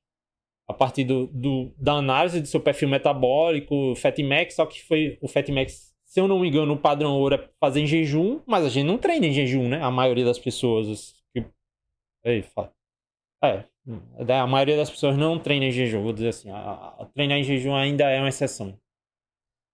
a 0.68 0.72
partir 0.72 1.04
do, 1.04 1.26
do, 1.26 1.74
da 1.76 1.94
análise 1.94 2.40
do 2.40 2.46
seu 2.46 2.60
perfil 2.60 2.88
metabólico, 2.88 3.94
Fatmax, 3.96 4.54
só 4.54 4.64
que 4.64 4.82
foi 4.82 5.18
o 5.20 5.28
Fatmax, 5.28 5.94
se 6.04 6.20
eu 6.20 6.26
não 6.26 6.38
me 6.38 6.48
engano, 6.48 6.72
o 6.72 6.78
padrão 6.78 7.18
ouro 7.18 7.34
é 7.34 7.50
fazer 7.60 7.80
em 7.80 7.86
jejum, 7.86 8.40
mas 8.46 8.64
a 8.64 8.68
gente 8.68 8.86
não 8.86 8.96
treina 8.96 9.26
em 9.26 9.32
jejum, 9.32 9.68
né? 9.68 9.82
A 9.82 9.90
maioria 9.90 10.24
das 10.24 10.38
pessoas. 10.38 11.14
Que... 11.34 11.44
Ei, 12.24 12.44
é, 13.42 13.48
é, 13.48 13.64
a 14.28 14.46
maioria 14.46 14.76
das 14.76 14.90
pessoas 14.90 15.16
não 15.16 15.38
treina 15.38 15.66
em 15.66 15.70
jejum, 15.70 16.02
vou 16.02 16.12
dizer 16.12 16.28
assim. 16.28 16.50
A, 16.50 16.94
a, 16.98 17.06
treinar 17.14 17.38
em 17.38 17.44
jejum 17.44 17.74
ainda 17.74 18.08
é 18.10 18.18
uma 18.18 18.28
exceção. 18.28 18.78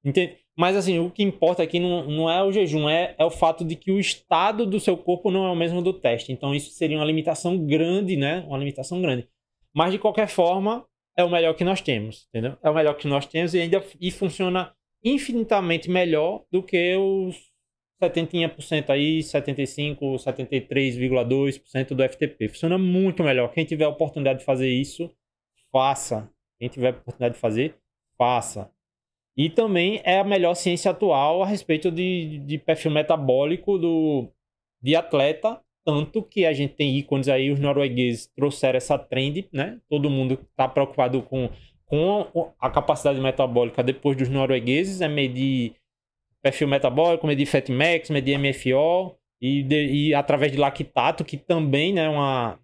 Entende? 0.05 0.37
Mas 0.57 0.77
assim, 0.77 0.99
o 0.99 1.11
que 1.11 1.23
importa 1.23 1.63
aqui 1.63 1.79
não, 1.79 2.05
não 2.09 2.31
é 2.31 2.43
o 2.43 2.53
jejum, 2.53 2.89
é, 2.89 3.15
é 3.17 3.25
o 3.25 3.31
fato 3.31 3.65
de 3.65 3.77
que 3.77 3.93
o 3.93 4.01
estado 4.01 4.67
do 4.67 4.81
seu 4.81 4.97
corpo 4.97 5.31
não 5.31 5.47
é 5.47 5.51
o 5.51 5.57
mesmo 5.57 5.81
do 5.81 5.93
teste. 5.93 6.33
Então 6.33 6.55
isso 6.55 6.71
seria 6.71 6.99
uma 6.99 7.05
limitação 7.05 7.57
grande, 7.67 8.17
né? 8.17 8.45
Uma 8.47 8.59
limitação 8.59 9.01
grande. 9.01 9.29
Mas 9.75 9.93
de 9.93 9.99
qualquer 9.99 10.29
forma, 10.29 10.85
é 11.17 11.25
o 11.25 11.31
melhor 11.31 11.55
que 11.55 11.65
nós 11.65 11.81
temos, 11.81 12.27
entendeu? 12.29 12.57
É 12.63 12.71
o 12.71 12.75
melhor 12.75 12.95
que 12.95 13.07
nós 13.07 13.27
temos 13.27 13.55
e 13.55 13.61
ainda 13.61 13.85
e 14.01 14.11
funciona 14.11 14.75
infinitamente 15.05 15.91
melhor 15.91 16.45
do 16.51 16.63
que 16.63 16.97
os 16.97 17.50
70% 18.03 18.91
aí, 18.91 19.23
75, 19.23 20.05
73,2% 20.17 21.95
do 21.95 22.03
FTP. 22.03 22.49
Funciona 22.49 22.79
muito 22.79 23.23
melhor. 23.23 23.53
Quem 23.53 23.65
tiver 23.65 23.85
a 23.85 23.91
oportunidade 23.91 24.41
de 24.41 24.45
fazer 24.45 24.69
isso, 24.69 25.11
faça. 25.71 26.31
Quem 26.59 26.69
tiver 26.69 26.89
a 26.89 26.91
oportunidade 26.91 27.35
de 27.35 27.41
fazer, 27.41 27.77
faça. 28.17 28.71
E 29.37 29.49
também 29.49 30.01
é 30.05 30.19
a 30.19 30.25
melhor 30.25 30.55
ciência 30.55 30.91
atual 30.91 31.43
a 31.43 31.47
respeito 31.47 31.91
de, 31.91 32.39
de 32.39 32.59
perfil 32.59 32.91
metabólico 32.91 33.79
do, 33.79 34.29
de 34.83 34.97
atleta. 34.97 35.61
Tanto 35.85 36.23
que 36.23 36.45
a 36.45 36.53
gente 36.53 36.75
tem 36.75 36.97
ícones 36.97 37.29
aí, 37.29 37.51
os 37.51 37.59
noruegueses 37.59 38.27
trouxeram 38.37 38.77
essa 38.77 38.99
trend, 38.99 39.49
né? 39.51 39.81
Todo 39.89 40.11
mundo 40.11 40.39
está 40.51 40.69
preocupado 40.69 41.23
com, 41.23 41.49
com 41.87 42.53
a 42.61 42.71
capacidade 42.71 43.19
metabólica 43.21 43.83
depois 43.83 44.17
dos 44.17 44.29
noruegueses, 44.29 45.01
é 45.01 45.09
medir 45.09 45.75
perfil 46.43 46.69
metabólico, 46.69 47.27
medir 47.27 47.47
FatMax, 47.47 48.11
medir 48.11 48.39
MFO 48.39 49.17
e, 49.41 49.63
de, 49.63 49.87
e 49.87 50.15
através 50.15 50.53
de 50.53 50.59
lactato, 50.59 51.25
que 51.25 51.37
também 51.37 51.93
né, 51.93 52.05
é 52.05 52.09
uma, 52.09 52.59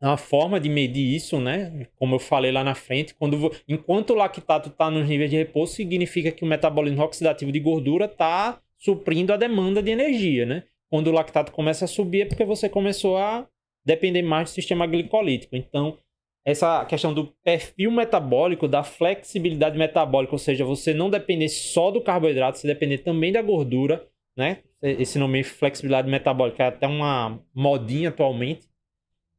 uma 0.00 0.16
forma 0.16 0.58
de 0.58 0.68
medir 0.68 1.14
isso, 1.14 1.40
né? 1.40 1.86
Como 1.96 2.14
eu 2.14 2.18
falei 2.18 2.50
lá 2.50 2.64
na 2.64 2.74
frente, 2.74 3.14
quando 3.14 3.52
enquanto 3.68 4.10
o 4.10 4.16
lactato 4.16 4.70
está 4.70 4.90
nos 4.90 5.08
níveis 5.08 5.30
de 5.30 5.36
repouso, 5.36 5.74
significa 5.74 6.32
que 6.32 6.44
o 6.44 6.48
metabolismo 6.48 7.02
oxidativo 7.02 7.52
de 7.52 7.60
gordura 7.60 8.06
está 8.06 8.60
suprindo 8.78 9.32
a 9.32 9.36
demanda 9.36 9.82
de 9.82 9.90
energia, 9.90 10.46
né? 10.46 10.64
Quando 10.88 11.08
o 11.08 11.12
lactato 11.12 11.52
começa 11.52 11.84
a 11.84 11.88
subir 11.88 12.22
é 12.22 12.24
porque 12.24 12.44
você 12.44 12.68
começou 12.68 13.16
a 13.16 13.46
depender 13.84 14.22
mais 14.22 14.50
do 14.50 14.54
sistema 14.54 14.86
glicolítico. 14.86 15.54
Então, 15.54 15.98
essa 16.44 16.84
questão 16.86 17.12
do 17.12 17.26
perfil 17.44 17.90
metabólico, 17.90 18.66
da 18.66 18.82
flexibilidade 18.82 19.78
metabólica, 19.78 20.34
ou 20.34 20.38
seja, 20.38 20.64
você 20.64 20.94
não 20.94 21.10
depender 21.10 21.48
só 21.48 21.90
do 21.90 22.00
carboidrato, 22.00 22.58
você 22.58 22.66
depender 22.66 22.98
também 22.98 23.32
da 23.32 23.42
gordura, 23.42 24.06
né? 24.36 24.58
Esse 24.82 25.18
nome 25.18 25.42
flexibilidade 25.42 26.08
metabólica 26.08 26.64
é 26.64 26.66
até 26.68 26.86
uma 26.86 27.38
modinha 27.54 28.08
atualmente. 28.08 28.68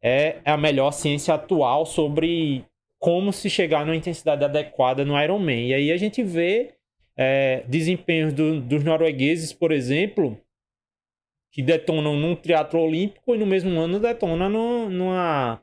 É, 0.01 0.39
é 0.45 0.51
a 0.51 0.57
melhor 0.57 0.91
ciência 0.91 1.33
atual 1.33 1.85
sobre 1.85 2.63
como 2.99 3.33
se 3.33 3.49
chegar 3.49 3.83
numa 3.83 3.95
intensidade 3.95 4.43
adequada 4.43 5.03
no 5.03 5.19
Ironman. 5.19 5.69
E 5.69 5.73
aí 5.73 5.91
a 5.91 5.97
gente 5.97 6.21
vê 6.21 6.75
é, 7.17 7.63
desempenhos 7.67 8.33
do, 8.33 8.61
dos 8.61 8.83
noruegueses, 8.83 9.51
por 9.51 9.71
exemplo, 9.71 10.39
que 11.51 11.63
detonam 11.63 12.15
num 12.15 12.35
triatlo 12.35 12.79
olímpico 12.79 13.33
e 13.33 13.39
no 13.39 13.45
mesmo 13.45 13.79
ano 13.79 13.99
detonam 13.99 14.49
no, 14.49 14.89
numa 14.89 15.61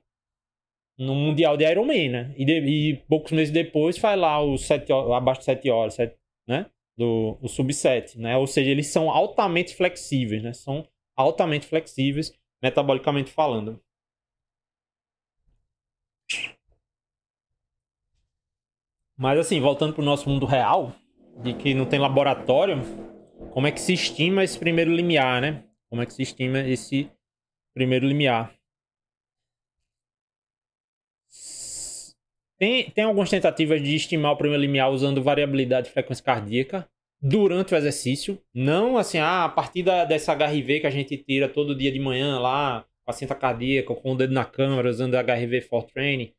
no 0.99 1.15
Mundial 1.15 1.57
de 1.57 1.65
Ironman, 1.65 2.09
né? 2.11 2.35
E, 2.37 2.45
de, 2.45 2.59
e, 2.61 2.97
poucos 3.09 3.33
meses 3.33 3.53
depois 3.53 3.97
faz 3.97 4.19
lá 4.19 4.43
os 4.43 4.67
7 4.67 4.93
abaixo 4.93 5.41
de 5.41 5.45
7 5.45 5.71
horas, 5.71 5.95
7, 5.95 6.17
né? 6.47 6.67
Do 6.97 7.39
o 7.41 7.49
sub-7, 7.49 8.17
né? 8.17 8.37
Ou 8.37 8.47
seja, 8.47 8.71
eles 8.71 8.89
são 8.89 9.11
altamente 9.11 9.77
flexíveis, 9.77 10.43
né? 10.43 10.53
São 10.53 10.87
altamente 11.17 11.67
flexíveis, 11.67 12.33
metabolicamente 12.63 13.31
falando. 13.31 13.81
Mas 19.17 19.39
assim, 19.39 19.61
voltando 19.61 19.95
para 19.95 20.03
o 20.03 20.05
nosso 20.05 20.29
mundo 20.29 20.47
real, 20.47 20.95
de 21.43 21.55
que 21.55 21.75
não 21.75 21.87
tem 21.87 21.99
laboratório, 21.99 22.81
como 23.53 23.67
é 23.67 23.73
que 23.73 23.81
se 23.81 23.93
estima 23.93 24.45
esse 24.45 24.59
primeiro 24.59 24.93
limiar, 24.93 25.41
né? 25.41 25.65
Como 25.89 26.03
é 26.03 26.07
que 26.07 26.13
se 26.13 26.23
estima 26.23 26.61
esse 26.61 27.11
primeiro 27.75 28.07
limiar? 28.07 28.58
Tem, 32.59 32.91
tem 32.91 33.05
algumas 33.05 33.31
tentativas 33.31 33.81
de 33.81 33.95
estimar 33.95 34.33
o 34.33 34.37
primeiro 34.37 34.61
limiar 34.61 34.91
usando 34.91 35.23
variabilidade 35.23 35.87
de 35.87 35.93
frequência 35.93 36.25
cardíaca 36.25 36.89
durante 37.23 37.73
o 37.73 37.77
exercício. 37.77 38.41
Não 38.53 38.99
assim, 38.99 39.19
ah, 39.19 39.45
a 39.45 39.49
partir 39.49 39.83
da, 39.83 40.05
dessa 40.05 40.35
HRV 40.35 40.81
que 40.81 40.87
a 40.87 40.91
gente 40.91 41.17
tira 41.17 41.49
todo 41.49 41.75
dia 41.75 41.93
de 41.93 42.01
manhã 42.01 42.39
lá, 42.39 42.85
cinta 43.13 43.35
cardíaca, 43.35 43.95
com 43.95 44.13
o 44.13 44.17
dedo 44.17 44.35
na 44.35 44.45
câmera, 44.45 44.89
usando 44.91 45.15
a 45.15 45.23
HRV 45.23 45.63
for 45.63 45.85
Training, 45.85 46.33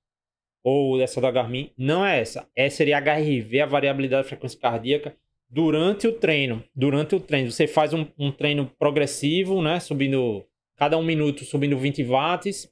ou 0.64 0.98
dessa 0.98 1.22
da 1.22 1.32
Garmin. 1.32 1.72
Não 1.78 2.06
é 2.06 2.20
essa. 2.20 2.48
Essa 2.56 2.78
seria 2.78 2.98
a 2.98 3.02
HRV, 3.02 3.62
a 3.62 3.66
variabilidade 3.66 4.24
de 4.24 4.30
frequência 4.30 4.60
cardíaca, 4.60 5.16
durante 5.50 6.08
o 6.08 6.12
treino. 6.12 6.64
Durante 6.76 7.16
o 7.16 7.20
treino. 7.20 7.50
Você 7.50 7.66
faz 7.66 7.94
um, 7.94 8.06
um 8.18 8.32
treino 8.32 8.70
progressivo, 8.78 9.62
né? 9.62 9.80
Subindo 9.80 10.46
cada 10.76 10.98
um 10.98 11.04
minuto, 11.04 11.44
subindo 11.44 11.78
20 11.78 12.04
watts 12.04 12.70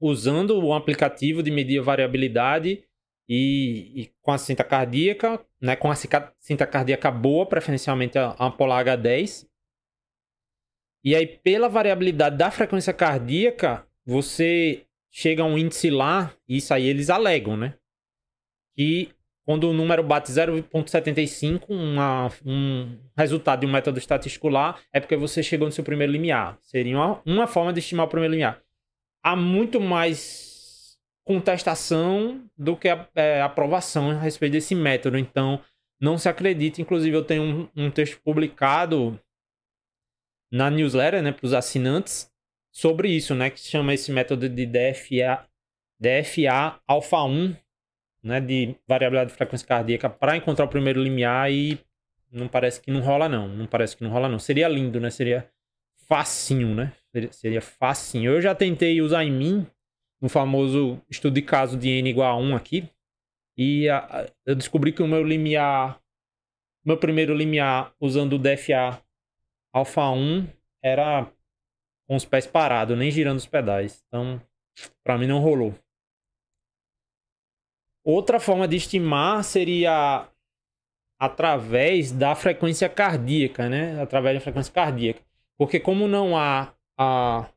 usando 0.00 0.58
o 0.62 0.72
aplicativo 0.72 1.42
de 1.42 1.50
medir 1.50 1.80
a 1.80 1.82
variabilidade 1.82 2.84
e, 3.28 4.02
e, 4.02 4.10
com 4.22 4.32
a 4.32 4.38
cinta 4.38 4.64
cardíaca, 4.64 5.44
né, 5.60 5.76
com 5.76 5.90
a 5.90 5.94
cinta 5.94 6.66
cardíaca 6.66 7.10
boa, 7.10 7.46
preferencialmente 7.46 8.16
a, 8.18 8.50
Polar 8.50 8.84
H10. 8.84 9.46
E 11.04 11.14
aí, 11.14 11.26
pela 11.26 11.68
variabilidade 11.68 12.36
da 12.36 12.50
frequência 12.50 12.92
cardíaca, 12.92 13.86
você 14.04 14.86
chega 15.10 15.42
a 15.42 15.46
um 15.46 15.58
índice 15.58 15.90
lá, 15.90 16.32
isso 16.48 16.72
aí 16.72 16.86
eles 16.86 17.10
alegam, 17.10 17.56
né? 17.56 17.74
Que 18.74 19.10
quando 19.44 19.70
o 19.70 19.72
número 19.72 20.02
bate 20.02 20.30
0,75, 20.30 21.66
um 22.44 22.98
resultado 23.16 23.60
de 23.60 23.66
um 23.66 23.72
método 23.72 23.98
estatístico 23.98 24.48
lá, 24.48 24.78
é 24.92 25.00
porque 25.00 25.16
você 25.16 25.42
chegou 25.42 25.66
no 25.66 25.72
seu 25.72 25.84
primeiro 25.84 26.12
limiar. 26.12 26.58
Seria 26.60 26.96
uma, 26.96 27.22
uma 27.24 27.46
forma 27.46 27.72
de 27.72 27.78
estimar 27.78 28.06
o 28.06 28.10
primeiro 28.10 28.32
limiar 28.32 28.62
há 29.28 29.36
muito 29.36 29.78
mais 29.78 30.96
contestação 31.24 32.48
do 32.56 32.74
que 32.74 32.88
a, 32.88 33.06
é, 33.14 33.42
aprovação 33.42 34.10
a 34.10 34.18
respeito 34.18 34.52
desse 34.52 34.74
método. 34.74 35.18
Então, 35.18 35.60
não 36.00 36.16
se 36.16 36.28
acredita. 36.28 36.80
Inclusive, 36.80 37.14
eu 37.14 37.24
tenho 37.24 37.42
um, 37.42 37.84
um 37.84 37.90
texto 37.90 38.18
publicado 38.22 39.20
na 40.50 40.70
newsletter, 40.70 41.22
né, 41.22 41.30
para 41.30 41.44
os 41.44 41.52
assinantes, 41.52 42.32
sobre 42.72 43.10
isso, 43.10 43.34
né, 43.34 43.50
que 43.50 43.60
se 43.60 43.68
chama 43.68 43.92
esse 43.92 44.10
método 44.10 44.48
de 44.48 44.64
DFA, 44.64 45.46
DFA 46.00 46.80
alfa 46.86 47.22
1, 47.22 47.54
né, 48.22 48.40
de 48.40 48.74
variabilidade 48.86 49.30
de 49.30 49.36
frequência 49.36 49.66
cardíaca, 49.66 50.08
para 50.08 50.38
encontrar 50.38 50.64
o 50.64 50.68
primeiro 50.68 51.02
limiar 51.02 51.52
e 51.52 51.78
não 52.32 52.48
parece 52.48 52.80
que 52.80 52.90
não 52.90 53.00
rola 53.00 53.28
não, 53.28 53.46
não 53.46 53.66
parece 53.66 53.94
que 53.94 54.02
não 54.02 54.10
rola 54.10 54.28
não. 54.28 54.38
Seria 54.38 54.68
lindo, 54.68 54.98
né? 55.00 55.10
Seria 55.10 55.50
facinho, 56.06 56.74
né? 56.74 56.92
Seria 57.32 57.60
facinho. 57.60 58.32
Eu 58.32 58.40
já 58.40 58.54
tentei 58.54 59.00
usar 59.00 59.24
em 59.24 59.32
mim, 59.32 59.66
no 60.20 60.28
famoso 60.28 61.00
estudo 61.08 61.34
de 61.34 61.42
caso 61.42 61.76
de 61.76 61.88
n 61.88 62.08
igual 62.10 62.32
a 62.32 62.40
1 62.40 62.56
aqui. 62.56 62.88
E 63.56 63.88
a, 63.88 63.98
a, 63.98 64.26
eu 64.46 64.54
descobri 64.54 64.92
que 64.92 65.02
o 65.02 65.08
meu 65.08 65.22
limiar, 65.22 66.00
meu 66.84 66.96
primeiro 66.96 67.34
limiar 67.34 67.92
usando 68.00 68.34
o 68.34 68.38
DFA 68.38 69.02
alfa 69.72 70.08
1 70.10 70.46
era 70.82 71.30
com 72.06 72.16
os 72.16 72.24
pés 72.24 72.46
parados, 72.46 72.96
nem 72.96 73.10
girando 73.10 73.38
os 73.38 73.46
pedais. 73.46 74.02
Então, 74.06 74.40
para 75.04 75.18
mim 75.18 75.26
não 75.26 75.40
rolou. 75.40 75.74
Outra 78.02 78.40
forma 78.40 78.66
de 78.66 78.76
estimar 78.76 79.44
seria 79.44 80.26
através 81.18 82.12
da 82.12 82.34
frequência 82.34 82.88
cardíaca, 82.88 83.68
né? 83.68 84.00
Através 84.00 84.36
da 84.36 84.40
frequência 84.40 84.72
cardíaca. 84.72 85.20
Porque 85.58 85.80
como 85.80 86.06
não 86.06 86.36
há 86.36 86.72
a, 86.98 87.48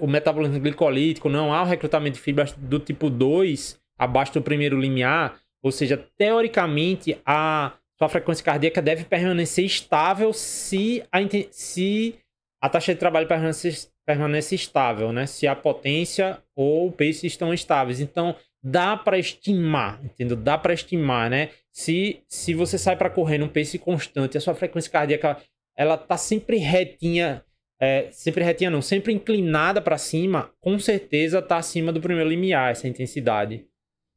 o 0.00 0.06
metabolismo 0.06 0.60
glicolítico, 0.60 1.28
não 1.28 1.52
há 1.52 1.62
o 1.62 1.66
recrutamento 1.66 2.16
de 2.16 2.22
fibras 2.22 2.52
do 2.52 2.78
tipo 2.78 3.10
2 3.10 3.80
abaixo 3.98 4.34
do 4.34 4.42
primeiro 4.42 4.80
limiar, 4.80 5.38
ou 5.62 5.70
seja, 5.70 5.96
teoricamente 6.16 7.18
a 7.24 7.72
sua 7.98 8.08
frequência 8.08 8.44
cardíaca 8.44 8.82
deve 8.82 9.04
permanecer 9.04 9.64
estável 9.64 10.32
se 10.32 11.04
a, 11.12 11.18
se 11.50 12.16
a 12.60 12.68
taxa 12.68 12.94
de 12.94 12.98
trabalho 12.98 13.28
permanece, 13.28 13.88
permanece 14.04 14.54
estável, 14.54 15.12
né? 15.12 15.26
Se 15.26 15.46
a 15.46 15.54
potência 15.54 16.42
ou 16.56 16.88
o 16.88 16.92
pace 16.92 17.26
estão 17.26 17.54
estáveis. 17.54 18.00
Então, 18.00 18.34
dá 18.62 18.96
para 18.96 19.18
estimar, 19.18 20.00
entendeu? 20.04 20.36
Dá 20.36 20.58
para 20.58 20.74
estimar, 20.74 21.30
né? 21.30 21.50
Se, 21.72 22.20
se 22.28 22.54
você 22.54 22.76
sai 22.76 22.96
para 22.96 23.10
correr 23.10 23.38
num 23.38 23.48
pace 23.48 23.78
constante, 23.78 24.36
a 24.36 24.40
sua 24.40 24.54
frequência 24.54 24.90
cardíaca 24.90 25.38
ela 25.76 25.96
tá 25.96 26.16
sempre 26.16 26.56
retinha, 26.58 27.44
é, 27.82 28.06
sempre 28.12 28.44
retinha 28.44 28.70
não, 28.70 28.80
sempre 28.80 29.12
inclinada 29.12 29.82
para 29.82 29.98
cima, 29.98 30.52
com 30.60 30.78
certeza 30.78 31.42
tá 31.42 31.56
acima 31.56 31.90
do 31.90 32.00
primeiro 32.00 32.30
limiar 32.30 32.70
essa 32.70 32.86
intensidade. 32.86 33.66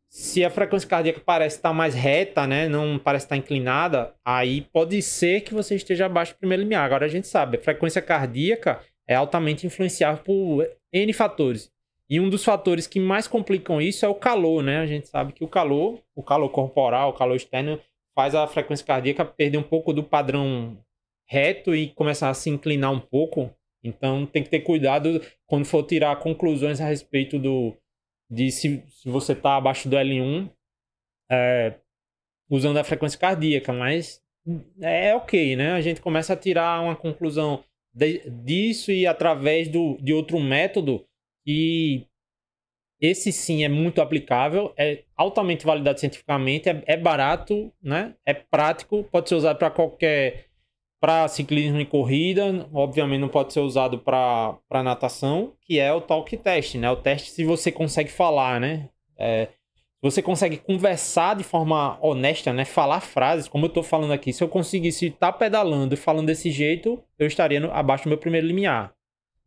Se 0.08 0.46
a 0.46 0.52
frequência 0.52 0.88
cardíaca 0.88 1.20
parece 1.26 1.56
estar 1.56 1.70
tá 1.70 1.74
mais 1.74 1.96
reta, 1.96 2.46
né, 2.46 2.70
não 2.70 3.00
parece 3.00 3.26
estar 3.26 3.36
tá 3.36 3.40
inclinada, 3.40 4.14
aí 4.24 4.62
pode 4.72 5.02
ser 5.02 5.42
que 5.42 5.52
você 5.52 5.74
esteja 5.74 6.06
abaixo 6.06 6.36
do 6.36 6.38
primeiro 6.38 6.62
limiar. 6.62 6.86
Agora 6.86 7.06
a 7.06 7.10
gente 7.10 7.28
sabe, 7.28 7.58
a 7.58 7.62
frequência 7.62 8.04
cardíaca 8.04 8.82
é 9.08 9.16
altamente 9.16 9.66
influenciável 9.66 10.24
por 10.24 10.70
N 10.94 11.12
fatores. 11.12 11.72
E 12.08 12.20
um 12.20 12.30
dos 12.30 12.46
fatores 12.46 12.86
que 12.86 13.00
mais 13.00 13.28
complicam 13.28 13.82
isso 13.82 14.06
é 14.06 14.08
o 14.08 14.14
calor, 14.14 14.62
né? 14.62 14.78
A 14.78 14.86
gente 14.86 15.08
sabe 15.08 15.34
que 15.34 15.44
o 15.44 15.48
calor, 15.48 16.00
o 16.16 16.22
calor 16.22 16.50
corporal, 16.50 17.10
o 17.10 17.14
calor 17.14 17.36
externo, 17.36 17.82
faz 18.14 18.36
a 18.36 18.46
frequência 18.46 18.86
cardíaca 18.86 19.26
perder 19.26 19.58
um 19.58 19.64
pouco 19.64 19.92
do 19.92 20.04
padrão 20.04 20.78
reto 21.28 21.76
e 21.76 21.90
começar 21.90 22.30
a 22.30 22.34
se 22.34 22.50
inclinar 22.50 22.92
um 22.92 23.00
pouco. 23.00 23.54
Então 23.84 24.26
tem 24.26 24.44
que 24.44 24.50
ter 24.50 24.62
cuidado 24.62 25.22
quando 25.46 25.66
for 25.66 25.84
tirar 25.84 26.16
conclusões 26.18 26.82
a 26.82 26.88
respeito 26.88 27.38
do 27.38 27.76
de 28.30 28.52
se, 28.52 28.84
se 28.88 29.08
você 29.08 29.34
está 29.34 29.56
abaixo 29.56 29.88
do 29.88 29.96
L1 29.96 30.50
é, 31.30 31.76
usando 32.50 32.78
a 32.78 32.84
frequência 32.84 33.20
cardíaca, 33.20 33.72
mas 33.72 34.22
é 34.82 35.16
ok, 35.16 35.56
né? 35.56 35.74
A 35.74 35.82
gente 35.82 36.02
começa 36.02 36.34
a 36.34 36.38
tirar 36.38 36.82
uma 36.82 36.96
conclusão 36.96 37.64
de, 37.94 38.30
disso 38.30 38.92
e 38.92 39.06
através 39.06 39.68
do, 39.68 39.98
de 40.02 40.14
outro 40.14 40.40
método 40.40 41.06
que 41.46 42.08
esse 43.00 43.32
sim 43.32 43.64
é 43.64 43.70
muito 43.70 44.02
aplicável, 44.02 44.74
é 44.78 45.04
altamente 45.16 45.66
validado 45.66 46.00
cientificamente, 46.00 46.70
é, 46.70 46.84
é 46.88 46.98
barato, 46.98 47.72
né? 47.82 48.16
É 48.26 48.34
prático, 48.34 49.04
pode 49.12 49.30
ser 49.30 49.36
usado 49.36 49.58
para 49.58 49.70
qualquer 49.70 50.48
para 51.06 51.28
ciclismo 51.28 51.80
e 51.80 51.86
corrida, 51.86 52.68
obviamente 52.74 53.22
não 53.22 53.30
pode 53.30 53.54
ser 53.54 53.60
usado 53.60 54.00
para 54.00 54.58
natação, 54.84 55.54
que 55.62 55.78
é 55.80 55.94
o 55.94 56.02
talk 56.02 56.36
test, 56.36 56.74
né? 56.78 56.90
O 56.90 56.96
teste 56.96 57.30
se 57.30 57.44
você 57.44 57.72
consegue 57.72 58.10
falar, 58.10 58.60
né? 58.60 58.90
É, 59.16 59.50
você 60.02 60.20
consegue 60.20 60.58
conversar 60.58 61.36
de 61.36 61.44
forma 61.44 62.00
honesta, 62.02 62.52
né? 62.52 62.66
Falar 62.66 63.02
frases, 63.02 63.48
como 63.48 63.66
eu 63.66 63.68
estou 63.68 63.84
falando 63.84 64.14
aqui. 64.14 64.34
Se 64.34 64.44
eu 64.44 64.50
conseguisse 64.50 65.06
estar 65.06 65.32
tá 65.32 65.38
pedalando 65.38 65.94
e 65.94 65.98
falando 65.98 66.26
desse 66.26 66.50
jeito, 66.50 67.00
eu 67.20 67.28
estaria 67.28 67.60
no, 67.60 67.72
abaixo 67.72 68.06
do 68.06 68.10
meu 68.10 68.18
primeiro 68.18 68.48
limiar. 68.48 68.92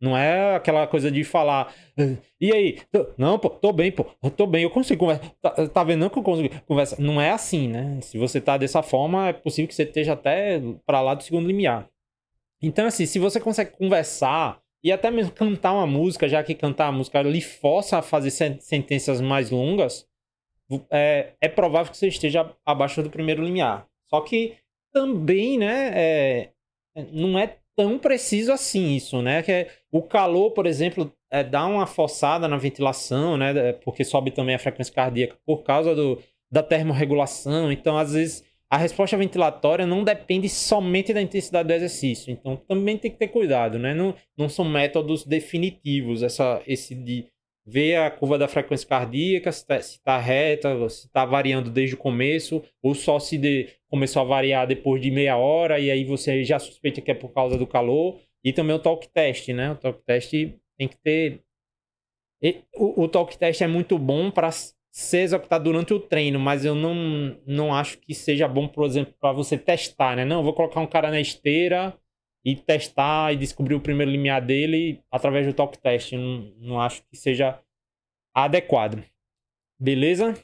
Não 0.01 0.16
é 0.16 0.55
aquela 0.55 0.87
coisa 0.87 1.11
de 1.11 1.25
falar, 1.25 1.75
e 2.41 2.53
aí? 2.53 2.79
Não, 3.16 3.37
pô, 3.39 3.51
tô 3.51 3.73
bem, 3.73 3.91
pô, 3.91 4.05
tô 4.37 4.47
bem, 4.47 4.62
eu 4.62 4.70
consigo 4.70 5.01
conversar. 5.01 5.31
Tá, 5.43 5.69
tá 5.69 5.85
vendo 5.85 6.09
que 6.09 6.19
eu 6.19 6.23
consigo 6.23 6.55
conversar? 6.66 7.01
Não 7.01 7.20
é 7.20 7.31
assim, 7.31 7.69
né? 7.69 8.01
Se 8.01 8.16
você 8.16 8.41
tá 8.41 8.57
dessa 8.57 8.81
forma, 8.83 9.29
é 9.29 9.33
possível 9.33 9.66
que 9.66 9.75
você 9.75 9.83
esteja 9.83 10.12
até 10.12 10.61
para 10.87 11.01
lá 11.01 11.15
do 11.15 11.23
segundo 11.25 11.49
limiar. 11.49 11.89
Então, 12.62 12.87
assim, 12.87 13.07
se 13.07 13.19
você 13.19 13.41
consegue 13.41 13.73
conversar 13.73 14.61
e 14.83 14.93
até 14.93 15.11
mesmo 15.11 15.33
cantar 15.33 15.73
uma 15.73 15.87
música, 15.87 16.29
já 16.29 16.43
que 16.43 16.55
cantar 16.55 16.89
a 16.89 16.93
música 16.93 17.20
lhe 17.23 17.41
força 17.41 17.99
a 17.99 18.03
fazer 18.03 18.31
sentenças 18.31 19.20
mais 19.20 19.51
longas, 19.51 20.07
é, 20.91 21.33
é 21.41 21.49
provável 21.49 21.91
que 21.91 21.99
você 21.99 22.09
esteja 22.09 22.55
abaixo 22.65 23.03
do 23.03 23.11
primeiro 23.11 23.43
limiar. 23.43 23.87
Só 24.09 24.20
que 24.20 24.57
também, 24.93 25.59
né, 25.59 25.93
é, 25.95 26.51
não 27.12 27.39
é 27.39 27.57
tão 27.79 27.97
preciso 27.97 28.51
assim 28.51 28.97
isso, 28.97 29.23
né? 29.23 29.41
Que 29.41 29.53
é, 29.53 29.69
o 29.93 30.03
calor, 30.03 30.51
por 30.51 30.67
exemplo, 30.67 31.13
é, 31.31 31.45
dá 31.45 31.65
uma 31.65 31.87
forçada 31.87 32.49
na 32.49 32.57
ventilação, 32.57 33.37
né? 33.37 33.73
Porque 33.85 34.03
sobe 34.03 34.33
também 34.33 34.57
a 34.57 34.59
frequência 34.59 34.93
cardíaca 34.93 35.37
por 35.47 35.63
causa 35.63 35.95
do, 35.95 36.21
da 36.51 36.61
termorregulação. 36.61 37.71
Então, 37.71 37.97
às 37.97 38.15
vezes, 38.15 38.45
a 38.69 38.77
resposta 38.77 39.17
ventilatória 39.17 39.87
não 39.87 40.03
depende 40.03 40.49
somente 40.49 41.15
da 41.15 41.23
intensidade 41.23 41.69
do 41.69 41.73
exercício. 41.75 42.33
Então, 42.33 42.57
também 42.57 42.99
tem 42.99 43.13
que 43.13 43.17
ter 43.17 43.29
cuidado, 43.29 43.79
né? 43.79 43.95
Não, 43.95 44.13
não 44.37 44.49
são 44.49 44.65
métodos 44.65 45.25
definitivos, 45.25 46.25
essa, 46.25 46.61
esse 46.67 46.97
de 46.97 47.27
ver 47.69 47.97
a 47.97 48.11
curva 48.11 48.39
da 48.39 48.49
frequência 48.49 48.89
cardíaca, 48.89 49.53
se 49.53 49.61
está 49.61 49.78
tá 50.03 50.19
reta, 50.19 50.89
se 50.89 51.07
está 51.07 51.24
variando 51.27 51.70
desde 51.70 51.95
o 51.95 51.99
começo, 51.99 52.62
ou 52.82 52.95
só 52.95 53.19
se 53.19 53.36
de, 53.36 53.69
começou 53.90 54.23
a 54.23 54.24
variar 54.24 54.66
depois 54.66 55.03
de 55.03 55.11
meia 55.11 55.36
hora, 55.36 55.78
e 55.78 55.90
aí 55.90 56.05
você 56.05 56.43
já 56.45 56.59
suspeita 56.59 57.03
que 57.03 57.11
é 57.11 57.15
por 57.15 57.32
causa 57.32 57.59
do 57.59 57.66
calor. 57.66 58.19
E 58.43 58.53
também 58.53 58.74
o 58.74 58.78
talk 58.78 59.07
test, 59.09 59.49
né? 59.49 59.73
O 59.73 59.77
talk 59.77 60.03
test 60.07 60.31
tem 60.31 60.89
que 60.89 60.97
ter. 60.97 61.43
O, 62.74 63.03
o 63.03 63.09
talk 63.09 63.36
test 63.36 63.61
é 63.61 63.66
muito 63.66 63.99
bom 63.99 64.31
para 64.31 64.51
ser 64.90 65.19
executado 65.19 65.65
durante 65.65 65.93
o 65.93 66.01
treino, 66.01 66.39
mas 66.39 66.65
eu 66.65 66.74
não, 66.74 67.36
não 67.47 67.74
acho 67.74 67.99
que 67.99 68.15
seja 68.15 68.49
bom, 68.49 68.66
por 68.66 68.86
exemplo, 68.86 69.15
para 69.20 69.32
você 69.32 69.59
testar, 69.59 70.16
né? 70.16 70.24
Não, 70.24 70.43
vou 70.43 70.55
colocar 70.55 70.81
um 70.81 70.86
cara 70.86 71.11
na 71.11 71.20
esteira 71.20 71.95
e 72.44 72.56
testar 72.56 73.32
e 73.32 73.36
descobrir 73.36 73.74
o 73.74 73.81
primeiro 73.81 74.10
limiar 74.10 74.40
dele 74.40 75.02
através 75.10 75.47
do 75.47 75.52
talk 75.52 75.77
test. 75.78 76.12
Não, 76.12 76.52
não 76.59 76.81
acho 76.81 77.02
que 77.10 77.16
seja 77.16 77.59
adequado. 78.35 79.02
Beleza? 79.78 80.35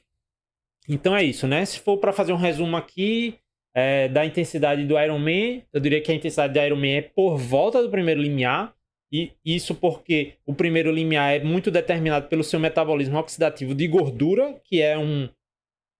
Então 0.89 1.17
é 1.17 1.23
isso, 1.23 1.47
né? 1.47 1.65
Se 1.65 1.79
for 1.79 1.99
para 1.99 2.13
fazer 2.13 2.33
um 2.33 2.37
resumo 2.37 2.77
aqui 2.77 3.39
é, 3.75 4.09
da 4.09 4.25
intensidade 4.25 4.85
do 4.85 4.99
Ironman, 4.99 5.65
eu 5.73 5.81
diria 5.81 6.01
que 6.01 6.13
a 6.13 6.15
intensidade 6.15 6.53
do 6.53 6.61
Ironman 6.61 6.97
é 6.97 7.03
por 7.03 7.37
volta 7.37 7.83
do 7.83 7.91
primeiro 7.91 8.21
limiar. 8.21 8.75
E 9.13 9.33
isso 9.45 9.75
porque 9.77 10.35
o 10.45 10.53
primeiro 10.53 10.91
limiar 10.91 11.35
é 11.35 11.45
muito 11.45 11.71
determinado 11.71 12.29
pelo 12.29 12.43
seu 12.43 12.59
metabolismo 12.59 13.17
oxidativo 13.17 13.75
de 13.75 13.87
gordura, 13.87 14.61
que 14.65 14.83
é 14.83 14.99
um, 14.99 15.29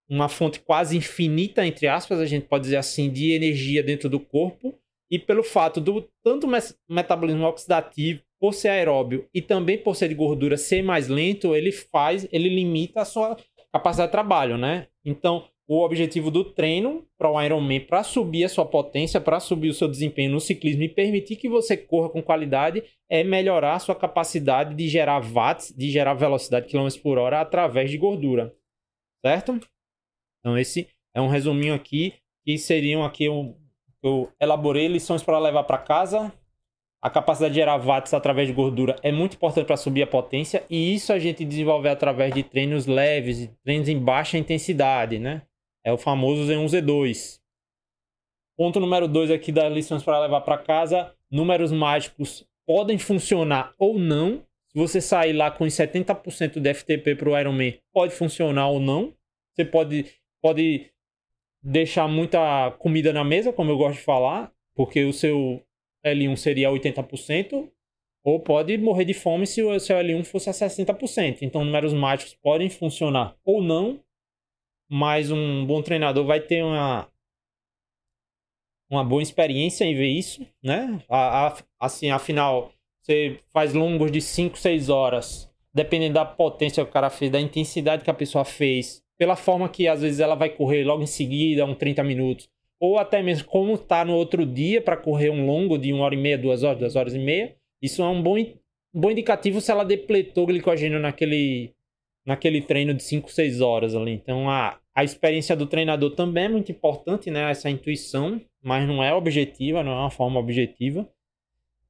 uma 0.09 0.27
fonte 0.27 0.59
quase 0.59 0.97
infinita, 0.97 1.65
entre 1.65 1.87
aspas, 1.87 2.19
a 2.19 2.25
gente 2.25 2.45
pode 2.45 2.65
dizer 2.65 2.75
assim, 2.75 3.09
de 3.09 3.31
energia 3.31 3.81
dentro 3.81 4.09
do 4.09 4.19
corpo 4.19 4.77
e 5.09 5.19
pelo 5.19 5.43
fato 5.43 5.79
do 5.79 6.07
tanto 6.23 6.47
metabolismo 6.89 7.45
oxidativo 7.45 8.21
por 8.39 8.53
ser 8.53 8.69
aeróbio 8.69 9.27
e 9.33 9.41
também 9.41 9.77
por 9.77 9.95
ser 9.95 10.09
de 10.09 10.15
gordura 10.15 10.57
ser 10.57 10.81
mais 10.81 11.07
lento, 11.07 11.55
ele 11.55 11.71
faz, 11.71 12.27
ele 12.31 12.49
limita 12.49 13.01
a 13.01 13.05
sua 13.05 13.37
capacidade 13.71 14.09
de 14.09 14.11
trabalho, 14.11 14.57
né? 14.57 14.87
Então, 15.03 15.47
o 15.67 15.83
objetivo 15.83 16.29
do 16.29 16.43
treino 16.43 17.07
para 17.17 17.29
o 17.29 17.41
Ironman, 17.41 17.79
para 17.79 18.03
subir 18.03 18.43
a 18.43 18.49
sua 18.49 18.65
potência, 18.65 19.19
para 19.19 19.39
subir 19.39 19.69
o 19.69 19.73
seu 19.73 19.87
desempenho 19.87 20.31
no 20.31 20.39
ciclismo 20.39 20.83
e 20.83 20.89
permitir 20.89 21.37
que 21.37 21.49
você 21.49 21.75
corra 21.75 22.09
com 22.09 22.21
qualidade, 22.21 22.83
é 23.09 23.23
melhorar 23.23 23.73
a 23.73 23.79
sua 23.79 23.95
capacidade 23.95 24.75
de 24.75 24.87
gerar 24.87 25.19
watts, 25.21 25.73
de 25.75 25.89
gerar 25.89 26.13
velocidade 26.13 26.67
quilômetros 26.67 27.01
por 27.01 27.17
hora 27.17 27.41
através 27.41 27.89
de 27.89 27.97
gordura, 27.97 28.55
certo? 29.25 29.59
Então 30.39 30.57
esse 30.57 30.87
é 31.15 31.21
um 31.21 31.27
resuminho 31.27 31.73
aqui 31.73 32.13
que 32.45 32.57
seriam 32.59 33.03
aqui 33.03 33.27
um, 33.27 33.57
eu 34.07 34.31
elaborei 34.39 34.87
lições 34.87 35.23
para 35.23 35.39
levar 35.39 35.63
para 35.63 35.77
casa. 35.77 36.31
A 37.01 37.09
capacidade 37.09 37.53
de 37.53 37.59
gerar 37.59 37.77
watts 37.77 38.13
através 38.13 38.47
de 38.47 38.53
gordura 38.53 38.95
é 39.03 39.11
muito 39.11 39.35
importante 39.35 39.65
para 39.65 39.77
subir 39.77 40.01
a 40.01 40.07
potência 40.07 40.63
e 40.69 40.95
isso 40.95 41.13
a 41.13 41.19
gente 41.19 41.45
desenvolve 41.45 41.87
através 41.87 42.33
de 42.33 42.41
treinos 42.41 42.87
leves, 42.87 43.49
treinos 43.63 43.87
em 43.87 43.99
baixa 43.99 44.37
intensidade, 44.37 45.19
né? 45.19 45.43
É 45.83 45.93
o 45.93 45.97
famoso 45.97 46.51
Z1, 46.51 46.65
Z2. 46.65 47.39
Ponto 48.57 48.79
número 48.79 49.07
2 49.07 49.29
aqui 49.29 49.51
das 49.51 49.71
lições 49.71 50.01
para 50.01 50.19
levar 50.19 50.41
para 50.41 50.57
casa. 50.57 51.13
Números 51.29 51.71
mágicos 51.71 52.47
podem 52.65 52.97
funcionar 52.97 53.73
ou 53.77 53.99
não. 53.99 54.43
Se 54.69 54.79
você 54.79 54.99
sair 54.99 55.33
lá 55.33 55.51
com 55.51 55.65
70% 55.65 56.59
de 56.59 56.73
FTP 56.73 57.15
para 57.15 57.29
o 57.29 57.37
Ironman, 57.37 57.79
pode 57.93 58.13
funcionar 58.13 58.67
ou 58.69 58.79
não. 58.79 59.13
Você 59.53 59.63
pode, 59.63 60.05
pode 60.41 60.89
deixar 61.65 62.07
muita 62.07 62.71
comida 62.77 63.11
na 63.11 63.23
mesa, 63.23 63.51
como 63.51 63.71
eu 63.71 63.77
gosto 63.77 63.97
de 63.97 64.03
falar, 64.03 64.51
porque 64.75 65.03
o 65.03 65.11
seu 65.11 65.65
L1 66.05 66.37
seria 66.37 66.69
80%, 66.69 67.67
ou 68.23 68.39
pode 68.39 68.77
morrer 68.77 69.05
de 69.05 69.15
fome 69.15 69.47
se 69.47 69.63
o 69.63 69.79
seu 69.79 69.97
L1 69.97 70.25
fosse 70.25 70.49
a 70.49 70.53
60%. 70.53 71.39
Então, 71.41 71.65
números 71.65 71.91
mágicos 71.93 72.35
podem 72.35 72.69
funcionar 72.69 73.35
ou 73.43 73.63
não, 73.63 73.99
mas 74.87 75.31
um 75.31 75.65
bom 75.65 75.81
treinador 75.81 76.25
vai 76.25 76.39
ter 76.39 76.63
uma, 76.63 77.07
uma 78.87 79.03
boa 79.03 79.23
experiência 79.23 79.85
em 79.85 79.95
ver 79.95 80.09
isso, 80.09 80.45
né? 80.63 81.01
A, 81.09 81.47
a, 81.47 81.57
assim, 81.79 82.11
afinal, 82.11 82.71
você 83.01 83.39
faz 83.51 83.73
longos 83.73 84.11
de 84.11 84.21
5, 84.21 84.55
6 84.55 84.89
horas, 84.89 85.51
dependendo 85.73 86.13
da 86.13 86.25
potência 86.25 86.83
que 86.83 86.89
o 86.89 86.93
cara 86.93 87.09
fez, 87.09 87.31
da 87.31 87.41
intensidade 87.41 88.03
que 88.03 88.11
a 88.11 88.13
pessoa 88.13 88.45
fez, 88.45 89.03
pela 89.17 89.35
forma 89.35 89.69
que 89.69 89.87
às 89.87 90.01
vezes 90.01 90.19
ela 90.19 90.35
vai 90.35 90.49
correr 90.49 90.83
logo 90.83 91.03
em 91.03 91.07
seguida, 91.07 91.65
uns 91.65 91.77
30 91.77 92.03
minutos, 92.03 92.49
ou 92.79 92.97
até 92.97 93.21
mesmo 93.21 93.47
como 93.47 93.77
tá 93.77 94.03
no 94.03 94.13
outro 94.13 94.45
dia 94.45 94.81
para 94.81 94.97
correr 94.97 95.29
um 95.29 95.45
longo 95.45 95.77
de 95.77 95.93
uma 95.93 96.03
hora 96.03 96.15
e 96.15 96.17
meia, 96.17 96.37
duas 96.37 96.63
horas, 96.63 96.79
duas 96.79 96.95
horas 96.95 97.13
e 97.13 97.19
meia, 97.19 97.55
isso 97.81 98.01
é 98.01 98.07
um 98.07 98.21
bom, 98.21 98.35
bom 98.93 99.11
indicativo 99.11 99.61
se 99.61 99.71
ela 99.71 99.83
depletou 99.83 100.45
glicogênio 100.45 100.99
naquele, 100.99 101.73
naquele 102.25 102.61
treino 102.61 102.93
de 102.93 103.03
5, 103.03 103.31
6 103.31 103.61
horas 103.61 103.95
ali. 103.95 104.11
Então 104.11 104.49
a, 104.49 104.79
a 104.93 105.03
experiência 105.03 105.55
do 105.55 105.67
treinador 105.67 106.11
também 106.11 106.45
é 106.45 106.49
muito 106.49 106.71
importante, 106.71 107.29
né? 107.29 107.51
Essa 107.51 107.69
intuição, 107.69 108.41
mas 108.63 108.87
não 108.87 109.03
é 109.03 109.13
objetiva, 109.13 109.83
não 109.83 109.91
é 109.91 109.95
uma 109.95 110.09
forma 110.09 110.39
objetiva. 110.39 111.07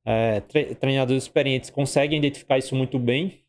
É, 0.04 0.42
tre 0.42 0.76
treinadores 0.76 1.24
experientes 1.24 1.70
conseguem 1.70 2.20
identificar 2.20 2.58
isso 2.58 2.76
muito 2.76 3.00
bem. 3.00 3.45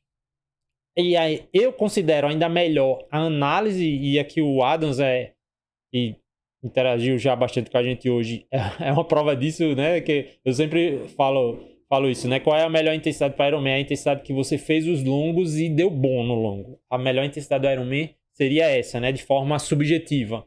E 0.96 1.14
aí 1.16 1.46
eu 1.52 1.72
considero 1.72 2.26
ainda 2.26 2.48
melhor 2.48 3.06
a 3.10 3.18
análise, 3.18 3.84
e 3.84 4.18
aqui 4.18 4.40
o 4.40 4.62
Adams 4.62 4.98
é. 4.98 5.34
que 5.92 6.16
interagiu 6.64 7.18
já 7.18 7.36
bastante 7.36 7.70
com 7.70 7.78
a 7.78 7.82
gente 7.82 8.08
hoje, 8.08 8.46
é 8.80 8.90
uma 8.90 9.06
prova 9.06 9.36
disso, 9.36 9.74
né? 9.74 10.00
Que 10.00 10.38
eu 10.44 10.52
sempre 10.54 11.06
falo, 11.08 11.60
falo 11.88 12.08
isso, 12.08 12.26
né? 12.26 12.40
Qual 12.40 12.56
é 12.56 12.62
a 12.62 12.70
melhor 12.70 12.94
intensidade 12.94 13.36
para 13.36 13.48
Ironman? 13.48 13.72
É 13.72 13.76
a 13.76 13.80
intensidade 13.80 14.22
que 14.22 14.32
você 14.32 14.56
fez 14.56 14.86
os 14.86 15.04
longos 15.04 15.58
e 15.58 15.68
deu 15.68 15.90
bom 15.90 16.24
no 16.24 16.34
longo. 16.34 16.80
A 16.90 16.96
melhor 16.96 17.24
intensidade 17.24 17.62
do 17.62 17.70
Ironman 17.70 18.14
seria 18.32 18.64
essa, 18.66 18.98
né? 18.98 19.12
De 19.12 19.22
forma 19.22 19.58
subjetiva. 19.58 20.46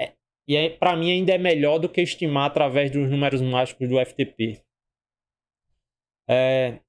É, 0.00 0.12
e 0.48 0.70
para 0.70 0.96
mim, 0.96 1.12
ainda 1.12 1.32
é 1.32 1.38
melhor 1.38 1.78
do 1.78 1.88
que 1.88 2.00
estimar 2.00 2.46
através 2.46 2.90
dos 2.90 3.08
números 3.08 3.40
mágicos 3.40 3.88
do 3.88 4.04
FTP. 4.04 4.60
É, 6.28 6.80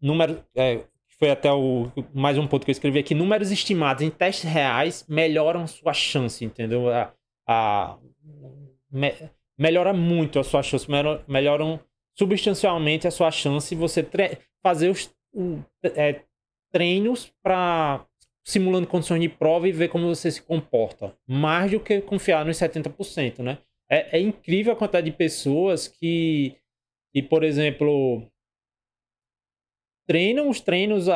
número, 0.00 0.44
é, 0.54 0.84
foi 1.22 1.30
até 1.30 1.52
o 1.52 1.88
mais 2.12 2.36
um 2.36 2.48
ponto 2.48 2.64
que 2.64 2.72
eu 2.72 2.72
escrevi 2.72 2.98
aqui, 2.98 3.14
números 3.14 3.52
estimados 3.52 4.02
em 4.02 4.10
testes 4.10 4.50
reais 4.50 5.06
melhoram 5.08 5.68
sua 5.68 5.92
chance, 5.92 6.44
entendeu? 6.44 6.90
A, 6.90 7.14
a 7.46 7.96
me, 8.90 9.14
melhora 9.56 9.92
muito 9.92 10.40
a 10.40 10.42
sua 10.42 10.64
chance, 10.64 10.84
melhoram, 11.28 11.78
substancialmente 12.18 13.06
a 13.06 13.12
sua 13.12 13.30
chance 13.30 13.72
você 13.76 14.02
tre 14.02 14.38
fazer 14.64 14.90
os 14.90 15.14
é, 15.94 16.22
treinos 16.72 17.32
para 17.40 18.04
simulando 18.44 18.88
condições 18.88 19.20
de 19.20 19.28
prova 19.28 19.68
e 19.68 19.72
ver 19.72 19.90
como 19.90 20.12
você 20.12 20.28
se 20.28 20.42
comporta. 20.42 21.16
Mais 21.24 21.70
do 21.70 21.78
que 21.78 22.00
confiar 22.00 22.44
nos 22.44 22.56
70%, 22.56 23.44
né? 23.44 23.58
É, 23.88 24.18
é 24.18 24.20
incrível 24.20 24.72
a 24.72 24.76
quantidade 24.76 25.08
de 25.08 25.16
pessoas 25.16 25.86
que, 25.86 26.56
que 27.14 27.22
por 27.22 27.44
exemplo, 27.44 28.26
treinam 30.12 30.50
os 30.50 30.60
treinos 30.60 31.06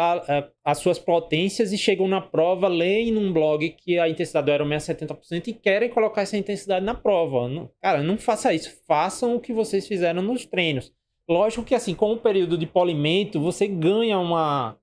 às 0.65 0.79
suas 0.79 0.99
potências 0.99 1.71
e 1.71 1.77
chegam 1.77 2.09
na 2.09 2.19
prova, 2.19 2.67
leem 2.67 3.13
num 3.13 3.31
blog 3.31 3.69
que 3.69 3.99
a 3.99 4.09
intensidade 4.09 4.47
do 4.47 4.53
Ironman 4.53 4.77
é 4.77 4.79
70% 4.79 5.49
e 5.49 5.53
querem 5.53 5.91
colocar 5.91 6.23
essa 6.23 6.39
intensidade 6.39 6.83
na 6.83 6.95
prova. 6.95 7.47
Não, 7.47 7.71
cara, 7.83 8.03
não 8.03 8.17
faça 8.17 8.55
isso. 8.55 8.75
Façam 8.89 9.37
o 9.37 9.41
que 9.41 9.53
vocês 9.53 9.87
fizeram 9.87 10.23
nos 10.23 10.47
treinos. 10.47 10.91
Lógico 11.29 11.63
que 11.63 11.75
assim, 11.75 11.95
com 11.95 12.11
o 12.13 12.17
período 12.17 12.57
de 12.57 12.67
polimento, 12.67 13.39
você 13.39 13.67
ganha 13.67 14.19
uma 14.19 14.79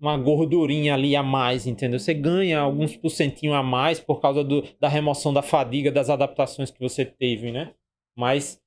uma 0.00 0.16
gordurinha 0.16 0.94
ali 0.94 1.16
a 1.16 1.22
mais, 1.22 1.66
entendeu? 1.66 1.98
Você 1.98 2.14
ganha 2.14 2.60
alguns 2.60 2.96
porcentinho 2.96 3.54
a 3.54 3.62
mais 3.62 3.98
por 3.98 4.20
causa 4.20 4.44
do, 4.44 4.62
da 4.80 4.88
remoção 4.88 5.32
da 5.32 5.42
fadiga, 5.42 5.90
das 5.90 6.10
adaptações 6.10 6.70
que 6.70 6.78
você 6.78 7.04
teve, 7.04 7.50
né? 7.50 7.72
Mas 8.16 8.61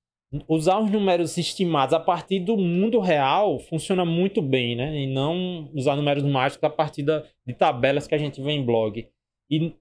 usar 0.47 0.79
os 0.79 0.89
números 0.89 1.37
estimados 1.37 1.93
a 1.93 1.99
partir 1.99 2.39
do 2.39 2.57
mundo 2.57 2.99
real 2.99 3.59
funciona 3.59 4.03
muito 4.03 4.41
bem, 4.41 4.75
né? 4.75 4.95
E 5.01 5.07
não 5.07 5.69
usar 5.73 5.95
números 5.95 6.23
mágicos 6.23 6.63
a 6.63 6.69
partir 6.69 7.03
da, 7.03 7.23
de 7.45 7.53
tabelas 7.53 8.07
que 8.07 8.15
a 8.15 8.17
gente 8.17 8.41
vê 8.41 8.51
em 8.51 8.65
blog. 8.65 9.07
E, 9.49 9.73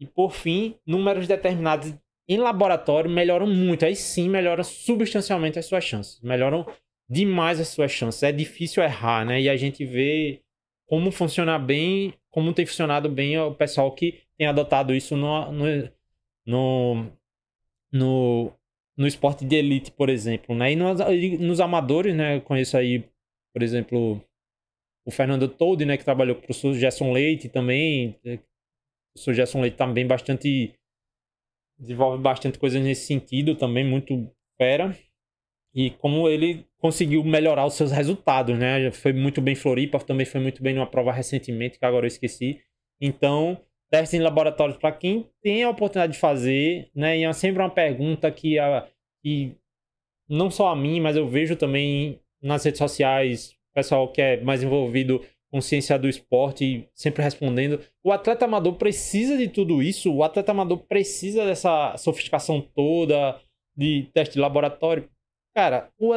e 0.00 0.06
por 0.06 0.32
fim, 0.32 0.74
números 0.86 1.26
determinados 1.26 1.94
em 2.28 2.36
laboratório 2.36 3.10
melhoram 3.10 3.46
muito. 3.46 3.84
Aí 3.84 3.96
sim 3.96 4.28
melhoram 4.28 4.62
substancialmente 4.62 5.58
as 5.58 5.66
suas 5.66 5.84
chances. 5.84 6.20
Melhoram 6.20 6.66
demais 7.08 7.58
as 7.58 7.68
suas 7.68 7.90
chances. 7.90 8.22
É 8.22 8.30
difícil 8.30 8.82
errar, 8.82 9.24
né? 9.24 9.40
E 9.40 9.48
a 9.48 9.56
gente 9.56 9.84
vê 9.84 10.42
como 10.86 11.10
funciona 11.10 11.58
bem, 11.58 12.14
como 12.30 12.52
tem 12.52 12.66
funcionado 12.66 13.08
bem 13.08 13.38
o 13.38 13.54
pessoal 13.54 13.94
que 13.94 14.22
tem 14.36 14.46
adotado 14.46 14.94
isso 14.94 15.16
no, 15.16 15.52
no, 15.52 15.90
no, 16.46 17.06
no, 17.92 18.52
no 18.98 19.06
esporte 19.06 19.44
de 19.44 19.54
elite, 19.54 19.92
por 19.92 20.08
exemplo, 20.08 20.56
né? 20.56 20.72
E 20.72 20.76
nos, 20.76 20.98
nos 21.38 21.60
amadores, 21.60 22.14
né? 22.16 22.36
Eu 22.36 22.40
conheço 22.42 22.76
aí, 22.76 23.08
por 23.54 23.62
exemplo, 23.62 24.20
o 25.06 25.10
Fernando 25.12 25.48
Toldi, 25.48 25.84
né? 25.84 25.96
Que 25.96 26.04
trabalhou 26.04 26.34
com 26.34 26.42
o 26.42 26.44
professor 26.44 26.74
Gerson 26.74 27.12
Leite 27.12 27.48
também. 27.48 28.18
O 28.26 28.40
professor 29.14 29.34
Gerson 29.34 29.60
Leite 29.60 29.76
também 29.76 30.04
bastante... 30.04 30.74
Desenvolve 31.78 32.20
bastante 32.20 32.58
coisas 32.58 32.82
nesse 32.82 33.06
sentido 33.06 33.54
também, 33.54 33.84
muito 33.84 34.28
fera. 34.60 34.98
E 35.72 35.90
como 35.90 36.28
ele 36.28 36.66
conseguiu 36.78 37.22
melhorar 37.22 37.66
os 37.66 37.74
seus 37.74 37.92
resultados, 37.92 38.58
né? 38.58 38.90
Foi 38.90 39.12
muito 39.12 39.40
bem 39.40 39.52
em 39.52 39.56
Floripa, 39.56 40.00
também 40.00 40.26
foi 40.26 40.40
muito 40.40 40.60
bem 40.60 40.74
numa 40.74 40.90
prova 40.90 41.12
recentemente, 41.12 41.78
que 41.78 41.84
agora 41.84 42.04
eu 42.04 42.08
esqueci. 42.08 42.60
Então, 43.00 43.62
testes 43.90 44.18
em 44.18 44.22
laboratórios 44.22 44.76
para 44.78 44.92
quem 44.92 45.28
tem 45.42 45.62
a 45.62 45.70
oportunidade 45.70 46.12
de 46.12 46.18
fazer, 46.18 46.90
né? 46.94 47.18
E 47.18 47.24
é 47.24 47.32
sempre 47.32 47.62
uma 47.62 47.70
pergunta 47.70 48.30
que, 48.30 48.58
a, 48.58 48.86
que 49.22 49.56
não 50.28 50.50
só 50.50 50.68
a 50.68 50.76
mim, 50.76 51.00
mas 51.00 51.16
eu 51.16 51.26
vejo 51.26 51.56
também 51.56 52.20
nas 52.42 52.64
redes 52.64 52.78
sociais, 52.78 53.56
pessoal 53.74 54.10
que 54.12 54.20
é 54.20 54.40
mais 54.40 54.62
envolvido 54.62 55.20
com 55.50 55.60
ciência 55.60 55.98
do 55.98 56.08
esporte, 56.08 56.88
sempre 56.94 57.22
respondendo. 57.22 57.80
O 58.04 58.12
atleta 58.12 58.44
amador 58.44 58.74
precisa 58.74 59.36
de 59.36 59.48
tudo 59.48 59.82
isso, 59.82 60.12
o 60.12 60.22
atleta 60.22 60.52
amador 60.52 60.78
precisa 60.86 61.46
dessa 61.46 61.96
sofisticação 61.96 62.60
toda 62.60 63.40
de 63.76 64.08
teste 64.12 64.34
de 64.34 64.40
laboratório. 64.40 65.08
Cara, 65.54 65.90
o, 65.98 66.12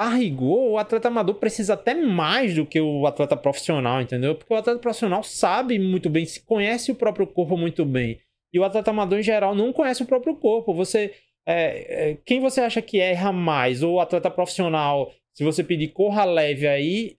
a 0.00 0.08
rigor, 0.08 0.70
o 0.70 0.78
atleta 0.78 1.08
amador 1.08 1.34
precisa 1.34 1.74
até 1.74 1.94
mais 1.94 2.54
do 2.54 2.64
que 2.64 2.80
o 2.80 3.06
atleta 3.06 3.36
profissional, 3.36 4.00
entendeu? 4.00 4.34
Porque 4.34 4.54
o 4.54 4.56
atleta 4.56 4.78
profissional 4.78 5.22
sabe 5.22 5.78
muito 5.78 6.08
bem, 6.08 6.24
se 6.24 6.42
conhece 6.42 6.90
o 6.90 6.94
próprio 6.94 7.26
corpo 7.26 7.54
muito 7.54 7.84
bem. 7.84 8.18
E 8.50 8.58
o 8.58 8.64
atleta 8.64 8.90
amador, 8.90 9.18
em 9.18 9.22
geral, 9.22 9.54
não 9.54 9.74
conhece 9.74 10.02
o 10.02 10.06
próprio 10.06 10.34
corpo. 10.34 10.72
Você. 10.72 11.12
É, 11.46 12.12
é, 12.12 12.18
quem 12.24 12.40
você 12.40 12.62
acha 12.62 12.80
que 12.80 12.98
erra 12.98 13.30
mais? 13.30 13.82
Ou 13.82 13.96
o 13.96 14.00
atleta 14.00 14.30
profissional, 14.30 15.12
se 15.34 15.44
você 15.44 15.62
pedir 15.62 15.88
corra 15.88 16.24
leve 16.24 16.66
aí, 16.66 17.18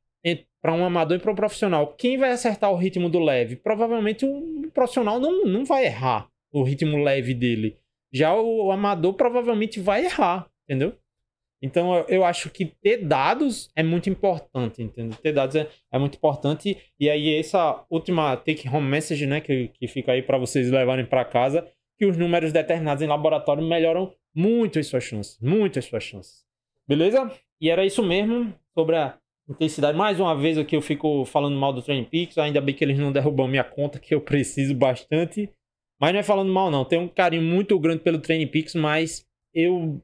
para 0.60 0.74
um 0.74 0.84
amador 0.84 1.18
e 1.18 1.20
para 1.20 1.32
um 1.32 1.36
profissional, 1.36 1.94
quem 1.96 2.18
vai 2.18 2.32
acertar 2.32 2.72
o 2.72 2.76
ritmo 2.76 3.10
do 3.10 3.20
leve? 3.20 3.58
Provavelmente 3.58 4.26
o 4.26 4.72
profissional 4.74 5.20
não, 5.20 5.46
não 5.46 5.66
vai 5.66 5.86
errar 5.86 6.30
o 6.52 6.64
ritmo 6.64 6.98
leve 7.04 7.36
dele. 7.36 7.78
Já 8.12 8.34
o 8.36 8.72
amador 8.72 9.14
provavelmente 9.14 9.80
vai 9.80 10.06
errar, 10.06 10.48
entendeu? 10.68 10.96
Então 11.62 12.04
eu 12.08 12.26
acho 12.26 12.50
que 12.50 12.66
ter 12.66 13.06
dados 13.06 13.70
é 13.76 13.84
muito 13.84 14.10
importante, 14.10 14.82
entendeu? 14.82 15.18
Ter 15.22 15.32
dados 15.32 15.56
é, 15.56 15.70
é 15.92 16.00
muito 16.00 16.18
importante. 16.18 16.78
E 17.00 17.10
aí 17.10 17.36
essa 17.36 17.86
última 17.90 18.36
take 18.36 18.68
home 18.68 18.88
message, 18.88 19.28
né, 19.28 19.40
que, 19.40 19.68
que 19.68 19.88
fica 19.88 20.12
aí 20.12 20.24
para 20.24 20.40
vocês 20.40 20.72
levarem 20.72 21.06
para 21.06 21.24
casa, 21.24 21.68
que 22.00 22.06
os 22.06 22.18
números 22.18 22.52
determinados 22.52 23.04
em 23.04 23.08
laboratório 23.08 23.64
melhoram 23.64 24.12
muito 24.36 24.80
as 24.80 24.88
suas 24.88 25.04
chances, 25.04 25.38
muito 25.40 25.78
as 25.78 25.86
suas 25.86 26.04
chances. 26.04 26.44
Beleza? 26.88 27.32
E 27.62 27.70
era 27.70 27.86
isso 27.86 28.02
mesmo 28.02 28.54
sobre 28.74 28.96
a 28.96 29.18
intensidade. 29.48 29.96
Mais 29.96 30.20
uma 30.20 30.36
vez 30.36 30.58
aqui 30.58 30.76
eu 30.76 30.82
fico 30.82 31.26
falando 31.26 31.56
mal 31.58 31.72
do 31.72 31.82
Training 31.82 32.06
Peaks, 32.06 32.40
ainda 32.40 32.60
bem 32.60 32.74
que 32.74 32.84
eles 32.84 32.98
não 32.98 33.12
derrubam 33.12 33.48
minha 33.48 33.64
conta, 33.64 34.00
que 34.00 34.16
eu 34.16 34.22
preciso 34.22 34.74
bastante. 34.74 35.48
Mas 36.00 36.14
não 36.14 36.20
é 36.20 36.24
falando 36.24 36.52
mal 36.52 36.72
não, 36.72 36.84
tenho 36.84 37.04
um 37.04 37.08
carinho 37.08 37.44
muito 37.44 37.78
grande 37.80 38.02
pelo 38.02 38.20
Training 38.20 38.48
Peaks, 38.48 38.74
mas 38.74 39.24
eu 39.54 40.02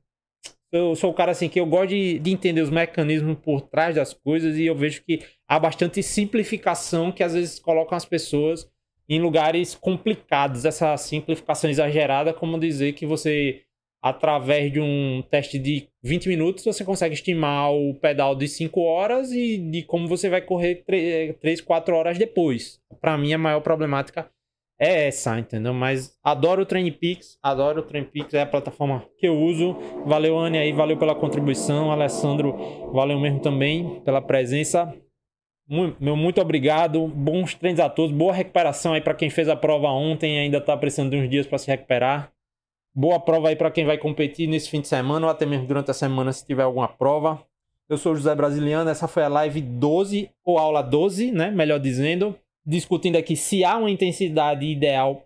eu 0.72 0.95
sou 0.95 1.11
o 1.11 1.14
cara 1.14 1.31
assim 1.31 1.48
que 1.48 1.60
eu 1.60 1.65
gosto 1.65 1.89
de, 1.89 2.19
de, 2.19 2.31
entender 2.31 2.61
os 2.61 2.69
mecanismos 2.69 3.38
por 3.39 3.61
trás 3.61 3.95
das 3.95 4.14
coisas 4.14 4.57
e 4.57 4.65
eu 4.65 4.76
vejo 4.76 5.03
que 5.03 5.22
há 5.48 5.57
bastante 5.57 6.03
simplificação 6.03 7.11
que 7.11 7.23
às 7.23 7.34
vezes 7.34 7.60
colocam 7.60 7.98
as 7.98 8.06
pessoas 8.06 8.69
em 9.07 9.22
lugares 9.22 9.73
complicados. 9.76 10.65
Essa 10.65 10.95
simplificação 10.98 11.69
exagerada, 11.69 12.34
como 12.34 12.60
dizer 12.60 12.94
que 12.94 13.06
você, 13.06 13.61
através 14.02 14.72
de 14.72 14.81
um 14.81 15.23
teste 15.30 15.57
de 15.57 15.88
20 16.03 16.27
minutos, 16.27 16.65
você 16.65 16.84
consegue 16.84 17.14
estimar 17.14 17.72
o 17.72 17.94
pedal 17.95 18.35
de 18.35 18.48
5 18.48 18.81
horas 18.81 19.31
e 19.31 19.57
de 19.57 19.84
como 19.84 20.07
você 20.07 20.30
vai 20.30 20.41
correr 20.41 20.84
3, 21.39 21.61
4 21.61 21.95
horas 21.95 22.18
depois. 22.18 22.81
Para 22.99 23.18
mim, 23.18 23.34
a 23.34 23.38
maior 23.38 23.61
problemática 23.61 24.30
é 24.79 25.07
essa, 25.07 25.39
entendeu? 25.39 25.73
Mas 25.73 26.17
adoro 26.23 26.61
o 26.61 26.65
TrainPix, 26.65 27.37
adoro 27.41 27.81
o 27.81 27.83
TrainPix, 27.83 28.33
é 28.33 28.41
a 28.41 28.45
plataforma 28.45 29.03
que 29.17 29.27
eu 29.27 29.35
uso. 29.35 29.75
Valeu, 30.05 30.37
Anne, 30.37 30.57
aí, 30.57 30.71
valeu 30.71 30.97
pela 30.97 31.15
contribuição. 31.15 31.91
Alessandro, 31.91 32.91
valeu 32.91 33.19
mesmo 33.19 33.39
também 33.39 33.99
pela 34.01 34.21
presença. 34.21 34.93
Muito, 35.67 36.01
meu 36.01 36.15
muito 36.15 36.39
obrigado. 36.39 37.07
Bons 37.07 37.55
treinos 37.55 37.79
a 37.79 37.89
todos. 37.89 38.15
Boa 38.15 38.33
recuperação 38.33 38.93
aí 38.93 39.01
para 39.01 39.15
quem 39.15 39.29
fez 39.29 39.49
a 39.49 39.55
prova 39.55 39.89
ontem, 39.89 40.37
ainda 40.37 40.61
tá 40.61 40.77
precisando 40.77 41.11
de 41.11 41.17
uns 41.17 41.29
dias 41.29 41.47
para 41.47 41.57
se 41.57 41.67
recuperar. 41.67 42.31
Boa 42.95 43.19
prova 43.19 43.49
aí 43.49 43.55
para 43.55 43.71
quem 43.71 43.85
vai 43.85 43.97
competir 43.97 44.47
nesse 44.47 44.69
fim 44.69 44.81
de 44.81 44.87
semana 44.87 45.25
ou 45.25 45.31
até 45.31 45.45
mesmo 45.45 45.67
durante 45.67 45.91
a 45.91 45.93
semana 45.93 46.31
se 46.31 46.45
tiver 46.45 46.63
alguma 46.63 46.87
prova. 46.87 47.43
Eu 47.89 47.97
sou 47.97 48.15
José 48.15 48.33
Brasiliano, 48.35 48.89
essa 48.89 49.07
foi 49.07 49.23
a 49.23 49.27
live 49.27 49.61
12 49.61 50.29
ou 50.43 50.57
aula 50.57 50.81
12, 50.81 51.31
né? 51.31 51.49
Melhor 51.51 51.79
dizendo 51.79 52.35
discutindo 52.68 53.15
aqui 53.15 53.38
se 53.38 53.64
há 53.64 53.77
uma 53.77 53.89
intensidade 53.89 54.65
ideal 54.65 55.26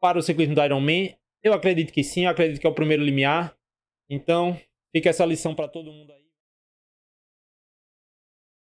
para 0.00 0.18
o 0.18 0.22
ciclismo 0.22 0.56
do 0.56 0.62
Ironman. 0.62 1.16
Eu 1.42 1.54
acredito 1.54 1.92
que 1.92 2.02
sim, 2.02 2.24
eu 2.24 2.30
acredito 2.30 2.60
que 2.60 2.66
é 2.66 2.70
o 2.70 2.74
primeiro 2.74 3.04
limiar. 3.04 3.56
Então, 4.10 4.58
fica 4.90 5.10
essa 5.10 5.24
lição 5.24 5.54
para 5.54 5.68
todo 5.68 5.92
mundo 5.92 6.12
aí. 6.12 6.23